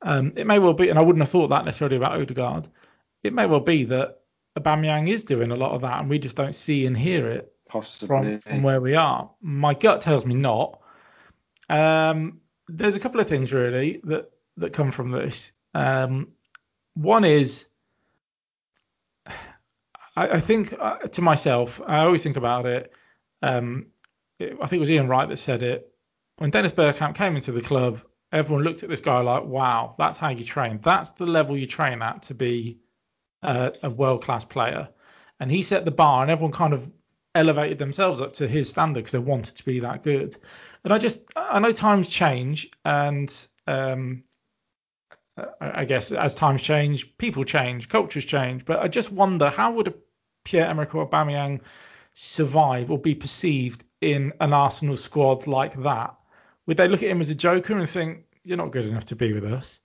Um, 0.01 0.33
it 0.35 0.47
may 0.47 0.59
well 0.59 0.73
be, 0.73 0.89
and 0.89 0.97
I 0.97 1.01
wouldn't 1.01 1.21
have 1.21 1.29
thought 1.29 1.49
that 1.49 1.65
necessarily 1.65 1.97
about 1.97 2.19
Odegaard. 2.19 2.67
It 3.23 3.33
may 3.33 3.45
well 3.45 3.59
be 3.59 3.83
that 3.85 4.21
Aubameyang 4.57 5.09
is 5.09 5.23
doing 5.23 5.51
a 5.51 5.55
lot 5.55 5.73
of 5.73 5.81
that, 5.81 5.99
and 5.99 6.09
we 6.09 6.19
just 6.19 6.37
don't 6.37 6.55
see 6.55 6.85
and 6.85 6.97
hear 6.97 7.29
it 7.29 7.53
Possibly. 7.67 8.07
from 8.07 8.39
from 8.39 8.63
where 8.63 8.81
we 8.81 8.95
are. 8.95 9.29
My 9.41 9.73
gut 9.73 10.01
tells 10.01 10.25
me 10.25 10.35
not. 10.35 10.79
Um, 11.69 12.41
there's 12.67 12.95
a 12.95 12.99
couple 12.99 13.19
of 13.19 13.27
things 13.27 13.53
really 13.53 14.01
that 14.05 14.31
that 14.57 14.73
come 14.73 14.91
from 14.91 15.11
this. 15.11 15.51
Um, 15.73 16.29
one 16.95 17.23
is, 17.25 17.67
I, 19.27 19.33
I 20.15 20.39
think 20.39 20.73
uh, 20.79 20.97
to 20.97 21.21
myself, 21.21 21.79
I 21.85 21.99
always 21.99 22.23
think 22.23 22.37
about 22.37 22.65
it. 22.65 22.91
Um, 23.41 23.87
it- 24.39 24.53
I 24.61 24.65
think 24.67 24.77
it 24.79 24.81
was 24.81 24.91
Ian 24.91 25.07
Wright 25.07 25.27
that 25.29 25.37
said 25.37 25.63
it. 25.63 25.93
When 26.37 26.49
Dennis 26.51 26.71
Bergkamp 26.71 27.15
came 27.15 27.35
into 27.35 27.51
the 27.51 27.61
club, 27.61 28.01
everyone 28.31 28.63
looked 28.63 28.83
at 28.83 28.89
this 28.89 29.01
guy 29.01 29.19
like, 29.21 29.43
"Wow, 29.45 29.95
that's 29.97 30.17
how 30.17 30.29
you 30.29 30.43
train. 30.43 30.79
That's 30.81 31.09
the 31.11 31.25
level 31.25 31.57
you 31.57 31.65
train 31.67 32.01
at 32.01 32.23
to 32.23 32.33
be 32.33 32.79
uh, 33.43 33.71
a 33.83 33.89
world-class 33.89 34.45
player." 34.45 34.89
And 35.39 35.51
he 35.51 35.61
set 35.63 35.85
the 35.85 35.91
bar, 35.91 36.21
and 36.21 36.31
everyone 36.31 36.51
kind 36.51 36.73
of 36.73 36.91
elevated 37.37 37.77
themselves 37.77 38.19
up 38.19 38.33
to 38.33 38.47
his 38.47 38.69
standard 38.69 39.01
because 39.01 39.11
they 39.11 39.19
wanted 39.19 39.55
to 39.55 39.63
be 39.63 39.79
that 39.79 40.03
good. 40.03 40.35
And 40.83 40.93
I 40.93 40.97
just, 40.97 41.23
I 41.35 41.59
know 41.59 41.71
times 41.71 42.07
change, 42.07 42.69
and 42.83 43.33
um, 43.67 44.23
I 45.61 45.85
guess 45.85 46.11
as 46.11 46.35
times 46.35 46.61
change, 46.61 47.17
people 47.17 47.43
change, 47.43 47.89
cultures 47.89 48.25
change. 48.25 48.65
But 48.65 48.79
I 48.79 48.87
just 48.87 49.11
wonder 49.11 49.49
how 49.49 49.71
would 49.71 49.87
a 49.87 49.93
Pierre-Emerick 50.43 50.91
Aubameyang 50.91 51.61
survive 52.13 52.89
or 52.89 52.97
be 52.97 53.13
perceived 53.13 53.83
in 54.01 54.33
an 54.39 54.53
Arsenal 54.53 54.97
squad 54.97 55.45
like 55.45 55.81
that? 55.83 56.15
Would 56.65 56.77
they 56.77 56.87
look 56.87 57.03
at 57.03 57.09
him 57.09 57.21
as 57.21 57.29
a 57.29 57.35
joker 57.35 57.77
and 57.77 57.87
think 57.87 58.23
you're 58.43 58.57
not 58.57 58.71
good 58.71 58.85
enough 58.85 59.05
to 59.05 59.15
be 59.15 59.33
with 59.33 59.45
us, 59.45 59.81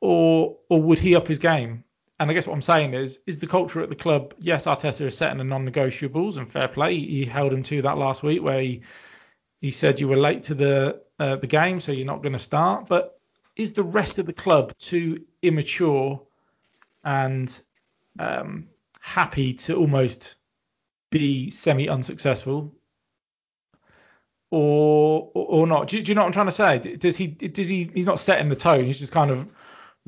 or 0.00 0.58
or 0.68 0.82
would 0.82 0.98
he 0.98 1.16
up 1.16 1.28
his 1.28 1.38
game? 1.38 1.84
And 2.20 2.30
I 2.30 2.34
guess 2.34 2.48
what 2.48 2.54
I'm 2.54 2.62
saying 2.62 2.94
is, 2.94 3.20
is 3.26 3.38
the 3.38 3.46
culture 3.46 3.80
at 3.80 3.90
the 3.90 3.94
club? 3.94 4.34
Yes, 4.40 4.66
Arteta 4.66 5.02
is 5.02 5.16
setting 5.16 5.38
the 5.38 5.44
non-negotiables, 5.44 6.36
and 6.36 6.50
fair 6.50 6.66
play. 6.66 6.98
He 6.98 7.24
held 7.24 7.52
him 7.52 7.62
to 7.64 7.82
that 7.82 7.96
last 7.96 8.22
week, 8.24 8.42
where 8.42 8.60
he 8.60 8.82
he 9.60 9.70
said 9.70 10.00
you 10.00 10.08
were 10.08 10.16
late 10.16 10.42
to 10.44 10.54
the 10.54 11.02
uh, 11.20 11.36
the 11.36 11.46
game, 11.46 11.80
so 11.80 11.92
you're 11.92 12.06
not 12.06 12.22
going 12.22 12.32
to 12.32 12.38
start. 12.38 12.88
But 12.88 13.20
is 13.54 13.72
the 13.72 13.84
rest 13.84 14.18
of 14.18 14.26
the 14.26 14.32
club 14.32 14.76
too 14.78 15.24
immature 15.42 16.20
and 17.04 17.62
um, 18.18 18.68
happy 19.00 19.54
to 19.54 19.76
almost 19.76 20.36
be 21.10 21.50
semi-unsuccessful, 21.52 22.74
or 24.50 25.30
or, 25.34 25.46
or 25.46 25.66
not? 25.68 25.86
Do, 25.86 26.02
do 26.02 26.10
you 26.10 26.16
know 26.16 26.22
what 26.22 26.26
I'm 26.26 26.32
trying 26.32 26.46
to 26.46 26.52
say? 26.52 26.96
Does 26.96 27.16
he 27.16 27.28
does 27.28 27.68
he 27.68 27.90
he's 27.94 28.06
not 28.06 28.18
setting 28.18 28.48
the 28.48 28.56
tone? 28.56 28.84
He's 28.84 28.98
just 28.98 29.12
kind 29.12 29.30
of 29.30 29.46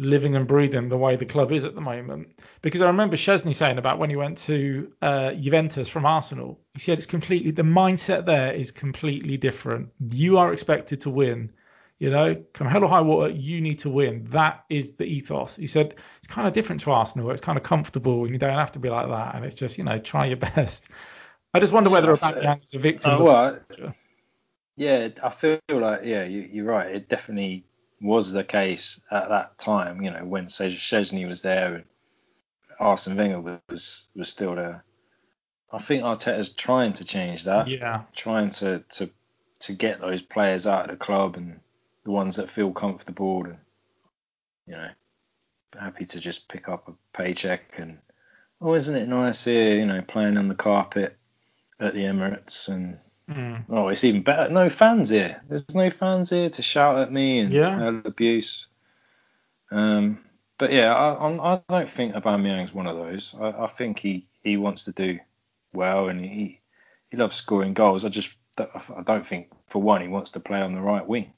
living 0.00 0.34
and 0.34 0.48
breathing 0.48 0.88
the 0.88 0.96
way 0.96 1.14
the 1.14 1.26
club 1.26 1.52
is 1.52 1.64
at 1.64 1.74
the 1.74 1.80
moment. 1.80 2.28
Because 2.62 2.80
I 2.80 2.86
remember 2.86 3.16
Szczesny 3.16 3.54
saying 3.54 3.78
about 3.78 3.98
when 3.98 4.10
he 4.10 4.16
went 4.16 4.38
to 4.38 4.90
uh, 5.02 5.32
Juventus 5.32 5.88
from 5.88 6.06
Arsenal, 6.06 6.58
he 6.74 6.80
said 6.80 6.98
it's 6.98 7.06
completely 7.06 7.50
the 7.50 7.62
mindset 7.62 8.24
there 8.24 8.52
is 8.52 8.70
completely 8.70 9.36
different. 9.36 9.90
You 10.10 10.38
are 10.38 10.52
expected 10.52 11.02
to 11.02 11.10
win. 11.10 11.52
You 11.98 12.08
know, 12.08 12.42
come 12.54 12.66
hell 12.66 12.82
or 12.82 12.88
high 12.88 13.02
water, 13.02 13.30
you 13.30 13.60
need 13.60 13.78
to 13.80 13.90
win. 13.90 14.24
That 14.30 14.64
is 14.70 14.92
the 14.92 15.04
ethos. 15.04 15.56
He 15.56 15.66
said 15.66 15.96
it's 16.16 16.26
kind 16.26 16.48
of 16.48 16.54
different 16.54 16.80
to 16.82 16.92
Arsenal, 16.92 17.26
where 17.26 17.34
it's 17.34 17.42
kind 17.42 17.58
of 17.58 17.62
comfortable 17.62 18.24
and 18.24 18.32
you 18.32 18.38
don't 18.38 18.58
have 18.58 18.72
to 18.72 18.78
be 18.78 18.88
like 18.88 19.06
that, 19.06 19.34
and 19.34 19.44
it's 19.44 19.54
just 19.54 19.76
you 19.76 19.84
know 19.84 19.98
try 19.98 20.24
your 20.24 20.36
best. 20.54 20.88
I 21.52 21.60
just 21.60 21.74
wonder 21.74 21.90
whether 21.90 22.16
Aubameyang 22.16 22.64
is 22.64 22.72
a 22.72 22.78
victim. 22.78 23.12
Of 23.12 23.20
well. 23.20 23.58
Yeah, 24.76 25.08
I 25.22 25.28
feel 25.28 25.58
like 25.68 26.00
yeah, 26.04 26.24
you, 26.24 26.48
you're 26.50 26.64
right. 26.64 26.90
It 26.90 27.10
definitely 27.10 27.66
was 28.00 28.32
the 28.32 28.44
case 28.44 29.00
at 29.10 29.28
that 29.28 29.58
time. 29.58 30.02
You 30.02 30.10
know, 30.10 30.24
when 30.24 30.46
Ches- 30.46 30.72
Szczesny 30.72 31.26
was 31.28 31.42
there 31.42 31.74
and 31.76 31.84
Arsene 32.78 33.16
Wenger 33.16 33.60
was 33.68 34.06
was 34.14 34.28
still 34.28 34.54
there. 34.54 34.84
I 35.72 35.78
think 35.78 36.02
Arteta's 36.02 36.52
trying 36.52 36.94
to 36.94 37.04
change 37.04 37.44
that, 37.44 37.68
yeah, 37.68 38.02
trying 38.14 38.50
to 38.50 38.84
to 38.90 39.10
to 39.60 39.72
get 39.72 40.00
those 40.00 40.22
players 40.22 40.66
out 40.66 40.86
of 40.86 40.90
the 40.90 40.96
club 40.96 41.36
and 41.36 41.60
the 42.04 42.10
ones 42.10 42.36
that 42.36 42.48
feel 42.48 42.72
comfortable 42.72 43.44
and 43.44 43.58
you 44.66 44.74
know 44.74 44.88
happy 45.78 46.06
to 46.06 46.18
just 46.18 46.48
pick 46.48 46.68
up 46.68 46.88
a 46.88 46.92
paycheck 47.16 47.78
and 47.78 47.98
oh, 48.60 48.74
isn't 48.74 48.96
it 48.96 49.08
nice 49.08 49.44
here? 49.44 49.76
You 49.76 49.86
know, 49.86 50.02
playing 50.02 50.36
on 50.36 50.48
the 50.48 50.54
carpet 50.54 51.16
at 51.78 51.94
the 51.94 52.00
Emirates 52.00 52.68
and 52.68 52.98
Mm. 53.30 53.64
Oh, 53.68 53.88
it's 53.88 54.04
even 54.04 54.22
better. 54.22 54.50
No 54.50 54.68
fans 54.70 55.10
here. 55.10 55.42
There's 55.48 55.74
no 55.74 55.90
fans 55.90 56.30
here 56.30 56.50
to 56.50 56.62
shout 56.62 56.98
at 56.98 57.12
me 57.12 57.38
and 57.38 57.52
Yeah. 57.52 58.00
abuse. 58.04 58.66
Um, 59.70 60.24
but 60.58 60.72
yeah, 60.72 60.92
I, 60.94 61.26
I'm, 61.26 61.62
don't 61.68 61.88
think 61.88 62.14
Aubameyang's 62.14 62.74
one 62.74 62.86
of 62.88 62.96
those. 62.96 63.34
I, 63.40 63.50
I 63.50 63.66
think 63.68 63.98
he, 63.98 64.26
he 64.42 64.56
wants 64.56 64.84
to 64.84 64.92
do 64.92 65.18
well 65.72 66.08
and 66.08 66.24
he 66.24 66.60
he 67.10 67.16
loves 67.16 67.36
scoring 67.36 67.74
goals. 67.74 68.04
I 68.04 68.08
just 68.08 68.34
don't- 68.56 68.70
I 68.96 69.02
don't 69.02 69.26
think 69.26 69.50
for 69.68 69.80
one 69.82 70.00
he 70.02 70.08
wants 70.08 70.32
to 70.32 70.40
play 70.40 70.60
on 70.60 70.74
the 70.74 70.80
right 70.80 71.06
wing. 71.06 71.32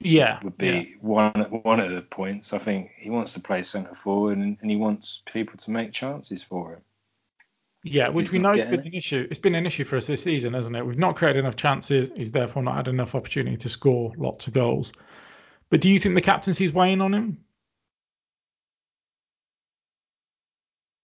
yeah, 0.00 0.38
Would 0.42 0.58
be 0.58 0.66
yeah. 0.66 0.82
one 1.00 1.32
one 1.62 1.80
of 1.80 1.90
the 1.90 2.02
points. 2.02 2.52
I 2.52 2.58
think 2.58 2.90
he 2.96 3.10
wants 3.10 3.34
to 3.34 3.40
play 3.40 3.62
centre 3.62 3.94
forward 3.94 4.38
and, 4.38 4.56
and 4.60 4.70
he 4.70 4.76
wants 4.76 5.22
people 5.26 5.56
to 5.58 5.70
make 5.70 5.92
chances 5.92 6.42
for 6.42 6.74
him. 6.74 6.80
Yeah, 7.88 8.08
which 8.08 8.24
He's 8.24 8.32
we 8.32 8.38
know 8.40 8.52
has 8.52 8.68
been 8.68 8.80
an 8.80 8.94
issue. 8.94 9.26
It's 9.30 9.38
been 9.38 9.54
an 9.54 9.64
issue 9.64 9.84
for 9.84 9.96
us 9.96 10.06
this 10.06 10.22
season, 10.22 10.54
hasn't 10.54 10.74
it? 10.74 10.84
We've 10.84 10.98
not 10.98 11.14
created 11.14 11.38
enough 11.38 11.56
chances. 11.56 12.10
He's 12.16 12.32
therefore 12.32 12.62
not 12.62 12.74
had 12.74 12.88
enough 12.88 13.14
opportunity 13.14 13.56
to 13.58 13.68
score 13.68 14.12
lots 14.16 14.48
of 14.48 14.52
goals. 14.52 14.92
But 15.70 15.80
do 15.80 15.90
you 15.90 15.98
think 15.98 16.14
the 16.16 16.20
captaincy 16.20 16.64
is 16.64 16.72
weighing 16.72 17.00
on 17.00 17.14
him? 17.14 17.38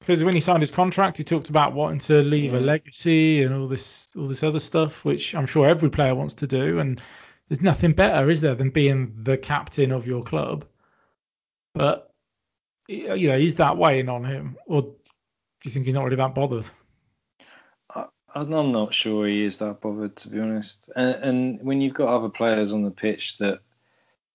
Because 0.01 0.25
when 0.25 0.35
he 0.35 0.41
signed 0.41 0.63
his 0.63 0.73
contract, 0.73 1.19
he 1.19 1.25
talked 1.25 1.49
about 1.49 1.75
wanting 1.75 2.01
to 2.01 2.23
leave 2.23 2.55
a 2.55 2.61
legacy 2.61 3.45
and 3.45 3.55
all 3.55 3.69
this, 3.69 4.09
all 4.17 4.27
this 4.27 4.43
other 4.43 4.59
stuff, 4.59 5.05
which 5.05 5.37
I'm 5.37 5.47
sure 5.47 5.69
every 5.69 5.91
player 5.91 6.17
wants 6.17 6.35
to 6.35 6.49
do. 6.49 6.81
And 6.81 7.01
there's 7.49 7.61
nothing 7.61 7.93
better, 7.93 8.29
is 8.29 8.41
there, 8.41 8.57
than 8.57 8.71
being 8.71 9.15
the 9.23 9.39
captain 9.39 9.93
of 9.93 10.07
your 10.07 10.25
club? 10.25 10.65
But 11.75 12.13
you 12.89 13.29
know, 13.29 13.37
is 13.37 13.55
that 13.57 13.77
weighing 13.77 14.09
on 14.09 14.25
him, 14.25 14.57
or 14.67 14.97
do 15.63 15.69
you 15.69 15.71
think 15.73 15.87
he's 15.87 15.95
not 15.95 16.05
really 16.05 16.17
that 16.17 16.35
bothered? 16.35 16.67
I, 17.95 18.07
I'm 18.35 18.73
not 18.73 18.95
sure 18.95 19.27
he 19.27 19.45
is 19.45 19.59
that 19.59 19.81
bothered, 19.81 20.17
to 20.17 20.29
be 20.29 20.41
honest. 20.41 20.91
And, 20.97 21.15
and 21.23 21.63
when 21.63 21.81
you've 21.81 21.95
got 21.95 22.09
other 22.09 22.29
players 22.29 22.73
on 22.73 22.83
the 22.83 22.91
pitch 22.91 23.39
that 23.39 23.61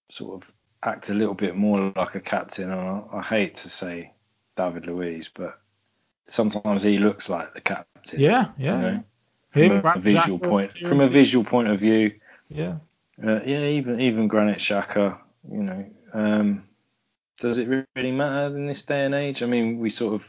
sort 0.09 0.41
of 0.41 0.51
act 0.83 1.09
a 1.09 1.13
little 1.13 1.33
bit 1.33 1.55
more 1.55 1.91
like 1.95 2.15
a 2.15 2.19
captain, 2.19 2.71
and 2.71 2.79
I, 2.79 3.03
I 3.13 3.21
hate 3.21 3.55
to 3.55 3.69
say 3.69 4.13
David 4.55 4.87
Luiz, 4.87 5.29
but 5.29 5.59
sometimes 6.27 6.83
he 6.83 6.97
looks 6.97 7.29
like 7.29 7.53
the 7.53 7.61
captain. 7.61 8.19
Yeah, 8.19 8.51
yeah. 8.57 8.75
You 8.75 8.81
know, 8.81 9.03
Him, 9.53 9.81
from 9.81 9.97
a 9.97 9.99
visual 9.99 10.39
point, 10.39 10.77
from 10.77 11.01
a 11.01 11.07
visual 11.07 11.43
point 11.43 11.67
of 11.69 11.79
view, 11.79 12.13
Yeah. 12.49 12.77
uh, 13.21 13.41
yeah, 13.45 13.65
even 13.65 13.99
even 13.99 14.27
Granit 14.27 14.59
Xhaka, 14.59 15.19
you 15.51 15.63
know, 15.63 15.85
um, 16.13 16.63
does 17.39 17.57
it 17.57 17.87
really 17.95 18.11
matter 18.11 18.55
in 18.55 18.67
this 18.67 18.83
day 18.83 19.05
and 19.05 19.15
age? 19.15 19.43
I 19.43 19.45
mean, 19.45 19.79
we 19.79 19.89
sort 19.89 20.15
of, 20.15 20.27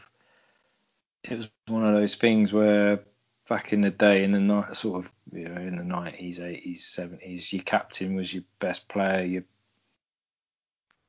it 1.23 1.37
was 1.37 1.49
one 1.67 1.85
of 1.85 1.93
those 1.93 2.15
things 2.15 2.53
where 2.53 2.99
back 3.47 3.73
in 3.73 3.81
the 3.81 3.89
day, 3.89 4.23
in 4.23 4.31
the 4.31 4.39
night, 4.39 4.75
sort 4.75 5.03
of, 5.03 5.11
you 5.31 5.49
know, 5.49 5.59
in 5.59 5.77
the 5.77 5.83
nineties, 5.83 6.39
eighties, 6.39 6.85
seventies, 6.85 7.51
your 7.51 7.63
captain 7.63 8.15
was 8.15 8.33
your 8.33 8.43
best 8.59 8.87
player. 8.87 9.25
You 9.25 9.43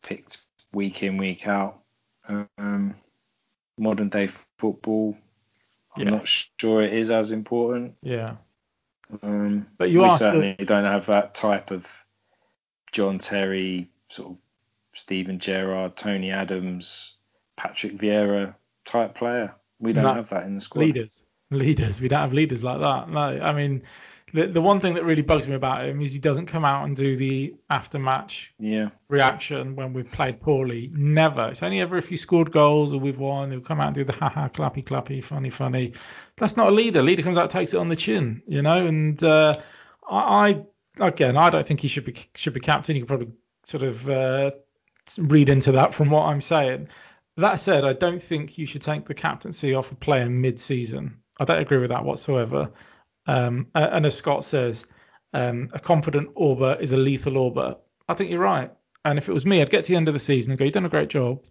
picked 0.03 0.39
week 0.73 1.03
in, 1.03 1.17
week 1.17 1.47
out. 1.47 1.83
Um, 2.29 2.95
modern 3.79 4.09
day 4.09 4.29
football, 4.59 5.17
I'm 5.95 6.05
Yeah. 6.05 6.11
not 6.11 6.29
sure 6.29 6.83
it 6.83 6.93
is 6.93 7.11
as 7.11 7.33
important. 7.33 7.97
Yeah. 8.03 8.37
Um, 9.23 9.67
But 9.77 9.91
you 9.91 10.03
we 10.03 10.11
certainly 10.11 10.55
don't 10.55 10.85
have 10.85 11.07
that 11.07 11.35
type 11.35 11.71
of 11.71 11.87
John 12.93 13.19
Terry, 13.19 13.91
sort 14.09 14.33
of 14.33 14.43
Steven 14.95 15.39
Gerrard, 15.39 15.97
Tony 15.97 16.31
Adams, 16.31 17.17
Patrick 17.57 17.95
Vieira 17.95 18.55
type 18.85 19.15
player. 19.15 19.55
We 19.81 19.93
don't 19.93 20.05
have 20.05 20.31
that 20.31 20.45
in 20.47 20.55
the 20.55 20.61
squad. 20.61 20.83
Leaders. 20.83 21.25
Leaders. 21.51 22.01
We 22.01 22.09
don't 22.09 22.21
have 22.21 22.33
leaders 22.33 22.63
like 22.63 22.81
that. 22.81 23.09
No. 23.09 23.21
I 23.21 23.53
mean, 23.53 23.83
the, 24.33 24.47
the 24.47 24.61
one 24.61 24.79
thing 24.79 24.95
that 24.95 25.05
really 25.05 25.23
bugs 25.23 25.49
me 25.49 25.55
about 25.55 25.85
him 25.85 26.01
is 26.01 26.13
he 26.13 26.19
doesn't 26.19 26.47
come 26.47 26.65
out 26.65 26.85
and 26.85 26.95
do 26.97 27.17
the 27.17 27.55
after 27.69 27.99
match 27.99 28.53
Yeah, 28.59 28.91
reaction 29.09 29.75
when 29.75 29.93
we've 29.93 30.11
played 30.11 30.41
poorly. 30.41 30.91
Never. 30.95 31.49
It's 31.49 31.63
only 31.63 31.81
ever 31.81 31.97
if 31.97 32.11
you 32.11 32.17
scored 32.17 32.53
goals 32.53 32.93
or 32.93 33.01
we've 33.01 33.19
won, 33.19 33.51
he'll 33.51 33.61
come 33.61 33.81
out 33.81 33.89
and 33.89 33.95
do 33.95 34.05
the 34.05 34.13
ha 34.13 34.29
ha 34.29 34.49
clappy, 34.49 34.85
clappy, 34.85 35.23
funny, 35.23 35.51
funny. 35.51 35.95
That's 36.37 36.57
not 36.57 36.69
a 36.69 36.71
leader. 36.71 37.03
Leader 37.03 37.23
comes 37.23 37.39
out, 37.39 37.51
takes 37.51 37.75
it 37.75 37.79
on 37.79 37.89
the 37.89 37.97
chin, 37.97 38.43
you 38.47 38.63
know. 38.63 38.87
And 38.87 39.23
uh, 39.25 39.55
I, 40.09 40.63
I, 41.01 41.09
again, 41.09 41.37
I 41.37 41.51
don't 41.51 41.67
think 41.67 41.81
he 41.81 41.89
should 41.89 42.05
be 42.05 42.15
should 42.35 42.55
be 42.55 42.61
captain. 42.61 42.95
You 42.95 43.03
can 43.03 43.09
probably 43.09 43.33
sort 43.65 43.83
of 43.83 44.09
uh, 44.09 44.53
read 45.19 45.49
into 45.49 45.73
that 45.73 45.95
from 45.95 46.11
what 46.11 46.27
I'm 46.27 46.41
saying. 46.41 46.89
That 47.41 47.61
said, 47.61 47.85
I 47.85 47.93
don't 47.93 48.23
think 48.23 48.59
you 48.59 48.67
should 48.67 48.83
take 48.83 49.07
the 49.07 49.15
captaincy 49.15 49.75
off 49.75 49.93
a 49.93 49.97
player 49.97 50.29
mid-season. 50.29 51.19
I 51.39 51.45
don't 51.45 51.61
agree 51.61 51.79
with 51.79 51.91
that 51.91 52.05
whatsoever. 52.05 52.71
Um, 53.27 53.69
and 53.75 54.07
as 54.07 54.17
Scott 54.17 54.45
says, 54.45 54.87
um, 55.33 55.71
a 55.73 55.79
confident 55.79 56.35
Auba 56.35 56.81
is 56.81 56.93
a 56.93 56.97
lethal 56.97 57.35
Auba. 57.35 57.79
I 58.09 58.15
think 58.15 58.31
you're 58.31 58.41
right. 58.41 58.73
And 59.05 59.19
if 59.19 59.29
it 59.29 59.33
was 59.33 59.47
me, 59.47 59.63
I'd 59.63 59.71
get 59.71 59.85
to 59.85 59.93
the 59.93 59.97
end 59.97 60.09
of 60.09 60.15
the 60.15 60.21
season 60.21 60.51
and 60.53 60.59
go, 60.59 60.65
"You've 60.65 60.75
done 60.75 60.85
a 60.85 60.91
great 60.91 61.09
job." 61.09 61.43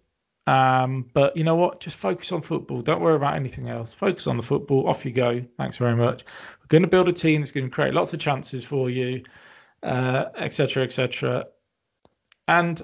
Um, 0.46 1.08
but 1.12 1.36
you 1.36 1.44
know 1.44 1.56
what? 1.56 1.80
Just 1.80 1.96
focus 1.96 2.32
on 2.32 2.42
football. 2.42 2.82
Don't 2.82 3.00
worry 3.00 3.16
about 3.16 3.34
anything 3.34 3.68
else. 3.68 3.94
Focus 3.94 4.26
on 4.26 4.36
the 4.36 4.42
football. 4.42 4.88
Off 4.88 5.04
you 5.04 5.12
go. 5.12 5.44
Thanks 5.58 5.76
very 5.76 5.96
much. 5.96 6.24
We're 6.60 6.68
going 6.68 6.82
to 6.82 6.88
build 6.88 7.08
a 7.08 7.12
team 7.12 7.40
that's 7.40 7.52
going 7.52 7.66
to 7.66 7.74
create 7.74 7.94
lots 7.94 8.12
of 8.12 8.20
chances 8.20 8.64
for 8.64 8.90
you, 8.90 9.24
etc., 9.82 10.82
uh, 10.82 10.84
etc. 10.84 11.38
Et 11.40 11.52
and 12.48 12.82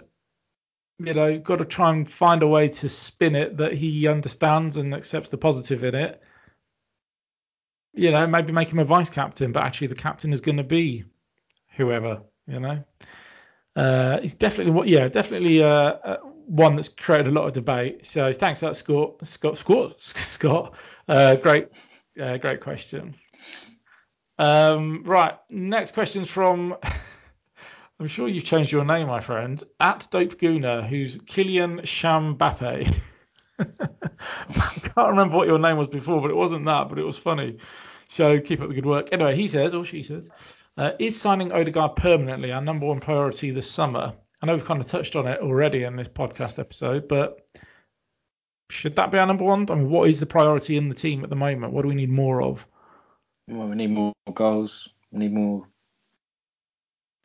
you 0.99 1.15
know, 1.15 1.39
got 1.39 1.57
to 1.57 1.65
try 1.65 1.91
and 1.91 2.11
find 2.11 2.43
a 2.43 2.47
way 2.47 2.69
to 2.69 2.89
spin 2.89 3.35
it 3.35 3.59
that 3.59 3.75
he 3.75 4.09
understands 4.09 4.77
and 4.77 4.95
accepts 4.95 5.29
the 5.29 5.37
positive 5.37 5.85
in 5.85 5.95
it. 5.95 6.23
You 7.93 8.11
know, 8.11 8.27
maybe 8.27 8.53
make 8.53 8.71
him 8.71 8.79
a 8.79 8.85
vice 8.85 9.11
captain, 9.11 9.53
but 9.53 9.63
actually 9.63 9.89
the 9.89 9.95
captain 9.95 10.33
is 10.33 10.41
going 10.41 10.59
to 10.59 10.65
be 10.65 11.05
whoever. 11.77 12.23
You 12.47 12.61
know, 12.61 12.85
uh, 13.75 14.21
he's 14.21 14.35
definitely 14.35 14.73
what, 14.73 14.89
yeah, 14.89 15.09
definitely 15.09 15.63
uh, 15.63 15.69
uh, 15.69 16.17
one 16.47 16.77
that's 16.77 16.89
created 16.89 17.29
a 17.29 17.31
lot 17.31 17.47
of 17.47 17.53
debate. 17.53 18.07
So 18.07 18.33
thanks 18.33 18.61
that, 18.61 18.77
Scott. 18.77 19.27
Scott, 19.27 19.57
Scott, 19.57 20.01
Scott. 20.01 20.75
Uh, 21.09 21.37
great, 21.37 21.69
uh, 22.21 22.37
great 22.39 22.61
question. 22.61 23.15
Um, 24.39 25.03
right, 25.05 25.35
next 25.51 25.93
question's 25.93 26.29
from 26.29 26.77
I'm 27.99 28.09
sure 28.09 28.29
you've 28.29 28.45
changed 28.45 28.73
your 28.73 28.85
name, 28.85 29.07
my 29.07 29.21
friend. 29.21 29.63
At 29.81 30.07
Dope 30.11 30.39
Gooner, 30.39 30.87
who's 30.87 31.17
Kylian 31.17 31.81
Shambappe. 31.83 32.95
I 33.59 33.65
can't 34.49 35.09
remember 35.09 35.37
what 35.37 35.49
your 35.49 35.59
name 35.59 35.79
was 35.79 35.89
before, 35.89 36.21
but 36.21 36.31
it 36.31 36.37
wasn't 36.37 36.67
that, 36.67 36.91
but 36.91 36.99
it 36.99 37.05
was 37.05 37.17
funny. 37.17 37.57
So 38.09 38.39
keep 38.39 38.61
up 38.61 38.69
the 38.69 38.75
good 38.75 38.85
work. 38.85 39.09
Anyway, 39.13 39.35
he 39.35 39.49
says, 39.49 39.73
or 39.73 39.85
she 39.85 40.03
says, 40.03 40.29
uh, 40.77 40.93
is 40.99 41.19
signing 41.19 41.53
Odegaard 41.53 41.97
permanently 41.97 42.53
our 42.53 42.61
number 42.61 42.85
one 42.85 43.01
priority 43.01 43.51
this 43.51 43.71
summer? 43.71 44.13
I 44.43 44.47
know 44.47 44.55
we've 44.55 44.65
kind 44.65 44.81
of 44.81 44.89
touched 44.89 45.17
on 45.17 45.27
it 45.27 45.41
already 45.41 45.85
in 45.85 45.97
this 45.97 46.09
podcast 46.09 46.59
episode, 46.59 47.09
but 47.09 47.49
should 48.69 48.95
that 48.97 49.11
be 49.11 49.19
our 49.19 49.27
number 49.27 49.45
one? 49.45 49.71
I 49.71 49.75
mean, 49.75 49.89
what 49.89 50.11
is 50.11 50.21
the 50.21 50.27
priority 50.27 50.77
in 50.77 50.91
the 50.91 50.95
team 50.95 51.25
at 51.25 51.31
the 51.31 51.37
moment? 51.37 51.73
What 51.73 51.83
do 51.83 51.89
we 51.89 51.95
need 51.95 52.11
more 52.11 52.43
of? 52.43 52.67
Well, 53.49 53.69
we 53.69 53.77
need 53.77 53.91
more 53.91 54.13
goals. 54.35 54.91
We 55.11 55.21
need 55.21 55.33
more 55.33 55.67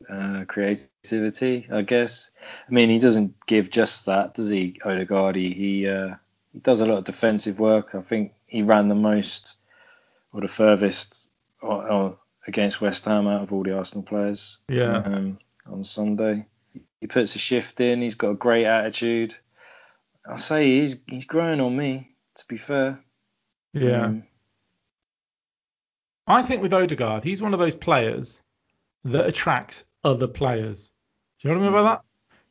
uh, 0.08 0.44
creativity, 0.46 1.66
I 1.70 1.82
guess. 1.82 2.30
I 2.68 2.72
mean, 2.72 2.90
he 2.90 2.98
doesn't 2.98 3.46
give 3.46 3.70
just 3.70 4.06
that, 4.06 4.34
does 4.34 4.48
he, 4.48 4.80
Odegaard? 4.84 5.36
He 5.36 5.52
he, 5.52 5.88
uh, 5.88 6.16
he 6.52 6.58
does 6.58 6.80
a 6.80 6.86
lot 6.86 6.98
of 6.98 7.04
defensive 7.04 7.58
work. 7.58 7.94
I 7.94 8.00
think 8.00 8.32
he 8.46 8.62
ran 8.62 8.88
the 8.88 8.94
most 8.94 9.56
or 10.32 10.40
the 10.40 10.48
furthest 10.48 11.28
or, 11.60 11.90
or 11.90 12.18
against 12.46 12.80
West 12.80 13.04
Ham 13.04 13.26
out 13.26 13.42
of 13.42 13.52
all 13.52 13.62
the 13.62 13.76
Arsenal 13.76 14.02
players. 14.02 14.58
Yeah. 14.68 14.96
Um, 14.96 15.38
on 15.66 15.84
Sunday, 15.84 16.46
he 17.00 17.06
puts 17.06 17.36
a 17.36 17.38
shift 17.38 17.80
in. 17.80 18.02
He's 18.02 18.16
got 18.16 18.30
a 18.30 18.34
great 18.34 18.66
attitude. 18.66 19.34
I 20.28 20.38
say 20.38 20.80
he's 20.80 21.02
he's 21.06 21.24
growing 21.24 21.60
on 21.60 21.76
me. 21.76 22.08
To 22.36 22.44
be 22.48 22.56
fair. 22.56 22.98
Yeah. 23.72 24.04
Um, 24.04 24.24
I 26.26 26.42
think 26.42 26.62
with 26.62 26.72
Odegaard, 26.72 27.24
he's 27.24 27.42
one 27.42 27.52
of 27.52 27.60
those 27.60 27.74
players 27.74 28.40
that 29.04 29.26
attracts 29.26 29.84
other 30.04 30.28
players. 30.28 30.90
Do 31.40 31.48
you 31.48 31.54
know 31.54 31.60
what 31.60 31.66
I 31.66 31.70
mean 31.70 31.84
by 31.84 31.90
that? 31.90 32.02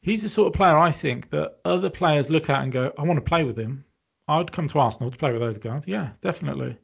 He's 0.01 0.23
the 0.23 0.29
sort 0.29 0.47
of 0.47 0.53
player 0.53 0.77
I 0.77 0.91
think 0.91 1.29
that 1.29 1.59
other 1.63 1.89
players 1.89 2.29
look 2.29 2.49
at 2.49 2.63
and 2.63 2.71
go, 2.71 2.91
I 2.97 3.03
want 3.03 3.17
to 3.17 3.29
play 3.29 3.43
with 3.43 3.57
him. 3.57 3.85
I'd 4.27 4.51
come 4.51 4.67
to 4.69 4.79
Arsenal 4.79 5.11
to 5.11 5.17
play 5.17 5.31
with 5.31 5.41
those 5.41 5.57
guys. 5.57 5.83
Yeah, 5.87 6.09
definitely. 6.21 6.77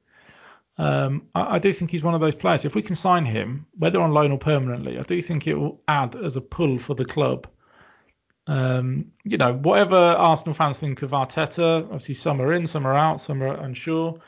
Um, 0.77 1.27
I, 1.33 1.55
I, 1.55 1.59
do 1.59 1.73
think 1.73 1.89
he's 1.89 2.03
one 2.03 2.13
of 2.13 2.21
those 2.21 2.35
players. 2.35 2.65
If 2.65 2.75
we 2.75 2.83
can 2.83 2.95
sign 2.95 3.25
him, 3.25 3.65
whether 3.77 3.99
on 3.99 4.11
loan 4.11 4.31
or 4.31 4.37
permanently, 4.37 4.99
I 4.99 5.03
do 5.03 5.21
think 5.21 5.47
it 5.47 5.55
will 5.55 5.81
add 5.87 6.15
as 6.15 6.35
a 6.35 6.41
pull 6.41 6.77
for 6.77 6.93
the 6.93 7.05
club. 7.05 7.47
Um, 8.45 9.11
you 9.23 9.37
know, 9.37 9.53
whatever 9.53 9.95
Arsenal 9.95 10.53
fans 10.53 10.77
think 10.77 11.01
of 11.01 11.11
Arteta, 11.11 11.83
obviously 11.85 12.15
some 12.15 12.41
are 12.41 12.53
in, 12.53 12.67
some 12.67 12.85
are 12.85 12.93
out, 12.93 13.19
some 13.19 13.41
are 13.41 13.55
unsure. 13.55 14.19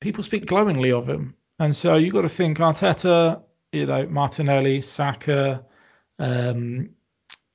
People 0.00 0.24
speak 0.24 0.46
glowingly 0.46 0.92
of 0.92 1.08
him, 1.08 1.34
and 1.58 1.74
so 1.74 1.94
you've 1.94 2.12
got 2.12 2.22
to 2.22 2.28
think 2.28 2.58
Arteta 2.58 3.40
you 3.74 3.86
know, 3.86 4.06
Martinelli, 4.06 4.80
Saka, 4.80 5.64
um, 6.18 6.90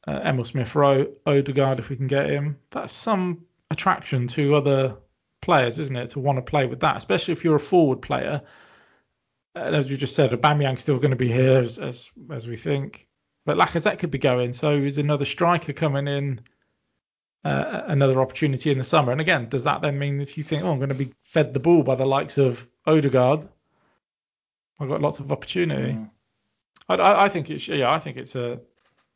uh, 0.08 0.20
Emil 0.24 0.46
Smith 0.46 0.76
Rowe, 0.76 1.08
Odegaard, 1.26 1.80
if 1.80 1.90
we 1.90 1.96
can 1.96 2.08
get 2.08 2.30
him. 2.30 2.58
That's 2.72 2.94
some 2.94 3.46
attraction 3.72 4.28
to 4.30 4.56
other 4.56 4.98
players, 5.42 5.80
isn't 5.80 5.96
it, 5.96 6.10
to 6.10 6.20
want 6.20 6.38
to 6.38 6.42
play 6.42 6.66
with 6.66 6.82
that, 6.82 6.98
especially 6.98 7.32
if 7.34 7.44
you're 7.44 7.56
a 7.56 7.60
forward 7.60 8.02
player. 8.02 8.42
And 9.56 9.76
as 9.76 9.90
you 9.90 9.98
just 9.98 10.16
said, 10.16 10.32
Aubameyang's 10.32 10.82
still 10.82 10.98
going 10.98 11.12
to 11.12 11.16
be 11.18 11.32
here 11.32 11.60
as, 11.60 11.80
as 11.80 12.10
as 12.32 12.48
we 12.48 12.56
think, 12.56 13.08
but 13.46 13.58
Lacazette 13.58 14.00
could 14.00 14.12
be 14.12 14.18
going. 14.18 14.54
So 14.54 14.74
is 14.74 14.98
another 14.98 15.26
striker 15.26 15.74
coming 15.74 16.08
in, 16.08 16.42
uh, 17.44 17.82
another 17.88 18.22
opportunity 18.22 18.72
in 18.72 18.78
the 18.78 18.84
summer. 18.84 19.12
And 19.12 19.22
again, 19.22 19.50
does 19.50 19.64
that 19.64 19.82
then 19.82 19.98
mean 19.98 20.22
if 20.22 20.38
you 20.38 20.44
think, 20.44 20.64
oh, 20.64 20.72
I'm 20.72 20.78
going 20.78 20.90
to 20.90 20.96
be 20.96 21.14
fed 21.24 21.54
the 21.54 21.60
ball 21.60 21.84
by 21.84 21.96
the 21.96 22.06
likes 22.06 22.38
of 22.38 22.68
Odegaard, 22.86 23.48
I've 24.80 24.90
got 24.90 25.02
lots 25.02 25.20
of 25.20 25.32
opportunity. 25.32 25.94
Mm. 25.94 26.10
I, 26.88 27.26
I, 27.26 27.30
think 27.30 27.50
it's 27.50 27.68
yeah, 27.68 27.92
I 27.92 28.00
think 28.00 28.18
it's 28.18 28.36
a 28.36 28.60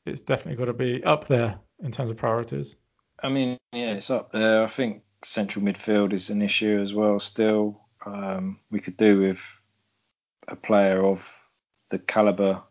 it's 0.06 0.22
definitely 0.22 0.58
got 0.58 0.66
to 0.66 0.74
be 0.74 1.04
up 1.04 1.28
there 1.28 1.60
in 1.82 1.92
terms 1.92 2.12
of 2.12 2.18
priorities. 2.18 2.76
I 3.22 3.30
mean, 3.30 3.58
yeah, 3.72 3.94
it's 3.94 4.10
up 4.10 4.32
there. 4.32 4.64
I 4.64 4.68
think 4.68 5.04
central 5.24 5.66
midfield 5.66 6.14
is 6.14 6.30
an 6.30 6.42
issue 6.42 6.80
as 6.82 6.94
well. 6.94 7.20
Still, 7.20 7.82
um, 8.06 8.60
we 8.70 8.80
could 8.80 8.98
do 8.98 9.22
with 9.22 9.42
a 10.48 10.56
player 10.56 11.04
of 11.04 11.32
the 11.90 12.00
caliber 12.00 12.62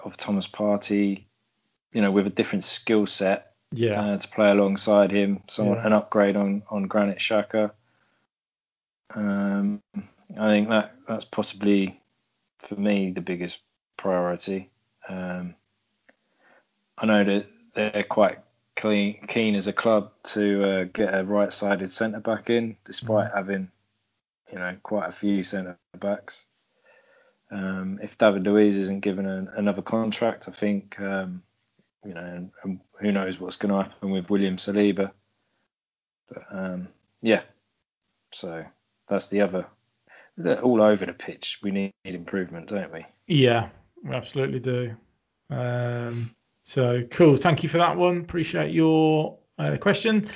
of 0.00 0.16
Thomas 0.16 0.46
Partey, 0.46 1.24
you 1.92 2.02
know, 2.02 2.10
with 2.10 2.26
a 2.26 2.30
different 2.30 2.64
skill 2.64 3.06
set, 3.06 3.52
yeah, 3.72 4.00
uh, 4.00 4.18
to 4.18 4.28
play 4.28 4.50
alongside 4.50 5.10
him. 5.10 5.42
Someone 5.48 5.78
yeah. 5.78 5.86
an 5.86 5.92
upgrade 5.92 6.36
on 6.36 6.62
on 6.70 6.84
Granit 6.84 7.18
Xhaka. 7.18 7.72
Um, 9.14 9.82
I 10.38 10.48
think 10.48 10.68
that 10.68 10.94
that's 11.06 11.24
possibly 11.24 12.00
for 12.58 12.76
me 12.76 13.10
the 13.10 13.20
biggest 13.20 13.60
priority. 13.96 14.70
Um, 15.08 15.54
I 16.96 17.06
know 17.06 17.24
that 17.24 17.46
they're 17.74 18.04
quite 18.04 18.38
clean, 18.76 19.26
keen 19.26 19.54
as 19.54 19.66
a 19.66 19.72
club 19.72 20.12
to 20.24 20.64
uh, 20.64 20.84
get 20.84 21.14
a 21.14 21.24
right-sided 21.24 21.90
centre 21.90 22.20
back 22.20 22.50
in, 22.50 22.76
despite 22.84 23.32
mm. 23.32 23.34
having 23.34 23.70
you 24.50 24.58
know 24.58 24.76
quite 24.82 25.08
a 25.08 25.12
few 25.12 25.42
centre 25.42 25.78
backs. 25.98 26.46
Um, 27.50 28.00
if 28.02 28.16
David 28.16 28.44
Luiz 28.44 28.78
isn't 28.78 29.00
given 29.00 29.26
an, 29.26 29.50
another 29.54 29.82
contract, 29.82 30.48
I 30.48 30.52
think 30.52 30.98
um, 31.00 31.42
you 32.04 32.14
know, 32.14 32.24
and, 32.24 32.50
and 32.62 32.80
who 33.00 33.12
knows 33.12 33.38
what's 33.38 33.56
going 33.56 33.72
to 33.72 33.88
happen 33.88 34.10
with 34.10 34.30
William 34.30 34.56
Saliba. 34.56 35.12
But 36.28 36.44
um, 36.50 36.88
yeah, 37.20 37.42
so 38.32 38.64
that's 39.08 39.28
the 39.28 39.42
other 39.42 39.66
all 40.62 40.82
over 40.82 41.06
the 41.06 41.12
pitch. 41.12 41.60
We 41.62 41.70
need 41.70 41.92
improvement, 42.04 42.68
don't 42.68 42.92
we? 42.92 43.04
Yeah, 43.26 43.68
we 44.02 44.14
absolutely 44.14 44.60
do. 44.60 44.96
Um, 45.50 46.30
so 46.64 47.02
cool. 47.10 47.36
Thank 47.36 47.62
you 47.62 47.68
for 47.68 47.78
that 47.78 47.96
one. 47.96 48.18
Appreciate 48.18 48.72
your 48.72 49.38
uh, 49.58 49.76
question. 49.76 50.28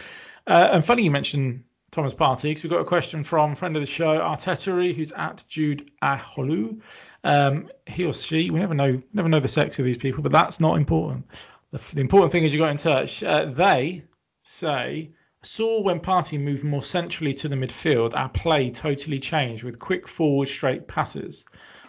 Uh, 0.47 0.71
and 0.73 0.85
funny 0.85 1.03
you 1.03 1.11
mentioned 1.11 1.65
Thomas 1.91 2.15
Partey 2.15 2.51
because 2.51 2.63
we've 2.63 2.73
got 2.73 2.81
a 2.81 2.85
question 2.85 3.25
from 3.25 3.55
friend 3.55 3.77
of 3.77 3.83
the 3.83 3.87
show 3.87 4.19
Artetery, 4.19 4.95
who's 4.95 5.13
at 5.13 5.45
Jude 5.49 5.91
Aholu. 6.03 6.81
Um, 7.25 7.71
he 7.87 8.05
or 8.05 8.13
she, 8.13 8.51
we 8.51 8.61
never 8.61 8.75
know, 8.75 9.03
never 9.13 9.29
know 9.29 9.41
the 9.41 9.49
sex 9.49 9.79
of 9.79 9.85
these 9.85 9.99
people, 9.99 10.23
but 10.23 10.31
that's 10.31 10.61
not 10.61 10.77
important. 10.77 11.27
The, 11.73 11.81
the 11.95 12.01
important 12.01 12.33
thing 12.33 12.45
is 12.45 12.53
you 12.53 12.59
got 12.59 12.71
in 12.71 12.77
touch. 12.77 13.23
Uh, 13.23 13.47
they 13.47 14.05
say 14.45 15.11
saw 15.47 15.81
when 15.81 16.01
Partey 16.01 16.41
moved 16.41 16.65
more 16.65 16.83
centrally 16.83 17.33
to 17.35 17.49
the 17.49 17.57
midfield, 17.57 18.17
our 18.17 18.29
play 18.29 18.71
totally 18.71 19.21
changed 19.21 19.63
with 19.63 19.79
quick 19.79 20.09
forward 20.09 20.49
straight 20.49 20.87
passes. 20.89 21.45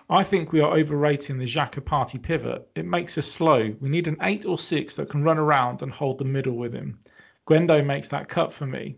I 0.09 0.23
think 0.23 0.51
we 0.51 0.61
are 0.61 0.77
overrating 0.77 1.37
the 1.37 1.45
Xhaka 1.45 1.81
Partey 1.81 2.21
pivot. 2.21 2.69
It 2.75 2.85
makes 2.85 3.17
us 3.17 3.29
slow. 3.29 3.75
We 3.81 3.89
need 3.89 4.07
an 4.07 4.17
8 4.21 4.45
or 4.45 4.57
6 4.57 4.95
that 4.95 5.09
can 5.09 5.23
run 5.23 5.37
around 5.37 5.81
and 5.81 5.91
hold 5.91 6.17
the 6.17 6.25
middle 6.25 6.55
with 6.55 6.73
him. 6.73 6.99
Guendo 7.45 7.85
makes 7.85 8.09
that 8.09 8.29
cut 8.29 8.53
for 8.53 8.65
me. 8.65 8.97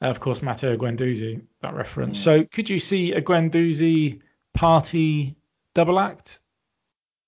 Uh, 0.00 0.06
of 0.06 0.20
course, 0.20 0.42
Matteo 0.42 0.76
Guendouzi, 0.76 1.42
that 1.62 1.74
reference. 1.74 2.20
Mm. 2.20 2.22
So 2.24 2.44
could 2.44 2.70
you 2.70 2.78
see 2.78 3.12
a 3.12 3.22
Guendouzi 3.22 4.20
Partey 4.56 5.34
double 5.74 5.98
act 5.98 6.40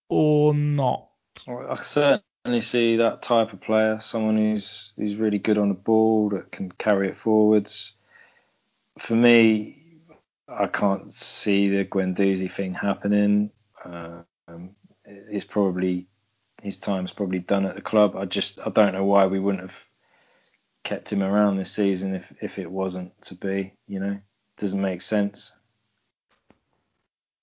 or 0.08 0.54
not? 0.54 1.08
I 1.48 1.74
certainly 1.82 2.22
certainly 2.48 2.60
see 2.62 2.96
that 2.96 3.20
type 3.20 3.52
of 3.52 3.60
player, 3.60 4.00
someone 4.00 4.38
who's 4.38 4.92
who's 4.96 5.16
really 5.16 5.38
good 5.38 5.58
on 5.58 5.68
the 5.68 5.74
ball 5.74 6.30
that 6.30 6.50
can 6.50 6.72
carry 6.72 7.08
it 7.08 7.16
forwards. 7.16 7.92
For 8.98 9.14
me, 9.14 9.82
I 10.48 10.66
can't 10.66 11.10
see 11.10 11.68
the 11.68 11.84
Guendouzi 11.84 12.50
thing 12.50 12.72
happening. 12.72 13.50
Um, 13.84 14.70
it's 15.04 15.44
probably 15.44 16.06
his 16.62 16.78
time's 16.78 17.12
probably 17.12 17.40
done 17.40 17.66
at 17.66 17.76
the 17.76 17.82
club. 17.82 18.16
I 18.16 18.24
just 18.24 18.58
I 18.64 18.70
don't 18.70 18.94
know 18.94 19.04
why 19.04 19.26
we 19.26 19.38
wouldn't 19.38 19.64
have 19.64 19.84
kept 20.84 21.12
him 21.12 21.22
around 21.22 21.58
this 21.58 21.70
season 21.70 22.14
if 22.14 22.32
if 22.40 22.58
it 22.58 22.70
wasn't 22.70 23.12
to 23.24 23.34
be. 23.34 23.74
You 23.86 24.00
know, 24.00 24.18
doesn't 24.56 24.80
make 24.80 25.02
sense. 25.02 25.54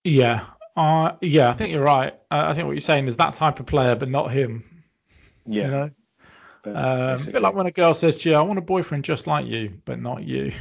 Yeah, 0.03 0.47
uh, 0.75 1.11
yeah, 1.21 1.51
I 1.51 1.53
think 1.53 1.71
you're 1.71 1.83
right. 1.83 2.13
Uh, 2.31 2.45
I 2.47 2.55
think 2.55 2.65
what 2.65 2.73
you're 2.73 2.79
saying 2.79 3.05
is 3.05 3.17
that 3.17 3.35
type 3.35 3.59
of 3.59 3.67
player, 3.67 3.95
but 3.95 4.09
not 4.09 4.31
him. 4.31 4.63
Yeah. 5.45 5.65
You 5.65 5.71
know, 5.71 5.89
um, 6.65 6.75
a 6.75 7.31
bit 7.31 7.41
like 7.41 7.53
when 7.53 7.67
a 7.67 7.71
girl 7.71 7.93
says 7.93 8.17
to 8.17 8.29
you, 8.29 8.35
"I 8.35 8.41
want 8.41 8.57
a 8.59 8.61
boyfriend 8.61 9.03
just 9.03 9.27
like 9.27 9.45
you, 9.45 9.73
but 9.85 9.99
not 9.99 10.23
you." 10.23 10.51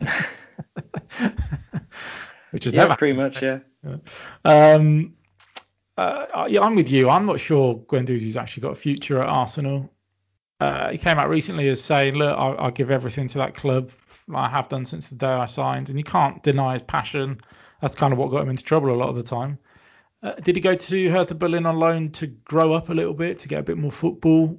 Which 2.50 2.66
is 2.66 2.72
yeah, 2.72 2.82
never 2.82 2.96
pretty 2.96 3.16
much. 3.20 3.42
Yeah. 3.42 3.60
Um, 4.44 5.14
uh, 5.96 6.46
yeah, 6.48 6.60
I'm 6.60 6.74
with 6.74 6.90
you. 6.90 7.08
I'm 7.08 7.26
not 7.26 7.40
sure 7.40 7.76
Guendouzi's 7.76 8.36
actually 8.36 8.62
got 8.62 8.72
a 8.72 8.76
future 8.76 9.22
at 9.22 9.28
Arsenal. 9.28 9.90
Uh, 10.60 10.90
he 10.90 10.98
came 10.98 11.18
out 11.18 11.28
recently 11.28 11.68
as 11.68 11.82
saying, 11.82 12.14
"Look, 12.14 12.36
I'll, 12.38 12.56
I'll 12.58 12.70
give 12.70 12.90
everything 12.90 13.28
to 13.28 13.38
that 13.38 13.54
club. 13.54 13.90
I 14.34 14.48
have 14.48 14.68
done 14.68 14.84
since 14.84 15.08
the 15.08 15.16
day 15.16 15.26
I 15.26 15.46
signed." 15.46 15.88
And 15.88 15.98
you 15.98 16.04
can't 16.04 16.42
deny 16.42 16.74
his 16.74 16.82
passion. 16.82 17.40
That's 17.80 17.94
kind 17.94 18.12
of 18.12 18.18
what 18.18 18.30
got 18.30 18.42
him 18.42 18.50
into 18.50 18.64
trouble 18.64 18.90
a 18.90 18.96
lot 18.96 19.08
of 19.08 19.16
the 19.16 19.22
time. 19.22 19.58
Uh, 20.24 20.34
did 20.36 20.56
he 20.56 20.62
go 20.62 20.74
to 20.74 21.10
Hertha 21.10 21.34
Berlin 21.34 21.66
on 21.66 21.78
loan 21.78 22.10
to 22.12 22.26
grow 22.26 22.72
up 22.72 22.88
a 22.88 22.94
little 22.94 23.12
bit, 23.12 23.40
to 23.40 23.48
get 23.48 23.60
a 23.60 23.62
bit 23.62 23.76
more 23.76 23.92
football? 23.92 24.58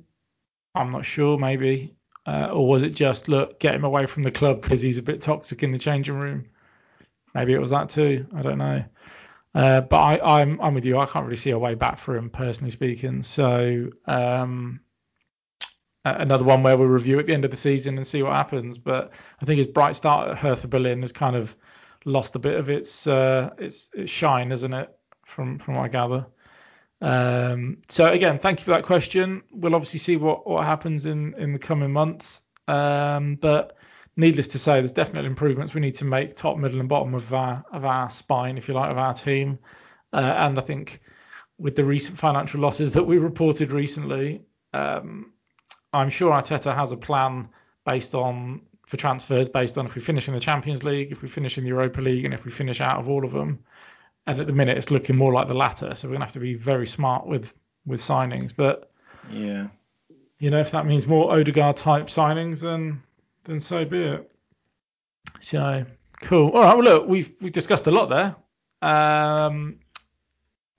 I'm 0.75 0.91
not 0.91 1.05
sure, 1.05 1.39
maybe. 1.39 1.95
Uh, 2.27 2.49
or 2.51 2.67
was 2.67 2.83
it 2.83 2.93
just, 2.93 3.27
look, 3.27 3.59
get 3.59 3.73
him 3.73 3.83
away 3.83 4.05
from 4.05 4.21
the 4.21 4.31
club 4.31 4.61
because 4.61 4.81
he's 4.81 4.99
a 4.99 5.03
bit 5.03 5.21
toxic 5.23 5.63
in 5.63 5.71
the 5.71 5.79
changing 5.79 6.19
room? 6.19 6.45
Maybe 7.33 7.53
it 7.53 7.59
was 7.59 7.71
that 7.71 7.89
too. 7.89 8.27
I 8.35 8.43
don't 8.43 8.59
know. 8.59 8.85
Uh, 9.55 9.81
but 9.81 9.97
I, 9.97 10.41
I'm, 10.41 10.61
I'm 10.61 10.75
with 10.75 10.85
you. 10.85 10.99
I 10.99 11.07
can't 11.07 11.25
really 11.25 11.35
see 11.35 11.51
a 11.51 11.59
way 11.59 11.73
back 11.73 11.97
for 11.97 12.15
him, 12.15 12.29
personally 12.29 12.71
speaking. 12.71 13.23
So 13.23 13.89
um, 14.05 14.81
another 16.03 16.45
one 16.45 16.61
where 16.61 16.77
we'll 16.77 16.89
review 16.89 17.19
at 17.19 17.25
the 17.25 17.33
end 17.33 17.45
of 17.45 17.51
the 17.51 17.57
season 17.57 17.97
and 17.97 18.05
see 18.05 18.21
what 18.21 18.33
happens. 18.33 18.77
But 18.77 19.13
I 19.41 19.45
think 19.45 19.57
his 19.57 19.67
bright 19.67 19.95
start 19.95 20.29
at 20.29 20.37
Hertha 20.37 20.67
Berlin 20.67 21.01
has 21.01 21.11
kind 21.11 21.35
of 21.35 21.55
lost 22.05 22.35
a 22.35 22.39
bit 22.39 22.55
of 22.55 22.69
its 22.69 23.07
uh, 23.07 23.49
its, 23.57 23.89
its 23.93 24.11
shine, 24.11 24.51
isn't 24.51 24.73
it? 24.73 24.94
From 25.25 25.59
from 25.59 25.75
what 25.75 25.83
I 25.83 25.87
gather. 25.89 26.25
Um, 27.01 27.77
so 27.89 28.07
again, 28.07 28.39
thank 28.39 28.59
you 28.59 28.65
for 28.65 28.71
that 28.71 28.83
question. 28.83 29.43
We'll 29.51 29.75
obviously 29.75 29.99
see 29.99 30.15
what, 30.15 30.47
what 30.47 30.63
happens 30.63 31.05
in, 31.05 31.33
in 31.35 31.51
the 31.51 31.59
coming 31.59 31.91
months. 31.91 32.41
Um, 32.67 33.35
but 33.35 33.77
needless 34.15 34.47
to 34.49 34.59
say, 34.59 34.75
there's 34.75 34.91
definitely 34.91 35.29
improvements 35.29 35.73
we 35.73 35.81
need 35.81 35.95
to 35.95 36.05
make 36.05 36.35
top, 36.35 36.57
middle, 36.57 36.79
and 36.79 36.89
bottom 36.89 37.13
of 37.13 37.33
our 37.33 37.63
of 37.71 37.85
our 37.85 38.09
spine, 38.09 38.57
if 38.57 38.67
you 38.67 38.73
like, 38.73 38.91
of 38.91 38.97
our 38.97 39.13
team. 39.13 39.59
Uh, 40.13 40.33
and 40.37 40.57
I 40.57 40.61
think 40.61 41.01
with 41.57 41.75
the 41.75 41.83
recent 41.83 42.17
financial 42.17 42.59
losses 42.59 42.93
that 42.93 43.03
we 43.03 43.17
reported 43.17 43.71
recently, 43.71 44.41
um, 44.73 45.31
I'm 45.93 46.09
sure 46.09 46.31
Arteta 46.31 46.75
has 46.75 46.91
a 46.91 46.97
plan 46.97 47.49
based 47.85 48.15
on 48.15 48.61
for 48.85 48.97
transfers 48.97 49.49
based 49.49 49.77
on 49.77 49.85
if 49.85 49.95
we 49.95 50.01
finish 50.01 50.27
in 50.27 50.33
the 50.33 50.39
Champions 50.39 50.83
League, 50.83 51.11
if 51.11 51.21
we 51.21 51.27
finish 51.27 51.57
in 51.57 51.63
the 51.63 51.69
Europa 51.69 52.01
League, 52.01 52.25
and 52.25 52.33
if 52.33 52.45
we 52.45 52.51
finish 52.51 52.81
out 52.81 52.99
of 52.99 53.09
all 53.09 53.25
of 53.25 53.31
them. 53.31 53.59
And 54.27 54.39
at 54.39 54.47
the 54.47 54.53
minute, 54.53 54.77
it's 54.77 54.89
looking 54.91 55.15
more 55.15 55.31
like 55.33 55.47
the 55.47 55.53
latter. 55.53 55.93
So 55.95 56.07
we're 56.07 56.13
gonna 56.15 56.25
have 56.25 56.33
to 56.33 56.39
be 56.39 56.55
very 56.55 56.87
smart 56.87 57.27
with 57.27 57.55
with 57.85 57.99
signings. 58.01 58.51
But 58.55 58.91
Yeah. 59.31 59.67
you 60.39 60.49
know, 60.49 60.59
if 60.59 60.71
that 60.71 60.85
means 60.85 61.05
more 61.07 61.31
Odegaard 61.31 61.77
type 61.77 62.07
signings, 62.07 62.61
then 62.61 63.01
then 63.43 63.59
so 63.59 63.85
be 63.85 64.01
it. 64.03 64.31
So 65.39 65.85
cool. 66.21 66.49
All 66.51 66.61
right. 66.63 66.73
Well, 66.75 66.83
look, 66.83 67.07
we've 67.07 67.35
we've 67.41 67.51
discussed 67.51 67.87
a 67.87 67.91
lot 67.91 68.09
there. 68.09 68.35
Um, 68.81 69.79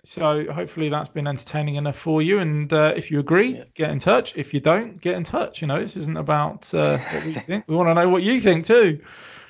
so 0.04 0.50
hopefully 0.52 0.88
that's 0.88 1.08
been 1.08 1.26
entertaining 1.26 1.76
enough 1.76 1.96
for 1.96 2.22
you. 2.22 2.38
And 2.38 2.72
uh, 2.72 2.92
if 2.96 3.10
you 3.10 3.18
agree, 3.18 3.56
Yeah. 3.58 3.64
get 3.74 3.90
in 3.90 3.98
touch. 3.98 4.32
If 4.36 4.54
you 4.54 4.60
don't, 4.60 5.00
get 5.00 5.14
in 5.16 5.24
touch. 5.24 5.60
You 5.60 5.66
know, 5.68 5.80
this 5.80 5.96
isn't 5.96 6.16
about 6.16 6.72
uh, 6.74 6.98
what 6.98 7.24
we 7.24 7.34
think. 7.48 7.64
We 7.66 7.74
want 7.76 7.88
to 7.88 7.94
know 7.94 8.08
what 8.08 8.22
you 8.22 8.40
think 8.40 8.66
too. 8.66 9.00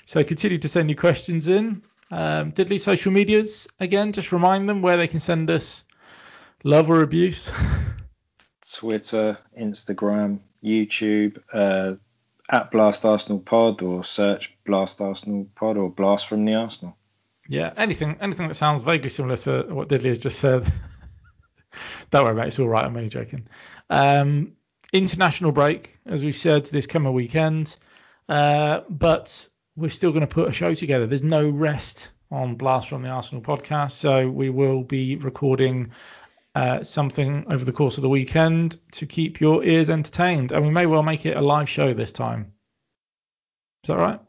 So 0.07 0.23
continue 0.25 0.59
to 0.59 0.69
send 0.69 0.89
your 0.89 0.97
questions 0.99 1.49
in. 1.49 1.83
Um, 2.11 2.53
Diddley 2.53 2.81
social 2.81 3.13
medias 3.13 3.69
again. 3.81 4.13
Just 4.13 4.33
remind 4.33 4.69
them 4.69 4.83
where 4.83 4.97
they 4.97 5.09
can 5.09 5.21
send 5.21 5.51
us 5.51 5.85
love 6.65 6.91
or 6.91 7.03
abuse. 7.03 7.51
Twitter, 8.75 9.39
Instagram, 9.59 10.41
YouTube, 10.63 11.41
uh, 11.53 11.95
at 12.49 12.71
Blast 12.71 13.05
Arsenal 13.05 13.41
Pod, 13.41 13.83
or 13.83 14.05
search 14.05 14.57
Blast 14.65 15.01
Arsenal 15.01 15.49
Pod 15.55 15.77
or 15.77 15.91
Blast 15.91 16.29
from 16.29 16.45
the 16.45 16.55
Arsenal. 16.55 16.97
Yeah, 17.49 17.73
anything 17.77 18.17
anything 18.21 18.49
that 18.49 18.55
sounds 18.55 18.83
vaguely 18.83 19.09
similar 19.09 19.37
to 19.39 19.67
what 19.71 19.89
Diddley 19.89 20.07
has 20.07 20.19
just 20.19 20.39
said. 20.39 20.65
Don't 22.11 22.25
worry 22.25 22.33
about 22.33 22.45
it, 22.45 22.49
it's 22.49 22.59
all 22.59 22.69
right, 22.69 22.85
I'm 22.85 22.97
only 22.97 23.09
joking. 23.09 23.47
Um, 23.91 24.53
international 24.93 25.53
break, 25.53 25.97
as 26.07 26.25
we've 26.25 26.37
said, 26.37 26.67
this 26.67 26.87
coming 26.87 27.13
weekend. 27.13 27.77
Uh, 28.29 28.81
but 28.89 29.49
we're 29.77 29.91
still 29.91 30.11
going 30.11 30.23
to 30.23 30.27
put 30.27 30.49
a 30.49 30.53
show 30.53 30.75
together. 30.75 31.07
There's 31.07 31.23
no 31.23 31.49
rest 31.49 32.13
on 32.31 32.57
Blast 32.57 32.89
from 32.89 33.03
the 33.03 33.09
Arsenal 33.09 33.43
podcast, 33.43 33.93
so 33.93 34.29
we 34.29 34.51
will 34.51 34.83
be 34.83 35.17
recording 35.17 35.93
uh, 36.55 36.83
something 36.83 37.45
over 37.51 37.65
the 37.65 37.73
course 37.73 37.99
of 37.99 38.03
the 38.03 38.09
weekend 38.09 38.81
to 38.93 39.07
keep 39.07 39.41
your 39.41 39.63
ears 39.63 39.91
entertained. 39.91 40.53
And 40.53 40.65
we 40.65 40.71
may 40.73 40.87
well 40.87 41.03
make 41.03 41.27
it 41.27 41.37
a 41.37 41.41
live 41.41 41.69
show 41.69 41.93
this 41.93 42.13
time. 42.13 42.53
Is 43.85 43.89
that 43.89 43.99
right? 43.99 44.21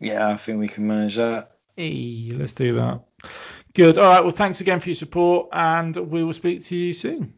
Yeah, 0.00 0.28
I 0.28 0.36
think 0.36 0.58
we 0.58 0.68
can 0.68 0.86
manage 0.86 1.16
that. 1.16 1.52
Hey, 1.76 2.32
let's 2.34 2.52
do 2.52 2.74
that. 2.74 3.02
Good. 3.74 3.96
All 3.96 4.10
right. 4.10 4.22
Well, 4.22 4.32
thanks 4.32 4.60
again 4.60 4.80
for 4.80 4.88
your 4.88 4.96
support, 4.96 5.48
and 5.52 5.96
we 5.96 6.24
will 6.24 6.32
speak 6.32 6.64
to 6.64 6.76
you 6.76 6.92
soon. 6.92 7.34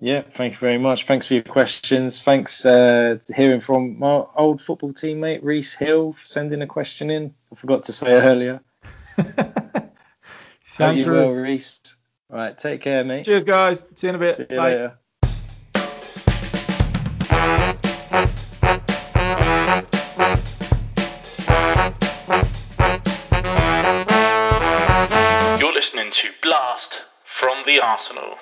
Yeah, 0.00 0.22
thank 0.22 0.52
you 0.52 0.58
very 0.58 0.78
much. 0.78 1.06
Thanks 1.06 1.26
for 1.26 1.34
your 1.34 1.42
questions. 1.42 2.20
Thanks 2.20 2.64
uh, 2.64 3.18
hearing 3.34 3.60
from 3.60 3.98
my 3.98 4.22
old 4.36 4.62
football 4.62 4.92
teammate 4.92 5.40
Reese 5.42 5.74
Hill 5.74 6.12
for 6.12 6.26
sending 6.26 6.62
a 6.62 6.68
question 6.68 7.10
in. 7.10 7.34
I 7.50 7.56
forgot 7.56 7.84
to 7.84 7.92
say 7.92 8.12
earlier. 8.12 8.60
Hope 9.16 9.90
Thanks, 10.76 11.04
you 11.04 11.10
well, 11.10 11.30
Roots. 11.30 11.42
Reese. 11.42 11.96
All 12.30 12.36
right, 12.36 12.56
take 12.56 12.82
care, 12.82 13.02
mate. 13.02 13.24
Cheers, 13.24 13.44
guys. 13.44 13.84
See 13.96 14.06
you 14.06 14.10
in 14.10 14.14
a 14.14 14.18
bit. 14.18 14.36
See 14.36 14.46
you 14.48 14.56
Bye. 14.56 14.70
later. 14.70 14.98
You're 25.58 25.72
listening 25.72 26.12
to 26.12 26.28
Blast 26.40 27.02
from 27.24 27.64
the 27.66 27.80
Arsenal. 27.80 28.36